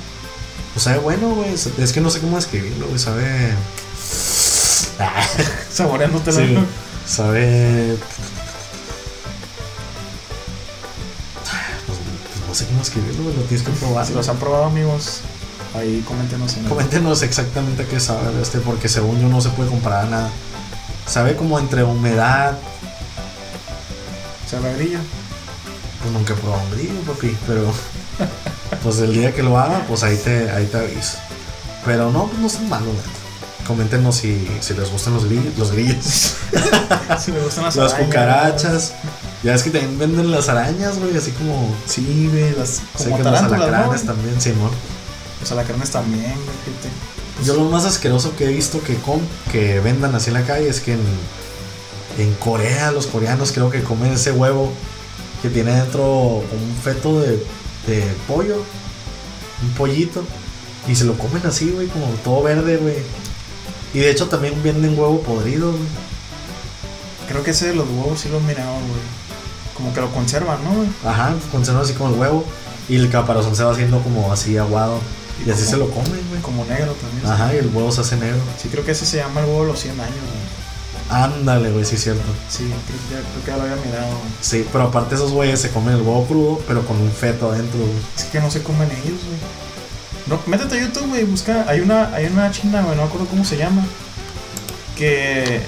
Pues 0.73 0.83
sabe 0.83 0.99
bueno, 0.99 1.29
güey. 1.35 1.53
Es 1.53 1.93
que 1.93 2.01
no 2.01 2.09
sé 2.09 2.19
cómo 2.19 2.37
describirlo, 2.37 2.87
güey. 2.87 2.99
Sabe. 2.99 3.53
Ah, 4.99 5.23
Saboreándote 5.71 6.31
sí, 6.31 6.47
la 6.47 6.63
sabe. 7.05 7.97
Pues, 11.85 11.97
pues 11.97 12.47
no 12.47 12.55
sé 12.55 12.65
cómo 12.65 12.81
escribirlo, 12.81 13.23
güey. 13.23 13.35
Lo 13.35 13.43
tienes 13.43 13.65
que 13.65 13.71
probar. 13.73 14.05
Si 14.05 14.13
los 14.13 14.29
han 14.29 14.37
probado, 14.37 14.65
amigos, 14.65 15.21
ahí 15.75 16.03
coméntenos 16.07 16.55
en 16.57 16.65
Coméntenos 16.65 17.21
exactamente 17.21 17.85
qué 17.85 17.99
sabe 17.99 18.41
este, 18.41 18.59
porque 18.59 18.87
según 18.87 19.19
yo 19.21 19.27
no 19.27 19.41
se 19.41 19.49
puede 19.49 19.69
comparar 19.69 20.07
nada. 20.07 20.29
Sabe 21.07 21.35
como 21.35 21.57
entre 21.57 21.83
humedad, 21.83 22.55
¿Sabe 24.49 24.69
a 24.69 24.73
grillo? 24.73 24.97
Pues 26.01 26.11
nunca 26.13 26.33
he 26.33 26.37
probado 26.37 26.63
un 26.63 26.71
grillo, 26.71 27.01
papi, 27.05 27.35
pero 27.45 27.73
pues 28.83 28.99
el 28.99 29.13
día 29.13 29.33
que 29.33 29.43
lo 29.43 29.57
haga, 29.57 29.85
pues 29.87 30.03
ahí 30.03 30.15
te, 30.17 30.49
ahí 30.51 30.65
te 30.65 30.77
aviso. 30.77 31.17
Pero 31.85 32.11
no, 32.11 32.27
pues 32.27 32.39
no 32.39 32.49
son 32.49 32.69
malos, 32.69 32.87
neta. 32.93 33.09
Coméntenos 33.67 34.15
si, 34.15 34.47
si 34.61 34.73
les 34.73 34.89
gustan 34.89 35.13
los 35.13 35.25
grillos, 35.25 35.57
los 35.57 35.71
grillos, 35.71 36.33
Si 37.19 37.31
me 37.31 37.39
gustan 37.41 37.65
las, 37.65 37.75
las 37.75 37.93
arañas. 37.93 38.07
cucarachas. 38.07 38.93
Ya 39.43 39.53
es 39.53 39.63
que 39.63 39.69
también 39.69 39.97
venden 39.99 40.31
las 40.31 40.49
arañas, 40.49 40.97
güey, 40.99 41.15
así 41.15 41.31
como. 41.31 41.75
Sí, 41.85 42.29
güey, 42.31 42.51
las 42.57 42.81
Sé 42.97 43.09
como 43.09 43.17
que 43.17 43.23
los 43.23 43.33
tarántulas, 43.33 43.59
¿no? 43.75 43.77
alacranes 43.77 44.05
también, 44.05 44.41
Simón. 44.41 44.71
Los 45.41 45.51
alacranes 45.51 45.89
también, 45.91 46.33
güey, 46.33 46.57
fíjate. 46.65 46.89
Yo 47.45 47.53
lo 47.55 47.65
más 47.69 47.85
asqueroso 47.85 48.35
que 48.35 48.45
he 48.45 48.47
visto 48.47 48.81
que, 48.83 48.95
com 48.95 49.21
que 49.51 49.79
vendan 49.79 50.13
así 50.15 50.29
en 50.29 50.33
la 50.33 50.43
calle 50.43 50.67
es 50.67 50.79
que 50.81 50.93
en, 50.93 51.01
en 52.17 52.33
Corea, 52.35 52.91
los 52.91 53.07
coreanos 53.07 53.51
creo 53.53 53.69
que 53.69 53.81
comen 53.83 54.13
ese 54.13 54.31
huevo 54.31 54.73
que 55.41 55.49
tiene 55.49 55.71
dentro 55.73 56.03
un 56.05 56.77
feto 56.83 57.19
de, 57.21 57.31
de 57.87 58.03
pollo, 58.27 58.63
un 59.63 59.69
pollito, 59.77 60.23
y 60.87 60.95
se 60.95 61.05
lo 61.05 61.17
comen 61.17 61.45
así, 61.45 61.69
güey, 61.71 61.87
como 61.87 62.05
todo 62.23 62.43
verde, 62.43 62.77
güey. 62.77 62.97
Y 63.93 63.99
de 63.99 64.11
hecho 64.11 64.27
también 64.27 64.61
venden 64.63 64.97
huevo 64.97 65.21
podrido, 65.21 65.71
güey. 65.71 65.83
Creo 67.27 67.43
que 67.43 67.51
ese 67.51 67.67
de 67.67 67.75
los 67.75 67.87
huevos 67.87 68.19
sí 68.19 68.29
lo 68.29 68.37
he 68.37 68.41
mirado, 68.41 68.71
güey. 68.73 69.01
Como 69.75 69.93
que 69.93 70.01
lo 70.01 70.11
conservan, 70.11 70.63
¿no, 70.63 70.71
güey? 70.73 70.89
Ajá, 71.05 71.35
conservan 71.51 71.83
así 71.83 71.93
como 71.93 72.13
el 72.13 72.19
huevo, 72.19 72.43
y 72.87 72.95
el 72.95 73.09
caparazón 73.09 73.55
se 73.55 73.63
va 73.63 73.71
haciendo 73.71 74.01
como 74.01 74.31
así 74.33 74.57
aguado, 74.57 74.99
y 75.45 75.49
así 75.49 75.61
como- 75.65 75.71
se 75.71 75.77
lo 75.77 75.89
comen, 75.91 76.21
güey. 76.29 76.41
Como 76.41 76.65
negro 76.65 76.93
también. 76.93 77.25
Ajá, 77.31 77.53
y 77.53 77.57
el 77.57 77.67
huevo 77.67 77.91
se 77.91 78.01
hace 78.01 78.15
negro. 78.17 78.39
Sí, 78.61 78.67
creo 78.69 78.83
que 78.83 78.91
ese 78.91 79.05
se 79.05 79.17
llama 79.17 79.41
el 79.41 79.47
huevo 79.47 79.61
de 79.61 79.67
los 79.71 79.79
100 79.79 79.99
años, 79.99 80.15
güey. 80.15 80.58
Ándale, 81.09 81.71
güey, 81.71 81.85
sí 81.85 81.95
es 81.95 82.03
cierto. 82.03 82.21
Sí, 82.49 82.71
creo, 83.09 83.43
que 83.43 83.51
ya 83.51 83.57
lo 83.57 83.63
había 83.63 83.83
mirado, 83.83 84.09
güey. 84.09 84.31
Sí, 84.41 84.65
pero 84.71 84.85
aparte 84.85 85.15
esos 85.15 85.31
güeyes 85.31 85.59
se 85.59 85.71
comen 85.71 85.95
el 85.95 86.01
huevo 86.01 86.25
crudo, 86.25 86.61
pero 86.67 86.85
con 86.85 86.97
un 86.97 87.11
feto 87.11 87.51
adentro, 87.51 87.79
güey. 87.79 87.91
Es 88.15 88.25
que 88.25 88.39
no 88.39 88.51
se 88.51 88.61
comen 88.61 88.89
ellos, 88.91 89.19
güey. 89.25 89.39
No, 90.27 90.39
métete 90.45 90.77
a 90.77 90.81
YouTube, 90.81 91.07
güey, 91.07 91.23
busca. 91.23 91.65
Hay 91.67 91.79
una, 91.79 92.13
hay 92.13 92.27
una 92.27 92.51
china, 92.51 92.83
güey, 92.83 92.95
no 92.95 93.01
me 93.01 93.07
acuerdo 93.07 93.25
cómo 93.27 93.43
se 93.43 93.57
llama. 93.57 93.83
Que. 94.95 95.63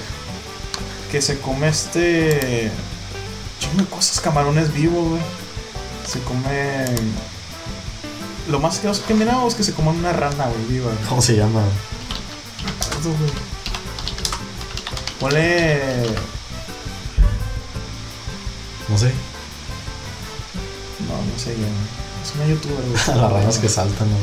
Que 1.10 1.20
se 1.20 1.40
come 1.40 1.68
este. 1.68 2.70
Chingo 3.58 3.82
de 3.82 3.86
cosas, 3.86 4.20
camarones 4.20 4.72
vivos, 4.72 5.08
güey. 5.08 5.22
Se 6.06 6.20
come. 6.20 6.84
Lo 8.48 8.60
más 8.60 8.78
que 8.78 9.12
he 9.12 9.16
mirado 9.16 9.48
es 9.48 9.56
que 9.56 9.64
se 9.64 9.72
comen 9.72 9.96
una 9.96 10.12
rana, 10.12 10.46
güey, 10.46 10.66
viva. 10.68 10.92
güey. 10.92 11.08
¿Cómo 11.08 11.20
se 11.20 11.34
llama? 11.34 11.62
Acuerdo, 12.80 13.10
güey. 13.18 13.51
Ponle. 15.22 16.02
No 18.88 18.98
sé. 18.98 19.12
No, 21.06 21.14
no 21.14 21.38
sé, 21.38 21.54
güey. 21.54 21.68
Es 22.24 22.34
una 22.34 22.46
youtuber, 22.48 22.84
güey. 22.84 23.06
Las 23.22 23.32
ranas 23.32 23.58
que 23.58 23.68
saltan, 23.68 24.08
¿no? 24.10 24.16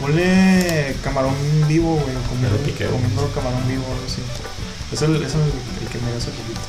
Ponle 0.00 0.96
camarón 1.04 1.32
vivo, 1.68 1.94
güey. 1.94 2.16
Comiendo, 2.28 2.58
Ya 2.58 2.64
piqué, 2.64 2.86
comiendo 2.86 3.30
camarón 3.36 3.68
vivo, 3.68 3.84
algo 3.84 4.04
así. 4.04 4.20
Es 4.90 5.00
el, 5.02 5.14
es 5.22 5.32
el, 5.32 5.42
el 5.42 5.88
que 5.92 5.98
me 5.98 6.10
hace 6.16 6.30
poquito. 6.30 6.60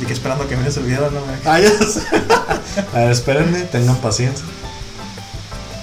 Y 0.00 0.04
que 0.06 0.12
esperando 0.12 0.46
que 0.46 0.56
me 0.56 0.70
se 0.70 0.78
olvidara, 0.78 1.10
no. 1.10 1.22
Ah, 1.44 1.58
ya 1.58 1.70
sé. 1.70 2.02
A 2.94 2.98
ver, 3.00 3.10
espérenme, 3.10 3.62
tengan 3.62 3.96
paciencia. 3.96 4.46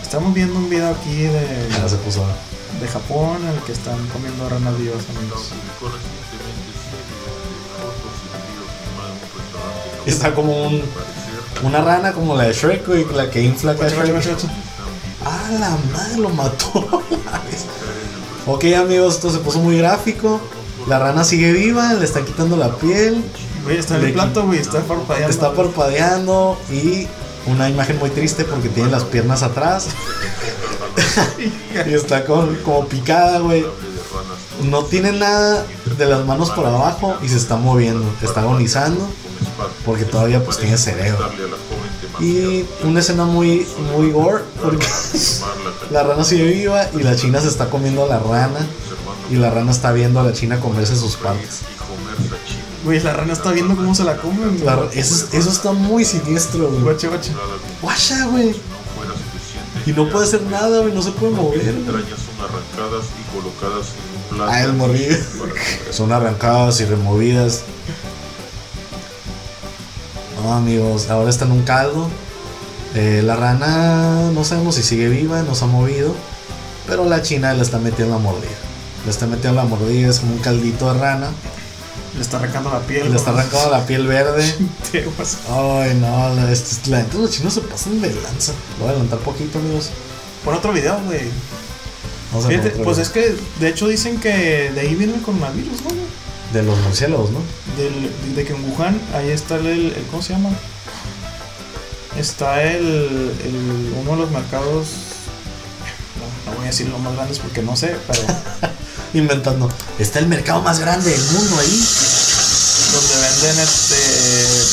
Estamos 0.02 0.34
viendo 0.34 0.58
un 0.58 0.70
video 0.70 0.90
aquí 0.95 1.24
de, 1.24 1.68
Ya 1.70 1.90
se 1.90 1.98
puso. 1.98 2.26
De 2.82 2.88
Japón 2.88 3.38
en 3.41 3.49
el 3.56 3.62
que 3.64 3.72
están 3.72 3.98
comiendo 4.08 4.48
ranas 4.49 4.78
vivas, 4.78 5.04
amigos. 5.18 5.49
y 10.06 10.10
Está 10.10 10.34
como 10.34 10.68
un- 10.68 10.82
Una 11.64 11.82
rana 11.82 12.14
como 12.14 12.36
la 12.36 12.44
de 12.44 12.54
Shrek, 12.54 12.86
güey, 12.86 13.04
la 13.16 13.32
que 13.32 13.41
infla 13.41 13.74
guacha, 13.74 13.95
Shrek. 14.06 14.38
Ah, 15.26 15.49
la 15.60 15.70
madre, 15.91 16.18
lo 16.20 16.30
mató. 16.30 16.70
ok, 18.45 18.64
amigos, 18.80 19.16
esto 19.16 19.32
se 19.32 19.40
puso 19.40 19.58
muy 19.60 19.78
gráfico. 19.80 20.40
La 20.88 20.99
rana 20.99 21.24
sigue 21.24 21.52
viva, 21.52 21.94
le 21.95 22.06
están 22.06 22.26
quitando 22.26 22.56
la 22.58 22.70
piel, 22.76 23.24
Güey, 23.64 23.78
está 23.80 23.98
en 23.98 24.06
el 24.06 24.14
plato, 24.14 24.45
güey, 24.45 24.60
está 24.60 24.82
parpadeando. 24.82 25.30
está 25.34 25.52
parpadeando 25.54 26.58
y 26.72 27.08
una 27.48 27.68
imagen 27.70 27.98
muy 27.98 28.12
triste 28.12 28.45
porque 28.45 28.70
tiene 28.70 28.90
las 28.91 29.04
piernas 29.04 29.41
atrás 29.44 29.88
y 31.86 31.94
está 31.94 32.26
con, 32.26 32.56
como 32.57 32.88
picada, 32.88 33.40
güey. 33.40 33.65
No 34.69 34.84
tiene 34.86 35.11
nada 35.11 35.65
de 35.98 36.06
las 36.06 36.26
manos 36.26 36.49
por 36.52 36.65
abajo 36.65 37.15
y 37.22 37.30
se 37.30 37.38
está 37.38 37.57
moviendo, 37.57 38.06
está 38.22 38.41
agonizando 38.41 39.07
porque 39.86 40.06
todavía 40.06 40.44
pues 40.44 40.57
tiene 40.57 40.78
cerebro. 40.78 41.30
Y 42.19 42.65
una 42.84 42.99
escena 42.99 43.26
muy, 43.26 43.68
muy 43.95 44.11
gore 44.11 44.44
porque 44.61 44.88
la 45.91 46.03
rana 46.03 46.24
sigue 46.24 46.45
viva 46.45 46.88
y 46.94 47.03
la 47.03 47.15
china 47.15 47.41
se 47.41 47.48
está 47.48 47.69
comiendo 47.69 48.03
a 48.03 48.07
la 48.07 48.19
rana 48.19 48.65
y 49.30 49.36
la 49.36 49.49
rana 49.49 49.72
está 49.72 49.91
viendo 49.91 50.19
a 50.19 50.24
la 50.24 50.34
china 50.34 50.60
comerse 50.60 50.95
sus 50.95 51.15
partes. 51.15 51.61
Güey, 52.84 53.02
la 53.02 53.14
rana 53.14 53.34
está 53.34 53.52
viendo 53.52 53.76
cómo 53.76 53.94
se 53.94 54.03
la 54.03 54.18
comen. 54.18 54.64
Eso, 54.94 55.28
eso 55.32 55.49
está 55.49 55.74
muy 55.74 56.06
siniestro, 56.06 56.69
güey. 56.69 56.82
Guacha, 56.82 57.10
guacha. 57.10 57.32
Guacha, 57.82 58.26
güey. 58.28 58.56
Y 59.88 59.93
no 59.93 60.09
puede 60.09 60.26
hacer 60.26 60.41
nada, 60.41 60.81
güey, 60.81 60.93
no 60.93 61.01
se 61.01 61.11
puede 61.11 61.31
mover. 61.31 61.59
güey. 61.59 61.69
entrañas 61.69 62.19
son 62.19 62.43
arrancadas 62.43 63.05
y 63.05 63.34
colocadas 63.34 63.88
en 63.95 64.18
un 64.18 64.38
plato. 64.38 64.51
Ah, 64.51 64.64
el 64.64 64.73
morrillo. 64.73 65.15
Son 65.91 66.11
arrancadas 66.11 66.81
y 66.81 66.85
removidas. 66.85 67.64
No, 70.43 70.53
amigos, 70.53 71.09
ahora 71.09 71.30
está 71.30 71.45
en 71.45 71.53
un 71.53 71.64
caldo. 71.64 72.09
Eh, 72.95 73.22
la 73.23 73.38
rana 73.38 74.30
no 74.34 74.43
sabemos 74.43 74.76
si 74.76 74.84
sigue 74.84 75.07
viva, 75.07 75.41
no 75.43 75.55
se 75.55 75.64
ha 75.64 75.68
movido. 75.68 76.14
Pero 76.85 77.05
la 77.05 77.22
china 77.22 77.53
le 77.53 77.61
está 77.61 77.80
metiendo 77.80 78.15
la 78.15 78.22
mordida. 78.22 78.57
Le 79.05 79.11
está 79.11 79.26
metiendo 79.26 79.61
la 79.61 79.69
mordida, 79.69 80.09
es 80.09 80.19
como 80.19 80.34
un 80.34 80.39
caldito 80.39 80.93
de 80.93 80.99
rana. 80.99 81.30
Le 82.16 82.22
está 82.22 82.38
arrancando 82.38 82.72
la 82.72 82.80
piel. 82.80 83.10
Le 83.10 83.16
está 83.16 83.32
arrancando 83.32 83.70
la 83.72 83.86
piel 83.86 84.08
verde. 84.08 84.44
Ay, 85.50 85.98
no, 86.00 86.34
la, 86.36 86.52
este- 86.52 86.90
la 86.90 87.06
los 87.14 87.30
chinos 87.32 87.54
se 87.54 87.62
pasan 87.62 88.02
de 88.02 88.10
lanza. 88.14 88.54
Lo 88.78 88.86
voy 88.86 88.88
a 88.88 88.90
adelantar 88.92 89.20
poquito, 89.20 89.60
amigos. 89.60 89.90
Pon 90.44 90.56
otro 90.56 90.72
video, 90.74 91.00
güey. 91.06 91.30
Vamos 92.32 92.46
a 92.46 92.50
Fíjate, 92.50 92.70
pues 92.84 92.98
es 92.98 93.10
que 93.10 93.36
de 93.60 93.70
hecho 93.70 93.88
dicen 93.88 94.20
que 94.20 94.72
de 94.72 94.80
ahí 94.82 94.96
viene 94.96 95.16
el 95.16 95.22
coronavirus, 95.22 95.82
güey. 95.84 95.96
De 96.54 96.64
los 96.64 96.78
murciélagos, 96.80 97.30
¿no? 97.32 97.40
Del, 97.78 98.36
de 98.36 98.44
que 98.46 98.54
en 98.54 98.64
Wuhan, 98.72 99.00
ahí 99.14 99.30
está 99.30 99.56
el, 99.56 99.68
el- 99.68 100.06
¿cómo 100.10 100.22
se 100.24 100.34
llama? 100.34 100.50
Está 102.18 102.64
el, 102.64 102.84
el- 103.44 103.94
uno 104.02 104.12
de 104.12 104.18
los 104.18 104.32
mercados, 104.32 104.88
no, 106.46 106.52
no 106.52 106.58
voy 106.58 106.66
a 106.66 106.70
decir 106.70 106.88
los 106.90 107.00
más 107.00 107.14
grandes 107.16 107.38
porque 107.40 107.62
no 107.62 107.76
sé, 107.76 107.96
pero 108.08 108.22
Inventando. 109.18 109.68
Está 109.98 110.19
el 110.19 110.27
mercado 110.27 110.61
más 110.61 110.80
grande 110.80 111.10
del 111.10 111.23
mundo 111.31 111.57
ahí. 111.57 111.84
donde 112.94 113.15
venden 113.15 113.60
este, 113.60 113.98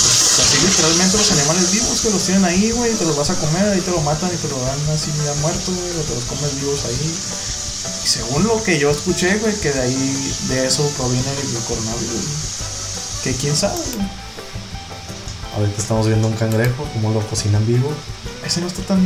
pues 0.03 0.39
así 0.45 0.59
literalmente 0.67 1.17
los 1.17 1.33
animales 1.33 1.71
vivos 1.73 2.01
que 2.03 2.11
los 2.11 2.23
tienen 2.23 2.45
ahí, 2.45 2.71
güey, 2.73 2.93
te 2.93 3.05
los 3.07 3.17
vas 3.17 3.31
a 3.31 3.35
comer, 3.37 3.69
ahí 3.69 3.81
te 3.81 3.91
lo 3.91 4.01
matan 4.03 4.31
y 4.33 4.37
te 4.37 4.49
lo 4.49 4.61
dan 4.61 4.79
así 4.95 5.11
ya 5.25 5.33
muerto, 5.41 5.73
güey, 5.73 5.91
o 5.99 6.03
te 6.03 6.15
los 6.15 6.25
comes 6.25 6.61
vivos 6.61 6.85
ahí. 6.85 7.15
Y 8.05 8.07
según 8.07 8.45
lo 8.45 8.63
que 8.63 8.79
yo 8.79 8.91
escuché, 8.91 9.39
güey, 9.39 9.55
que 9.61 9.73
de 9.73 9.81
ahí, 9.81 10.35
de 10.49 10.67
eso 10.67 10.87
proviene 10.99 11.31
el, 11.31 11.63
coronavirus, 11.65 12.13
güey. 12.13 13.25
Que 13.25 13.33
quién 13.35 13.57
sabe, 13.57 13.81
güey. 13.97 14.09
Ahorita 15.57 15.81
estamos 15.81 16.07
viendo 16.07 16.29
un 16.29 16.35
cangrejo, 16.35 16.87
cómo 16.93 17.13
lo 17.13 17.27
cocinan 17.29 17.67
vivo. 17.67 17.91
Ese 18.45 18.61
no 18.61 18.67
está 18.67 18.83
tan, 18.83 19.01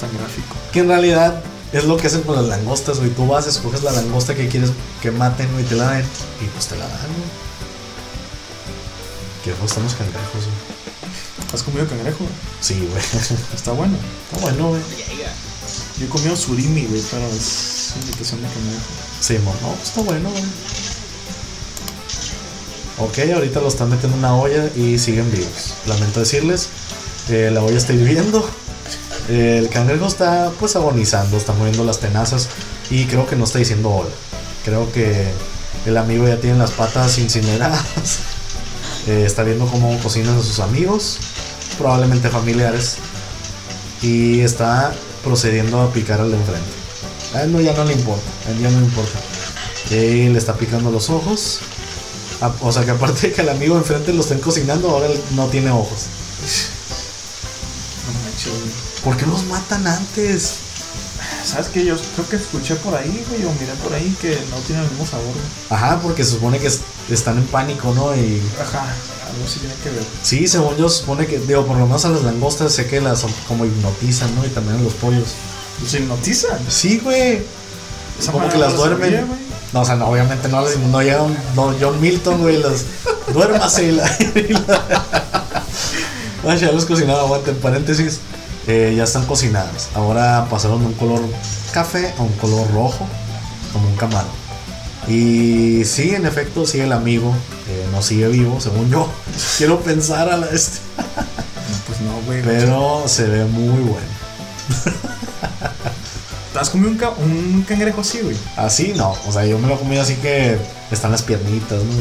tan 0.00 0.16
gráfico. 0.16 0.56
Que 0.72 0.80
en 0.80 0.88
realidad 0.88 1.42
es 1.72 1.84
lo 1.84 1.96
que 1.96 2.06
hacen 2.06 2.22
con 2.22 2.36
las 2.36 2.44
langostas, 2.46 2.98
güey. 2.98 3.10
Tú 3.10 3.26
vas, 3.26 3.46
escoges 3.46 3.82
la 3.82 3.92
langosta 3.92 4.34
que 4.34 4.48
quieres 4.48 4.70
que 5.00 5.10
maten, 5.10 5.50
güey, 5.52 5.64
te 5.64 5.74
la 5.76 5.90
den. 5.92 6.04
Y 6.40 6.44
pues 6.46 6.66
te 6.66 6.76
la 6.76 6.86
dan, 6.86 6.98
güey. 6.98 7.30
Qué 9.44 9.52
ojos 9.52 9.70
están 9.70 9.84
los 9.84 9.94
cangrejos, 9.94 10.44
güey. 10.44 11.52
¿Has 11.52 11.62
comido 11.62 11.86
cangrejo? 11.86 12.18
güey? 12.20 12.30
Sí, 12.60 12.74
güey. 12.90 13.02
Está 13.54 13.72
bueno. 13.72 13.94
Está 14.32 14.42
bueno, 14.46 14.68
güey. 14.68 14.80
Yo 15.98 16.06
he 16.06 16.08
comido 16.08 16.36
surimi, 16.36 16.84
güey, 16.86 17.02
pero 17.10 17.26
es 17.28 17.92
invitación 18.00 18.40
de 18.42 18.48
cangrejo. 18.48 18.82
Sí, 19.20 19.38
mo- 19.44 19.54
no, 19.62 19.74
pues 19.74 19.88
está 19.88 20.00
bueno, 20.02 20.30
güey. 20.30 20.44
Ok, 22.98 23.18
ahorita 23.34 23.60
lo 23.60 23.68
están 23.68 23.90
metiendo 23.90 24.16
en 24.16 24.24
una 24.24 24.36
olla 24.36 24.70
y 24.76 24.98
siguen 24.98 25.30
vivos. 25.30 25.74
Lamento 25.86 26.20
decirles, 26.20 26.68
eh, 27.28 27.50
la 27.52 27.62
olla 27.62 27.76
está 27.78 27.92
hirviendo. 27.92 28.48
Eh, 29.28 29.58
el 29.58 29.68
cangrejo 29.68 30.06
está 30.06 30.50
pues 30.58 30.74
agonizando, 30.76 31.36
está 31.36 31.52
moviendo 31.52 31.84
las 31.84 32.00
tenazas 32.00 32.48
y 32.90 33.04
creo 33.06 33.26
que 33.26 33.36
no 33.36 33.44
está 33.44 33.58
diciendo 33.58 33.90
hola. 33.90 34.10
Creo 34.64 34.90
que 34.92 35.28
el 35.86 35.96
amigo 35.96 36.26
ya 36.26 36.38
tiene 36.38 36.58
las 36.58 36.72
patas 36.72 37.18
incineradas. 37.18 37.84
Eh, 39.08 39.24
está 39.26 39.42
viendo 39.42 39.66
cómo 39.66 39.98
cocinan 39.98 40.38
a 40.38 40.42
sus 40.44 40.60
amigos, 40.60 41.18
probablemente 41.76 42.28
familiares. 42.28 42.98
Y 44.00 44.38
está 44.42 44.94
procediendo 45.24 45.80
a 45.80 45.92
picar 45.92 46.20
al 46.20 46.30
de 46.30 46.36
enfrente. 46.36 46.70
A 47.34 47.42
él 47.42 47.50
no, 47.50 47.60
ya 47.60 47.72
no 47.72 47.84
le 47.84 47.94
importa, 47.94 48.22
a 48.46 48.50
él 48.52 48.60
ya 48.60 48.70
no 48.70 48.78
le 48.78 48.86
importa. 48.86 49.18
Y 49.90 50.28
le 50.28 50.38
está 50.38 50.54
picando 50.54 50.92
los 50.92 51.10
ojos. 51.10 51.58
O 52.60 52.70
sea 52.70 52.84
que 52.84 52.92
aparte 52.92 53.26
de 53.26 53.32
que 53.32 53.40
el 53.40 53.48
amigo 53.48 53.76
enfrente 53.76 54.12
lo 54.12 54.20
estén 54.20 54.38
cocinando, 54.38 54.90
ahora 54.90 55.06
él 55.06 55.20
no 55.34 55.46
tiene 55.46 55.72
ojos. 55.72 56.06
¿Por 59.04 59.16
qué 59.16 59.26
los 59.26 59.44
matan 59.44 59.86
antes? 59.86 60.54
¿Sabes 61.44 61.68
qué? 61.68 61.84
Yo 61.84 61.96
creo 62.14 62.28
que 62.28 62.36
escuché 62.36 62.76
por 62.76 62.94
ahí, 62.94 63.24
güey, 63.28 63.44
o 63.44 63.52
miré 63.60 63.72
por 63.82 63.92
ahí 63.92 64.16
que 64.20 64.30
no 64.50 64.56
tiene 64.66 64.82
el 64.82 64.90
mismo 64.90 65.06
sabor, 65.06 65.26
güey. 65.26 65.44
Ajá, 65.70 66.00
porque 66.00 66.24
se 66.24 66.32
supone 66.32 66.58
que 66.58 66.68
es- 66.68 66.80
están 67.10 67.38
en 67.38 67.44
pánico, 67.46 67.92
¿no? 67.94 68.14
Y 68.14 68.40
Ajá, 68.60 68.80
algo 68.80 69.46
sí 69.48 69.58
tiene 69.60 69.74
que 69.82 69.90
ver. 69.90 70.04
sí, 70.22 70.46
según 70.46 70.76
yo, 70.76 70.88
se 70.88 71.00
supone 71.00 71.26
que, 71.26 71.38
digo, 71.40 71.66
por 71.66 71.76
lo 71.78 71.86
menos 71.86 72.04
a 72.04 72.10
las 72.10 72.22
langostas 72.22 72.72
sé 72.72 72.86
que 72.86 73.00
las 73.00 73.24
como 73.48 73.64
hipnotizan, 73.64 74.32
¿no? 74.36 74.44
Y 74.44 74.48
también 74.50 74.78
a 74.78 74.82
los 74.82 74.92
pollos. 74.94 75.28
Los 75.82 75.94
hipnotizan. 75.94 76.58
Sí, 76.68 77.00
güey. 77.02 77.42
Esa 78.20 78.30
Como 78.32 78.44
madre 78.46 78.52
que 78.52 78.58
no 78.58 78.64
las 78.64 78.72
la 78.74 78.78
sabía, 78.78 78.96
duermen. 78.98 79.26
güey. 79.26 79.40
No, 79.72 79.80
o 79.80 79.84
sea, 79.84 79.96
no, 79.96 80.06
obviamente 80.06 80.48
no, 80.48 80.62
les- 80.64 80.78
no 80.78 81.00
llega 81.02 81.22
un 81.22 81.36
no, 81.56 81.74
John 81.80 82.00
Milton, 82.00 82.38
güey, 82.42 82.58
las 82.58 82.84
duérmase 83.32 83.84
y 83.86 83.92
la. 83.92 84.06
y 84.36 84.52
la- 86.44 86.56
ya 86.60 86.70
los 86.72 86.84
cocinaba, 86.84 87.20
aguanta, 87.22 87.50
en 87.50 87.56
paréntesis. 87.58 88.20
Eh, 88.66 88.94
ya 88.96 89.04
están 89.04 89.26
cocinadas. 89.26 89.88
Ahora 89.94 90.46
pasaron 90.50 90.80
de 90.80 90.86
un 90.86 90.94
color 90.94 91.20
café 91.72 92.12
a 92.18 92.22
un 92.22 92.32
color 92.34 92.70
rojo, 92.72 93.06
como 93.72 93.88
un 93.88 93.96
camarón. 93.96 94.30
Y 95.08 95.84
sí, 95.84 96.14
en 96.14 96.26
efecto, 96.26 96.64
sigue 96.66 96.84
el 96.84 96.92
amigo. 96.92 97.34
eh, 97.68 97.86
no 97.92 98.02
sigue 98.02 98.28
vivo, 98.28 98.60
según 98.60 98.88
yo. 98.90 99.08
Quiero 99.58 99.80
pensar 99.80 100.28
a 100.30 100.36
la 100.36 100.46
este. 100.46 100.78
No, 100.96 101.78
pues 101.86 102.00
no, 102.00 102.12
güey. 102.26 102.42
Pero 102.42 103.02
se 103.08 103.24
ve 103.26 103.44
muy 103.46 103.82
bueno. 103.82 104.06
¿Te 106.52 106.58
has 106.58 106.68
comido 106.70 106.90
un, 106.90 106.98
ca- 106.98 107.10
un 107.18 107.64
cangrejo 107.66 108.02
así, 108.02 108.20
güey? 108.20 108.36
Así 108.56 108.92
no, 108.94 109.16
o 109.26 109.32
sea, 109.32 109.44
yo 109.46 109.58
me 109.58 109.68
lo 109.68 109.78
comí 109.78 109.96
así 109.98 110.14
que 110.16 110.58
están 110.90 111.10
las 111.10 111.22
piernitas, 111.22 111.82
¿no? 111.82 111.92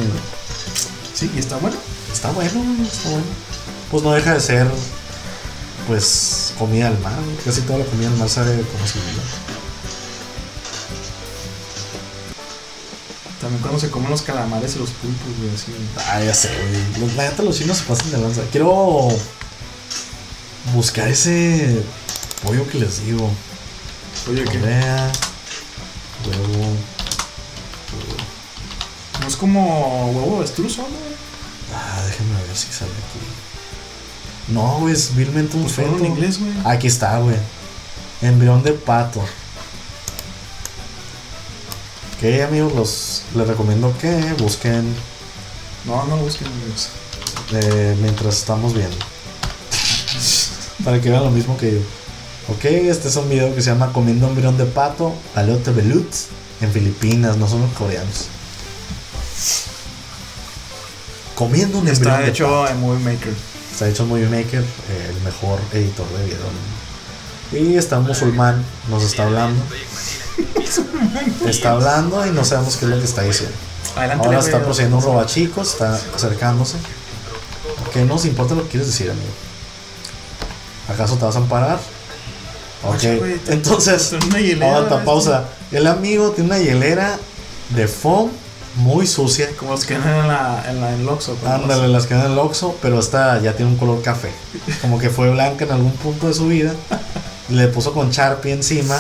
Sí, 1.14 1.32
y 1.36 1.40
está 1.40 1.56
bueno. 1.58 1.78
Está 2.12 2.32
bueno, 2.32 2.52
está 2.84 3.10
bueno. 3.10 3.26
Pues 3.90 4.04
no 4.04 4.12
deja 4.12 4.34
de 4.34 4.40
ser, 4.42 4.68
pues, 5.92 6.54
comida 6.58 6.90
del 6.90 7.00
mar. 7.00 7.20
Casi 7.44 7.64
toda 7.64 7.80
la 7.80 7.86
comida 7.86 8.10
del 8.10 8.18
mar 8.18 8.30
sabe 8.30 8.64
si. 8.86 9.00
También 13.42 13.62
cuando 13.62 13.78
se 13.78 13.90
comen 13.90 14.10
los 14.10 14.22
calamares 14.22 14.78
y 14.78 14.80
los 14.80 14.92
pulpos, 14.92 15.38
güey, 15.38 15.54
así. 15.54 15.74
Ah, 15.98 16.24
ya 16.24 16.34
sé, 16.34 16.48
güey. 16.48 17.02
Los, 17.02 17.18
la 17.18 17.24
neta, 17.24 17.44
los 17.44 17.58
chinos 17.58 17.80
se 17.80 17.84
pasan 17.84 18.10
de 18.10 18.20
lanza. 18.20 18.42
Quiero 18.54 19.10
buscar 20.74 21.10
ese 21.10 21.84
pollo 22.42 22.66
que 22.70 22.80
les 22.80 23.06
digo. 23.06 23.30
¿qué? 24.28 24.46
Corea, 24.46 25.12
huevo. 26.26 26.74
No 29.20 29.28
es 29.28 29.36
como 29.36 30.12
huevo 30.12 30.30
de 30.30 30.38
avestruz, 30.38 30.78
¿no, 30.78 30.84
güey? 30.84 30.96
Ah, 31.76 32.02
déjenme 32.08 32.42
ver 32.48 32.56
si 32.56 32.72
sale 32.72 32.92
aquí. 32.92 33.41
No, 34.52 34.80
güey, 34.80 34.94
es 34.94 35.16
vilmente 35.16 35.56
un 35.58 35.64
Pues 35.64 35.76
feto. 35.76 35.96
en 35.98 36.06
inglés, 36.06 36.40
güey. 36.40 36.52
Aquí 36.66 36.88
está, 36.88 37.18
güey. 37.20 37.38
Embrión 38.22 38.62
de 38.64 38.74
pato. 38.74 39.20
Ok, 42.18 42.42
amigos, 42.48 42.74
los, 42.76 43.22
les 43.36 43.48
recomiendo 43.48 43.92
que 44.00 44.34
busquen 44.38 44.94
No, 45.86 46.06
no 46.06 46.18
busquen 46.18 46.48
en 46.48 46.54
inglés. 46.54 46.90
eh, 47.54 47.98
mientras 48.02 48.38
estamos 48.38 48.74
viendo. 48.74 48.96
Para 50.84 51.00
que 51.02 51.10
vean 51.10 51.24
lo 51.24 51.32
mismo 51.32 51.58
que 51.58 51.72
yo. 51.74 51.80
Ok, 52.50 52.66
este 52.66 53.08
es 53.08 53.16
un 53.16 53.30
video 53.30 53.54
que 53.56 53.62
se 53.62 53.70
llama 53.72 53.94
Comiendo 53.94 54.28
embrión 54.28 54.58
de 54.58 54.66
pato, 54.66 55.14
Alote 55.36 55.72
Belut, 55.72 56.12
en 56.60 56.72
Filipinas, 56.72 57.38
no 57.38 57.48
son 57.48 57.62
los 57.62 57.72
coreanos. 57.74 58.26
Comiendo 61.36 61.80
un 61.80 61.88
embrión 61.88 62.14
Está 62.14 62.24
de 62.26 62.30
hecho 62.30 62.46
pato. 62.48 62.68
en 62.74 62.80
Movie 62.82 63.04
Maker. 63.04 63.34
Está 63.72 63.88
hecho 63.88 64.04
en 64.04 64.10
Movie 64.10 64.28
Maker, 64.28 64.62
eh, 64.62 65.14
el 65.16 65.24
mejor 65.24 65.60
editor 65.74 66.08
de 66.10 66.26
video. 66.26 66.40
Y 67.52 67.78
está 67.78 68.00
un 68.00 68.08
musulmán, 68.08 68.64
nos 68.90 69.04
está 69.04 69.24
hablando. 69.24 69.62
Está 71.46 71.72
hablando 71.72 72.26
y 72.26 72.32
no 72.32 72.46
sabemos 72.46 72.78
qué 72.78 72.86
es 72.86 72.92
lo 72.92 72.98
que 72.98 73.06
está 73.06 73.24
diciendo. 73.24 73.56
Adelante. 73.96 74.26
Ahora 74.26 74.40
está 74.40 74.64
procediendo 74.64 74.98
un 74.98 75.04
robachicos, 75.04 75.72
está 75.74 76.00
acercándose. 76.16 76.78
¿Qué 77.94 78.06
nos 78.06 78.26
importa 78.26 78.56
lo 78.56 78.64
que 78.64 78.70
quieres 78.70 78.88
decir, 78.88 79.10
amigo? 79.10 79.28
¿Acaso 80.88 81.16
te 81.18 81.26
vas 81.26 81.36
a 81.36 81.40
amparar? 81.40 81.80
Ok, 82.84 83.04
entonces, 83.48 84.14
una 84.14 85.04
pausa. 85.04 85.46
El 85.72 85.88
amigo 85.88 86.32
tiene 86.32 86.50
una 86.50 86.60
hielera 86.60 87.18
de 87.70 87.88
foam 87.88 88.30
muy 88.76 89.06
sucia. 89.08 89.50
Como 89.58 89.72
los 89.72 89.86
que 89.86 89.96
en 89.96 90.02
la, 90.04 90.64
en 90.70 90.82
la 90.82 90.94
en 90.94 91.06
Loxo. 91.06 91.38
Ándale, 91.46 91.88
las 91.88 92.06
que 92.08 92.14
dan 92.14 92.26
en 92.28 92.32
el 92.34 92.40
Oxxo, 92.40 92.76
pero 92.82 93.00
esta 93.00 93.40
ya 93.42 93.54
tiene 93.56 93.72
un 93.72 93.78
color 93.78 94.02
café. 94.02 94.32
Como 94.82 95.00
que 95.00 95.10
fue 95.10 95.30
blanca 95.30 95.66
en 95.66 95.72
algún 95.72 95.94
punto 95.94 96.28
de 96.28 96.34
su 96.34 96.48
vida. 96.48 96.74
Le 97.50 97.68
puso 97.68 97.94
con 97.94 98.12
Sharpie 98.12 98.54
encima 98.54 98.98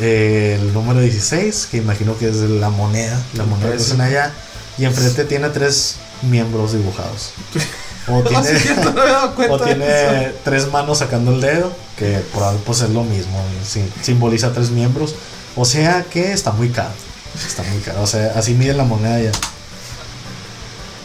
eh, 0.00 0.58
el 0.60 0.72
número 0.72 1.00
16, 1.00 1.68
que 1.70 1.78
imagino 1.78 2.16
que 2.18 2.28
es 2.28 2.36
la 2.36 2.70
moneda, 2.70 3.20
la 3.34 3.44
moneda 3.44 3.70
que 3.70 3.76
hacen 3.76 4.00
allá. 4.00 4.32
Y 4.78 4.84
enfrente 4.84 5.24
tiene 5.24 5.48
tres 5.50 5.96
miembros 6.22 6.72
dibujados. 6.72 7.30
O 8.06 8.22
sí, 8.22 8.28
tiene, 8.62 8.84
no 8.84 9.32
o 9.54 9.58
tiene 9.58 10.32
tres 10.44 10.70
manos 10.70 10.98
sacando 10.98 11.32
el 11.32 11.40
dedo, 11.40 11.72
que 11.96 12.18
por 12.34 12.42
algo 12.42 12.60
pues 12.66 12.82
es 12.82 12.90
lo 12.90 13.02
mismo, 13.02 13.40
sim- 13.66 13.88
simboliza 14.02 14.52
tres 14.52 14.68
miembros. 14.68 15.14
O 15.56 15.64
sea 15.64 16.02
que 16.02 16.34
está 16.34 16.50
muy 16.52 16.68
caro. 16.68 16.90
Está 17.34 17.62
muy 17.64 17.80
caro. 17.80 18.02
O 18.02 18.06
sea, 18.06 18.32
así 18.36 18.54
mide 18.54 18.74
la 18.74 18.84
moneda 18.84 19.20
ya. 19.20 19.32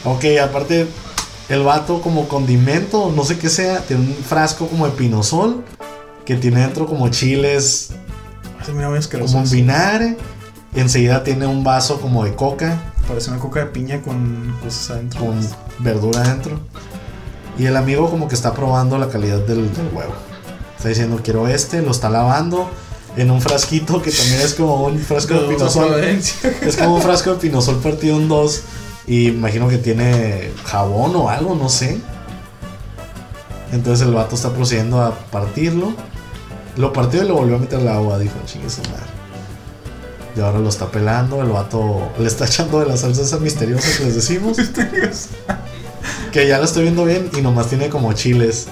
Ok, 0.06 0.26
aparte, 0.41 0.88
el 1.49 1.64
vato 1.64 2.01
como 2.01 2.27
condimento, 2.27 3.11
no 3.15 3.23
sé 3.26 3.38
qué 3.38 3.49
sea, 3.49 3.80
tiene 3.80 4.03
un 4.03 4.15
frasco 4.15 4.68
como 4.68 4.85
de 4.85 4.91
pinosol 4.91 5.64
que 6.26 6.35
tiene 6.35 6.61
dentro 6.61 6.85
como 6.85 7.10
chiles, 7.10 7.89
Se 8.65 8.72
mira 8.72 8.89
muy 8.89 8.99
como 9.01 9.26
un 9.26 9.49
vinagre. 9.49 10.18
Enseguida 10.76 11.23
tiene 11.23 11.47
un 11.47 11.64
vaso 11.64 11.99
como 11.99 12.23
de 12.23 12.35
coca 12.35 12.77
Parece 13.07 13.31
una 13.31 13.39
coca 13.39 13.61
de 13.61 13.65
piña 13.65 14.03
con 14.03 14.56
cosas 14.64 14.91
adentro. 14.91 15.22
con 15.22 15.39
verdura 15.80 16.22
adentro. 16.22 16.60
Y 17.57 17.65
el 17.65 17.76
amigo 17.76 18.07
como 18.11 18.27
que 18.27 18.35
está 18.35 18.53
probando 18.53 18.99
la 18.99 19.10
calidad 19.10 19.39
del, 19.39 19.73
del 19.73 19.88
huevo. 19.91 20.14
Está 20.77 20.89
diciendo, 20.89 21.19
quiero 21.23 21.47
este, 21.47 21.81
lo 21.81 21.89
está 21.89 22.11
lavando 22.11 22.69
en 23.18 23.31
un 23.31 23.41
frasquito 23.41 24.02
que 24.02 24.11
también 24.11 24.41
es 24.41 24.53
como 24.53 24.86
un 24.86 24.99
frasco 24.99 25.34
de 25.34 25.48
pinosol. 25.56 26.03
Es 26.03 26.77
como 26.77 26.95
un 26.95 27.02
frasco 27.02 27.34
de 27.34 27.40
pinosol 27.40 27.80
partido 27.80 28.18
en 28.18 28.27
dos. 28.27 28.64
Y 29.07 29.30
imagino 29.30 29.68
que 29.68 29.77
tiene 29.77 30.52
jabón 30.65 31.15
o 31.15 31.30
algo, 31.30 31.56
no 31.56 31.68
sé. 31.69 31.99
Entonces 33.72 34.07
el 34.07 34.14
vato 34.14 34.36
está 34.36 34.53
procediendo 34.53 35.02
a 35.02 35.18
partirlo. 35.31 35.94
Lo 36.77 36.94
partió 36.94 37.23
y 37.23 37.27
lo 37.27 37.36
volvió 37.36 37.56
a 37.56 37.60
meter 37.60 37.80
al 37.80 37.88
agua. 37.88 38.19
Dijo, 38.19 38.36
chingue 38.45 38.69
su 38.69 38.81
madre. 38.84 39.10
Y 40.36 40.41
ahora 40.41 40.60
lo 40.60 40.69
está 40.69 40.91
pelando. 40.91 41.41
El 41.41 41.49
vato 41.49 42.11
le 42.19 42.27
está 42.27 42.45
echando 42.48 42.80
de 42.80 42.86
la 42.86 42.98
salsa 42.98 43.23
esa 43.23 43.40
misteriosa 43.40 43.98
que 43.98 44.06
les 44.06 44.15
decimos. 44.15 44.57
que 46.31 46.48
ya 46.48 46.60
la 46.60 46.65
estoy 46.65 46.84
viendo 46.84 47.06
bien 47.06 47.30
y 47.36 47.41
nomás 47.41 47.68
tiene 47.68 47.90
como 47.90 48.14
chiles. 48.14 48.68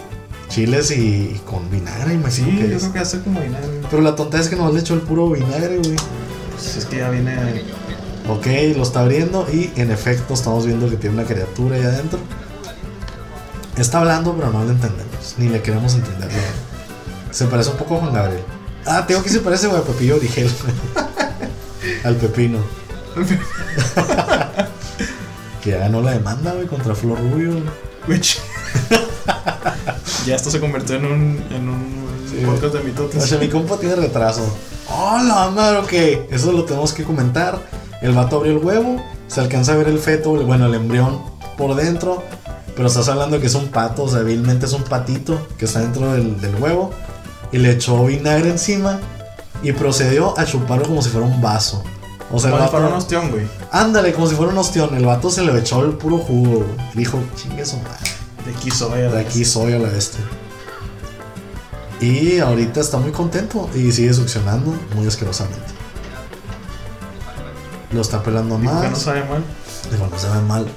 Chiles 0.50 0.92
y, 0.92 1.34
y 1.36 1.42
con 1.46 1.70
vinagre, 1.70 2.12
Sí, 2.12 2.16
imagino 2.16 2.62
que 2.62 2.70
yo 2.70 2.76
es. 2.78 2.82
creo 2.84 2.94
que 2.94 3.00
hace 3.00 3.22
como 3.22 3.42
vinagre. 3.42 3.82
Pero 3.90 4.02
la 4.02 4.16
tonta 4.16 4.40
es 4.40 4.48
que 4.48 4.56
nomás 4.56 4.74
le 4.74 4.80
echó 4.80 4.94
el 4.94 5.02
puro 5.02 5.30
vinagre, 5.30 5.78
güey. 5.78 5.96
Pues 6.54 6.78
es 6.78 6.86
que 6.86 6.98
ya 6.98 7.10
viene. 7.10 7.64
Ok, 8.30 8.46
lo 8.76 8.84
está 8.84 9.02
abriendo 9.02 9.48
y 9.52 9.72
en 9.76 9.92
efecto 9.92 10.34
estamos 10.34 10.66
viendo 10.66 10.90
que 10.90 10.96
tiene 10.98 11.16
una 11.18 11.26
criatura 11.28 11.76
ahí 11.76 11.84
adentro. 11.84 12.20
Está 13.78 14.00
hablando, 14.00 14.34
pero 14.36 14.52
no 14.52 14.64
lo 14.64 14.72
entendemos, 14.72 15.36
ni 15.38 15.50
le 15.50 15.62
queremos 15.62 15.94
entender. 15.94 16.30
Se 17.32 17.46
parece 17.46 17.70
un 17.72 17.78
poco 17.78 17.98
a 17.98 18.00
Juan 18.00 18.14
Gabriel. 18.14 18.44
Ah, 18.86 19.06
tengo 19.06 19.22
que 19.22 19.30
se 19.30 19.40
parece 19.40 19.68
güey, 19.68 19.80
a 19.80 19.84
Pepillo 19.84 20.16
Origel. 20.16 20.50
Al 22.04 22.16
Pepino. 22.16 22.60
que 25.64 25.72
ya 25.72 25.78
ganó 25.78 26.02
la 26.02 26.12
demanda, 26.12 26.54
güey, 26.54 26.68
contra 26.68 26.96
Flor 26.96 27.20
Rubio. 27.20 27.52
Which- 28.08 28.40
ya 30.26 30.36
esto 30.36 30.50
se 30.52 30.60
convirtió 30.60 30.96
en 30.96 31.06
un, 31.06 31.44
en 31.52 31.70
un 31.70 32.08
Sí. 32.30 32.44
podcast 32.46 32.74
de 32.74 32.80
O 32.80 32.84
mitotes. 32.84 33.24
sea, 33.24 33.38
mi 33.40 33.48
compa 33.48 33.78
tiene 33.78 33.96
retraso. 33.96 34.42
¡Hola, 34.90 35.50
madre! 35.56 35.78
Ok, 35.80 36.28
eso 36.32 36.52
lo 36.52 36.66
tenemos 36.66 36.94
que 36.94 37.04
comentar. 37.04 37.58
El 38.02 38.12
vato 38.12 38.36
abrió 38.38 38.52
el 38.52 38.64
huevo, 38.64 39.02
se 39.28 39.40
alcanza 39.40 39.72
a 39.74 39.76
ver 39.76 39.88
el 39.88 39.98
feto, 39.98 40.32
bueno, 40.46 40.66
el 40.68 40.74
embrión 40.76 41.22
por 41.58 41.76
dentro. 41.76 42.24
Pero 42.76 42.90
estás 42.90 43.08
hablando 43.10 43.40
que 43.40 43.48
es 43.48 43.56
un 43.56 43.70
pato, 43.70 44.04
o 44.04 44.10
sea, 44.10 44.20
vilmente 44.22 44.66
es 44.68 44.74
un 44.74 44.84
patito 44.84 45.48
que 45.58 45.66
está 45.66 45.80
dentro 45.80 46.12
del, 46.14 46.40
del 46.42 46.54
huevo. 46.56 46.92
Y 47.52 47.58
le 47.60 47.72
echó 47.72 48.06
vinagre 48.06 48.50
encima 48.50 49.00
y 49.64 49.72
procedió 49.72 50.38
a 50.38 50.46
chuparlo 50.46 50.86
como 50.86 51.02
si 51.02 51.10
fuera 51.10 51.26
un 51.26 51.42
vaso. 51.42 51.82
O 52.32 52.40
sea, 52.40 52.52
Como 52.52 52.64
si 52.66 52.70
fuera 52.70 52.88
un 52.88 52.94
ostión, 52.94 53.32
güey. 53.32 53.48
ándale, 53.72 54.12
como 54.14 54.28
si 54.28 54.36
fuera 54.36 54.52
un 54.52 54.58
ostión. 54.60 54.94
El 54.96 55.06
vato 55.06 55.30
se 55.32 55.44
le 55.44 55.58
echó 55.58 55.84
el 55.86 55.92
puro 55.94 56.18
jugo. 56.18 56.58
güey. 56.58 56.70
Dijo, 56.94 57.20
chingue 57.36 57.66
su 57.66 57.78
madre. 57.78 58.12
De 58.48 58.54
aquí 58.54 58.72
soy. 58.72 59.02
a 59.02 59.10
la 59.10 59.16
De 59.16 59.22
aquí 59.22 59.44
soy 59.44 59.74
a 59.74 59.80
la 59.80 59.90
bestia. 59.90 60.22
Y 62.00 62.40
ahorita 62.40 62.80
está 62.80 62.98
muy 62.98 63.12
contento 63.12 63.70
y 63.76 63.92
sigue 63.92 64.14
succionando 64.14 64.74
muy 64.96 65.06
asquerosamente. 65.06 65.74
Lo 67.92 68.02
está 68.02 68.24
pelando. 68.24 68.56
¿Por 68.56 68.62
qué 68.64 68.68
no 68.68 68.92
más. 68.92 69.02
sabe 69.02 69.26
mal? 69.26 69.44
Digo, 69.92 70.08
no 70.10 70.18
se 70.18 70.30
ve 70.30 70.42
mal. 70.42 70.68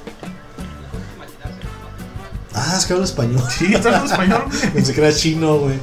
Ah, 2.54 2.74
es 2.76 2.86
que 2.86 2.92
habla 2.92 3.04
español. 3.04 3.42
Sí, 3.56 3.72
está 3.72 3.98
en 3.98 4.04
español. 4.04 4.44
Pensé 4.74 4.92
que 4.92 5.00
era 5.00 5.14
chino, 5.14 5.58
güey. 5.58 5.78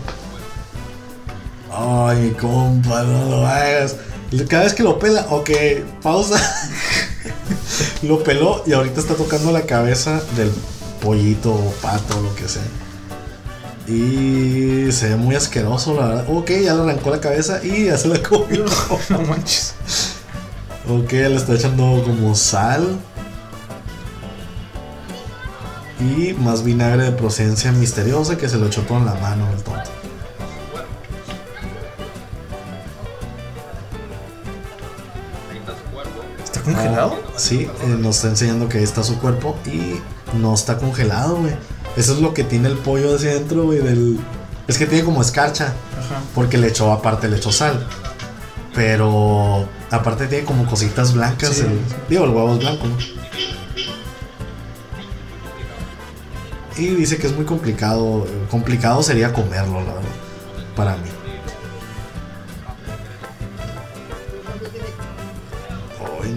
Ay, 1.72 2.18
mi 2.18 2.32
compa, 2.32 3.04
no 3.04 3.30
lo 3.30 3.48
hagas. 3.48 3.96
Cada 4.50 4.64
vez 4.64 4.74
que 4.74 4.84
lo 4.84 5.00
pela, 5.00 5.26
ok, 5.30 5.50
pausa. 6.02 6.38
lo 8.02 8.22
peló 8.24 8.64
y 8.66 8.74
ahorita 8.74 9.00
está 9.00 9.16
tocando 9.16 9.54
la 9.54 9.62
cabeza 9.62 10.22
del 10.36 10.52
pollito 11.02 11.54
o 11.54 11.72
pato 11.82 12.22
lo 12.22 12.34
que 12.36 12.48
sea. 12.48 12.64
Y 13.88 14.92
se 14.92 15.10
ve 15.10 15.16
muy 15.16 15.36
asqueroso, 15.36 15.96
la 15.96 16.08
verdad. 16.08 16.26
Ok, 16.30 16.50
ya 16.50 16.74
le 16.74 16.82
arrancó 16.82 17.10
la 17.10 17.22
cabeza 17.22 17.64
y 17.64 17.86
ya 17.86 17.98
se 17.98 18.10
la 18.10 18.22
comió. 18.22 18.66
No 19.10 19.22
manches. 19.22 19.74
Ok, 20.90 21.12
le 21.12 21.36
está 21.36 21.54
echando 21.54 22.04
como 22.06 22.36
sal. 22.36 23.00
Y 26.00 26.34
más 26.34 26.64
vinagre 26.64 27.06
de 27.06 27.12
procedencia 27.12 27.72
misteriosa 27.72 28.38
que 28.38 28.50
se 28.50 28.58
lo 28.58 28.68
echó 28.68 28.82
todo 28.82 29.00
en 29.00 29.06
la 29.06 29.16
mano 29.16 29.48
el 29.56 29.64
tonto. 29.64 29.90
Congelado? 36.74 37.20
Sí, 37.36 37.62
eh, 37.84 37.88
nos 38.00 38.18
está 38.18 38.30
enseñando 38.30 38.68
que 38.70 38.78
ahí 38.80 38.84
está 38.84 39.04
su 39.04 39.18
cuerpo 39.20 39.56
y 39.66 40.00
no 40.38 40.54
está 40.54 40.78
congelado, 40.78 41.38
güey. 41.38 41.54
Eso 41.96 42.14
es 42.14 42.20
lo 42.22 42.34
que 42.34 42.44
tiene 42.44 42.68
el 42.70 42.78
pollo 42.78 43.16
hacia 43.16 43.32
adentro, 43.32 43.64
güey, 43.66 43.80
del... 43.80 44.20
Es 44.68 44.78
que 44.78 44.86
tiene 44.86 45.04
como 45.04 45.22
escarcha, 45.22 45.74
Ajá. 45.98 46.22
porque 46.36 46.58
le 46.58 46.68
echó, 46.68 46.92
aparte 46.92 47.28
le 47.30 47.38
echó 47.38 47.52
sal. 47.52 47.88
Pero 48.76 49.68
aparte 49.90 50.28
tiene 50.28 50.44
como 50.46 50.66
cositas 50.68 51.14
blancas. 51.14 51.52
Sí. 51.56 51.62
el- 51.62 51.80
digo, 52.10 52.26
el 52.26 52.30
huevo 52.32 52.54
es 52.54 52.60
blanco, 52.60 52.86
¿no? 52.88 52.98
Y 56.78 56.88
dice 56.90 57.18
que 57.18 57.28
es 57.28 57.34
muy 57.34 57.46
complicado. 57.46 58.28
Complicado 58.52 59.02
sería 59.02 59.34
comerlo, 59.34 59.80
la 59.80 59.94
verdad. 59.94 60.10
Para 60.76 60.96
mí. 60.98 61.10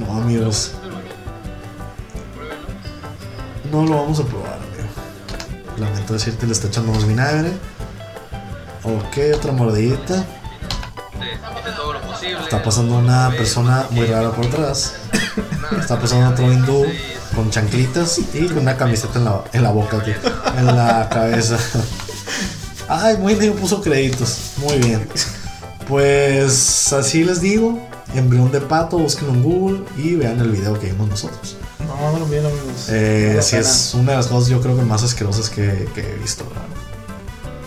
No, 0.01 0.17
amigos. 0.17 0.73
No 3.71 3.85
lo 3.85 4.03
vamos 4.03 4.19
a 4.21 4.25
probar, 4.25 4.55
amigo. 4.55 4.89
Lamento 5.79 6.15
decirte, 6.15 6.47
le 6.47 6.53
está 6.53 6.67
echando 6.69 6.93
más 6.93 7.07
vinagre. 7.07 7.53
Ok, 8.83 9.37
otra 9.37 9.53
mordidita. 9.53 10.25
Está 12.43 12.63
pasando 12.63 12.99
una 12.99 13.31
persona 13.31 13.87
muy 13.91 14.07
rara 14.07 14.33
por 14.33 14.47
atrás. 14.47 14.95
Está 15.79 16.01
pasando 16.01 16.31
otro 16.31 16.53
hindú 16.53 16.85
con 17.35 17.51
chanclitas 17.51 18.19
y 18.35 18.47
con 18.47 18.59
una 18.59 18.77
camiseta 18.77 19.19
en 19.19 19.25
la, 19.25 19.45
en 19.53 19.63
la 19.63 19.71
boca, 19.71 19.99
aquí, 19.99 20.13
en 20.59 20.67
la 20.67 21.09
cabeza. 21.09 21.59
Ay, 22.89 23.17
muy 23.19 23.37
bien, 23.37 23.55
puso 23.55 23.81
créditos. 23.81 24.55
Muy 24.57 24.79
bien. 24.79 25.09
Pues 25.87 26.93
así 26.93 27.23
les 27.23 27.41
digo. 27.41 27.90
Embrión 28.15 28.51
de 28.51 28.61
pato, 28.61 28.99
busquen 28.99 29.29
en 29.31 29.43
Google 29.43 29.81
y 29.97 30.15
vean 30.17 30.41
el 30.41 30.51
video 30.51 30.79
que 30.79 30.87
vimos 30.89 31.09
nosotros. 31.09 31.57
No, 31.87 32.13
no 32.13 32.19
lo 32.19 32.27
bien, 32.27 32.45
amigos. 32.45 32.89
Eh, 32.89 33.35
la 33.37 33.43
sí, 33.43 33.57
pena. 33.57 33.69
es 33.69 33.95
una 33.95 34.11
de 34.13 34.17
las 34.19 34.27
cosas 34.27 34.49
yo 34.49 34.61
creo 34.61 34.77
que 34.77 34.83
más 34.83 35.03
asquerosas 35.03 35.49
que, 35.51 35.89
que 35.95 36.01
he 36.01 36.17
visto. 36.17 36.45
verdad. 36.45 36.63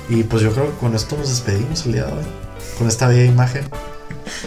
Y 0.09 0.23
pues 0.23 0.41
yo 0.43 0.51
creo 0.51 0.65
que 0.71 0.77
con 0.77 0.95
esto 0.95 1.15
nos 1.17 1.29
despedimos 1.29 1.85
el 1.85 1.93
día 1.93 2.05
de 2.05 2.11
hoy. 2.13 2.25
Con 2.77 2.87
esta 2.87 3.07
bella 3.07 3.23
imagen. 3.25 3.69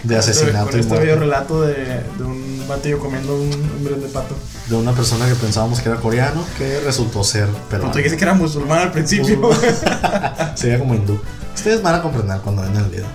de 0.02 0.16
asesinato 0.18 0.70
Con 0.70 0.76
y 0.78 0.80
este 0.82 0.98
video 1.00 1.18
relato 1.18 1.62
de, 1.62 1.74
de 2.18 2.24
un 2.24 2.64
batillo 2.68 2.98
comiendo 2.98 3.34
un, 3.36 3.50
birón 3.82 4.00
de 4.02 4.08
pato. 4.08 4.34
de 4.68 4.74
una 4.76 4.92
persona 4.92 5.26
que 5.28 5.34
pensábamos 5.34 5.80
que 5.80 5.88
era 5.88 5.98
coreano 5.98 6.42
que 6.58 6.80
resultó 6.80 7.22
ser 7.24 7.46
Pero 7.46 7.68
peruano. 7.70 7.94
dijiste 7.94 8.16
que 8.16 8.24
era 8.24 8.34
musulmán 8.34 8.80
al 8.80 8.92
principio. 8.92 9.50
Sería 10.54 10.78
como 10.78 10.94
hindú. 10.94 11.18
Ustedes 11.54 11.80
van 11.82 11.94
a 11.94 12.02
comprender 12.02 12.38
cuando 12.40 12.62
ven 12.62 12.76
el 12.76 12.84
video. 12.90 13.06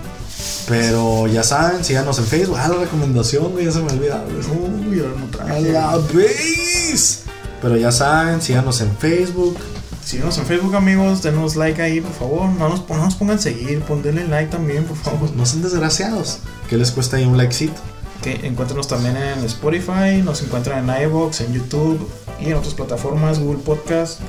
Pero 0.67 1.27
ya 1.27 1.43
saben, 1.43 1.83
síganos 1.83 2.17
en 2.19 2.25
Facebook. 2.25 2.57
Ah, 2.59 2.67
la 2.69 2.75
recomendación, 2.77 3.51
güey, 3.51 3.65
ya 3.65 3.71
se 3.71 3.79
me 3.81 3.91
olvidaba. 3.91 4.23
Uy, 4.25 4.99
ahora 4.99 5.13
no 5.19 5.25
A 5.25 5.31
traje. 5.31 5.61
la 5.71 5.97
vez. 5.97 7.23
Pero 7.61 7.77
ya 7.77 7.91
saben, 7.91 8.41
síganos 8.41 8.79
en 8.81 8.95
Facebook. 8.97 9.57
Síguenos 10.03 10.37
en 10.37 10.45
Facebook, 10.45 10.75
amigos. 10.75 11.21
Denos 11.21 11.55
like 11.55 11.81
ahí, 11.81 12.01
por 12.01 12.13
favor. 12.13 12.49
No 12.49 12.69
nos, 12.69 12.87
no 12.89 12.97
nos 12.97 13.15
pongan 13.15 13.39
seguir. 13.39 13.81
Ponle 13.81 14.11
like 14.27 14.49
también, 14.51 14.83
por 14.85 14.97
favor. 14.97 15.29
No 15.35 15.45
sean 15.45 15.61
desgraciados. 15.61 16.39
¿Qué 16.69 16.77
les 16.77 16.91
cuesta 16.91 17.17
ahí 17.17 17.25
un 17.25 17.37
likecito? 17.37 17.79
Que 18.23 18.45
encuéntrenos 18.47 18.87
también 18.87 19.15
en 19.17 19.43
Spotify. 19.45 20.21
Nos 20.23 20.41
encuentran 20.41 20.89
en 20.89 21.03
iVoox, 21.03 21.41
en 21.41 21.53
YouTube 21.53 22.07
y 22.39 22.45
en 22.47 22.53
otras 22.55 22.73
plataformas, 22.73 23.39
Google 23.39 23.59
Podcast. 23.63 24.19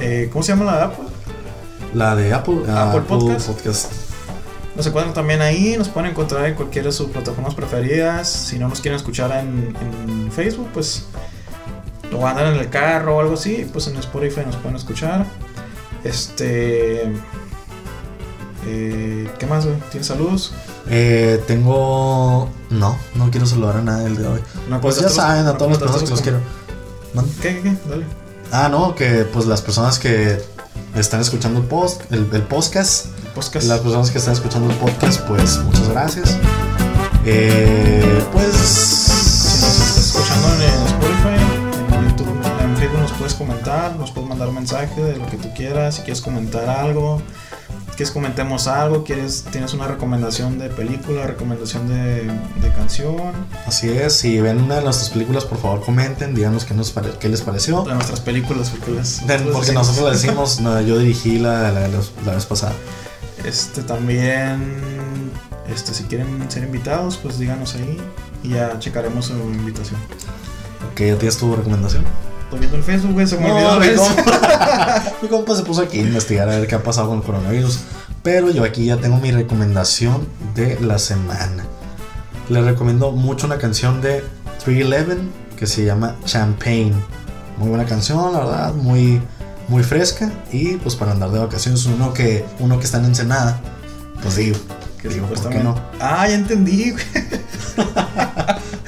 Eh, 0.00 0.28
¿Cómo 0.32 0.42
se 0.44 0.52
llama 0.52 0.64
la 0.64 0.76
de 0.76 0.82
Apple? 0.84 1.04
La 1.94 2.16
de 2.16 2.32
Apple. 2.32 2.58
Apple 2.70 3.00
Podcast. 3.02 3.46
Podcast. 3.48 4.07
Nos 4.78 4.86
encuentran 4.86 5.12
también 5.12 5.42
ahí, 5.42 5.74
nos 5.76 5.88
pueden 5.88 6.12
encontrar 6.12 6.46
en 6.46 6.54
cualquiera 6.54 6.86
de 6.86 6.92
sus 6.92 7.08
plataformas 7.10 7.54
preferidas. 7.54 8.28
Si 8.30 8.58
no 8.58 8.68
nos 8.68 8.80
quieren 8.80 8.96
escuchar 8.96 9.32
en, 9.32 9.76
en 9.82 10.30
Facebook, 10.32 10.68
pues 10.72 11.04
lo 12.12 12.24
andan 12.26 12.54
en 12.54 12.60
el 12.60 12.70
carro 12.70 13.16
o 13.16 13.20
algo 13.20 13.34
así, 13.34 13.68
pues 13.72 13.88
en 13.88 13.96
Spotify 13.96 14.42
nos 14.46 14.54
pueden 14.56 14.76
escuchar. 14.76 15.26
Este. 16.04 17.12
eh, 18.66 19.28
¿Qué 19.38 19.46
más, 19.46 19.64
güey? 19.66 19.76
¿Tienes 19.90 20.06
saludos? 20.06 20.52
Eh, 20.88 21.42
tengo. 21.46 22.48
No, 22.70 22.96
no 23.14 23.30
quiero 23.30 23.46
saludar 23.46 23.78
a 23.78 23.82
nadie 23.82 24.06
el 24.06 24.16
de 24.16 24.26
hoy. 24.28 24.40
No, 24.68 24.80
Pues 24.80 24.96
ya 24.96 25.02
contaste 25.02 25.02
los- 25.02 25.14
saben, 25.14 25.40
a 25.46 25.52
no 25.52 25.58
todas 25.58 25.70
las 25.72 25.78
personas 25.80 26.02
que 26.04 26.10
los 26.10 26.20
quiero. 26.22 26.38
¿Qué, 27.42 27.56
qué, 27.56 27.62
qué? 27.62 27.76
Dale. 27.90 28.04
Ah, 28.52 28.68
no, 28.70 28.94
que 28.94 29.26
pues 29.32 29.46
las 29.46 29.60
personas 29.60 29.98
que 29.98 30.40
están 30.94 31.20
escuchando 31.20 31.60
el, 31.60 31.66
post, 31.66 32.02
el, 32.12 32.28
el 32.32 32.42
podcast, 32.42 33.06
Podcast. 33.38 33.66
las 33.68 33.80
personas 33.80 34.10
que 34.10 34.18
están 34.18 34.34
escuchando 34.34 34.70
el 34.70 34.76
podcast, 34.78 35.20
pues 35.22 35.58
muchas 35.58 35.88
gracias. 35.90 36.36
Eh, 37.24 38.24
pues. 38.32 38.46
Si 38.52 39.64
nos 39.64 39.80
estás 39.80 39.98
escuchando 39.98 40.48
en 40.54 40.86
Spotify, 40.86 41.94
en 41.94 42.08
YouTube, 42.10 42.40
en 42.62 42.76
Facebook 42.76 43.00
nos 43.00 43.12
puedes 43.12 43.34
comentar, 43.34 43.96
nos 43.96 44.10
puedes 44.10 44.28
mandar 44.28 44.50
mensaje 44.50 45.00
de 45.02 45.16
lo 45.16 45.26
que 45.26 45.36
tú 45.36 45.48
quieras, 45.54 45.96
si 45.96 46.02
quieres 46.02 46.20
comentar 46.20 46.68
algo, 46.68 47.22
quieres 47.96 48.10
comentemos 48.12 48.66
algo, 48.66 49.04
quieres, 49.04 49.44
tienes 49.52 49.72
una 49.74 49.86
recomendación 49.86 50.58
de 50.58 50.68
película, 50.70 51.26
recomendación 51.26 51.88
de, 51.88 52.24
de 52.24 52.72
canción, 52.76 53.16
Así 53.66 53.88
es, 53.88 54.14
si 54.14 54.40
ven 54.40 54.60
una 54.62 54.76
de 54.76 54.82
nuestras 54.82 55.10
películas, 55.10 55.44
por 55.44 55.58
favor 55.58 55.80
comenten, 55.84 56.34
díganos 56.34 56.64
qué, 56.64 56.74
nos 56.74 56.90
pare- 56.90 57.12
qué 57.20 57.28
les 57.28 57.42
pareció. 57.42 57.82
de 57.82 57.94
nuestras 57.94 58.20
películas, 58.20 58.70
porque, 58.70 58.90
las- 58.92 59.24
Den- 59.26 59.44
porque 59.44 59.60
decimos. 59.60 59.86
nosotros 59.88 60.06
le 60.06 60.16
decimos, 60.18 60.60
no, 60.60 60.80
yo 60.80 60.98
dirigí 60.98 61.38
la, 61.38 61.70
la, 61.72 61.86
la- 61.88 62.00
la 62.26 62.32
vez 62.34 62.46
pasada. 62.46 62.72
Este 63.44 63.82
también, 63.82 65.30
este, 65.72 65.94
si 65.94 66.04
quieren 66.04 66.50
ser 66.50 66.64
invitados, 66.64 67.16
pues 67.16 67.38
díganos 67.38 67.74
ahí 67.74 67.98
y 68.42 68.50
ya 68.50 68.78
checaremos 68.78 69.26
su 69.26 69.34
invitación. 69.34 70.00
Ok, 70.92 71.00
¿ya 71.00 71.16
tienes 71.16 71.36
tu 71.38 71.54
recomendación? 71.54 72.04
Estoy 72.44 72.60
viendo 72.60 72.76
el 72.78 72.82
Facebook, 72.82 73.12
güey, 73.12 73.26
se 73.26 73.36
me 73.38 73.48
No, 73.48 73.54
olvidó 73.54 73.80
mi 73.80 73.86
eso. 73.86 74.02
compa, 74.16 75.02
mi 75.22 75.28
compa 75.28 75.54
se 75.56 75.62
puso 75.62 75.82
aquí 75.82 75.98
a 75.98 76.02
investigar 76.02 76.48
a 76.48 76.58
ver 76.58 76.66
qué 76.66 76.74
ha 76.74 76.82
pasado 76.82 77.08
con 77.08 77.18
el 77.18 77.24
coronavirus. 77.24 77.80
Pero 78.22 78.50
yo 78.50 78.64
aquí 78.64 78.86
ya 78.86 78.96
tengo 78.96 79.18
mi 79.18 79.30
recomendación 79.30 80.26
de 80.54 80.78
la 80.80 80.98
semana. 80.98 81.64
Les 82.48 82.64
recomiendo 82.64 83.12
mucho 83.12 83.46
una 83.46 83.58
canción 83.58 84.00
de 84.00 84.24
311 84.64 85.18
que 85.56 85.66
se 85.66 85.84
llama 85.84 86.16
Champagne. 86.24 86.94
Muy 87.58 87.68
buena 87.68 87.84
canción, 87.84 88.32
la 88.32 88.38
verdad, 88.40 88.74
muy, 88.74 89.20
muy 89.68 89.82
fresca. 89.82 90.30
Y 90.50 90.76
pues 90.76 90.96
para 90.96 91.12
andar 91.12 91.30
de 91.30 91.38
vacaciones, 91.38 91.84
uno 91.86 92.12
que, 92.12 92.44
uno 92.58 92.78
que 92.78 92.84
está 92.86 92.98
en 92.98 93.06
Ensenada, 93.06 93.60
pues 94.22 94.36
digo, 94.36 94.56
Que 95.00 95.08
digo, 95.08 95.26
¿por 95.26 95.48
qué 95.48 95.60
no? 95.60 95.74
Ah, 96.00 96.26
ya 96.28 96.34
entendí. 96.34 96.92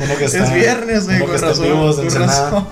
Uno 0.02 0.16
que 0.16 0.24
está, 0.24 0.44
es 0.44 0.54
viernes, 0.54 1.04
güey, 1.04 1.20
con 1.20 1.38
razón. 1.38 1.64
vivos 1.64 1.96
de 1.96 2.02
Con 2.04 2.06
Ensenada. 2.06 2.50
razón. 2.50 2.66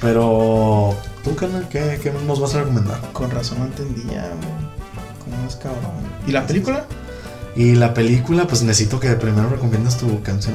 Pero, 0.00 0.96
¿tú, 1.24 1.34
carnal, 1.34 1.68
qué, 1.68 1.98
qué 2.02 2.12
nos 2.26 2.40
vas 2.40 2.54
a 2.54 2.60
recomendar? 2.60 3.00
Con 3.12 3.30
razón 3.30 3.58
no 3.58 3.64
entendía. 3.66 4.30
¿Cómo 5.24 5.48
es 5.48 5.56
cabrón? 5.56 5.80
¿Y 6.26 6.30
la 6.32 6.46
película? 6.46 6.86
Y 7.56 7.74
la 7.74 7.92
película, 7.92 8.46
pues 8.46 8.62
necesito 8.62 8.98
que 9.00 9.10
primero 9.10 9.48
recomiendas 9.50 9.98
tu 9.98 10.22
canción. 10.22 10.54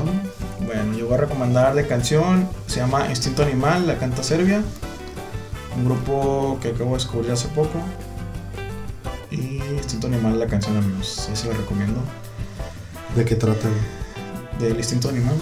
Bueno, 0.66 0.98
yo 0.98 1.06
voy 1.06 1.16
a 1.16 1.18
recomendar 1.18 1.76
de 1.76 1.86
canción. 1.86 2.48
Se 2.68 2.78
llama 2.80 3.08
Instinto 3.10 3.44
Animal, 3.44 3.86
la 3.86 3.98
canta 3.98 4.24
Serbia. 4.24 4.62
Un 5.78 5.86
grupo 5.86 6.58
que 6.62 6.70
acabo 6.70 6.92
de 6.92 6.96
descubrir 6.98 7.32
hace 7.32 7.48
poco. 7.50 7.80
Y 9.30 9.62
Instinto 9.76 10.08
Animal, 10.08 10.40
la 10.40 10.48
canción, 10.48 10.76
amigos. 10.76 11.30
Esa 11.32 11.48
la 11.48 11.54
recomiendo. 11.54 12.02
¿De 13.16 13.24
qué 13.24 13.36
trata? 13.36 13.68
Del 14.60 14.76
Instinto 14.78 15.10
Animal. 15.10 15.36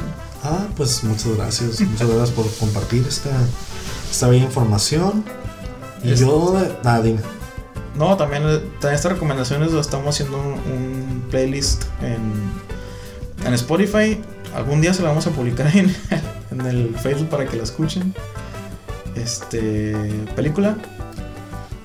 Ah, 0.43 0.67
pues 0.75 1.03
muchas 1.05 1.37
gracias. 1.37 1.79
Muchas 1.79 2.07
gracias 2.07 2.31
por 2.31 2.51
compartir 2.57 3.05
esta, 3.07 3.31
esta 4.11 4.27
bella 4.27 4.43
información. 4.43 5.23
Y 6.03 6.13
yo, 6.15 6.61
ah, 6.83 7.01
dime. 7.01 7.21
No, 7.95 8.17
también, 8.17 8.43
también 8.81 8.95
estas 8.95 9.13
recomendaciones 9.13 9.71
lo 9.71 9.79
estamos 9.79 10.13
haciendo 10.13 10.37
un, 10.37 10.53
un 10.71 11.23
playlist 11.31 11.85
en, 12.01 12.33
en 13.47 13.53
Spotify. 13.53 14.21
Algún 14.53 14.81
día 14.81 14.93
se 14.93 15.01
la 15.01 15.09
vamos 15.09 15.25
a 15.27 15.31
publicar 15.31 15.67
en, 15.77 15.95
en 16.51 16.61
el 16.61 16.93
Facebook 16.97 17.29
para 17.29 17.47
que 17.47 17.55
la 17.55 17.63
escuchen. 17.63 18.13
Este. 19.15 19.93
Película. 20.35 20.77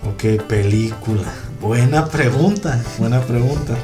Ok, 0.08 0.42
película. 0.46 1.32
Buena 1.60 2.06
pregunta, 2.06 2.82
buena 2.98 3.20
pregunta. 3.20 3.74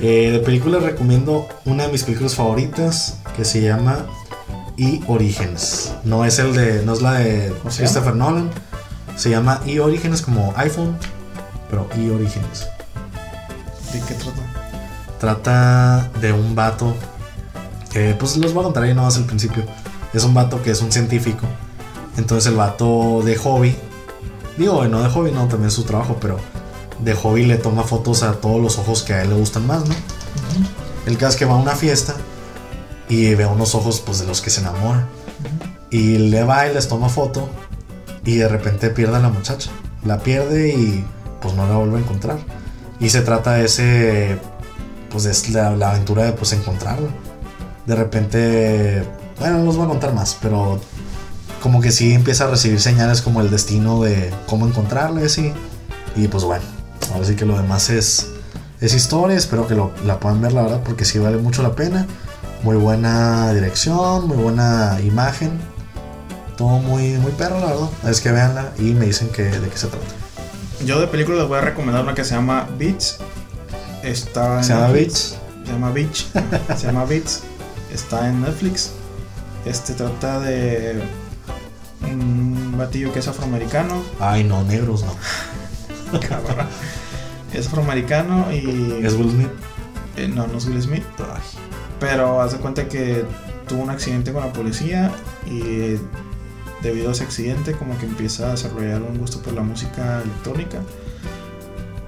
Eh, 0.00 0.30
de 0.32 0.38
película 0.40 0.78
recomiendo 0.78 1.48
una 1.64 1.84
de 1.84 1.92
mis 1.92 2.02
películas 2.02 2.34
favoritas 2.34 3.18
que 3.36 3.44
se 3.44 3.62
llama 3.62 4.06
E 4.76 5.00
Orígenes. 5.06 5.94
No 6.04 6.24
es 6.24 6.38
el 6.38 6.54
de, 6.54 6.84
no 6.84 6.92
es 6.92 7.02
la 7.02 7.14
de 7.14 7.54
¿Cómo 7.58 7.70
se 7.70 7.78
Christopher 7.78 8.14
Nolan. 8.14 8.50
Se 9.16 9.30
llama 9.30 9.62
E 9.66 9.80
Orígenes 9.80 10.20
como 10.20 10.52
iPhone, 10.56 10.96
pero 11.70 11.88
E 11.96 12.10
Orígenes. 12.10 12.66
¿De 13.92 14.00
qué 14.00 14.14
trata? 14.14 14.42
Trata 15.18 16.10
de 16.20 16.32
un 16.32 16.54
vato 16.54 16.94
que, 17.90 18.14
pues 18.18 18.36
los 18.36 18.52
voy 18.52 18.62
a 18.62 18.64
contar 18.64 18.82
ahí 18.82 18.94
nomás 18.94 19.16
al 19.16 19.24
principio. 19.24 19.64
Es 20.12 20.24
un 20.24 20.34
vato 20.34 20.62
que 20.62 20.72
es 20.72 20.82
un 20.82 20.92
científico. 20.92 21.46
Entonces 22.16 22.50
el 22.50 22.56
vato 22.56 23.22
de 23.24 23.36
hobby, 23.36 23.76
digo, 24.56 24.84
no 24.86 25.02
de 25.02 25.08
hobby, 25.08 25.32
no, 25.32 25.46
también 25.48 25.68
es 25.68 25.74
su 25.74 25.84
trabajo, 25.84 26.16
pero 26.20 26.38
de 27.00 27.14
hobby 27.14 27.44
le 27.44 27.56
toma 27.56 27.82
fotos 27.82 28.22
a 28.22 28.32
todos 28.34 28.60
los 28.60 28.78
ojos 28.78 29.02
que 29.02 29.14
a 29.14 29.22
él 29.22 29.30
le 29.30 29.36
gustan 29.36 29.66
más, 29.66 29.86
¿no? 29.86 29.94
El 31.06 31.18
caso 31.18 31.32
es 31.32 31.36
que 31.36 31.44
va 31.44 31.54
a 31.54 31.58
una 31.58 31.76
fiesta 31.76 32.14
y 33.08 33.34
ve 33.34 33.46
unos 33.46 33.74
ojos, 33.74 34.00
pues 34.00 34.18
de 34.18 34.26
los 34.26 34.40
que 34.40 34.50
se 34.50 34.60
enamora. 34.60 35.06
Y 35.90 36.18
le 36.18 36.42
va 36.42 36.66
y 36.66 36.74
les 36.74 36.88
toma 36.88 37.08
foto 37.08 37.48
y 38.24 38.36
de 38.36 38.48
repente 38.48 38.90
pierde 38.90 39.16
a 39.16 39.20
la 39.20 39.28
muchacha. 39.28 39.70
La 40.04 40.18
pierde 40.18 40.70
y 40.70 41.04
pues 41.40 41.54
no 41.54 41.66
la 41.68 41.76
vuelve 41.76 41.98
a 41.98 42.00
encontrar. 42.00 42.38
Y 42.98 43.10
se 43.10 43.20
trata 43.20 43.52
de 43.52 43.66
ese, 43.66 44.38
pues 45.10 45.26
es 45.26 45.50
la, 45.50 45.76
la 45.76 45.90
aventura 45.90 46.24
de 46.24 46.32
pues 46.32 46.52
encontrarla. 46.52 47.08
De 47.86 47.94
repente, 47.94 49.04
bueno, 49.38 49.58
no 49.58 49.64
los 49.66 49.76
voy 49.76 49.86
a 49.86 49.88
contar 49.88 50.12
más, 50.12 50.36
pero 50.42 50.80
como 51.66 51.80
que 51.80 51.90
sí 51.90 52.12
empieza 52.14 52.44
a 52.44 52.46
recibir 52.46 52.80
señales 52.80 53.22
como 53.22 53.40
el 53.40 53.50
destino 53.50 54.00
de 54.00 54.32
cómo 54.46 54.68
encontrarla 54.68 55.22
y 55.22 55.24
así. 55.24 55.52
Y 56.14 56.28
pues 56.28 56.44
bueno, 56.44 56.62
ahora 57.12 57.26
sí 57.26 57.34
que 57.34 57.44
lo 57.44 57.56
demás 57.56 57.90
es, 57.90 58.28
es 58.80 58.94
historia. 58.94 59.36
Espero 59.36 59.66
que 59.66 59.74
lo- 59.74 59.90
la 60.04 60.20
puedan 60.20 60.40
ver, 60.40 60.52
la 60.52 60.62
verdad, 60.62 60.80
porque 60.84 61.04
sí 61.04 61.18
vale 61.18 61.38
mucho 61.38 61.64
la 61.64 61.72
pena. 61.74 62.06
Muy 62.62 62.76
buena 62.76 63.52
dirección, 63.52 64.28
muy 64.28 64.36
buena 64.36 64.96
imagen. 65.04 65.58
Todo 66.56 66.78
muy, 66.78 67.14
muy 67.14 67.32
perro, 67.32 67.58
la 67.58 67.66
verdad. 67.66 67.88
Es 68.08 68.20
que 68.20 68.30
véanla 68.30 68.70
y 68.78 68.94
me 68.94 69.06
dicen 69.06 69.26
que, 69.30 69.42
de 69.42 69.68
qué 69.68 69.76
se 69.76 69.88
trata. 69.88 70.06
Yo 70.84 71.00
de 71.00 71.08
película 71.08 71.38
les 71.38 71.48
voy 71.48 71.58
a 71.58 71.62
recomendar 71.62 72.04
una 72.04 72.14
que 72.14 72.22
se 72.24 72.36
llama 72.36 72.68
Beats. 72.78 73.18
Está 74.04 74.58
en 74.58 74.64
¿Se 74.64 74.72
llama. 74.72 74.86
Beats? 74.92 75.34
Se 75.66 75.72
llama 75.72 75.90
Beach. 75.90 76.26
se 76.76 76.86
llama 76.86 77.04
Beats. 77.06 77.40
Está 77.92 78.28
en 78.28 78.42
Netflix. 78.42 78.92
Este 79.64 79.94
trata 79.94 80.38
de 80.38 81.02
un 82.02 82.74
batillo 82.78 83.12
que 83.12 83.20
es 83.20 83.28
afroamericano. 83.28 84.02
Ay, 84.20 84.44
no, 84.44 84.62
negros 84.64 85.04
no. 85.04 86.20
cabrón. 86.20 86.66
Es 87.52 87.66
afroamericano 87.66 88.52
y. 88.52 89.00
¿Es 89.04 89.14
Will 89.14 89.30
Smith? 89.30 89.48
eh, 90.16 90.28
no, 90.28 90.46
no 90.46 90.58
es 90.58 90.66
Will 90.66 90.82
Smith. 90.82 91.04
Ay. 91.18 91.42
Pero 92.00 92.40
haz 92.42 92.52
de 92.52 92.58
cuenta 92.58 92.88
que 92.88 93.24
tuvo 93.68 93.82
un 93.82 93.90
accidente 93.90 94.32
con 94.32 94.44
la 94.44 94.52
policía 94.52 95.10
y 95.46 95.98
debido 96.82 97.08
a 97.08 97.12
ese 97.12 97.24
accidente 97.24 97.72
como 97.72 97.96
que 97.98 98.06
empieza 98.06 98.48
a 98.48 98.50
desarrollar 98.52 99.02
un 99.02 99.18
gusto 99.18 99.40
por 99.40 99.54
la 99.54 99.62
música 99.62 100.20
electrónica 100.22 100.78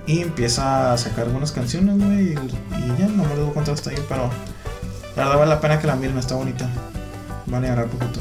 y 0.07 0.21
empieza 0.21 0.93
a 0.93 0.99
sacar 0.99 1.27
algunas 1.27 1.53
canciones, 1.53 1.99
güey, 1.99 2.29
y, 2.29 2.33
y 2.33 2.99
ya, 2.99 3.09
no 3.09 3.25
me 3.25 3.35
lo 3.35 3.43
voy 3.43 3.51
a 3.51 3.55
contar 3.55 3.75
hasta 3.75 3.91
ahí, 3.91 3.97
pero 4.09 4.31
La 5.17 5.25
verdad 5.25 5.39
vale 5.39 5.51
la 5.51 5.61
pena 5.61 5.79
que 5.81 5.87
la 5.87 5.97
miren, 5.97 6.17
está 6.19 6.35
bonita. 6.35 6.69
Van 7.47 7.65
a 7.65 7.69
llegar 7.69 7.87
poquito. 7.89 8.21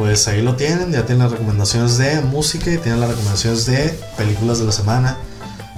Pues 0.00 0.26
ahí 0.28 0.40
lo 0.40 0.56
tienen, 0.56 0.92
ya 0.92 1.04
tienen 1.04 1.24
las 1.24 1.32
recomendaciones 1.32 1.98
de 1.98 2.22
música 2.22 2.72
y 2.72 2.78
tienen 2.78 3.00
las 3.00 3.10
recomendaciones 3.10 3.66
de 3.66 3.90
películas 4.16 4.58
de 4.58 4.64
la 4.64 4.72
semana. 4.72 5.18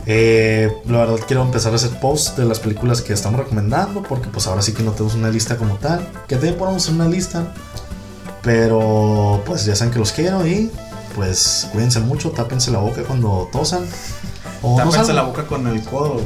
Eh, 0.07 0.73
la 0.86 0.99
verdad 0.99 1.16
quiero 1.27 1.43
empezar 1.43 1.73
a 1.73 1.74
hacer 1.74 1.90
posts 1.99 2.36
de 2.36 2.44
las 2.44 2.61
películas 2.61 3.03
que 3.03 3.12
estamos 3.15 3.40
recomendando 3.40 4.01
porque 4.05 4.28
pues 4.28 4.47
ahora 4.47 4.62
sí 4.62 4.74
que 4.74 4.85
no 4.85 4.93
tenemos 4.93 5.16
una 5.16 5.28
lista 5.28 5.57
como 5.57 5.74
tal. 5.74 6.09
Que 6.28 6.36
también 6.36 6.55
ponemos 6.55 6.89
una 6.89 7.09
lista. 7.09 7.53
Pero 8.44 9.43
pues 9.44 9.65
ya 9.65 9.74
saben 9.74 9.93
que 9.93 9.99
los 9.99 10.12
quiero 10.12 10.47
y 10.47 10.70
pues 11.16 11.69
cuídense 11.73 11.99
mucho, 11.99 12.31
tápense 12.31 12.70
la 12.70 12.78
boca 12.78 13.03
cuando 13.03 13.49
tosan. 13.51 13.85
O 14.62 14.70
no 14.70 14.77
Tápense 14.77 14.99
salgan. 14.99 15.16
la 15.16 15.23
boca 15.23 15.47
con 15.49 15.66
el 15.66 15.82
codo, 15.82 16.20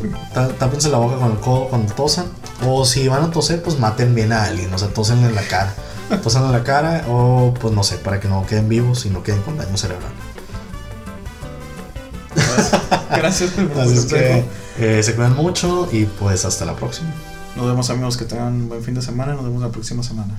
Tápense 0.59 0.91
la 0.91 0.99
boca 0.99 1.17
con 1.17 1.31
el 1.31 1.39
codo 1.39 1.69
cuando 1.69 1.95
tosan. 1.95 2.27
O 2.67 2.85
si 2.85 3.09
van 3.09 3.23
a 3.25 3.31
toser, 3.31 3.63
pues 3.63 3.79
maten 3.79 4.15
bien 4.15 4.35
a 4.35 4.45
alguien. 4.45 4.75
O 4.75 4.77
sea, 4.77 4.89
tosen 4.89 5.25
en 5.25 5.35
la 5.35 5.41
cara. 5.45 5.75
Tosan 6.23 6.45
en 6.45 6.53
la 6.53 6.63
cara 6.63 7.05
o 7.09 7.55
pues 7.61 7.75
no 7.75 7.83
sé, 7.83 7.97
para 7.99 8.21
que 8.21 8.29
no 8.29 8.47
queden 8.47 8.69
vivos 8.69 9.07
y 9.07 9.11
no 9.11 9.23
queden 9.23 9.43
con 9.43 9.57
daño 9.57 9.77
cerebral. 9.77 10.13
Gracias 13.11 13.51
por 13.51 13.81
Así 13.81 14.09
que 14.09 14.45
eh, 14.79 15.03
se 15.03 15.15
cuidan 15.15 15.35
mucho 15.35 15.89
y 15.91 16.05
pues 16.05 16.45
hasta 16.45 16.65
la 16.65 16.77
próxima. 16.77 17.13
Nos 17.57 17.67
vemos 17.67 17.89
amigos, 17.89 18.17
que 18.17 18.27
tengan 18.27 18.53
un 18.53 18.69
buen 18.69 18.83
fin 18.83 18.95
de 18.95 19.03
semana. 19.03 19.33
Nos 19.35 19.45
vemos 19.45 19.63
la 19.63 19.71
próxima 19.71 20.03
semana. 20.03 20.35